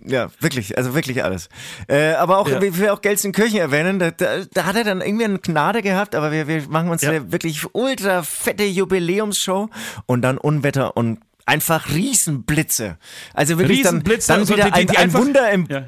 Ja, 0.05 0.31
wirklich, 0.41 0.77
also 0.77 0.95
wirklich 0.95 1.23
alles. 1.23 1.49
Äh, 1.89 2.13
aber 2.13 2.39
auch, 2.39 2.49
ja. 2.49 2.61
wie 2.61 2.77
wir 2.79 2.93
auch 2.93 3.01
Gelsenkirchen 3.01 3.59
erwähnen, 3.59 3.99
da, 3.99 4.11
da, 4.11 4.45
da, 4.53 4.65
hat 4.65 4.77
er 4.77 4.85
dann 4.85 5.01
irgendwie 5.01 5.25
eine 5.25 5.39
Gnade 5.39 5.83
gehabt, 5.83 6.15
aber 6.15 6.33
wir, 6.33 6.49
wir 6.49 6.69
machen 6.69 6.91
uns 6.91 7.03
ja. 7.03 7.11
eine 7.11 7.33
wirklich 7.33 7.65
ultra 7.73 8.23
fette 8.23 8.65
Jubiläumsshow 8.65 9.69
und 10.07 10.23
dann 10.23 10.39
Unwetter 10.39 10.97
und 10.97 11.21
einfach 11.47 11.89
Riesenblitze. 11.91 12.99
Also 13.35 13.59
wirklich 13.59 13.81
Riesenblitze, 13.81 14.29
dann, 14.29 14.47
dann 14.47 14.49
wieder 14.49 14.65
also 14.65 14.77
die, 14.77 14.87
die, 14.87 14.93
die 14.93 14.99
ein, 14.99 15.05
ein 15.05 15.15
Wunder 15.15 15.51
im 15.51 15.67
ja. 15.67 15.85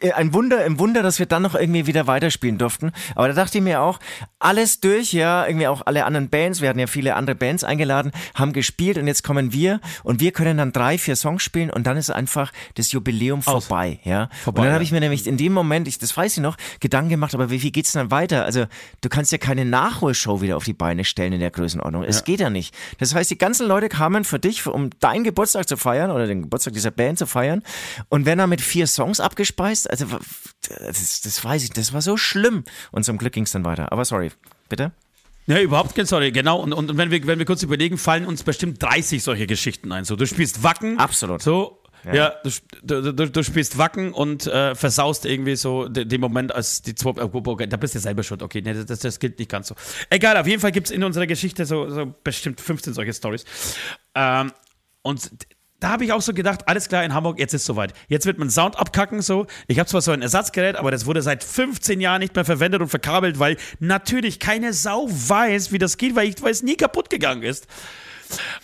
Äh, 0.00 0.12
ein 0.12 0.34
Wunder 0.34 0.64
im 0.64 0.78
Wunder, 0.78 1.02
dass 1.02 1.18
wir 1.18 1.26
dann 1.26 1.42
noch 1.42 1.54
irgendwie 1.54 1.86
wieder 1.86 2.06
weiterspielen 2.06 2.58
durften. 2.58 2.92
Aber 3.14 3.28
da 3.28 3.34
dachte 3.34 3.58
ich 3.58 3.64
mir 3.64 3.80
auch, 3.80 3.98
alles 4.38 4.80
durch, 4.80 5.12
ja, 5.12 5.46
irgendwie 5.46 5.66
auch 5.66 5.82
alle 5.86 6.04
anderen 6.04 6.28
Bands, 6.28 6.60
wir 6.60 6.68
hatten 6.68 6.78
ja 6.78 6.86
viele 6.86 7.16
andere 7.16 7.34
Bands 7.34 7.64
eingeladen, 7.64 8.12
haben 8.34 8.52
gespielt 8.52 8.98
und 8.98 9.06
jetzt 9.06 9.24
kommen 9.24 9.52
wir 9.52 9.80
und 10.04 10.20
wir 10.20 10.32
können 10.32 10.58
dann 10.58 10.72
drei, 10.72 10.98
vier 10.98 11.16
Songs 11.16 11.42
spielen 11.42 11.70
und 11.70 11.86
dann 11.86 11.96
ist 11.96 12.10
einfach 12.10 12.52
das 12.74 12.92
Jubiläum 12.92 13.40
Aus. 13.44 13.66
vorbei, 13.66 14.00
ja. 14.04 14.28
Vorbei, 14.44 14.60
und 14.60 14.66
dann 14.66 14.74
habe 14.74 14.84
ich 14.84 14.92
mir 14.92 15.00
nämlich 15.00 15.26
in 15.26 15.36
dem 15.36 15.52
Moment, 15.52 15.88
ich, 15.88 15.98
das 15.98 16.16
weiß 16.16 16.36
ich 16.36 16.42
noch, 16.42 16.56
Gedanken 16.80 17.10
gemacht, 17.10 17.34
aber 17.34 17.50
wie, 17.50 17.62
wie 17.62 17.72
geht's 17.72 17.92
dann 17.92 18.10
weiter? 18.10 18.44
Also 18.44 18.66
du 19.00 19.08
kannst 19.08 19.32
ja 19.32 19.38
keine 19.38 19.64
Nachholshow 19.64 20.40
wieder 20.40 20.56
auf 20.56 20.64
die 20.64 20.72
Beine 20.72 21.04
stellen 21.04 21.32
in 21.32 21.40
der 21.40 21.50
Größenordnung. 21.50 22.04
Es 22.04 22.18
ja. 22.18 22.24
geht 22.24 22.40
ja 22.40 22.50
nicht. 22.50 22.74
Das 22.98 23.14
heißt, 23.14 23.30
die 23.30 23.38
ganzen 23.38 23.66
Leute 23.66 23.88
kamen 23.88 24.24
für 24.24 24.38
dich, 24.38 24.66
um 24.66 24.90
deinen 25.00 25.24
Geburtstag 25.24 25.68
zu 25.68 25.76
feiern 25.76 26.10
oder 26.10 26.26
den 26.26 26.42
Geburtstag 26.42 26.74
dieser 26.74 26.90
Band 26.90 27.18
zu 27.18 27.26
feiern 27.26 27.62
und 28.08 28.26
werden 28.26 28.38
dann 28.38 28.50
mit 28.50 28.60
vier 28.60 28.86
Songs 28.86 29.20
abgespeist 29.20 29.87
also 29.88 30.06
das, 30.68 31.20
das 31.20 31.44
weiß 31.44 31.64
ich, 31.64 31.70
das 31.70 31.92
war 31.92 32.02
so 32.02 32.16
schlimm. 32.16 32.64
Und 32.90 33.04
zum 33.04 33.18
Glück 33.18 33.32
ging 33.32 33.44
es 33.44 33.52
dann 33.52 33.64
weiter. 33.64 33.92
Aber 33.92 34.04
sorry, 34.04 34.30
bitte? 34.68 34.92
Ja, 35.46 35.60
überhaupt 35.60 35.94
kein 35.94 36.04
Sorry, 36.04 36.30
genau. 36.30 36.60
Und, 36.60 36.74
und, 36.74 36.98
wenn, 36.98 37.10
wir, 37.10 37.26
wenn 37.26 37.38
wir 37.38 37.46
kurz 37.46 37.62
überlegen, 37.62 37.96
fallen 37.96 38.26
uns 38.26 38.42
bestimmt 38.42 38.82
30 38.82 39.22
solche 39.22 39.46
Geschichten 39.46 39.92
ein. 39.92 40.04
So, 40.04 40.14
du 40.14 40.26
spielst 40.26 40.62
Wacken. 40.62 40.98
Absolut. 40.98 41.40
So, 41.40 41.82
ja, 42.04 42.14
ja 42.14 42.34
du, 42.82 43.12
du, 43.12 43.30
du, 43.30 43.42
spielst 43.42 43.78
Wacken 43.78 44.12
und 44.12 44.46
äh, 44.46 44.74
versaust 44.74 45.24
irgendwie 45.24 45.56
so 45.56 45.88
den, 45.88 46.06
den, 46.06 46.20
Moment, 46.20 46.54
als 46.54 46.82
die 46.82 46.94
zwei. 46.94 47.12
Oh, 47.22 47.30
okay, 47.32 47.66
da 47.66 47.78
bist 47.78 47.94
du 47.94 47.98
selber 47.98 48.22
schuld. 48.24 48.42
Okay, 48.42 48.60
nee, 48.60 48.74
das, 48.74 49.00
das 49.00 49.18
gilt 49.18 49.38
nicht 49.38 49.50
ganz 49.50 49.68
so. 49.68 49.74
Egal, 50.10 50.36
auf 50.36 50.46
jeden 50.46 50.60
Fall 50.60 50.70
gibt 50.70 50.88
es 50.88 50.90
in 50.90 51.02
unserer 51.02 51.26
Geschichte 51.26 51.64
so, 51.64 51.88
so 51.88 52.14
bestimmt 52.22 52.60
15 52.60 52.92
solche 52.92 53.14
Stories. 53.14 53.46
Ähm, 54.14 54.52
und 55.00 55.30
da 55.80 55.90
habe 55.90 56.04
ich 56.04 56.12
auch 56.12 56.20
so 56.20 56.32
gedacht, 56.32 56.66
alles 56.66 56.88
klar 56.88 57.04
in 57.04 57.14
Hamburg, 57.14 57.38
jetzt 57.38 57.54
ist 57.54 57.64
soweit. 57.64 57.92
Jetzt 58.08 58.26
wird 58.26 58.38
man 58.38 58.50
Sound 58.50 58.76
abkacken 58.76 59.22
so. 59.22 59.46
Ich 59.68 59.78
habe 59.78 59.88
zwar 59.88 60.00
so 60.00 60.10
ein 60.10 60.22
Ersatzgerät, 60.22 60.74
aber 60.74 60.90
das 60.90 61.06
wurde 61.06 61.22
seit 61.22 61.44
15 61.44 62.00
Jahren 62.00 62.20
nicht 62.20 62.34
mehr 62.34 62.44
verwendet 62.44 62.80
und 62.80 62.88
verkabelt, 62.88 63.38
weil 63.38 63.56
natürlich 63.78 64.40
keine 64.40 64.72
Sau 64.72 65.08
weiß, 65.08 65.70
wie 65.70 65.78
das 65.78 65.96
geht, 65.96 66.16
weil, 66.16 66.28
ich, 66.28 66.42
weil 66.42 66.50
es 66.50 66.64
nie 66.64 66.76
kaputt 66.76 67.10
gegangen 67.10 67.44
ist. 67.44 67.68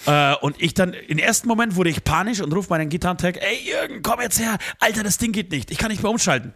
Äh, 0.07 0.35
und 0.37 0.61
ich 0.61 0.75
dann, 0.75 0.93
im 0.93 1.19
ersten 1.19 1.47
Moment 1.47 1.77
wurde 1.77 1.91
ich 1.91 2.03
panisch 2.03 2.41
und 2.41 2.53
rufe 2.53 2.69
meinen 2.71 2.89
Gitarrentag, 2.89 3.39
ey 3.41 3.71
Jürgen, 3.71 4.03
komm 4.03 4.21
jetzt 4.21 4.41
her. 4.41 4.59
Alter, 4.81 5.05
das 5.05 5.19
Ding 5.19 5.31
geht 5.31 5.53
nicht. 5.53 5.71
Ich 5.71 5.79
kann 5.79 5.91
nicht 5.91 6.03
mehr 6.03 6.11
umschalten. 6.11 6.53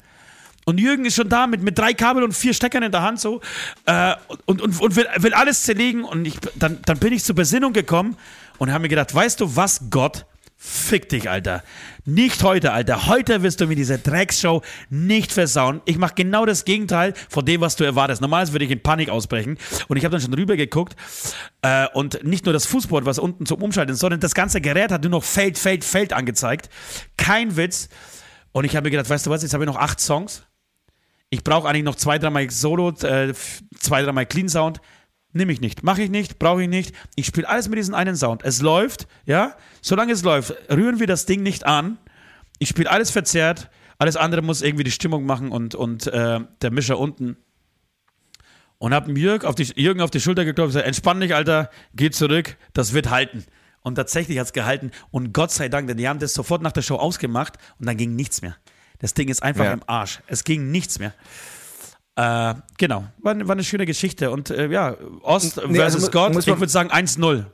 Und 0.65 0.79
Jürgen 0.79 1.07
ist 1.07 1.15
schon 1.15 1.29
da 1.29 1.47
mit, 1.47 1.63
mit 1.63 1.79
drei 1.79 1.95
Kabel 1.95 2.23
und 2.25 2.35
vier 2.35 2.53
Steckern 2.53 2.83
in 2.83 2.93
der 2.93 3.01
Hand 3.01 3.21
so 3.21 3.41
äh, 3.87 4.15
und, 4.45 4.61
und, 4.61 4.79
und 4.81 4.97
will, 4.97 5.07
will 5.17 5.33
alles 5.33 5.63
zerlegen. 5.63 6.05
Und 6.05 6.27
ich, 6.27 6.39
dann, 6.57 6.83
dann 6.85 6.99
bin 6.99 7.13
ich 7.13 7.25
zur 7.25 7.37
Besinnung 7.37 7.73
gekommen 7.73 8.17
und 8.59 8.71
habe 8.71 8.83
mir 8.83 8.89
gedacht, 8.89 9.15
weißt 9.15 9.41
du 9.41 9.57
was, 9.57 9.89
Gott, 9.89 10.27
Fick 10.61 11.09
dich, 11.09 11.31
Alter. 11.31 11.63
Nicht 12.05 12.43
heute, 12.43 12.73
Alter. 12.73 13.07
Heute 13.07 13.45
wirst 13.45 13.61
du 13.61 13.69
mir 13.69 13.77
diese 13.77 13.97
Dreckshow 13.97 14.61
nicht 14.91 15.31
versauen. 15.31 15.81
Ich 15.85 15.99
mache 15.99 16.15
genau 16.17 16.47
das 16.47 16.65
Gegenteil 16.65 17.15
von 17.29 17.45
dem, 17.45 17.61
was 17.61 17.77
du 17.77 17.85
erwartest. 17.85 18.21
Normalerweise 18.21 18.55
würde 18.55 18.65
ich 18.65 18.73
in 18.73 18.83
Panik 18.83 19.09
ausbrechen. 19.09 19.57
Und 19.87 19.99
ich 19.99 20.05
habe 20.05 20.11
dann 20.11 20.21
schon 20.21 20.35
rüber 20.35 20.57
geguckt. 20.57 20.97
Äh, 21.63 21.87
und 21.95 22.25
nicht 22.25 22.45
nur 22.45 22.53
das 22.53 22.67
Fußboard, 22.67 23.05
was 23.05 23.21
unten 23.21 23.47
zum 23.47 23.63
Umschalten 23.63 23.95
ist, 23.95 24.01
sondern 24.01 24.19
das 24.19 24.35
ganze 24.35 24.61
Gerät 24.61 24.91
hat 24.91 25.03
nur 25.03 25.13
noch 25.13 25.23
Feld, 25.23 25.59
Feld, 25.59 25.85
Feld 25.85 26.13
angezeigt. 26.13 26.71
Kein 27.17 27.57
Witz. 27.57 27.89
Und 28.51 28.65
ich 28.65 28.75
habe 28.75 28.87
mir 28.87 28.91
gedacht, 28.91 29.09
weißt 29.09 29.27
du 29.27 29.31
was, 29.31 29.45
jetzt 29.45 29.55
habe 29.55 29.63
ich 29.63 29.69
noch 29.71 29.79
acht 29.79 30.01
Songs. 30.01 30.43
Ich 31.31 31.45
brauche 31.45 31.69
eigentlich 31.69 31.85
noch 31.85 31.95
zwei, 31.95 32.19
dreimal 32.19 32.51
Solo, 32.51 32.89
äh, 33.03 33.33
zwei, 33.79 34.03
dreimal 34.03 34.27
Clean 34.27 34.49
Sound. 34.49 34.81
Nehme 35.33 35.53
ich 35.53 35.61
nicht, 35.61 35.83
mache 35.83 36.03
ich 36.03 36.11
nicht, 36.11 36.39
brauche 36.39 36.63
ich 36.63 36.69
nicht. 36.69 36.95
Ich 37.15 37.27
spiele 37.27 37.49
alles 37.49 37.69
mit 37.69 37.79
diesem 37.79 37.95
einen 37.95 38.17
Sound. 38.17 38.43
Es 38.45 38.63
läuft, 38.63 39.07
ja. 39.27 39.57
Solange 39.83 40.13
es 40.13 40.23
läuft, 40.23 40.55
rühren 40.71 41.01
wir 41.01 41.07
das 41.07 41.27
Ding 41.27 41.43
nicht 41.43 41.67
an. 41.67 41.99
Ich 42.59 42.71
spiele 42.71 42.91
alles 42.91 43.11
verzerrt. 43.11 43.71
Alles 43.99 44.17
andere 44.17 44.43
muss 44.43 44.63
irgendwie 44.63 44.85
die 44.85 44.91
Stimmung 44.91 45.27
machen 45.27 45.51
und, 45.51 45.75
und 45.75 46.07
äh, 46.07 46.41
der 46.63 46.71
Mischer 46.71 46.99
unten. 46.99 47.37
Und 48.79 48.95
hab 48.95 49.09
Jürgen 49.09 49.47
auf, 49.47 49.57
die, 49.57 49.65
Jürgen 49.65 50.01
auf 50.01 50.11
die 50.11 50.21
Schulter 50.21 50.45
geklopft 50.45 50.69
und 50.69 50.73
gesagt: 50.75 50.87
Entspann 50.87 51.21
dich, 51.21 51.35
Alter, 51.35 51.69
geh 51.95 52.11
zurück, 52.11 52.57
das 52.73 52.93
wird 52.93 53.11
halten. 53.11 53.45
Und 53.83 53.97
tatsächlich 53.97 54.39
hat 54.39 54.47
es 54.47 54.53
gehalten. 54.53 54.93
Und 55.11 55.33
Gott 55.33 55.51
sei 55.51 55.69
Dank, 55.69 55.89
denn 55.89 55.97
die 55.97 56.09
haben 56.09 56.21
das 56.21 56.33
sofort 56.33 56.63
nach 56.63 56.73
der 56.73 56.83
Show 56.83 56.97
ausgemacht 56.97 57.59
und 57.79 57.87
dann 57.87 57.97
ging 57.97 58.15
nichts 58.15 58.41
mehr. 58.41 58.57
Das 58.99 59.15
Ding 59.15 59.29
ist 59.29 59.43
einfach 59.43 59.65
ja. 59.65 59.73
im 59.73 59.83
Arsch. 59.87 60.21
Es 60.27 60.45
ging 60.45 60.71
nichts 60.71 60.99
mehr. 60.99 61.13
Äh, 62.19 62.55
genau, 62.79 63.05
war, 63.19 63.39
war, 63.47 63.53
eine 63.53 63.63
schöne 63.63 63.87
Geschichte. 63.87 64.33
Und 64.33 64.51
äh, 64.51 64.67
ja, 64.67 64.97
Ost 65.23 65.57
nee, 65.69 65.77
versus 65.77 66.03
also, 66.03 66.11
Gott, 66.11 66.37
ich 66.37 66.47
würde 66.49 66.67
sagen 66.67 66.91
1-0. 66.91 67.45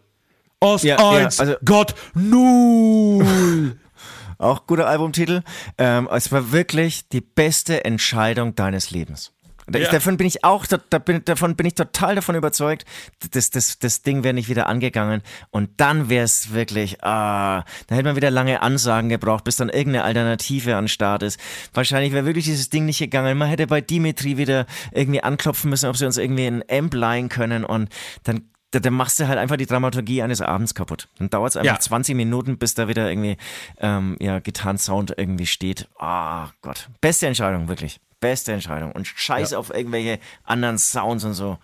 Ost 0.59 0.85
ja, 0.85 0.97
1, 0.97 1.37
ja, 1.37 1.43
also 1.43 1.57
Gott 1.62 1.95
0. 2.15 3.79
Auch 4.39 4.67
guter 4.67 4.87
Albumtitel. 4.87 5.43
Ähm, 5.77 6.09
es 6.11 6.33
war 6.33 6.51
wirklich 6.51 7.11
die 7.11 7.21
beste 7.21 7.85
Entscheidung 7.85 8.55
deines 8.55 8.91
Lebens. 8.91 9.34
Ja. 9.73 9.91
davon 9.91 10.17
bin 10.17 10.27
ich 10.27 10.45
auch, 10.45 10.67
da 10.67 10.77
bin, 10.99 11.25
davon 11.25 11.57
bin 11.57 11.67
ich 11.67 11.75
total 11.75 12.15
davon 12.15 12.35
überzeugt, 12.35 12.85
das, 13.31 13.51
das, 13.51 13.79
das 13.79 14.03
Ding 14.03 14.23
wäre 14.23 14.35
nicht 14.35 14.49
wieder 14.49 14.67
angegangen. 14.67 15.23
Und 15.51 15.71
dann 15.79 16.09
wäre 16.09 16.25
es 16.25 16.53
wirklich, 16.53 17.03
ah, 17.03 17.65
da 17.87 17.95
hätte 17.95 18.05
man 18.05 18.17
wieder 18.17 18.31
lange 18.31 18.62
Ansagen 18.62 19.09
gebraucht, 19.09 19.45
bis 19.45 19.57
dann 19.57 19.69
irgendeine 19.69 20.05
Alternative 20.05 20.77
an 20.77 20.89
Start 20.89 21.23
ist. 21.23 21.41
Wahrscheinlich 21.73 22.12
wäre 22.12 22.27
wirklich 22.27 22.45
dieses 22.45 22.69
Ding 22.69 22.85
nicht 22.85 22.99
gegangen. 22.99 23.39
Man 23.39 23.49
hätte 23.49 23.67
bei 23.67 23.81
Dimitri 23.81 24.37
wieder 24.37 24.67
irgendwie 24.93 25.23
anklopfen 25.23 25.71
müssen, 25.71 25.89
ob 25.89 25.97
sie 25.97 26.07
uns 26.07 26.19
irgendwie 26.19 26.47
ein 26.47 26.62
Amp 26.71 26.95
leihen 26.95 27.29
können 27.29 27.65
und 27.65 27.89
dann 28.25 28.49
dann 28.81 28.95
machst 28.95 29.21
du 29.21 29.29
halt 29.29 29.39
einfach 29.39 29.57
die 29.57 29.67
Dramaturgie 29.67 30.21
eines 30.21 30.41
Abends 30.41 30.75
kaputt. 30.75 31.07
Dann 31.19 31.31
dauert 31.31 31.51
es 31.51 31.57
einfach 31.57 31.75
ja. 31.75 31.81
20 31.81 32.17
Minuten, 32.17 32.59
bis 32.59 32.75
da 32.75 32.89
wieder 32.89 33.09
irgendwie 33.09 33.37
ähm, 33.79 34.17
ja, 34.21 34.41
Gitarrensound 34.41 35.15
irgendwie 35.17 35.47
steht. 35.47 35.89
Ah 35.97 36.47
oh 36.47 36.51
Gott. 36.61 36.89
Beste 37.01 37.29
Entscheidung, 37.29 37.69
wirklich 37.69 38.01
beste 38.25 38.53
Entscheidung. 38.53 38.93
Und 38.93 39.07
scheiß 39.07 39.51
ja. 39.51 39.59
auf 39.59 39.68
irgendwelche 39.68 40.18
anderen 40.45 40.79
Sounds 40.79 41.25
und 41.25 41.35
so. 41.35 41.59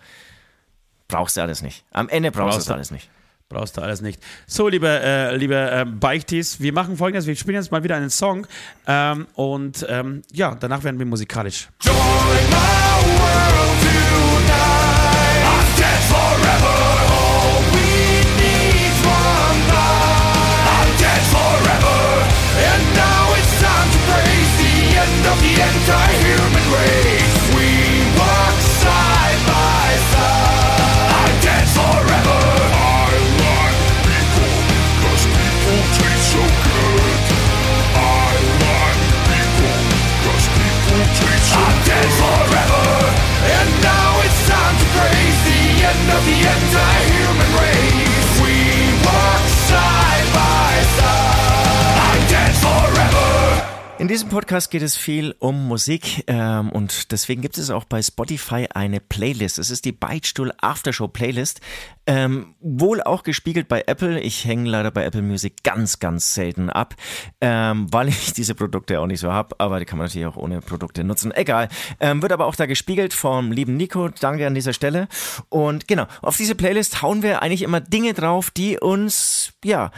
Brauchst 1.07 1.35
du 1.35 1.41
alles 1.41 1.63
nicht. 1.63 1.83
Am 1.91 2.07
Ende 2.07 2.31
brauchst, 2.31 2.57
brauchst 2.57 2.69
du 2.69 2.73
alles 2.73 2.91
nicht. 2.91 3.09
Brauchst 3.49 3.75
du 3.75 3.81
alles 3.81 4.01
nicht. 4.01 4.21
So, 4.45 4.67
liebe, 4.67 4.87
äh, 4.87 5.35
liebe 5.35 5.55
äh, 5.55 5.85
Beichtis, 5.85 6.61
wir 6.61 6.71
machen 6.71 6.97
folgendes: 6.97 7.25
Wir 7.25 7.35
spielen 7.35 7.55
jetzt 7.55 7.71
mal 7.71 7.83
wieder 7.83 7.95
einen 7.95 8.11
Song 8.11 8.45
ähm, 8.85 9.25
und 9.33 9.85
ähm, 9.89 10.21
ja, 10.31 10.55
danach 10.55 10.83
werden 10.83 10.99
wir 10.99 11.05
musikalisch. 11.07 11.67
Join 11.83 11.95
my 11.95 12.80
the 46.23 46.33
anti-human 46.33 46.60
In 54.01 54.07
diesem 54.07 54.29
Podcast 54.29 54.71
geht 54.71 54.81
es 54.81 54.97
viel 54.97 55.35
um 55.37 55.67
Musik 55.67 56.23
ähm, 56.25 56.71
und 56.71 57.11
deswegen 57.11 57.43
gibt 57.43 57.59
es 57.59 57.69
auch 57.69 57.83
bei 57.83 58.01
Spotify 58.01 58.67
eine 58.73 58.99
Playlist. 58.99 59.59
Es 59.59 59.69
ist 59.69 59.85
die 59.85 59.91
Beitstuhl 59.91 60.51
Aftershow 60.59 61.07
Playlist. 61.07 61.61
Ähm, 62.07 62.55
wohl 62.59 63.03
auch 63.03 63.21
gespiegelt 63.21 63.67
bei 63.67 63.83
Apple. 63.85 64.19
Ich 64.19 64.43
hänge 64.43 64.67
leider 64.67 64.89
bei 64.89 65.05
Apple 65.05 65.21
Music 65.21 65.61
ganz, 65.61 65.99
ganz 65.99 66.33
selten 66.33 66.71
ab, 66.71 66.95
ähm, 67.41 67.93
weil 67.93 68.07
ich 68.07 68.33
diese 68.33 68.55
Produkte 68.55 68.99
auch 68.99 69.05
nicht 69.05 69.19
so 69.19 69.31
habe. 69.31 69.55
Aber 69.59 69.77
die 69.77 69.85
kann 69.85 69.99
man 69.99 70.07
natürlich 70.07 70.25
auch 70.25 70.35
ohne 70.35 70.61
Produkte 70.61 71.03
nutzen. 71.03 71.31
Egal. 71.31 71.69
Ähm, 71.99 72.23
wird 72.23 72.31
aber 72.31 72.47
auch 72.47 72.55
da 72.55 72.65
gespiegelt 72.65 73.13
vom 73.13 73.51
lieben 73.51 73.77
Nico. 73.77 74.09
Danke 74.09 74.47
an 74.47 74.55
dieser 74.55 74.73
Stelle. 74.73 75.09
Und 75.49 75.87
genau, 75.87 76.07
auf 76.23 76.37
diese 76.37 76.55
Playlist 76.55 77.03
hauen 77.03 77.21
wir 77.21 77.43
eigentlich 77.43 77.61
immer 77.61 77.81
Dinge 77.81 78.15
drauf, 78.15 78.49
die 78.49 78.79
uns, 78.79 79.53
ja, 79.63 79.91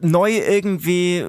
neu 0.00 0.38
irgendwie 0.38 1.24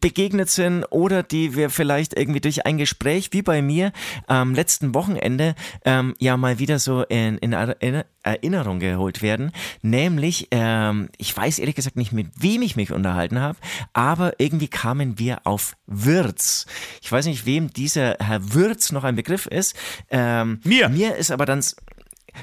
begegnet 0.00 0.50
sind 0.50 0.84
oder 0.90 1.22
die 1.22 1.54
wir 1.56 1.70
vielleicht 1.70 2.16
irgendwie 2.16 2.40
durch 2.40 2.66
ein 2.66 2.78
Gespräch 2.78 3.30
wie 3.32 3.42
bei 3.42 3.62
mir 3.62 3.92
am 4.26 4.54
letzten 4.54 4.94
Wochenende 4.94 5.54
ähm, 5.84 6.14
ja 6.18 6.36
mal 6.36 6.58
wieder 6.58 6.78
so 6.78 7.02
in, 7.02 7.38
in, 7.38 7.54
Erinnerung 8.24 8.78
geholt 8.78 9.22
werden. 9.22 9.52
Nämlich, 9.82 10.48
ähm, 10.50 11.10
ich 11.18 11.36
weiß 11.36 11.58
ehrlich 11.58 11.74
gesagt 11.74 11.96
nicht, 11.96 12.12
mit 12.12 12.28
wem 12.38 12.62
ich 12.62 12.74
mich 12.74 12.90
unterhalten 12.90 13.38
habe, 13.38 13.58
aber 13.92 14.40
irgendwie 14.40 14.68
kamen 14.68 15.18
wir 15.18 15.46
auf 15.46 15.76
Würz. 15.86 16.66
Ich 17.02 17.12
weiß 17.12 17.26
nicht, 17.26 17.46
wem 17.46 17.72
dieser 17.72 18.16
Herr 18.18 18.54
Würz 18.54 18.92
noch 18.92 19.04
ein 19.04 19.16
Begriff 19.16 19.46
ist. 19.46 19.76
Ähm, 20.10 20.60
mir. 20.64 20.88
Mir 20.88 21.16
ist 21.16 21.30
aber 21.30 21.44
dann 21.44 21.62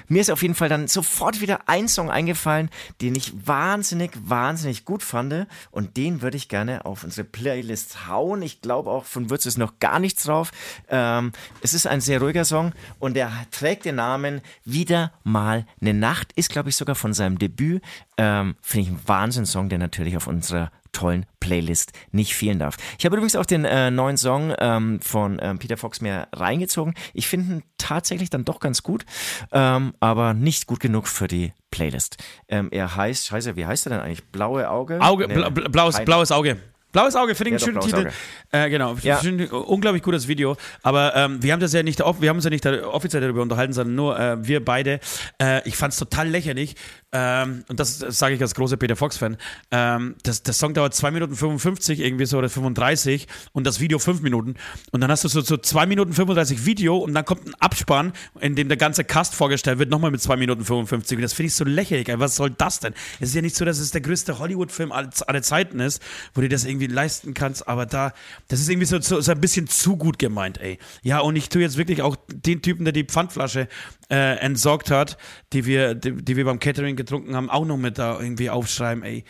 mir 0.07 0.21
ist 0.21 0.31
auf 0.31 0.41
jeden 0.41 0.55
Fall 0.55 0.69
dann 0.69 0.87
sofort 0.87 1.41
wieder 1.41 1.67
ein 1.69 1.87
Song 1.87 2.09
eingefallen, 2.09 2.69
den 3.01 3.15
ich 3.15 3.47
wahnsinnig, 3.47 4.11
wahnsinnig 4.23 4.85
gut 4.85 5.03
fand. 5.03 5.21
Und 5.69 5.97
den 5.97 6.21
würde 6.21 6.37
ich 6.37 6.49
gerne 6.49 6.85
auf 6.85 7.03
unsere 7.03 7.25
Playlist 7.25 8.07
hauen. 8.07 8.41
Ich 8.41 8.61
glaube 8.61 8.89
auch 8.89 9.05
von 9.05 9.29
Würz 9.29 9.45
ist 9.45 9.57
noch 9.57 9.79
gar 9.79 9.99
nichts 9.99 10.23
drauf. 10.23 10.51
Ähm, 10.89 11.31
es 11.61 11.73
ist 11.73 11.87
ein 11.87 12.01
sehr 12.01 12.19
ruhiger 12.21 12.45
Song 12.45 12.73
und 12.99 13.15
er 13.15 13.31
trägt 13.51 13.85
den 13.85 13.95
Namen 13.95 14.41
Wieder 14.65 15.13
mal 15.23 15.65
eine 15.79 15.93
Nacht. 15.93 16.33
Ist, 16.35 16.49
glaube 16.49 16.69
ich, 16.69 16.75
sogar 16.75 16.95
von 16.95 17.13
seinem 17.13 17.37
Debüt. 17.37 17.81
Ähm, 18.17 18.55
Finde 18.61 18.87
ich 18.87 18.93
ein 18.93 19.07
Wahnsinnssong, 19.07 19.69
der 19.69 19.77
natürlich 19.77 20.17
auf 20.17 20.27
unserer 20.27 20.71
tollen 20.91 21.25
Playlist 21.39 21.91
nicht 22.11 22.35
fehlen 22.35 22.59
darf. 22.59 22.77
Ich 22.99 23.05
habe 23.05 23.15
übrigens 23.15 23.35
auch 23.35 23.45
den 23.45 23.65
äh, 23.65 23.91
neuen 23.91 24.17
Song 24.17 24.53
ähm, 24.59 24.99
von 25.01 25.39
ähm, 25.41 25.59
Peter 25.59 25.77
Fox 25.77 26.01
mir 26.01 26.27
reingezogen. 26.33 26.93
Ich 27.13 27.27
finde 27.27 27.55
ihn 27.55 27.63
tatsächlich 27.77 28.29
dann 28.29 28.45
doch 28.45 28.59
ganz 28.59 28.83
gut, 28.83 29.05
ähm, 29.51 29.93
aber 29.99 30.33
nicht 30.33 30.67
gut 30.67 30.79
genug 30.79 31.07
für 31.07 31.27
die 31.27 31.53
Playlist. 31.71 32.17
Ähm, 32.47 32.69
er 32.71 32.95
heißt, 32.95 33.27
scheiße, 33.27 33.55
wie 33.55 33.65
heißt 33.65 33.87
er 33.87 33.91
denn 33.91 33.99
eigentlich? 34.01 34.25
Blaue 34.25 34.69
Auge? 34.69 34.99
Auge, 35.01 35.27
nee, 35.27 35.33
bla, 35.33 35.49
blaues, 35.49 36.03
blaues 36.03 36.31
Auge. 36.31 36.57
Blaues 36.91 37.15
Auge, 37.15 37.35
finde 37.35 37.55
ich 37.55 37.61
Ja, 37.61 37.67
einen 37.67 37.81
schönen 37.81 38.03
Titel. 38.03 38.11
Äh, 38.51 38.69
genau, 38.69 38.95
Ja. 39.01 39.19
Ein 39.19 39.49
unglaublich 39.49 40.03
gutes 40.03 40.27
Video. 40.27 40.57
Aber 40.83 41.15
ähm, 41.15 41.41
wir 41.41 41.53
haben 41.53 41.61
das 41.61 41.71
ja 41.71 41.83
nicht, 41.83 41.99
wir 41.99 42.29
haben 42.29 42.35
uns 42.35 42.43
ja 42.43 42.49
nicht 42.49 42.65
offiziell 42.65 43.21
darüber 43.21 43.41
unterhalten, 43.41 43.71
sondern 43.71 43.95
nur 43.95 44.19
äh, 44.19 44.45
wir 44.45 44.63
beide. 44.63 44.99
Äh, 45.41 45.67
ich 45.67 45.77
fand 45.77 45.93
es 45.93 45.99
total 45.99 46.27
lächerlich. 46.27 46.75
Ähm, 47.11 47.63
und 47.67 47.79
das, 47.79 47.99
das 47.99 48.19
sage 48.19 48.35
ich 48.35 48.41
als 48.41 48.55
großer 48.55 48.77
Peter 48.77 48.95
Fox-Fan. 48.95 49.37
Ähm, 49.71 50.15
das, 50.23 50.43
das 50.43 50.57
Song 50.57 50.73
dauert 50.73 50.93
2 50.93 51.11
Minuten 51.11 51.35
55 51.35 51.99
irgendwie 51.99 52.25
so 52.25 52.37
oder 52.37 52.49
35 52.49 53.27
und 53.53 53.65
das 53.65 53.79
Video 53.79 53.99
5 53.99 54.21
Minuten. 54.21 54.55
Und 54.91 55.01
dann 55.01 55.11
hast 55.11 55.23
du 55.23 55.27
so, 55.27 55.41
so 55.41 55.57
2 55.57 55.85
Minuten 55.85 56.13
35 56.13 56.65
Video 56.65 56.97
und 56.97 57.13
dann 57.13 57.25
kommt 57.25 57.47
ein 57.47 57.55
Abspann, 57.55 58.13
in 58.39 58.55
dem 58.55 58.67
der 58.67 58.77
ganze 58.77 59.03
Cast 59.03 59.35
vorgestellt 59.35 59.79
wird, 59.79 59.89
nochmal 59.89 60.11
mit 60.11 60.21
2 60.21 60.37
Minuten 60.37 60.63
55. 60.63 61.17
Und 61.17 61.21
das 61.21 61.33
finde 61.33 61.47
ich 61.47 61.55
so 61.55 61.65
lächerlich. 61.65 62.07
Was 62.19 62.35
soll 62.35 62.51
das 62.51 62.79
denn? 62.79 62.93
Es 63.19 63.29
ist 63.29 63.35
ja 63.35 63.41
nicht 63.41 63.55
so, 63.55 63.65
dass 63.65 63.79
es 63.79 63.91
der 63.91 64.01
größte 64.01 64.39
Hollywood-Film 64.39 64.91
aller 64.91 65.09
aller 65.27 65.41
Zeiten 65.41 65.79
ist, 65.79 66.01
wo 66.33 66.41
du 66.41 66.49
das 66.49 66.65
irgendwie 66.65 66.87
leisten 66.87 67.33
kannst, 67.33 67.67
aber 67.67 67.85
da, 67.85 68.13
das 68.47 68.59
ist 68.59 68.69
irgendwie 68.69 68.85
so, 68.85 68.99
so, 68.99 69.21
so 69.21 69.31
ein 69.31 69.41
bisschen 69.41 69.67
zu 69.67 69.97
gut 69.97 70.19
gemeint, 70.19 70.59
ey. 70.59 70.77
Ja, 71.01 71.19
und 71.19 71.35
ich 71.35 71.49
tue 71.49 71.61
jetzt 71.61 71.77
wirklich 71.77 72.01
auch 72.01 72.15
den 72.27 72.61
Typen, 72.61 72.85
der 72.85 72.93
die 72.93 73.03
Pfandflasche 73.03 73.67
äh, 74.11 74.35
entsorgt 74.39 74.91
hat, 74.91 75.17
die 75.53 75.65
wir, 75.65 75.95
die, 75.95 76.11
die 76.23 76.35
wir 76.35 76.45
beim 76.45 76.59
Catering 76.59 76.95
getrunken 76.97 77.35
haben, 77.35 77.49
auch 77.49 77.65
noch 77.65 77.77
mit 77.77 77.97
da 77.97 78.19
irgendwie 78.19 78.49
aufschreiben, 78.51 79.03
ey. 79.03 79.23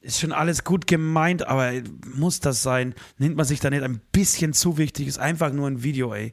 Ist 0.00 0.20
schon 0.20 0.32
alles 0.32 0.62
gut 0.62 0.86
gemeint, 0.86 1.46
aber 1.48 1.72
muss 2.14 2.38
das 2.38 2.62
sein? 2.62 2.94
Nimmt 3.18 3.36
man 3.36 3.44
sich 3.44 3.58
da 3.58 3.68
nicht 3.68 3.82
ein 3.82 4.00
bisschen 4.12 4.52
zu 4.52 4.78
wichtig? 4.78 5.08
Ist 5.08 5.18
einfach 5.18 5.52
nur 5.52 5.66
ein 5.68 5.82
Video, 5.82 6.14
ey. 6.14 6.32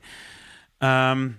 Ähm, 0.81 1.37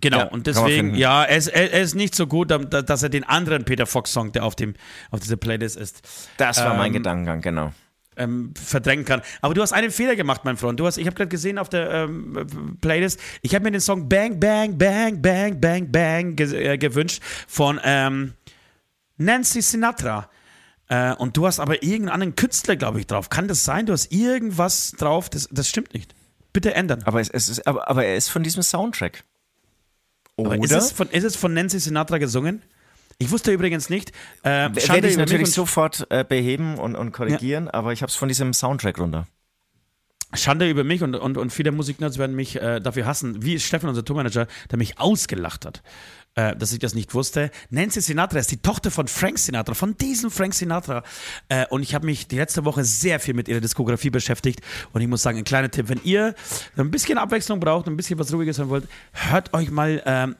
genau, 0.00 0.18
Ja, 0.18 0.24
und 0.24 0.48
deswegen, 0.48 0.94
ja, 0.96 1.22
er 1.24 1.36
ist, 1.36 1.46
er, 1.46 1.70
ist 1.80 1.94
nicht 1.94 2.16
so 2.16 2.26
gut, 2.26 2.50
da- 2.50 2.58
da- 2.58 2.82
dass 2.82 3.04
er 3.04 3.10
den 3.10 3.22
anderen 3.24 3.64
Peter 3.64 3.86
Fox-Song, 3.86 4.32
der 4.32 4.44
auf, 4.44 4.56
dem, 4.56 4.74
auf 5.12 5.20
dieser 5.20 5.36
Playlist 5.36 5.76
ist, 5.76 6.02
Das 6.36 6.58
war 6.64 6.74
mein 6.76 6.88
Ähm, 6.88 6.94
Gedankengang, 6.94 7.40
genau. 7.42 7.72
Ähm, 8.18 8.52
verdrängen 8.54 9.04
kann. 9.04 9.22
Aber 9.40 9.54
du 9.54 9.62
hast 9.62 9.72
einen 9.72 9.90
Fehler 9.90 10.16
gemacht, 10.16 10.42
mein 10.44 10.56
Freund. 10.56 10.78
Du 10.78 10.86
hast, 10.86 10.98
ich 10.98 11.06
habe 11.06 11.16
gerade 11.16 11.28
gesehen 11.28 11.58
auf 11.58 11.68
der 11.68 11.90
ähm, 11.90 12.76
Playlist, 12.80 13.20
ich 13.42 13.54
habe 13.54 13.64
mir 13.64 13.70
den 13.70 13.80
Song 13.80 14.08
Bang 14.08 14.38
Bang 14.38 14.76
Bang 14.76 15.22
Bang 15.22 15.60
Bang 15.60 15.90
Bang 15.90 16.36
ge 16.36 16.72
äh, 16.72 16.78
gewünscht 16.78 17.22
von 17.46 17.80
ähm, 17.84 18.34
Nancy 19.16 19.62
Sinatra. 19.62 20.28
Äh, 20.88 21.14
und 21.14 21.36
du 21.36 21.46
hast 21.46 21.60
aber 21.60 21.82
irgendeinen 21.82 22.14
anderen 22.14 22.36
Künstler, 22.36 22.76
glaube 22.76 23.00
ich, 23.00 23.06
drauf. 23.06 23.30
Kann 23.30 23.48
das 23.48 23.64
sein? 23.64 23.86
Du 23.86 23.92
hast 23.92 24.12
irgendwas 24.12 24.92
drauf? 24.92 25.28
Das, 25.28 25.48
das 25.50 25.68
stimmt 25.68 25.94
nicht. 25.94 26.14
Bitte 26.52 26.74
ändern. 26.74 27.02
Aber, 27.04 27.20
es, 27.20 27.28
es 27.28 27.48
ist, 27.48 27.66
aber, 27.66 27.88
aber 27.88 28.04
er 28.04 28.16
ist 28.16 28.28
von 28.28 28.42
diesem 28.42 28.62
Soundtrack. 28.62 29.24
Oder? 30.36 30.52
Aber 30.52 30.64
ist 30.64 30.72
es, 30.72 30.92
von, 30.92 31.08
ist 31.10 31.24
es 31.24 31.36
von 31.36 31.52
Nancy 31.52 31.78
Sinatra 31.78 32.18
gesungen? 32.18 32.62
Ich 33.20 33.30
wusste 33.32 33.52
übrigens 33.52 33.90
nicht. 33.90 34.12
Äh, 34.42 34.70
Werde 34.72 35.08
ich 35.08 35.16
natürlich 35.16 35.50
sofort 35.50 36.06
äh, 36.10 36.24
beheben 36.24 36.78
und, 36.78 36.94
und 36.94 37.10
korrigieren, 37.10 37.68
aber 37.68 37.92
ich 37.92 38.02
habe 38.02 38.10
es 38.10 38.16
von 38.16 38.28
diesem 38.28 38.52
Soundtrack 38.54 38.98
runter. 38.98 39.26
Schande 40.34 40.68
über 40.68 40.84
mich 40.84 41.02
und, 41.02 41.14
und, 41.14 41.38
und 41.38 41.50
viele 41.50 41.72
Musiknerds 41.72 42.18
werden 42.18 42.36
mich 42.36 42.60
äh, 42.60 42.80
dafür 42.80 43.06
hassen, 43.06 43.42
wie 43.42 43.58
Stefan, 43.58 43.88
unser 43.88 44.04
Tourmanager, 44.04 44.46
der 44.70 44.78
mich 44.78 45.00
ausgelacht 45.00 45.64
hat, 45.64 45.82
äh, 46.34 46.54
dass 46.54 46.72
ich 46.72 46.78
das 46.78 46.94
nicht 46.94 47.14
wusste. 47.14 47.50
Nancy 47.70 48.02
Sinatra 48.02 48.38
ist 48.38 48.50
die 48.50 48.60
Tochter 48.60 48.90
von 48.90 49.08
Frank 49.08 49.38
Sinatra, 49.38 49.72
von 49.72 49.96
diesem 49.96 50.30
Frank 50.30 50.52
Sinatra. 50.52 51.02
Äh, 51.48 51.66
und 51.70 51.82
ich 51.82 51.94
habe 51.94 52.04
mich 52.04 52.28
die 52.28 52.36
letzte 52.36 52.66
Woche 52.66 52.84
sehr 52.84 53.20
viel 53.20 53.32
mit 53.32 53.48
ihrer 53.48 53.60
Diskografie 53.60 54.10
beschäftigt. 54.10 54.60
Und 54.92 55.00
ich 55.00 55.08
muss 55.08 55.22
sagen, 55.22 55.38
ein 55.38 55.44
kleiner 55.44 55.70
Tipp, 55.70 55.88
wenn 55.88 56.00
ihr 56.04 56.34
ein 56.76 56.90
bisschen 56.90 57.16
Abwechslung 57.16 57.58
braucht, 57.58 57.88
ein 57.88 57.96
bisschen 57.96 58.18
was 58.18 58.32
Ruhiges 58.32 58.58
hören 58.58 58.68
wollt, 58.68 58.88
hört 59.12 59.54
euch 59.54 59.70
mal 59.70 60.02
ähm, 60.04 60.36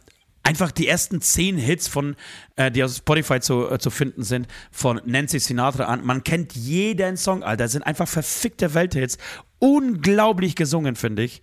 einfach 0.49 0.73
die 0.73 0.89
ersten 0.89 1.20
zehn 1.20 1.59
Hits 1.59 1.89
von, 1.89 2.16
äh, 2.57 2.70
die 2.70 2.83
auf 2.83 2.91
Spotify 2.91 3.39
zu, 3.39 3.70
äh, 3.70 3.79
zu 3.79 3.91
finden 3.91 4.23
sind, 4.23 4.49
von 4.73 4.99
Nancy 5.05 5.41
Sinatra 5.41 5.85
an. 5.85 6.07
Man 6.07 6.25
kennt 6.25 6.57
jeden 6.57 7.19
Song, 7.19 7.43
Alter. 7.43 7.65
Das 7.65 7.73
sind 7.73 7.83
einfach 7.83 8.09
verfickte 8.09 8.73
Welthits. 8.73 9.19
Unglaublich 9.59 10.57
gesungen, 10.57 10.97
finde 10.97 11.25
ich. 11.25 11.43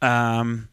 Ähm, 0.00 0.66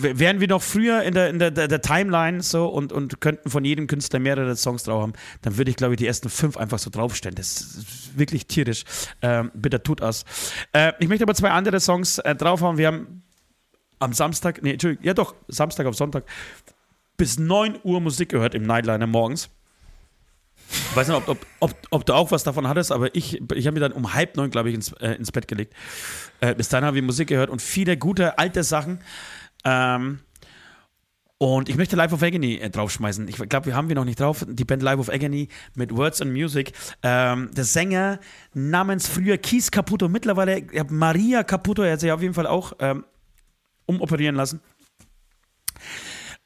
wären 0.00 0.40
wir 0.40 0.48
noch 0.48 0.62
früher 0.62 1.02
in 1.02 1.14
der, 1.14 1.30
in 1.30 1.38
der, 1.38 1.52
der, 1.52 1.68
der 1.68 1.80
Timeline 1.80 2.42
so 2.42 2.66
und, 2.66 2.92
und 2.92 3.20
könnten 3.20 3.48
von 3.48 3.64
jedem 3.64 3.86
Künstler 3.86 4.18
mehrere 4.18 4.56
Songs 4.56 4.82
drauf 4.82 5.02
haben, 5.02 5.12
dann 5.42 5.56
würde 5.56 5.70
ich, 5.70 5.76
glaube 5.76 5.94
ich, 5.94 5.98
die 5.98 6.06
ersten 6.06 6.30
fünf 6.30 6.56
einfach 6.56 6.80
so 6.80 6.90
draufstellen. 6.90 7.36
Das 7.36 7.60
ist 7.60 8.18
wirklich 8.18 8.48
tierisch. 8.48 8.82
Ähm, 9.22 9.52
bitte 9.54 9.80
tut 9.84 10.00
das. 10.00 10.24
Äh, 10.72 10.94
ich 10.98 11.06
möchte 11.08 11.22
aber 11.22 11.34
zwei 11.34 11.50
andere 11.50 11.78
Songs 11.78 12.18
äh, 12.18 12.34
drauf 12.34 12.60
haben. 12.60 12.76
Wir 12.76 12.88
haben 12.88 13.22
am 14.00 14.12
Samstag, 14.12 14.62
nee, 14.62 14.72
Entschuldigung, 14.72 15.04
ja 15.04 15.14
doch, 15.14 15.34
Samstag 15.46 15.86
auf 15.86 15.94
Sonntag 15.94 16.24
bis 17.16 17.38
9 17.38 17.78
Uhr 17.84 18.00
Musik 18.00 18.30
gehört 18.30 18.54
im 18.54 18.62
Nightliner 18.62 19.06
morgens. 19.06 19.50
Ich 20.70 20.96
weiß 20.96 21.08
nicht, 21.08 21.16
ob, 21.16 21.28
ob, 21.28 21.46
ob, 21.60 21.74
ob 21.90 22.06
du 22.06 22.14
auch 22.14 22.30
was 22.30 22.44
davon 22.44 22.66
hattest, 22.68 22.92
aber 22.92 23.14
ich, 23.14 23.40
ich 23.54 23.66
habe 23.66 23.74
mir 23.74 23.80
dann 23.80 23.92
um 23.92 24.14
halb 24.14 24.36
neun, 24.36 24.50
glaube 24.50 24.70
ich, 24.70 24.74
ins, 24.74 24.92
äh, 24.94 25.12
ins 25.12 25.32
Bett 25.32 25.48
gelegt. 25.48 25.74
Äh, 26.40 26.54
bis 26.54 26.68
dahin 26.68 26.86
haben 26.86 26.94
wir 26.94 27.02
Musik 27.02 27.28
gehört 27.28 27.50
und 27.50 27.60
viele 27.60 27.96
gute 27.96 28.38
alte 28.38 28.62
Sachen. 28.62 29.00
Ähm, 29.64 30.20
und 31.38 31.68
ich 31.68 31.76
möchte 31.76 31.96
Live 31.96 32.12
of 32.12 32.22
Agony 32.22 32.56
äh, 32.56 32.70
draufschmeißen. 32.70 33.26
Ich 33.28 33.36
glaube, 33.36 33.66
wir 33.66 33.74
haben 33.74 33.88
wir 33.88 33.96
noch 33.96 34.04
nicht 34.04 34.20
drauf. 34.20 34.46
Die 34.48 34.64
Band 34.64 34.82
Live 34.82 35.00
of 35.00 35.08
Agony 35.08 35.48
mit 35.74 35.94
Words 35.94 36.22
and 36.22 36.32
Music. 36.32 36.72
Ähm, 37.02 37.50
der 37.52 37.64
Sänger 37.64 38.20
namens 38.54 39.08
früher 39.08 39.38
Keith 39.38 39.72
Caputo, 39.72 40.08
mittlerweile 40.08 40.62
Maria 40.88 41.42
Caputo, 41.42 41.82
er 41.82 41.94
hat 41.94 42.00
sich 42.00 42.12
auf 42.12 42.22
jeden 42.22 42.34
Fall 42.34 42.46
auch 42.46 42.74
ähm, 42.78 43.04
umoperieren 43.96 44.36
lassen. 44.36 44.60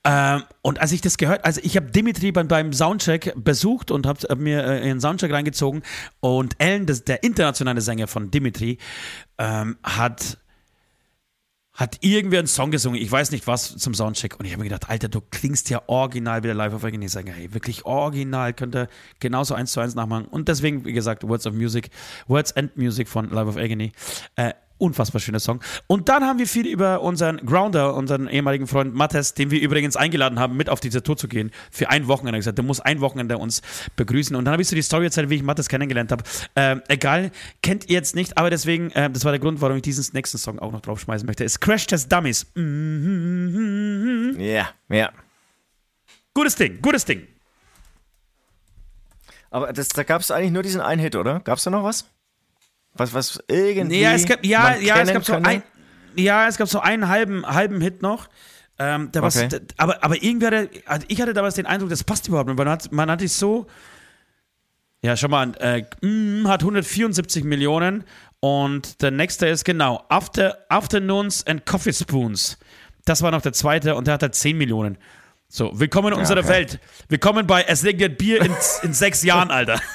Ähm, 0.06 0.42
und 0.60 0.80
als 0.80 0.92
ich 0.92 1.00
das 1.00 1.16
gehört, 1.16 1.44
also 1.46 1.60
ich 1.64 1.76
habe 1.76 1.90
Dimitri 1.90 2.30
beim, 2.30 2.46
beim 2.46 2.74
Soundcheck 2.74 3.32
besucht 3.36 3.90
und 3.90 4.06
habe 4.06 4.20
hab 4.28 4.38
mir 4.38 4.62
äh, 4.62 4.86
ihren 4.86 5.00
Soundcheck 5.00 5.32
reingezogen 5.32 5.82
und 6.20 6.60
Alan, 6.60 6.84
das, 6.84 7.04
der 7.04 7.22
internationale 7.22 7.80
Sänger 7.80 8.06
von 8.06 8.30
Dimitri, 8.30 8.78
ähm, 9.38 9.78
hat 9.82 10.38
hat 11.74 11.98
irgendwer 12.02 12.38
einen 12.38 12.46
Song 12.46 12.70
gesungen, 12.70 13.00
ich 13.00 13.10
weiß 13.10 13.32
nicht 13.32 13.48
was, 13.48 13.76
zum 13.76 13.94
Soundcheck. 13.94 14.38
Und 14.38 14.46
ich 14.46 14.52
habe 14.52 14.62
mir 14.62 14.68
gedacht, 14.68 14.88
Alter, 14.88 15.08
du 15.08 15.20
klingst 15.20 15.70
ja 15.70 15.82
original 15.88 16.44
wie 16.44 16.46
der 16.46 16.54
Live 16.54 16.72
of 16.72 16.84
Agony 16.84 17.08
Sänger. 17.08 17.32
Hey, 17.32 17.52
wirklich 17.52 17.84
original, 17.84 18.54
könnte 18.54 18.86
genauso 19.18 19.54
eins 19.54 19.72
zu 19.72 19.80
eins 19.80 19.96
nachmachen. 19.96 20.26
Und 20.26 20.46
deswegen, 20.46 20.84
wie 20.84 20.92
gesagt, 20.92 21.26
Words 21.26 21.48
of 21.48 21.54
Music, 21.54 21.90
Words 22.28 22.56
and 22.56 22.76
Music 22.76 23.08
von 23.08 23.28
Live 23.28 23.48
of 23.48 23.56
Agony. 23.56 23.90
Äh, 24.36 24.52
unfassbar 24.78 25.20
schöner 25.20 25.40
Song. 25.40 25.60
Und 25.86 26.08
dann 26.08 26.24
haben 26.24 26.38
wir 26.38 26.46
viel 26.46 26.66
über 26.66 27.02
unseren 27.02 27.38
Grounder, 27.38 27.94
unseren 27.94 28.28
ehemaligen 28.28 28.66
Freund 28.66 28.94
Mattes, 28.94 29.34
den 29.34 29.50
wir 29.50 29.60
übrigens 29.60 29.96
eingeladen 29.96 30.38
haben, 30.38 30.56
mit 30.56 30.68
auf 30.68 30.80
diese 30.80 31.02
Tour 31.02 31.16
zu 31.16 31.28
gehen, 31.28 31.50
für 31.70 31.90
ein 31.90 32.06
Wochenende. 32.08 32.36
Er 32.36 32.40
gesagt, 32.40 32.58
der 32.58 32.64
muss 32.64 32.80
ein 32.80 33.00
Wochenende 33.00 33.38
uns 33.38 33.62
begrüßen. 33.96 34.34
Und 34.36 34.44
dann 34.44 34.52
habe 34.52 34.62
ich 34.62 34.68
so 34.68 34.76
die 34.76 34.82
Story 34.82 35.06
erzählt, 35.06 35.30
wie 35.30 35.36
ich 35.36 35.42
Mattes 35.42 35.68
kennengelernt 35.68 36.12
habe. 36.12 36.24
Ähm, 36.56 36.82
egal, 36.88 37.30
kennt 37.62 37.88
ihr 37.88 37.94
jetzt 37.94 38.14
nicht, 38.14 38.36
aber 38.36 38.50
deswegen, 38.50 38.90
äh, 38.92 39.10
das 39.10 39.24
war 39.24 39.32
der 39.32 39.40
Grund, 39.40 39.60
warum 39.60 39.76
ich 39.76 39.82
diesen 39.82 40.12
nächsten 40.12 40.38
Song 40.38 40.58
auch 40.58 40.72
noch 40.72 40.80
draufschmeißen 40.80 41.26
möchte, 41.26 41.44
ist 41.44 41.60
Crash 41.60 41.86
Test 41.86 42.12
Dummies. 42.12 42.46
Mhm. 42.54 44.36
Ja, 44.38 44.68
ja. 44.88 45.10
Gutes 46.34 46.56
Ding, 46.56 46.80
gutes 46.82 47.04
Ding. 47.04 47.28
Aber 49.50 49.72
das, 49.72 49.88
da 49.88 50.02
gab 50.02 50.20
es 50.20 50.32
eigentlich 50.32 50.50
nur 50.50 50.64
diesen 50.64 50.80
einen 50.80 51.00
Hit, 51.00 51.14
oder? 51.14 51.38
Gab 51.38 51.58
es 51.58 51.64
da 51.64 51.70
noch 51.70 51.84
was? 51.84 52.06
Was, 52.94 53.12
was 53.12 53.42
irgendwie. 53.48 54.00
Ja, 54.00 54.12
es 54.12 54.24
gab, 54.26 54.44
ja, 54.44 54.76
ja, 54.76 54.98
es 55.00 55.12
gab 55.12 55.24
so 55.24 55.34
ein, 55.34 55.62
ja, 56.16 56.46
es 56.46 56.56
gab 56.56 56.68
so 56.68 56.80
einen 56.80 57.08
halben, 57.08 57.44
halben 57.46 57.80
Hit 57.80 58.02
noch. 58.02 58.28
Ähm, 58.78 59.10
was, 59.14 59.36
Okay. 59.36 59.48
d- 59.48 59.60
aber, 59.76 60.02
aber 60.02 60.20
irgendwie 60.22 60.46
hatte, 60.46 60.70
also 60.86 61.06
ich 61.08 61.20
hatte 61.20 61.32
damals 61.32 61.54
den 61.54 61.66
Eindruck, 61.66 61.90
das 61.90 62.02
passt 62.04 62.26
überhaupt 62.28 62.48
nicht. 62.48 62.58
Man 62.58 62.68
hat, 62.68 62.90
man 62.92 63.10
hat 63.10 63.20
sich 63.20 63.32
so, 63.32 63.66
ja, 65.02 65.16
schau 65.16 65.28
mal, 65.28 65.52
äh, 65.60 65.84
mm, 66.06 66.48
hat 66.48 66.62
174 66.62 67.44
Millionen 67.44 68.04
und 68.40 69.00
der 69.02 69.10
nächste 69.12 69.46
ist 69.46 69.64
genau 69.64 70.04
After, 70.08 70.58
Afternoons 70.68 71.46
and 71.46 71.66
Coffee 71.66 71.92
Spoons. 71.92 72.58
Das 73.04 73.22
war 73.22 73.30
noch 73.30 73.42
der 73.42 73.52
zweite 73.52 73.94
und 73.94 74.06
der 74.06 74.14
hat 74.14 74.22
halt 74.22 74.34
10 74.34 74.56
Millionen. 74.58 74.98
So, 75.48 75.70
willkommen 75.78 76.12
in 76.12 76.18
unserer 76.18 76.40
okay. 76.40 76.48
Welt. 76.48 76.80
Willkommen 77.08 77.46
bei 77.46 77.62
Es 77.62 77.84
regnet 77.84 78.18
Bier 78.18 78.40
in, 78.42 78.52
in 78.82 78.92
sechs 78.92 79.22
Jahren, 79.22 79.50
Alter. 79.52 79.80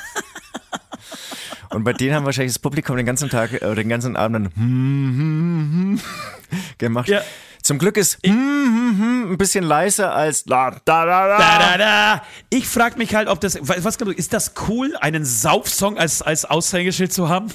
Und 1.71 1.83
bei 1.83 1.93
denen 1.93 2.15
haben 2.15 2.25
wahrscheinlich 2.25 2.53
das 2.53 2.59
Publikum 2.59 2.97
den 2.97 3.05
ganzen 3.05 3.29
Tag 3.29 3.53
äh, 3.53 3.65
oder 3.65 3.75
den 3.75 3.89
ganzen 3.89 4.15
Abend 4.15 4.35
dann 4.35 4.45
hm, 4.55 5.17
hm, 5.17 6.01
hm, 6.49 6.59
gemacht. 6.77 7.07
Ja. 7.07 7.21
Zum 7.61 7.77
Glück 7.77 7.97
ist 7.97 8.17
hm, 8.25 8.33
hm, 8.33 8.99
hm, 8.99 9.31
ein 9.33 9.37
bisschen 9.37 9.63
leiser 9.63 10.13
als 10.15 10.43
da, 10.43 10.71
da, 10.71 11.05
da, 11.05 11.27
da. 11.27 11.37
Da, 11.37 11.59
da, 11.59 11.77
da. 11.77 12.23
Ich 12.49 12.67
frage 12.67 12.97
mich 12.97 13.13
halt, 13.13 13.27
ob 13.27 13.39
das. 13.41 13.59
Was 13.61 13.97
glaubst 13.97 14.01
du, 14.01 14.11
ist 14.11 14.33
das 14.33 14.53
cool, 14.67 14.95
einen 14.99 15.25
Saufsong 15.25 15.97
als, 15.97 16.21
als 16.21 16.45
Aushängeschild 16.45 17.13
zu 17.13 17.29
haben? 17.29 17.51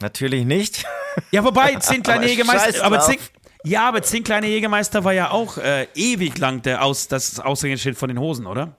Natürlich 0.00 0.44
nicht. 0.44 0.84
Ja, 1.30 1.44
wobei, 1.44 1.74
zehn 1.80 2.02
kleine 2.02 2.20
Aber 2.20 2.28
Jägermeister. 2.28 2.84
Aber 2.84 2.96
drauf. 2.96 3.06
zehn, 3.06 3.18
ja, 3.64 3.86
aber 3.86 4.02
zehn 4.02 4.24
kleine 4.24 4.48
Jägermeister 4.48 5.04
war 5.04 5.12
ja 5.12 5.30
auch 5.30 5.58
äh, 5.58 5.86
ewig 5.94 6.38
lang 6.38 6.62
der 6.62 6.82
Aus, 6.82 7.06
das 7.06 7.38
Aushängeschild 7.38 7.96
von 7.96 8.08
den 8.08 8.18
Hosen, 8.18 8.46
oder? 8.46 8.76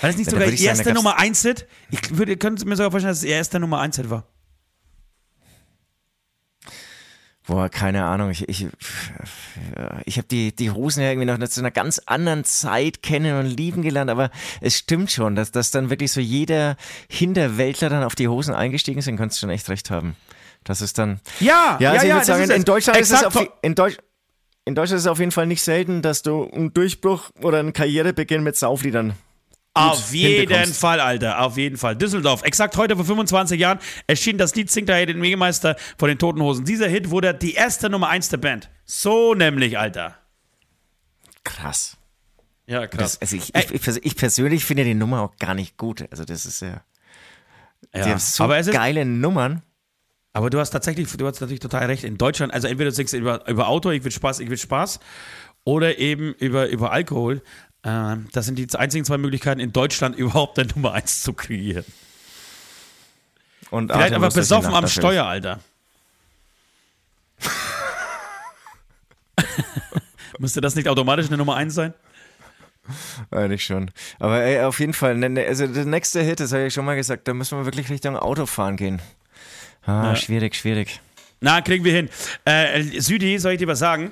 War 0.00 0.08
das 0.10 0.16
nicht 0.16 0.26
Ja, 0.26 0.32
sogar 0.32 0.46
ich 0.48 0.60
ihr 0.60 0.68
sagen, 0.68 0.78
erster 0.78 0.94
Nummer 0.94 1.18
1 1.18 1.42
Hit? 1.42 1.66
Ich 1.90 2.16
würde, 2.16 2.32
ihr 2.32 2.38
könnt 2.38 2.64
mir 2.64 2.76
sogar 2.76 2.90
vorstellen, 2.90 3.10
dass 3.10 3.18
es 3.18 3.24
ihr 3.24 3.36
erster 3.36 3.58
Nummer 3.58 3.80
1 3.80 3.96
Hit 3.96 4.10
war. 4.10 4.24
Boah, 7.46 7.68
keine 7.68 8.04
Ahnung. 8.04 8.30
Ich, 8.30 8.48
ich, 8.48 8.68
ich 10.04 10.16
habe 10.18 10.28
die, 10.28 10.54
die 10.54 10.70
Hosen 10.70 11.02
ja 11.02 11.10
irgendwie 11.10 11.26
noch 11.26 11.48
zu 11.48 11.60
einer 11.60 11.72
ganz 11.72 12.00
anderen 12.06 12.44
Zeit 12.44 13.02
kennen 13.02 13.38
und 13.40 13.46
lieben 13.46 13.82
gelernt, 13.82 14.08
aber 14.08 14.30
es 14.60 14.78
stimmt 14.78 15.10
schon, 15.10 15.34
dass, 15.34 15.50
dass 15.50 15.72
dann 15.72 15.90
wirklich 15.90 16.12
so 16.12 16.20
jeder 16.20 16.76
Hinterwäldler 17.08 17.88
dann 17.88 18.04
auf 18.04 18.14
die 18.14 18.28
Hosen 18.28 18.54
eingestiegen 18.54 19.00
ist, 19.00 19.08
dann 19.08 19.16
kannst 19.16 19.36
du 19.36 19.40
schon 19.40 19.50
echt 19.50 19.68
recht 19.68 19.90
haben. 19.90 20.14
Das 20.62 20.80
ist 20.80 20.98
dann. 20.98 21.20
Ja, 21.40 21.76
ja, 21.80 21.90
also 21.90 22.06
ja, 22.06 22.20
ich 22.20 22.28
würde 22.28 22.38
sagen, 22.38 22.50
in 22.50 22.64
Deutschland 22.64 23.00
ist 23.00 23.10
es 23.10 23.24
auf, 23.24 23.48
in, 23.62 23.74
Deutsch, 23.74 23.96
in 24.64 24.76
Deutschland 24.76 24.98
ist 24.98 25.06
es 25.06 25.10
auf 25.10 25.18
jeden 25.18 25.32
Fall 25.32 25.46
nicht 25.46 25.62
selten, 25.62 26.02
dass 26.02 26.22
du 26.22 26.48
einen 26.52 26.72
Durchbruch 26.72 27.30
oder 27.42 27.58
einen 27.58 27.72
Karrierebeginn 27.72 28.44
mit 28.44 28.56
Saufliedern 28.56 29.14
auf 29.74 30.12
jeden 30.12 30.74
Fall, 30.74 31.00
Alter, 31.00 31.40
auf 31.40 31.56
jeden 31.56 31.76
Fall. 31.76 31.96
Düsseldorf, 31.96 32.42
exakt 32.42 32.76
heute 32.76 32.96
vor 32.96 33.04
25 33.04 33.60
Jahren 33.60 33.78
erschien 34.06 34.36
das 34.36 34.54
Lied 34.54 34.70
Singt 34.70 34.88
daher 34.88 35.06
den 35.06 35.22
Wegemeister 35.22 35.76
von 35.96 36.08
den 36.08 36.18
Toten 36.18 36.40
Hosen. 36.42 36.64
Dieser 36.64 36.88
Hit 36.88 37.10
wurde 37.10 37.34
die 37.34 37.54
erste 37.54 37.88
Nummer 37.88 38.08
1 38.08 38.30
der 38.30 38.38
Band. 38.38 38.68
So 38.84 39.34
nämlich, 39.34 39.78
Alter. 39.78 40.16
Krass. 41.44 41.96
Ja, 42.66 42.86
krass. 42.86 43.18
Das, 43.18 43.20
also 43.20 43.36
ich, 43.36 43.54
ich, 43.54 44.04
ich, 44.04 44.16
persönlich 44.16 44.64
finde 44.64 44.84
die 44.84 44.94
Nummer 44.94 45.22
auch 45.22 45.36
gar 45.38 45.54
nicht 45.54 45.76
gut. 45.76 46.04
Also 46.10 46.24
das 46.24 46.46
ist 46.46 46.62
ja. 46.62 46.82
ja 47.94 48.04
die 48.04 48.10
haben 48.10 48.18
so 48.18 48.44
aber 48.44 48.58
es 48.58 48.66
ist, 48.66 48.74
geile 48.74 49.04
Nummern. 49.04 49.62
Aber 50.32 50.50
du 50.50 50.60
hast 50.60 50.70
tatsächlich, 50.70 51.10
du 51.16 51.26
hast 51.26 51.40
natürlich 51.40 51.60
total 51.60 51.86
recht. 51.86 52.04
In 52.04 52.18
Deutschland, 52.18 52.52
also 52.54 52.68
entweder 52.68 52.90
du 52.90 52.96
singst 52.96 53.14
über, 53.14 53.46
über 53.48 53.68
Auto, 53.68 53.90
ich 53.90 54.04
will 54.04 54.12
Spaß, 54.12 54.40
ich 54.40 54.48
will 54.48 54.58
Spaß, 54.58 55.00
oder 55.64 55.98
eben 55.98 56.32
über, 56.34 56.68
über 56.68 56.92
Alkohol. 56.92 57.42
Äh, 57.82 58.16
das 58.32 58.46
sind 58.46 58.58
die 58.58 58.66
einzigen 58.74 59.04
zwei 59.04 59.18
Möglichkeiten, 59.18 59.60
in 59.60 59.72
Deutschland 59.72 60.16
überhaupt 60.16 60.58
eine 60.58 60.68
Nummer 60.68 60.92
1 60.92 61.22
zu 61.22 61.32
kreieren. 61.32 61.84
Und 63.70 63.92
Vielleicht 63.92 64.14
einfach 64.14 64.32
besoffen 64.32 64.74
am 64.74 64.88
Steuer, 64.88 65.26
Alter. 65.26 65.60
Müsste 70.38 70.60
das 70.60 70.74
nicht 70.74 70.88
automatisch 70.88 71.28
eine 71.28 71.36
Nummer 71.36 71.56
1 71.56 71.74
sein? 71.74 71.94
Eigentlich 73.30 73.64
schon. 73.64 73.90
Aber 74.18 74.42
ey, 74.42 74.62
auf 74.62 74.80
jeden 74.80 74.94
Fall, 74.94 75.14
ne, 75.14 75.28
ne, 75.28 75.46
also 75.46 75.66
der 75.66 75.84
nächste 75.84 76.22
Hit, 76.22 76.40
das 76.40 76.52
habe 76.52 76.66
ich 76.66 76.74
schon 76.74 76.84
mal 76.84 76.96
gesagt, 76.96 77.28
da 77.28 77.34
müssen 77.34 77.58
wir 77.58 77.64
wirklich 77.64 77.88
Richtung 77.90 78.16
Autofahren 78.16 78.76
gehen. 78.76 79.00
Ah, 79.86 80.08
ja. 80.08 80.16
schwierig, 80.16 80.56
schwierig. 80.56 81.00
Na, 81.40 81.60
kriegen 81.62 81.84
wir 81.84 81.92
hin. 81.92 82.10
Äh, 82.44 82.82
Südi, 83.00 83.38
soll 83.38 83.52
ich 83.52 83.58
dir 83.58 83.68
was 83.68 83.78
sagen? 83.78 84.10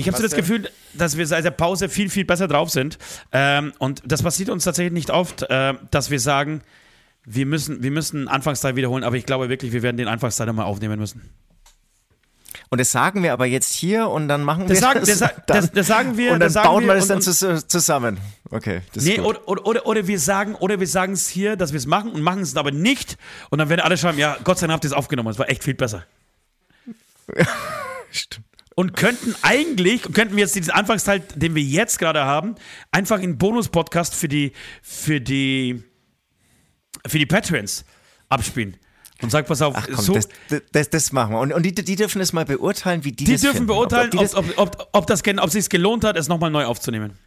Ich 0.00 0.06
habe 0.06 0.16
so 0.16 0.22
das? 0.22 0.34
Gefühl, 0.34 0.70
dass 0.94 1.16
wir 1.16 1.26
seit 1.26 1.44
der 1.44 1.50
Pause 1.50 1.88
viel, 1.88 2.08
viel 2.08 2.24
besser 2.24 2.46
drauf 2.46 2.70
sind. 2.70 2.98
Ähm, 3.32 3.72
und 3.78 4.00
das 4.06 4.22
passiert 4.22 4.48
uns 4.48 4.62
tatsächlich 4.62 4.92
nicht 4.92 5.10
oft, 5.10 5.42
äh, 5.42 5.74
dass 5.90 6.10
wir 6.10 6.20
sagen, 6.20 6.62
wir 7.24 7.46
müssen, 7.46 7.82
wir 7.82 7.90
müssen 7.90 8.18
einen 8.18 8.28
Anfangsteil 8.28 8.76
wiederholen, 8.76 9.02
aber 9.02 9.16
ich 9.16 9.26
glaube 9.26 9.48
wirklich, 9.48 9.72
wir 9.72 9.82
werden 9.82 9.96
den 9.96 10.06
Anfangsteil 10.06 10.46
nochmal 10.46 10.66
aufnehmen 10.66 11.00
müssen. 11.00 11.28
Und 12.70 12.80
das 12.80 12.92
sagen 12.92 13.24
wir 13.24 13.32
aber 13.32 13.46
jetzt 13.46 13.72
hier 13.72 14.08
und 14.08 14.28
dann 14.28 14.44
machen 14.44 14.68
das 14.68 14.76
wir 14.76 14.80
sagen, 14.80 15.00
das. 15.00 15.18
Das, 15.18 15.32
das, 15.46 15.72
das 15.72 15.86
sagen 15.88 16.16
wir. 16.16 16.32
Und 16.32 16.40
dann 16.40 16.52
bauen 16.52 16.86
wir 16.86 16.94
das 16.94 17.08
dann 17.08 17.20
zusammen. 17.20 18.18
Okay. 18.50 18.82
Das 18.92 19.04
nee, 19.04 19.18
oder, 19.18 19.48
oder, 19.48 19.84
oder, 19.84 20.06
wir 20.06 20.20
sagen, 20.20 20.54
oder 20.54 20.78
wir 20.78 20.86
sagen 20.86 21.14
es 21.14 21.28
hier, 21.28 21.56
dass 21.56 21.72
wir 21.72 21.78
es 21.78 21.86
machen 21.86 22.12
und 22.12 22.22
machen 22.22 22.42
es 22.42 22.54
aber 22.56 22.70
nicht. 22.70 23.16
Und 23.50 23.58
dann 23.58 23.68
werden 23.68 23.80
alle 23.80 23.96
schreiben, 23.96 24.18
ja, 24.18 24.36
Gott 24.44 24.58
sei 24.58 24.68
Dank 24.68 24.74
habt 24.74 24.84
ihr 24.84 24.90
es 24.90 24.94
aufgenommen. 24.96 25.30
Es 25.30 25.40
war 25.40 25.48
echt 25.48 25.64
viel 25.64 25.74
besser. 25.74 26.04
Stimmt 28.12 28.47
und 28.78 28.94
könnten 28.94 29.34
eigentlich, 29.42 30.02
könnten 30.02 30.36
wir 30.36 30.44
jetzt 30.44 30.54
diesen 30.54 30.70
Anfangsteil, 30.70 31.18
den 31.34 31.56
wir 31.56 31.62
jetzt 31.64 31.98
gerade 31.98 32.24
haben, 32.24 32.54
einfach 32.92 33.18
in 33.18 33.36
Bonus-Podcast 33.36 34.14
für 34.14 34.28
die, 34.28 34.52
für 34.82 35.20
die, 35.20 35.82
für 37.04 37.18
die 37.18 37.26
Patrons 37.26 37.84
abspielen. 38.28 38.76
Und 39.20 39.32
sag, 39.32 39.48
pass 39.48 39.62
auf, 39.62 39.74
Ach, 39.76 39.84
komm, 39.84 40.04
so, 40.04 40.14
das, 40.14 40.28
das, 40.70 40.90
das, 40.90 41.10
machen 41.10 41.32
wir. 41.32 41.40
Und, 41.40 41.52
und 41.52 41.64
die, 41.64 41.74
die, 41.74 41.96
dürfen 41.96 42.20
es 42.20 42.32
mal 42.32 42.44
beurteilen, 42.44 43.02
wie 43.02 43.10
die, 43.10 43.24
die 43.24 43.32
das 43.32 43.40
dürfen 43.40 43.56
finden. 43.56 43.66
beurteilen, 43.66 44.10
ob, 44.16 44.36
ob, 44.36 44.36
ob, 44.36 44.58
ob, 44.58 44.88
ob, 44.92 45.06
das, 45.08 45.22
ob 45.26 45.44
es 45.46 45.52
sich 45.54 45.68
gelohnt 45.68 46.04
hat, 46.04 46.16
es 46.16 46.28
nochmal 46.28 46.52
neu 46.52 46.64
aufzunehmen. 46.64 47.18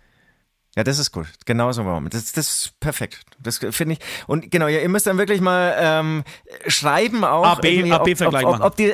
Ja, 0.78 0.86
das 0.86 1.00
ist 1.00 1.12
gut. 1.12 1.28
Genauso 1.46 1.84
machen 1.84 2.06
wir. 2.06 2.12
Das, 2.12 2.32
das 2.32 2.48
ist 2.48 2.80
perfekt. 2.80 3.26
Das 3.40 3.58
finde 3.58 3.96
ich. 3.96 4.00
Und 4.26 4.52
genau, 4.52 4.70
ja, 4.70 4.80
ihr 4.80 4.88
müsst 4.88 5.06
dann 5.06 5.18
wirklich 5.18 5.42
mal 5.42 5.76
ähm, 5.78 6.24
schreiben 6.68 7.26
auch. 7.26 7.44
AB-Vergleich 7.44 8.44
machen. 8.46 8.62
Ob 8.62 8.78
die, 8.78 8.94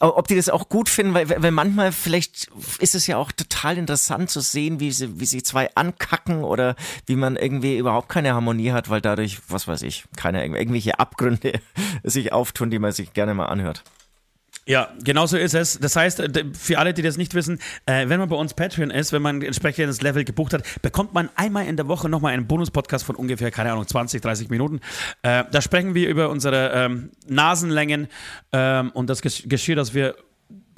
ob 0.00 0.28
die 0.28 0.36
das 0.36 0.48
auch 0.48 0.68
gut 0.68 0.88
finden, 0.88 1.14
weil, 1.14 1.28
weil 1.28 1.50
manchmal 1.50 1.90
vielleicht 1.92 2.48
ist 2.78 2.94
es 2.94 3.06
ja 3.06 3.16
auch 3.16 3.32
total 3.32 3.78
interessant 3.78 4.30
zu 4.30 4.40
sehen, 4.40 4.78
wie 4.78 4.92
sie, 4.92 5.18
wie 5.18 5.26
sie 5.26 5.42
zwei 5.42 5.74
ankacken 5.74 6.44
oder 6.44 6.76
wie 7.06 7.16
man 7.16 7.36
irgendwie 7.36 7.76
überhaupt 7.76 8.08
keine 8.08 8.32
Harmonie 8.32 8.70
hat, 8.70 8.90
weil 8.90 9.00
dadurch, 9.00 9.40
was 9.48 9.66
weiß 9.66 9.82
ich, 9.82 10.04
keine 10.16 10.44
irgendwelche 10.44 10.98
Abgründe 11.00 11.60
sich 12.04 12.32
auftun, 12.32 12.70
die 12.70 12.78
man 12.78 12.92
sich 12.92 13.12
gerne 13.12 13.34
mal 13.34 13.46
anhört. 13.46 13.82
Ja, 14.68 14.90
genau 15.02 15.24
so 15.24 15.38
ist 15.38 15.54
es. 15.54 15.78
Das 15.80 15.96
heißt, 15.96 16.22
für 16.52 16.78
alle, 16.78 16.92
die 16.92 17.00
das 17.00 17.16
nicht 17.16 17.32
wissen, 17.32 17.58
äh, 17.86 18.06
wenn 18.10 18.20
man 18.20 18.28
bei 18.28 18.36
uns 18.36 18.52
Patreon 18.52 18.90
ist, 18.90 19.14
wenn 19.14 19.22
man 19.22 19.36
ein 19.36 19.42
entsprechendes 19.42 20.02
Level 20.02 20.24
gebucht 20.24 20.52
hat, 20.52 20.62
bekommt 20.82 21.14
man 21.14 21.30
einmal 21.36 21.66
in 21.66 21.78
der 21.78 21.88
Woche 21.88 22.10
nochmal 22.10 22.34
einen 22.34 22.46
Bonus-Podcast 22.46 23.06
von 23.06 23.16
ungefähr, 23.16 23.50
keine 23.50 23.72
Ahnung, 23.72 23.86
20, 23.86 24.20
30 24.20 24.50
Minuten. 24.50 24.80
Äh, 25.22 25.44
da 25.50 25.62
sprechen 25.62 25.94
wir 25.94 26.06
über 26.06 26.28
unsere 26.28 26.70
ähm, 26.74 27.12
Nasenlängen 27.26 28.08
ähm, 28.52 28.90
und 28.90 29.08
das 29.08 29.22
Geschirr, 29.22 29.74
das 29.74 29.94
wir 29.94 30.16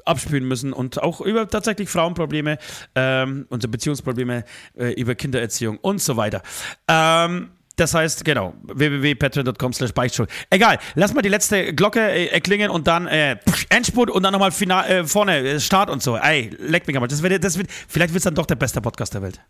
abspülen 0.05 0.47
müssen 0.47 0.73
und 0.73 1.03
auch 1.03 1.21
über 1.21 1.49
tatsächlich 1.49 1.89
Frauenprobleme, 1.89 2.59
ähm, 2.95 3.47
unsere 3.49 3.73
Beziehungsprobleme, 3.73 4.45
äh, 4.79 4.93
über 4.93 5.17
Kindererziehung 5.17 5.79
und 5.79 6.01
so 6.01 6.17
weiter. 6.17 6.43
Ähm, 6.87 7.51
das 7.76 7.94
heißt, 7.94 8.24
genau, 8.24 8.55
www.patreon.com 8.64 9.72
slash 9.72 9.92
Beichtstuhl. 9.92 10.26
Egal, 10.51 10.78
lass 10.94 11.14
mal 11.14 11.22
die 11.22 11.28
letzte 11.28 11.74
Glocke 11.74 12.10
äh, 12.10 12.40
klingen 12.40 12.70
und 12.70 12.86
dann 12.86 13.06
äh, 13.06 13.36
Endspurt 13.68 14.10
und 14.10 14.22
dann 14.22 14.32
nochmal 14.32 14.51
äh, 14.51 15.05
vorne, 15.05 15.38
äh, 15.38 15.60
Start 15.60 15.88
und 15.90 16.02
so. 16.02 16.16
Ey, 16.16 16.51
leck 16.59 16.86
mich 16.86 16.97
einmal. 16.97 17.09
Das 17.09 17.22
wird, 17.22 17.42
das 17.42 17.56
wird, 17.56 17.68
vielleicht 17.88 18.12
wird 18.12 18.20
es 18.20 18.24
dann 18.24 18.34
doch 18.34 18.47
der 18.47 18.56
beste 18.56 18.80
Podcast 18.80 19.14
der 19.14 19.22
Welt. 19.22 19.40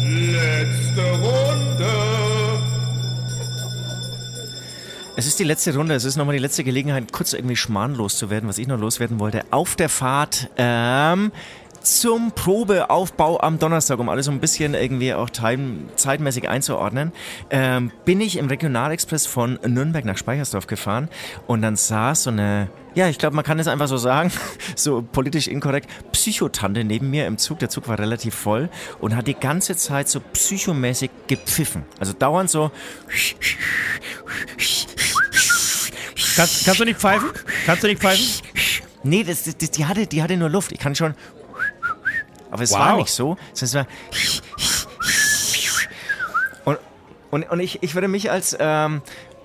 Letzte 0.00 1.10
Runde. 1.22 1.64
Es 5.16 5.26
ist 5.26 5.38
die 5.38 5.44
letzte 5.44 5.72
Runde, 5.76 5.94
es 5.94 6.04
ist 6.04 6.16
nochmal 6.16 6.34
die 6.34 6.42
letzte 6.42 6.64
Gelegenheit, 6.64 7.12
kurz 7.12 7.34
irgendwie 7.34 7.54
schmarrnlos 7.54 8.18
zu 8.18 8.30
werden, 8.30 8.48
was 8.48 8.58
ich 8.58 8.66
noch 8.66 8.78
loswerden 8.78 9.20
wollte. 9.20 9.44
Auf 9.52 9.76
der 9.76 9.88
Fahrt, 9.88 10.50
ähm, 10.56 11.30
zum 11.84 12.32
Probeaufbau 12.32 13.40
am 13.40 13.58
Donnerstag, 13.58 13.98
um 13.98 14.08
alles 14.08 14.26
so 14.26 14.32
ein 14.32 14.40
bisschen 14.40 14.74
irgendwie 14.74 15.14
auch 15.14 15.30
time, 15.30 15.84
zeitmäßig 15.96 16.48
einzuordnen, 16.48 17.12
ähm, 17.50 17.92
bin 18.04 18.20
ich 18.20 18.38
im 18.38 18.46
Regionalexpress 18.46 19.26
von 19.26 19.58
Nürnberg 19.66 20.04
nach 20.04 20.16
Speichersdorf 20.16 20.66
gefahren 20.66 21.08
und 21.46 21.62
dann 21.62 21.76
saß 21.76 22.24
so 22.24 22.30
eine, 22.30 22.68
ja, 22.94 23.08
ich 23.08 23.18
glaube, 23.18 23.36
man 23.36 23.44
kann 23.44 23.58
es 23.58 23.68
einfach 23.68 23.88
so 23.88 23.96
sagen, 23.96 24.32
so 24.76 25.02
politisch 25.02 25.46
inkorrekt, 25.46 25.90
Psychotante 26.12 26.84
neben 26.84 27.10
mir 27.10 27.26
im 27.26 27.38
Zug. 27.38 27.58
Der 27.58 27.68
Zug 27.68 27.88
war 27.88 27.98
relativ 27.98 28.34
voll 28.34 28.70
und 29.00 29.14
hat 29.14 29.26
die 29.26 29.34
ganze 29.34 29.76
Zeit 29.76 30.08
so 30.08 30.20
psychomäßig 30.20 31.10
gepfiffen. 31.26 31.84
Also 31.98 32.12
dauernd 32.12 32.50
so. 32.50 32.70
Kannst, 36.36 36.64
kannst 36.64 36.80
du 36.80 36.84
nicht 36.84 36.98
pfeifen? 36.98 37.30
Kannst 37.66 37.82
du 37.82 37.88
nicht 37.88 38.00
pfeifen? 38.00 38.24
Nee, 39.02 39.22
das, 39.22 39.44
das, 39.44 39.70
die, 39.70 39.84
hatte, 39.84 40.06
die 40.06 40.22
hatte 40.22 40.36
nur 40.36 40.48
Luft. 40.48 40.72
Ich 40.72 40.78
kann 40.78 40.94
schon 40.94 41.14
aber 42.54 42.62
es 42.62 42.70
wow. 42.70 42.78
war 42.78 42.96
nicht 42.98 43.10
so. 43.10 43.36
Es 43.52 43.74
war 43.74 43.84
und, 46.64 46.78
und, 47.32 47.50
und 47.50 47.58
ich, 47.58 47.82
ich 47.82 47.96
würde 47.96 48.06
mich 48.06 48.30
als, 48.30 48.56
ähm, 48.60 49.02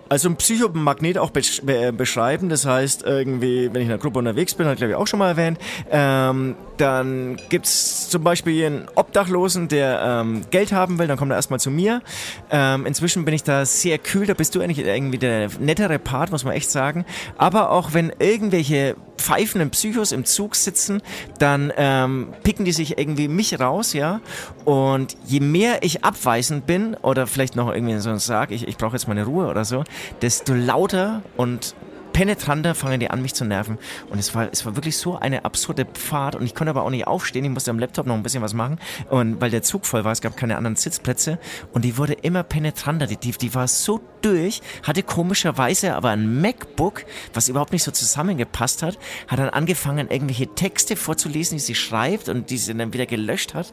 also 0.10 0.30
ein 0.30 0.36
Psychomagnet 0.36 1.18
auch 1.18 1.32
besch 1.32 1.64
beschreiben, 1.64 2.50
das 2.50 2.68
heißt 2.68 3.02
irgendwie, 3.02 3.74
wenn 3.74 3.82
ich 3.82 3.88
in 3.88 3.94
einer 3.94 3.98
Gruppe 3.98 4.20
unterwegs 4.20 4.54
bin, 4.54 4.68
habe 4.68 4.76
ich 4.76 4.78
glaube 4.78 4.92
ich 4.92 4.96
auch 4.96 5.08
schon 5.08 5.18
mal 5.18 5.30
erwähnt, 5.30 5.58
ähm, 5.90 6.56
dann 6.78 7.40
gibt's 7.50 8.10
zum 8.10 8.24
Beispiel 8.24 8.64
einen 8.64 8.88
Obdachlosen, 8.94 9.70
der 9.70 10.02
ähm, 10.04 10.44
Geld 10.52 10.72
haben 10.72 11.00
will, 11.00 11.08
dann 11.08 11.18
kommt 11.18 11.32
er 11.32 11.36
erstmal 11.36 11.60
zu 11.60 11.72
mir. 11.72 12.04
Ähm, 12.52 12.86
inzwischen 12.86 13.26
bin 13.26 13.34
ich 13.34 13.42
da 13.42 13.66
sehr 13.66 13.98
kühl, 13.98 14.28
da 14.28 14.36
bist 14.36 14.54
du 14.54 14.62
eigentlich 14.62 14.86
irgendwie 14.86 15.18
der 15.18 15.50
nettere 15.60 15.98
Part, 15.98 16.30
muss 16.30 16.44
man 16.44 16.54
echt 16.54 16.70
sagen. 16.70 17.06
Aber 17.40 17.72
auch 17.72 17.94
wenn 17.94 18.14
irgendwelche 18.20 18.96
pfeifenden 19.20 19.70
Psychos 19.70 20.12
im 20.12 20.26
Zug 20.26 20.56
sitzen, 20.56 21.02
dann 21.38 21.72
ähm, 21.78 22.30
picken 22.44 22.66
die 22.66 22.72
sich 22.72 22.98
irgendwie 22.98 23.28
mich 23.28 23.60
raus, 23.60 23.94
ja. 23.94 24.22
Und 24.66 25.16
je 25.26 25.40
mehr 25.40 25.84
ich 25.84 26.04
abweisend 26.04 26.66
bin 26.66 26.96
oder 26.96 27.28
vielleicht 27.28 27.56
noch 27.56 27.74
irgendwie 27.74 27.98
so 28.00 28.16
sage, 28.18 28.56
ich, 28.56 28.68
ich 28.68 28.78
brauche 28.78 28.94
jetzt 28.94 29.08
meine 29.08 29.26
Ruhe 29.26 29.48
oder 29.48 29.66
so, 29.66 29.84
desto 30.22 30.54
lauter 30.54 31.22
und 31.38 31.76
penetranter 32.20 32.76
fangen 32.76 33.00
die 33.00 33.10
an, 33.10 33.22
mich 33.22 33.34
zu 33.34 33.46
nerven. 33.46 33.78
Und 34.10 34.20
es 34.20 34.36
war, 34.36 34.50
es 34.52 34.66
war 34.66 34.76
wirklich 34.76 34.98
so 34.98 35.18
eine 35.18 35.46
absurde 35.46 35.88
Fahrt. 35.94 36.36
Und 36.36 36.44
ich 36.44 36.54
konnte 36.54 36.72
aber 36.72 36.84
auch 36.84 36.90
nicht 36.90 37.08
aufstehen. 37.08 37.46
Ich 37.46 37.50
musste 37.50 37.72
am 37.72 37.80
Laptop 37.80 38.08
noch 38.08 38.14
ein 38.14 38.24
bisschen 38.24 38.42
was 38.42 38.54
machen. 38.54 38.78
Und 39.10 39.40
weil 39.40 39.52
der 39.52 39.62
Zug 39.62 39.86
voll 39.86 40.04
war, 40.04 40.12
es 40.12 40.20
gab 40.20 40.36
keine 40.36 40.58
anderen 40.58 40.76
Sitzplätze. 40.76 41.40
Und 41.72 41.86
die 41.86 41.96
wurde 41.96 42.12
immer 42.12 42.44
penetranter. 42.44 43.08
Die, 43.08 43.16
die, 43.16 43.32
die 43.32 43.56
war 43.56 43.70
so 43.70 44.02
durch, 44.22 44.60
hatte 44.84 45.02
komischerweise 45.02 45.96
aber 45.96 46.10
ein 46.10 46.42
MacBook, 46.42 47.06
was 47.34 47.48
überhaupt 47.48 47.72
nicht 47.72 47.84
so 47.84 47.92
zusammengepasst 47.92 48.84
hat, 48.84 49.00
hat 49.30 49.40
dann 49.40 49.50
angefangen, 49.50 50.10
irgendwelche 50.10 50.54
Texte 50.56 50.98
vorzulesen, 50.98 51.56
die 51.56 51.64
sie 51.64 51.76
schreibt 51.76 52.28
und 52.28 52.50
die 52.50 52.58
sie 52.58 52.76
dann 52.76 52.92
wieder 52.92 53.06
gelöscht 53.06 53.54
hat. 53.54 53.72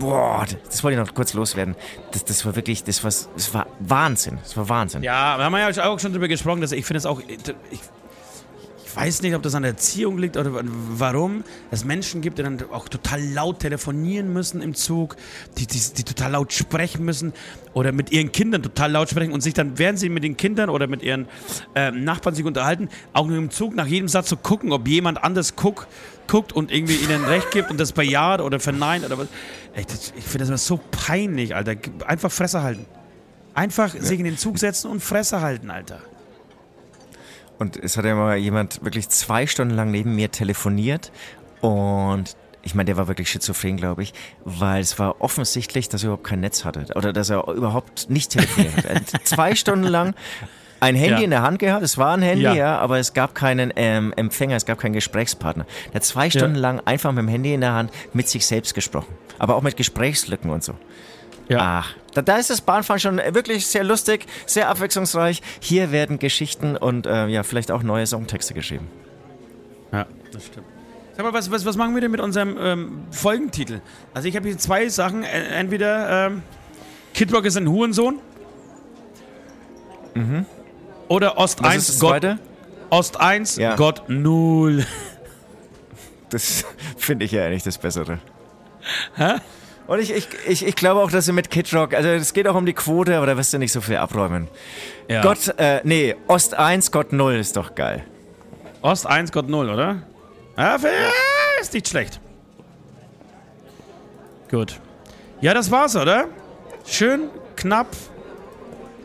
Boah, 0.00 0.46
das 0.64 0.82
wollte 0.82 0.98
ich 0.98 1.06
noch 1.06 1.14
kurz 1.14 1.34
loswerden. 1.34 1.76
Das, 2.12 2.24
das 2.24 2.44
war 2.44 2.56
wirklich, 2.56 2.82
das 2.84 3.04
war, 3.04 3.10
das 3.34 3.54
war 3.54 3.66
Wahnsinn. 3.78 4.38
Das 4.42 4.56
war 4.56 4.68
Wahnsinn. 4.68 5.02
Ja, 5.02 5.38
wir 5.38 5.44
haben 5.44 5.56
ja 5.56 5.68
auch 5.88 5.98
schon 6.00 6.12
darüber 6.12 6.26
gesprochen, 6.26 6.60
dass 6.60 6.72
ich 6.72 6.84
finde 6.84 6.98
es 6.98 7.06
auch, 7.06 7.20
ich, 7.20 7.38
ich 7.70 7.80
ich 8.90 8.96
weiß 8.96 9.22
nicht, 9.22 9.36
ob 9.36 9.42
das 9.42 9.54
an 9.54 9.62
der 9.62 9.70
Erziehung 9.70 10.18
liegt 10.18 10.36
oder 10.36 10.50
warum 10.52 11.44
es 11.70 11.84
Menschen 11.84 12.22
gibt, 12.22 12.38
die 12.38 12.42
dann 12.42 12.58
auch 12.72 12.88
total 12.88 13.22
laut 13.22 13.60
telefonieren 13.60 14.32
müssen 14.32 14.60
im 14.60 14.74
Zug, 14.74 15.14
die, 15.58 15.68
die, 15.68 15.78
die 15.96 16.02
total 16.02 16.32
laut 16.32 16.52
sprechen 16.52 17.04
müssen 17.04 17.32
oder 17.72 17.92
mit 17.92 18.10
ihren 18.10 18.32
Kindern 18.32 18.64
total 18.64 18.90
laut 18.90 19.08
sprechen 19.08 19.32
und 19.32 19.42
sich 19.42 19.54
dann, 19.54 19.78
während 19.78 20.00
sie 20.00 20.08
mit 20.08 20.24
den 20.24 20.36
Kindern 20.36 20.70
oder 20.70 20.88
mit 20.88 21.04
ihren 21.04 21.28
äh, 21.76 21.92
Nachbarn 21.92 22.34
sich 22.34 22.44
unterhalten, 22.44 22.88
auch 23.12 23.28
nur 23.28 23.38
im 23.38 23.50
Zug 23.50 23.76
nach 23.76 23.86
jedem 23.86 24.08
Satz 24.08 24.28
zu 24.28 24.34
so 24.34 24.40
gucken, 24.42 24.72
ob 24.72 24.88
jemand 24.88 25.22
anders 25.22 25.54
guckt, 25.54 25.86
guckt 26.30 26.52
und 26.52 26.70
irgendwie 26.70 26.94
ihnen 26.94 27.24
recht 27.24 27.50
gibt 27.50 27.70
und 27.70 27.78
das 27.78 27.92
bejaht 27.92 28.40
oder 28.40 28.60
verneint 28.60 29.04
oder 29.04 29.18
was. 29.18 29.28
Ey, 29.74 29.84
das, 29.84 30.14
ich 30.16 30.24
finde 30.24 30.38
das 30.38 30.48
immer 30.48 30.58
so 30.58 30.80
peinlich, 30.90 31.56
Alter. 31.56 31.74
Einfach 32.06 32.30
Fresse 32.30 32.62
halten. 32.62 32.86
Einfach 33.54 33.94
ja. 33.94 34.00
sich 34.00 34.18
in 34.20 34.24
den 34.24 34.38
Zug 34.38 34.58
setzen 34.58 34.90
und 34.90 35.00
Fresse 35.00 35.40
halten, 35.40 35.70
Alter. 35.70 36.00
Und 37.58 37.76
es 37.76 37.96
hat 37.96 38.04
ja 38.04 38.14
mal 38.14 38.36
jemand 38.36 38.82
wirklich 38.84 39.08
zwei 39.08 39.46
Stunden 39.46 39.74
lang 39.74 39.90
neben 39.90 40.14
mir 40.14 40.30
telefoniert 40.30 41.10
und 41.60 42.36
ich 42.62 42.74
meine, 42.74 42.86
der 42.86 42.96
war 42.96 43.08
wirklich 43.08 43.30
schizophren, 43.30 43.76
glaube 43.76 44.02
ich, 44.02 44.12
weil 44.44 44.80
es 44.80 44.98
war 44.98 45.20
offensichtlich, 45.20 45.88
dass 45.88 46.02
er 46.02 46.08
überhaupt 46.08 46.24
kein 46.24 46.40
Netz 46.40 46.64
hatte 46.64 46.86
oder 46.94 47.12
dass 47.12 47.30
er 47.30 47.48
überhaupt 47.48 48.08
nicht 48.08 48.32
telefoniert 48.32 48.88
hat. 48.88 49.24
zwei 49.26 49.54
Stunden 49.54 49.86
lang 49.86 50.14
ein 50.80 50.94
Handy 50.94 51.18
ja. 51.18 51.24
in 51.24 51.30
der 51.30 51.42
Hand 51.42 51.58
gehabt, 51.58 51.82
es 51.82 51.98
war 51.98 52.16
ein 52.16 52.22
Handy, 52.22 52.44
ja, 52.44 52.54
ja 52.54 52.78
aber 52.78 52.98
es 52.98 53.12
gab 53.12 53.34
keinen 53.34 53.72
ähm, 53.76 54.12
Empfänger, 54.16 54.56
es 54.56 54.66
gab 54.66 54.78
keinen 54.78 54.94
Gesprächspartner. 54.94 55.66
Er 55.90 55.94
hat 55.96 56.04
zwei 56.04 56.30
Stunden 56.30 56.56
ja. 56.56 56.62
lang 56.62 56.80
einfach 56.84 57.12
mit 57.12 57.22
dem 57.22 57.28
Handy 57.28 57.54
in 57.54 57.60
der 57.60 57.74
Hand 57.74 57.92
mit 58.12 58.28
sich 58.28 58.46
selbst 58.46 58.74
gesprochen, 58.74 59.14
aber 59.38 59.56
auch 59.56 59.62
mit 59.62 59.76
Gesprächslücken 59.76 60.50
und 60.50 60.64
so. 60.64 60.74
Ja. 61.48 61.82
Ach, 61.82 61.94
da, 62.14 62.22
da, 62.22 62.36
ist 62.36 62.48
das 62.48 62.60
Bahnfahren 62.60 63.00
schon 63.00 63.16
wirklich 63.18 63.66
sehr 63.66 63.82
lustig, 63.82 64.26
sehr 64.46 64.68
abwechslungsreich. 64.68 65.42
Hier 65.58 65.90
werden 65.90 66.20
Geschichten 66.20 66.76
und 66.76 67.06
äh, 67.06 67.26
ja, 67.26 67.42
vielleicht 67.42 67.72
auch 67.72 67.82
neue 67.82 68.06
Songtexte 68.06 68.54
geschrieben. 68.54 68.86
Ja, 69.92 70.06
das 70.32 70.46
stimmt. 70.46 70.66
Sag 71.16 71.24
mal, 71.24 71.32
was, 71.32 71.50
was, 71.50 71.66
was 71.66 71.76
machen 71.76 71.94
wir 71.94 72.00
denn 72.00 72.12
mit 72.12 72.20
unserem 72.20 72.56
ähm, 72.58 73.02
Folgentitel? 73.10 73.80
Also 74.14 74.28
ich 74.28 74.36
habe 74.36 74.48
hier 74.48 74.58
zwei 74.58 74.88
Sachen. 74.88 75.24
Entweder 75.24 76.28
ähm, 76.28 76.42
Kid 77.14 77.32
Rock 77.34 77.44
ist 77.44 77.56
ein 77.56 77.68
Hurensohn. 77.68 78.20
Mhm. 80.14 80.46
Oder 81.10 81.38
Ost 81.38 81.60
was 81.60 81.72
1 81.72 81.98
Gott. 81.98 82.10
Zweite? 82.10 82.38
Ost 82.88 83.18
1 83.18 83.56
ja. 83.56 83.74
Gott 83.74 84.04
0. 84.08 84.86
Das 86.30 86.64
finde 86.96 87.24
ich 87.24 87.32
ja 87.32 87.44
eigentlich 87.44 87.64
das 87.64 87.78
Bessere. 87.78 88.20
Hä? 89.16 89.34
Und 89.88 89.98
ich, 89.98 90.12
ich, 90.12 90.28
ich, 90.46 90.64
ich 90.64 90.76
glaube 90.76 91.00
auch, 91.00 91.10
dass 91.10 91.24
sie 91.24 91.32
mit 91.32 91.50
Kid 91.50 91.74
Rock, 91.74 91.94
also 91.94 92.08
es 92.10 92.32
geht 92.32 92.46
auch 92.46 92.54
um 92.54 92.64
die 92.64 92.74
Quote, 92.74 93.16
aber 93.16 93.26
da 93.26 93.36
wirst 93.36 93.52
du 93.52 93.58
nicht 93.58 93.72
so 93.72 93.80
viel 93.80 93.96
abräumen. 93.96 94.46
Ja. 95.08 95.20
Gott, 95.20 95.52
äh, 95.58 95.80
nee, 95.82 96.14
Ost 96.28 96.54
1, 96.54 96.92
Gott 96.92 97.12
0 97.12 97.34
ist 97.34 97.56
doch 97.56 97.74
geil. 97.74 98.04
Ost 98.80 99.04
1, 99.04 99.32
Gott 99.32 99.48
0, 99.48 99.68
oder? 99.68 100.02
Ja, 100.56 100.78
ist 101.60 101.74
nicht 101.74 101.88
schlecht. 101.88 102.20
Gut. 104.48 104.78
Ja, 105.40 105.54
das 105.54 105.72
war's, 105.72 105.96
oder? 105.96 106.28
Schön, 106.86 107.30
knapp, 107.56 107.88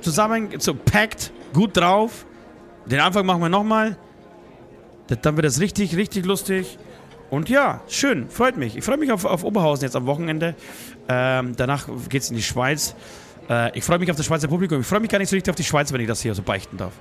zusammen, 0.01 0.59
so 0.59 0.75
packt, 0.75 1.31
gut 1.55 1.77
drauf. 1.77 2.25
Den 2.85 2.99
Anfang 2.99 3.25
machen 3.25 3.41
wir 3.41 3.49
nochmal. 3.49 3.97
Dann 5.07 5.35
wird 5.35 5.45
das 5.45 5.59
richtig, 5.59 5.95
richtig 5.95 6.25
lustig. 6.25 6.77
Und 7.29 7.49
ja, 7.49 7.81
schön, 7.87 8.29
freut 8.29 8.57
mich. 8.57 8.77
Ich 8.77 8.83
freue 8.83 8.97
mich 8.97 9.11
auf, 9.11 9.25
auf 9.25 9.43
Oberhausen 9.43 9.83
jetzt 9.85 9.95
am 9.95 10.05
Wochenende. 10.05 10.55
Ähm, 11.07 11.53
danach 11.55 11.87
geht 12.09 12.21
es 12.21 12.29
in 12.29 12.35
die 12.35 12.43
Schweiz. 12.43 12.95
Äh, 13.49 13.75
ich 13.77 13.83
freue 13.83 13.99
mich 13.99 14.11
auf 14.11 14.17
das 14.17 14.25
Schweizer 14.25 14.47
Publikum. 14.47 14.81
Ich 14.81 14.87
freue 14.87 14.99
mich 14.99 15.09
gar 15.09 15.17
nicht 15.17 15.29
so 15.29 15.35
richtig 15.35 15.51
auf 15.51 15.55
die 15.55 15.63
Schweiz, 15.63 15.91
wenn 15.91 16.01
ich 16.01 16.07
das 16.07 16.21
hier 16.21 16.35
so 16.35 16.43
beichten 16.43 16.77
darf. 16.77 16.93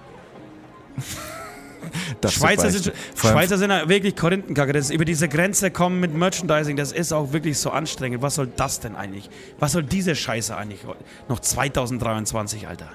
Schweizer, 2.31 2.71
sind, 2.71 2.93
Schweizer 3.15 3.59
sind 3.59 3.71
wirklich 3.71 4.17
Korinthenkacke. 4.17 4.73
Das 4.73 4.91
über 4.91 5.05
diese 5.05 5.29
Grenze 5.29 5.71
kommen 5.71 6.01
mit 6.01 6.15
Merchandising, 6.15 6.77
das 6.77 6.93
ist 6.93 7.13
auch 7.13 7.33
wirklich 7.33 7.59
so 7.59 7.71
anstrengend. 7.71 8.23
Was 8.23 8.37
soll 8.37 8.49
das 8.57 8.81
denn 8.81 8.97
eigentlich? 8.97 9.29
Was 9.59 9.73
soll 9.73 9.83
diese 9.83 10.15
Scheiße 10.15 10.57
eigentlich 10.57 10.81
noch 11.29 11.41
2023, 11.41 12.67
Alter? 12.67 12.89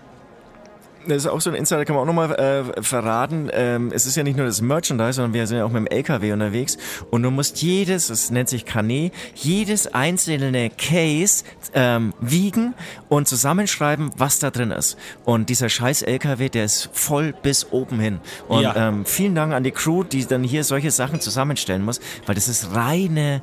Das 1.07 1.17
ist 1.17 1.27
auch 1.27 1.41
so 1.41 1.49
ein 1.49 1.55
Insider, 1.55 1.85
kann 1.85 1.95
man 1.95 2.03
auch 2.03 2.07
nochmal 2.07 2.35
äh, 2.35 2.83
verraten. 2.83 3.49
Ähm, 3.53 3.91
es 3.93 4.05
ist 4.05 4.15
ja 4.15 4.23
nicht 4.23 4.37
nur 4.37 4.45
das 4.45 4.61
Merchandise, 4.61 5.13
sondern 5.13 5.33
wir 5.33 5.47
sind 5.47 5.57
ja 5.57 5.65
auch 5.65 5.71
mit 5.71 5.85
dem 5.85 5.87
LKW 5.87 6.33
unterwegs. 6.33 6.77
Und 7.09 7.23
du 7.23 7.31
musst 7.31 7.61
jedes, 7.61 8.09
es 8.09 8.31
nennt 8.31 8.49
sich 8.49 8.65
Kané, 8.65 9.11
jedes 9.33 9.93
einzelne 9.93 10.69
Case 10.69 11.43
ähm, 11.73 12.13
wiegen 12.19 12.73
und 13.07 13.27
zusammenschreiben, 13.27 14.11
was 14.17 14.39
da 14.39 14.51
drin 14.51 14.71
ist. 14.71 14.97
Und 15.25 15.49
dieser 15.49 15.69
scheiß 15.69 16.01
LKW, 16.01 16.49
der 16.49 16.65
ist 16.65 16.89
voll 16.93 17.33
bis 17.41 17.71
oben 17.71 17.99
hin. 17.99 18.19
Und 18.47 18.63
ja. 18.63 18.89
ähm, 18.89 19.05
vielen 19.05 19.35
Dank 19.35 19.53
an 19.53 19.63
die 19.63 19.71
Crew, 19.71 20.03
die 20.03 20.25
dann 20.25 20.43
hier 20.43 20.63
solche 20.63 20.91
Sachen 20.91 21.21
zusammenstellen 21.21 21.83
muss, 21.83 21.99
weil 22.25 22.35
das 22.35 22.47
ist 22.47 22.75
reine 22.75 23.41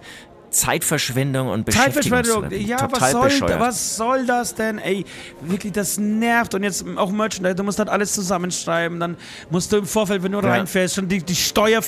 Zeitverschwendung 0.57 1.49
und 1.49 1.71
Zeitverschwendung, 1.71 2.51
ja, 2.51 2.89
was 2.91 3.13
soll, 3.13 3.41
was 3.59 3.97
soll 3.97 4.27
das 4.27 4.55
denn? 4.55 4.79
Ey, 4.79 5.05
wirklich, 5.43 5.73
das 5.73 5.99
nervt. 5.99 6.55
Und 6.55 6.63
jetzt 6.63 6.85
auch 6.97 7.11
Merchandise, 7.11 7.55
du 7.55 7.63
musst 7.63 7.79
halt 7.79 7.89
alles 7.89 8.13
zusammenschreiben. 8.13 8.99
Dann 8.99 9.17
musst 9.51 9.73
du 9.73 9.77
im 9.77 9.87
Vorfeld, 9.87 10.23
wenn 10.23 10.33
du 10.33 10.41
ja. 10.41 10.49
reinfährst, 10.49 10.95
schon 10.95 11.09
die, 11.09 11.23
die 11.23 11.35
Steuer 11.35 11.81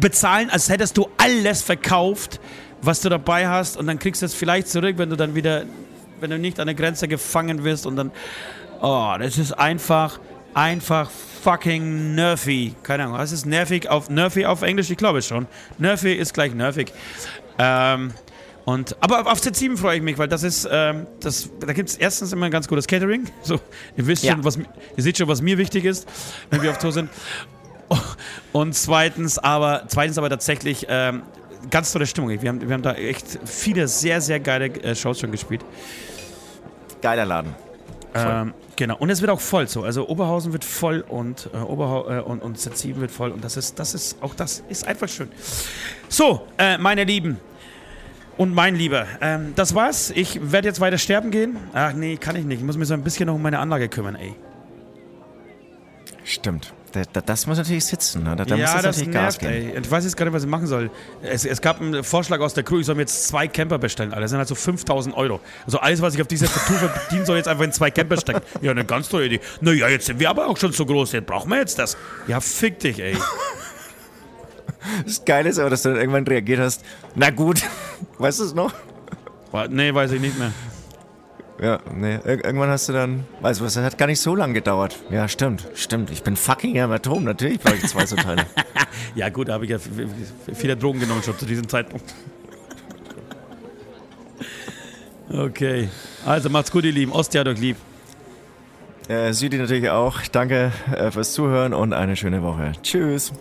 bezahlen, 0.00 0.50
als 0.50 0.68
hättest 0.68 0.96
du 0.96 1.08
alles 1.16 1.62
verkauft, 1.62 2.40
was 2.82 3.00
du 3.00 3.08
dabei 3.08 3.48
hast. 3.48 3.76
Und 3.76 3.86
dann 3.86 3.98
kriegst 3.98 4.22
du 4.22 4.26
es 4.26 4.34
vielleicht 4.34 4.68
zurück, 4.68 4.98
wenn 4.98 5.10
du 5.10 5.16
dann 5.16 5.34
wieder, 5.34 5.64
wenn 6.20 6.30
du 6.30 6.38
nicht 6.38 6.60
an 6.60 6.66
der 6.66 6.74
Grenze 6.74 7.08
gefangen 7.08 7.64
wirst. 7.64 7.86
Und 7.86 7.96
dann, 7.96 8.12
oh, 8.80 9.14
das 9.18 9.38
ist 9.38 9.52
einfach, 9.52 10.20
einfach 10.54 11.10
fucking 11.42 12.14
nervy. 12.14 12.74
Keine 12.82 13.04
Ahnung, 13.04 13.18
was 13.18 13.32
ist 13.32 13.46
nervig 13.46 13.88
auf, 13.88 14.10
nervy 14.10 14.46
auf 14.46 14.62
Englisch? 14.62 14.90
Ich 14.90 14.96
glaube 14.96 15.22
schon. 15.22 15.46
Nervy 15.78 16.12
ist 16.12 16.34
gleich 16.34 16.54
nervig. 16.54 16.92
Ähm, 17.58 18.12
und, 18.64 18.96
aber 19.00 19.30
auf 19.30 19.40
Z7 19.40 19.76
freue 19.76 19.98
ich 19.98 20.02
mich, 20.02 20.18
weil 20.18 20.26
das 20.26 20.42
ist, 20.42 20.68
ähm, 20.70 21.06
das, 21.20 21.48
da 21.60 21.72
gibt 21.72 21.88
es 21.88 21.96
erstens 21.96 22.32
immer 22.32 22.46
ein 22.46 22.52
ganz 22.52 22.66
gutes 22.66 22.86
Catering. 22.86 23.26
So, 23.42 23.60
ihr 23.96 24.06
wisst 24.06 24.24
ja. 24.24 24.32
schon, 24.32 24.44
was, 24.44 24.56
ihr 24.58 25.02
seht 25.02 25.18
schon, 25.18 25.28
was 25.28 25.40
mir 25.40 25.56
wichtig 25.56 25.84
ist, 25.84 26.08
wenn 26.50 26.62
wir 26.62 26.72
auf 26.72 26.78
Tour 26.78 26.92
sind. 26.92 27.08
Und 28.52 28.74
zweitens 28.74 29.38
aber, 29.38 29.84
zweitens 29.86 30.18
aber 30.18 30.28
tatsächlich 30.28 30.86
ähm, 30.88 31.22
ganz 31.70 31.92
tolle 31.92 32.06
Stimmung. 32.06 32.30
Wir 32.30 32.48
haben, 32.48 32.60
wir 32.60 32.74
haben 32.74 32.82
da 32.82 32.94
echt 32.94 33.38
viele 33.44 33.86
sehr, 33.86 34.20
sehr 34.20 34.40
geile 34.40 34.66
äh, 34.66 34.96
Shows 34.96 35.20
schon 35.20 35.30
gespielt. 35.30 35.64
Geiler 37.00 37.24
Laden. 37.24 37.54
Ähm, 38.18 38.54
genau. 38.76 38.96
Und 38.96 39.10
es 39.10 39.20
wird 39.20 39.30
auch 39.30 39.40
voll 39.40 39.68
so. 39.68 39.82
Also 39.82 40.08
Oberhausen 40.08 40.52
wird 40.52 40.64
voll 40.64 41.04
und 41.06 41.50
äh, 41.52 41.58
Oberhau 41.58 42.08
äh, 42.08 42.20
und, 42.20 42.42
und 42.42 42.58
Z7 42.58 43.00
wird 43.00 43.10
voll. 43.10 43.30
Und 43.30 43.44
das 43.44 43.56
ist, 43.56 43.78
das 43.78 43.94
ist, 43.94 44.22
auch 44.22 44.34
das 44.34 44.62
ist 44.68 44.86
einfach 44.86 45.08
schön. 45.08 45.28
So, 46.08 46.46
äh, 46.58 46.78
meine 46.78 47.04
Lieben. 47.04 47.38
Und 48.36 48.54
mein 48.54 48.76
Lieber, 48.76 49.06
ähm, 49.22 49.54
das 49.56 49.74
war's. 49.74 50.10
Ich 50.10 50.52
werde 50.52 50.68
jetzt 50.68 50.80
weiter 50.80 50.98
sterben 50.98 51.30
gehen. 51.30 51.56
Ach 51.72 51.94
nee, 51.94 52.16
kann 52.18 52.36
ich 52.36 52.44
nicht. 52.44 52.58
Ich 52.58 52.66
muss 52.66 52.76
mich 52.76 52.86
so 52.86 52.94
ein 52.94 53.02
bisschen 53.02 53.26
noch 53.26 53.34
um 53.34 53.42
meine 53.42 53.58
Anlage 53.58 53.88
kümmern, 53.88 54.14
ey. 54.14 54.34
Stimmt 56.22 56.75
das 57.04 57.46
muss 57.46 57.58
natürlich 57.58 57.84
sitzen. 57.84 58.24
Ne? 58.24 58.36
Da, 58.36 58.44
da 58.44 58.56
ja, 58.56 58.62
muss 58.62 58.74
das, 58.74 58.84
natürlich 58.84 59.08
nervt, 59.08 59.26
Gas 59.26 59.38
geben. 59.38 59.70
Ey. 59.74 59.80
Ich 59.80 59.90
weiß 59.90 60.04
jetzt 60.04 60.16
gar 60.16 60.24
nicht, 60.24 60.34
was 60.34 60.44
ich 60.44 60.48
machen 60.48 60.66
soll. 60.66 60.90
Es, 61.22 61.44
es, 61.44 61.60
gab 61.60 61.80
einen 61.80 62.04
Vorschlag 62.04 62.40
aus 62.40 62.54
der 62.54 62.64
Crew, 62.64 62.78
ich 62.78 62.86
soll 62.86 62.94
mir 62.94 63.02
jetzt 63.02 63.28
zwei 63.28 63.48
Camper 63.48 63.78
bestellen. 63.78 64.10
Alter. 64.10 64.22
Das 64.22 64.30
sind 64.30 64.38
halt 64.38 64.48
so 64.48 64.54
5000 64.54 65.16
Euro. 65.16 65.40
Also 65.64 65.78
alles, 65.78 66.02
was 66.02 66.14
ich 66.14 66.22
auf 66.22 66.28
dieser 66.28 66.46
Tour 66.46 66.76
verdienen 66.76 67.26
soll, 67.26 67.36
jetzt 67.36 67.48
einfach 67.48 67.64
in 67.64 67.72
zwei 67.72 67.90
Camper 67.90 68.16
stecken. 68.16 68.42
Ja, 68.62 68.70
eine 68.70 68.84
ganz 68.84 69.08
tolle 69.08 69.26
Idee. 69.26 69.40
Naja, 69.60 69.88
jetzt 69.88 70.06
sind 70.06 70.18
wir 70.18 70.30
aber 70.30 70.46
auch 70.48 70.56
schon 70.56 70.72
so 70.72 70.86
groß. 70.86 71.12
Jetzt 71.12 71.26
brauchen 71.26 71.50
wir 71.50 71.58
jetzt 71.58 71.78
das. 71.78 71.96
Ja, 72.26 72.40
fick 72.40 72.78
dich, 72.80 72.98
ey. 73.00 73.16
Das 75.04 75.24
Geile 75.24 75.48
ist 75.48 75.58
aber, 75.58 75.70
dass 75.70 75.82
du 75.82 75.90
dann 75.90 75.98
irgendwann 75.98 76.26
reagiert 76.26 76.60
hast. 76.60 76.84
Na 77.14 77.30
gut. 77.30 77.62
Weißt 78.18 78.40
du 78.40 78.44
es 78.44 78.54
noch? 78.54 78.72
Nee, 79.68 79.94
weiß 79.94 80.12
ich 80.12 80.20
nicht 80.20 80.38
mehr. 80.38 80.52
Ja, 81.60 81.78
nee, 81.94 82.16
Ir 82.16 82.44
irgendwann 82.44 82.68
hast 82.68 82.88
du 82.88 82.92
dann, 82.92 83.24
weißt 83.40 83.60
du 83.60 83.64
was, 83.64 83.74
das 83.74 83.84
hat 83.84 83.96
gar 83.96 84.06
nicht 84.06 84.20
so 84.20 84.34
lange 84.34 84.52
gedauert. 84.52 84.96
Ja, 85.10 85.26
stimmt, 85.26 85.66
stimmt. 85.74 86.10
Ich 86.10 86.22
bin 86.22 86.36
fucking 86.36 86.74
Hämatom, 86.74 87.24
natürlich 87.24 87.60
brauche 87.60 87.76
ich 87.76 87.86
zwei 87.86 88.04
so 88.04 88.16
Teile. 88.16 88.44
ja 89.14 89.30
gut, 89.30 89.48
da 89.48 89.54
habe 89.54 89.64
ich 89.64 89.70
ja 89.70 89.78
viele 90.52 90.76
Drogen 90.76 91.00
genommen 91.00 91.22
schon 91.22 91.38
zu 91.38 91.46
diesem 91.46 91.66
Zeitpunkt. 91.68 92.14
okay, 95.30 95.88
also 96.26 96.50
macht's 96.50 96.70
gut, 96.70 96.84
ihr 96.84 96.92
Lieben. 96.92 97.12
Ostia 97.12 97.42
doch 97.42 97.56
lieb. 97.56 97.76
Äh, 99.08 99.32
Südi 99.32 99.56
natürlich 99.56 99.88
auch. 99.88 100.20
Danke 100.32 100.72
äh, 100.92 101.10
fürs 101.10 101.32
Zuhören 101.32 101.72
und 101.72 101.92
eine 101.92 102.16
schöne 102.16 102.42
Woche. 102.42 102.72
Tschüss. 102.82 103.32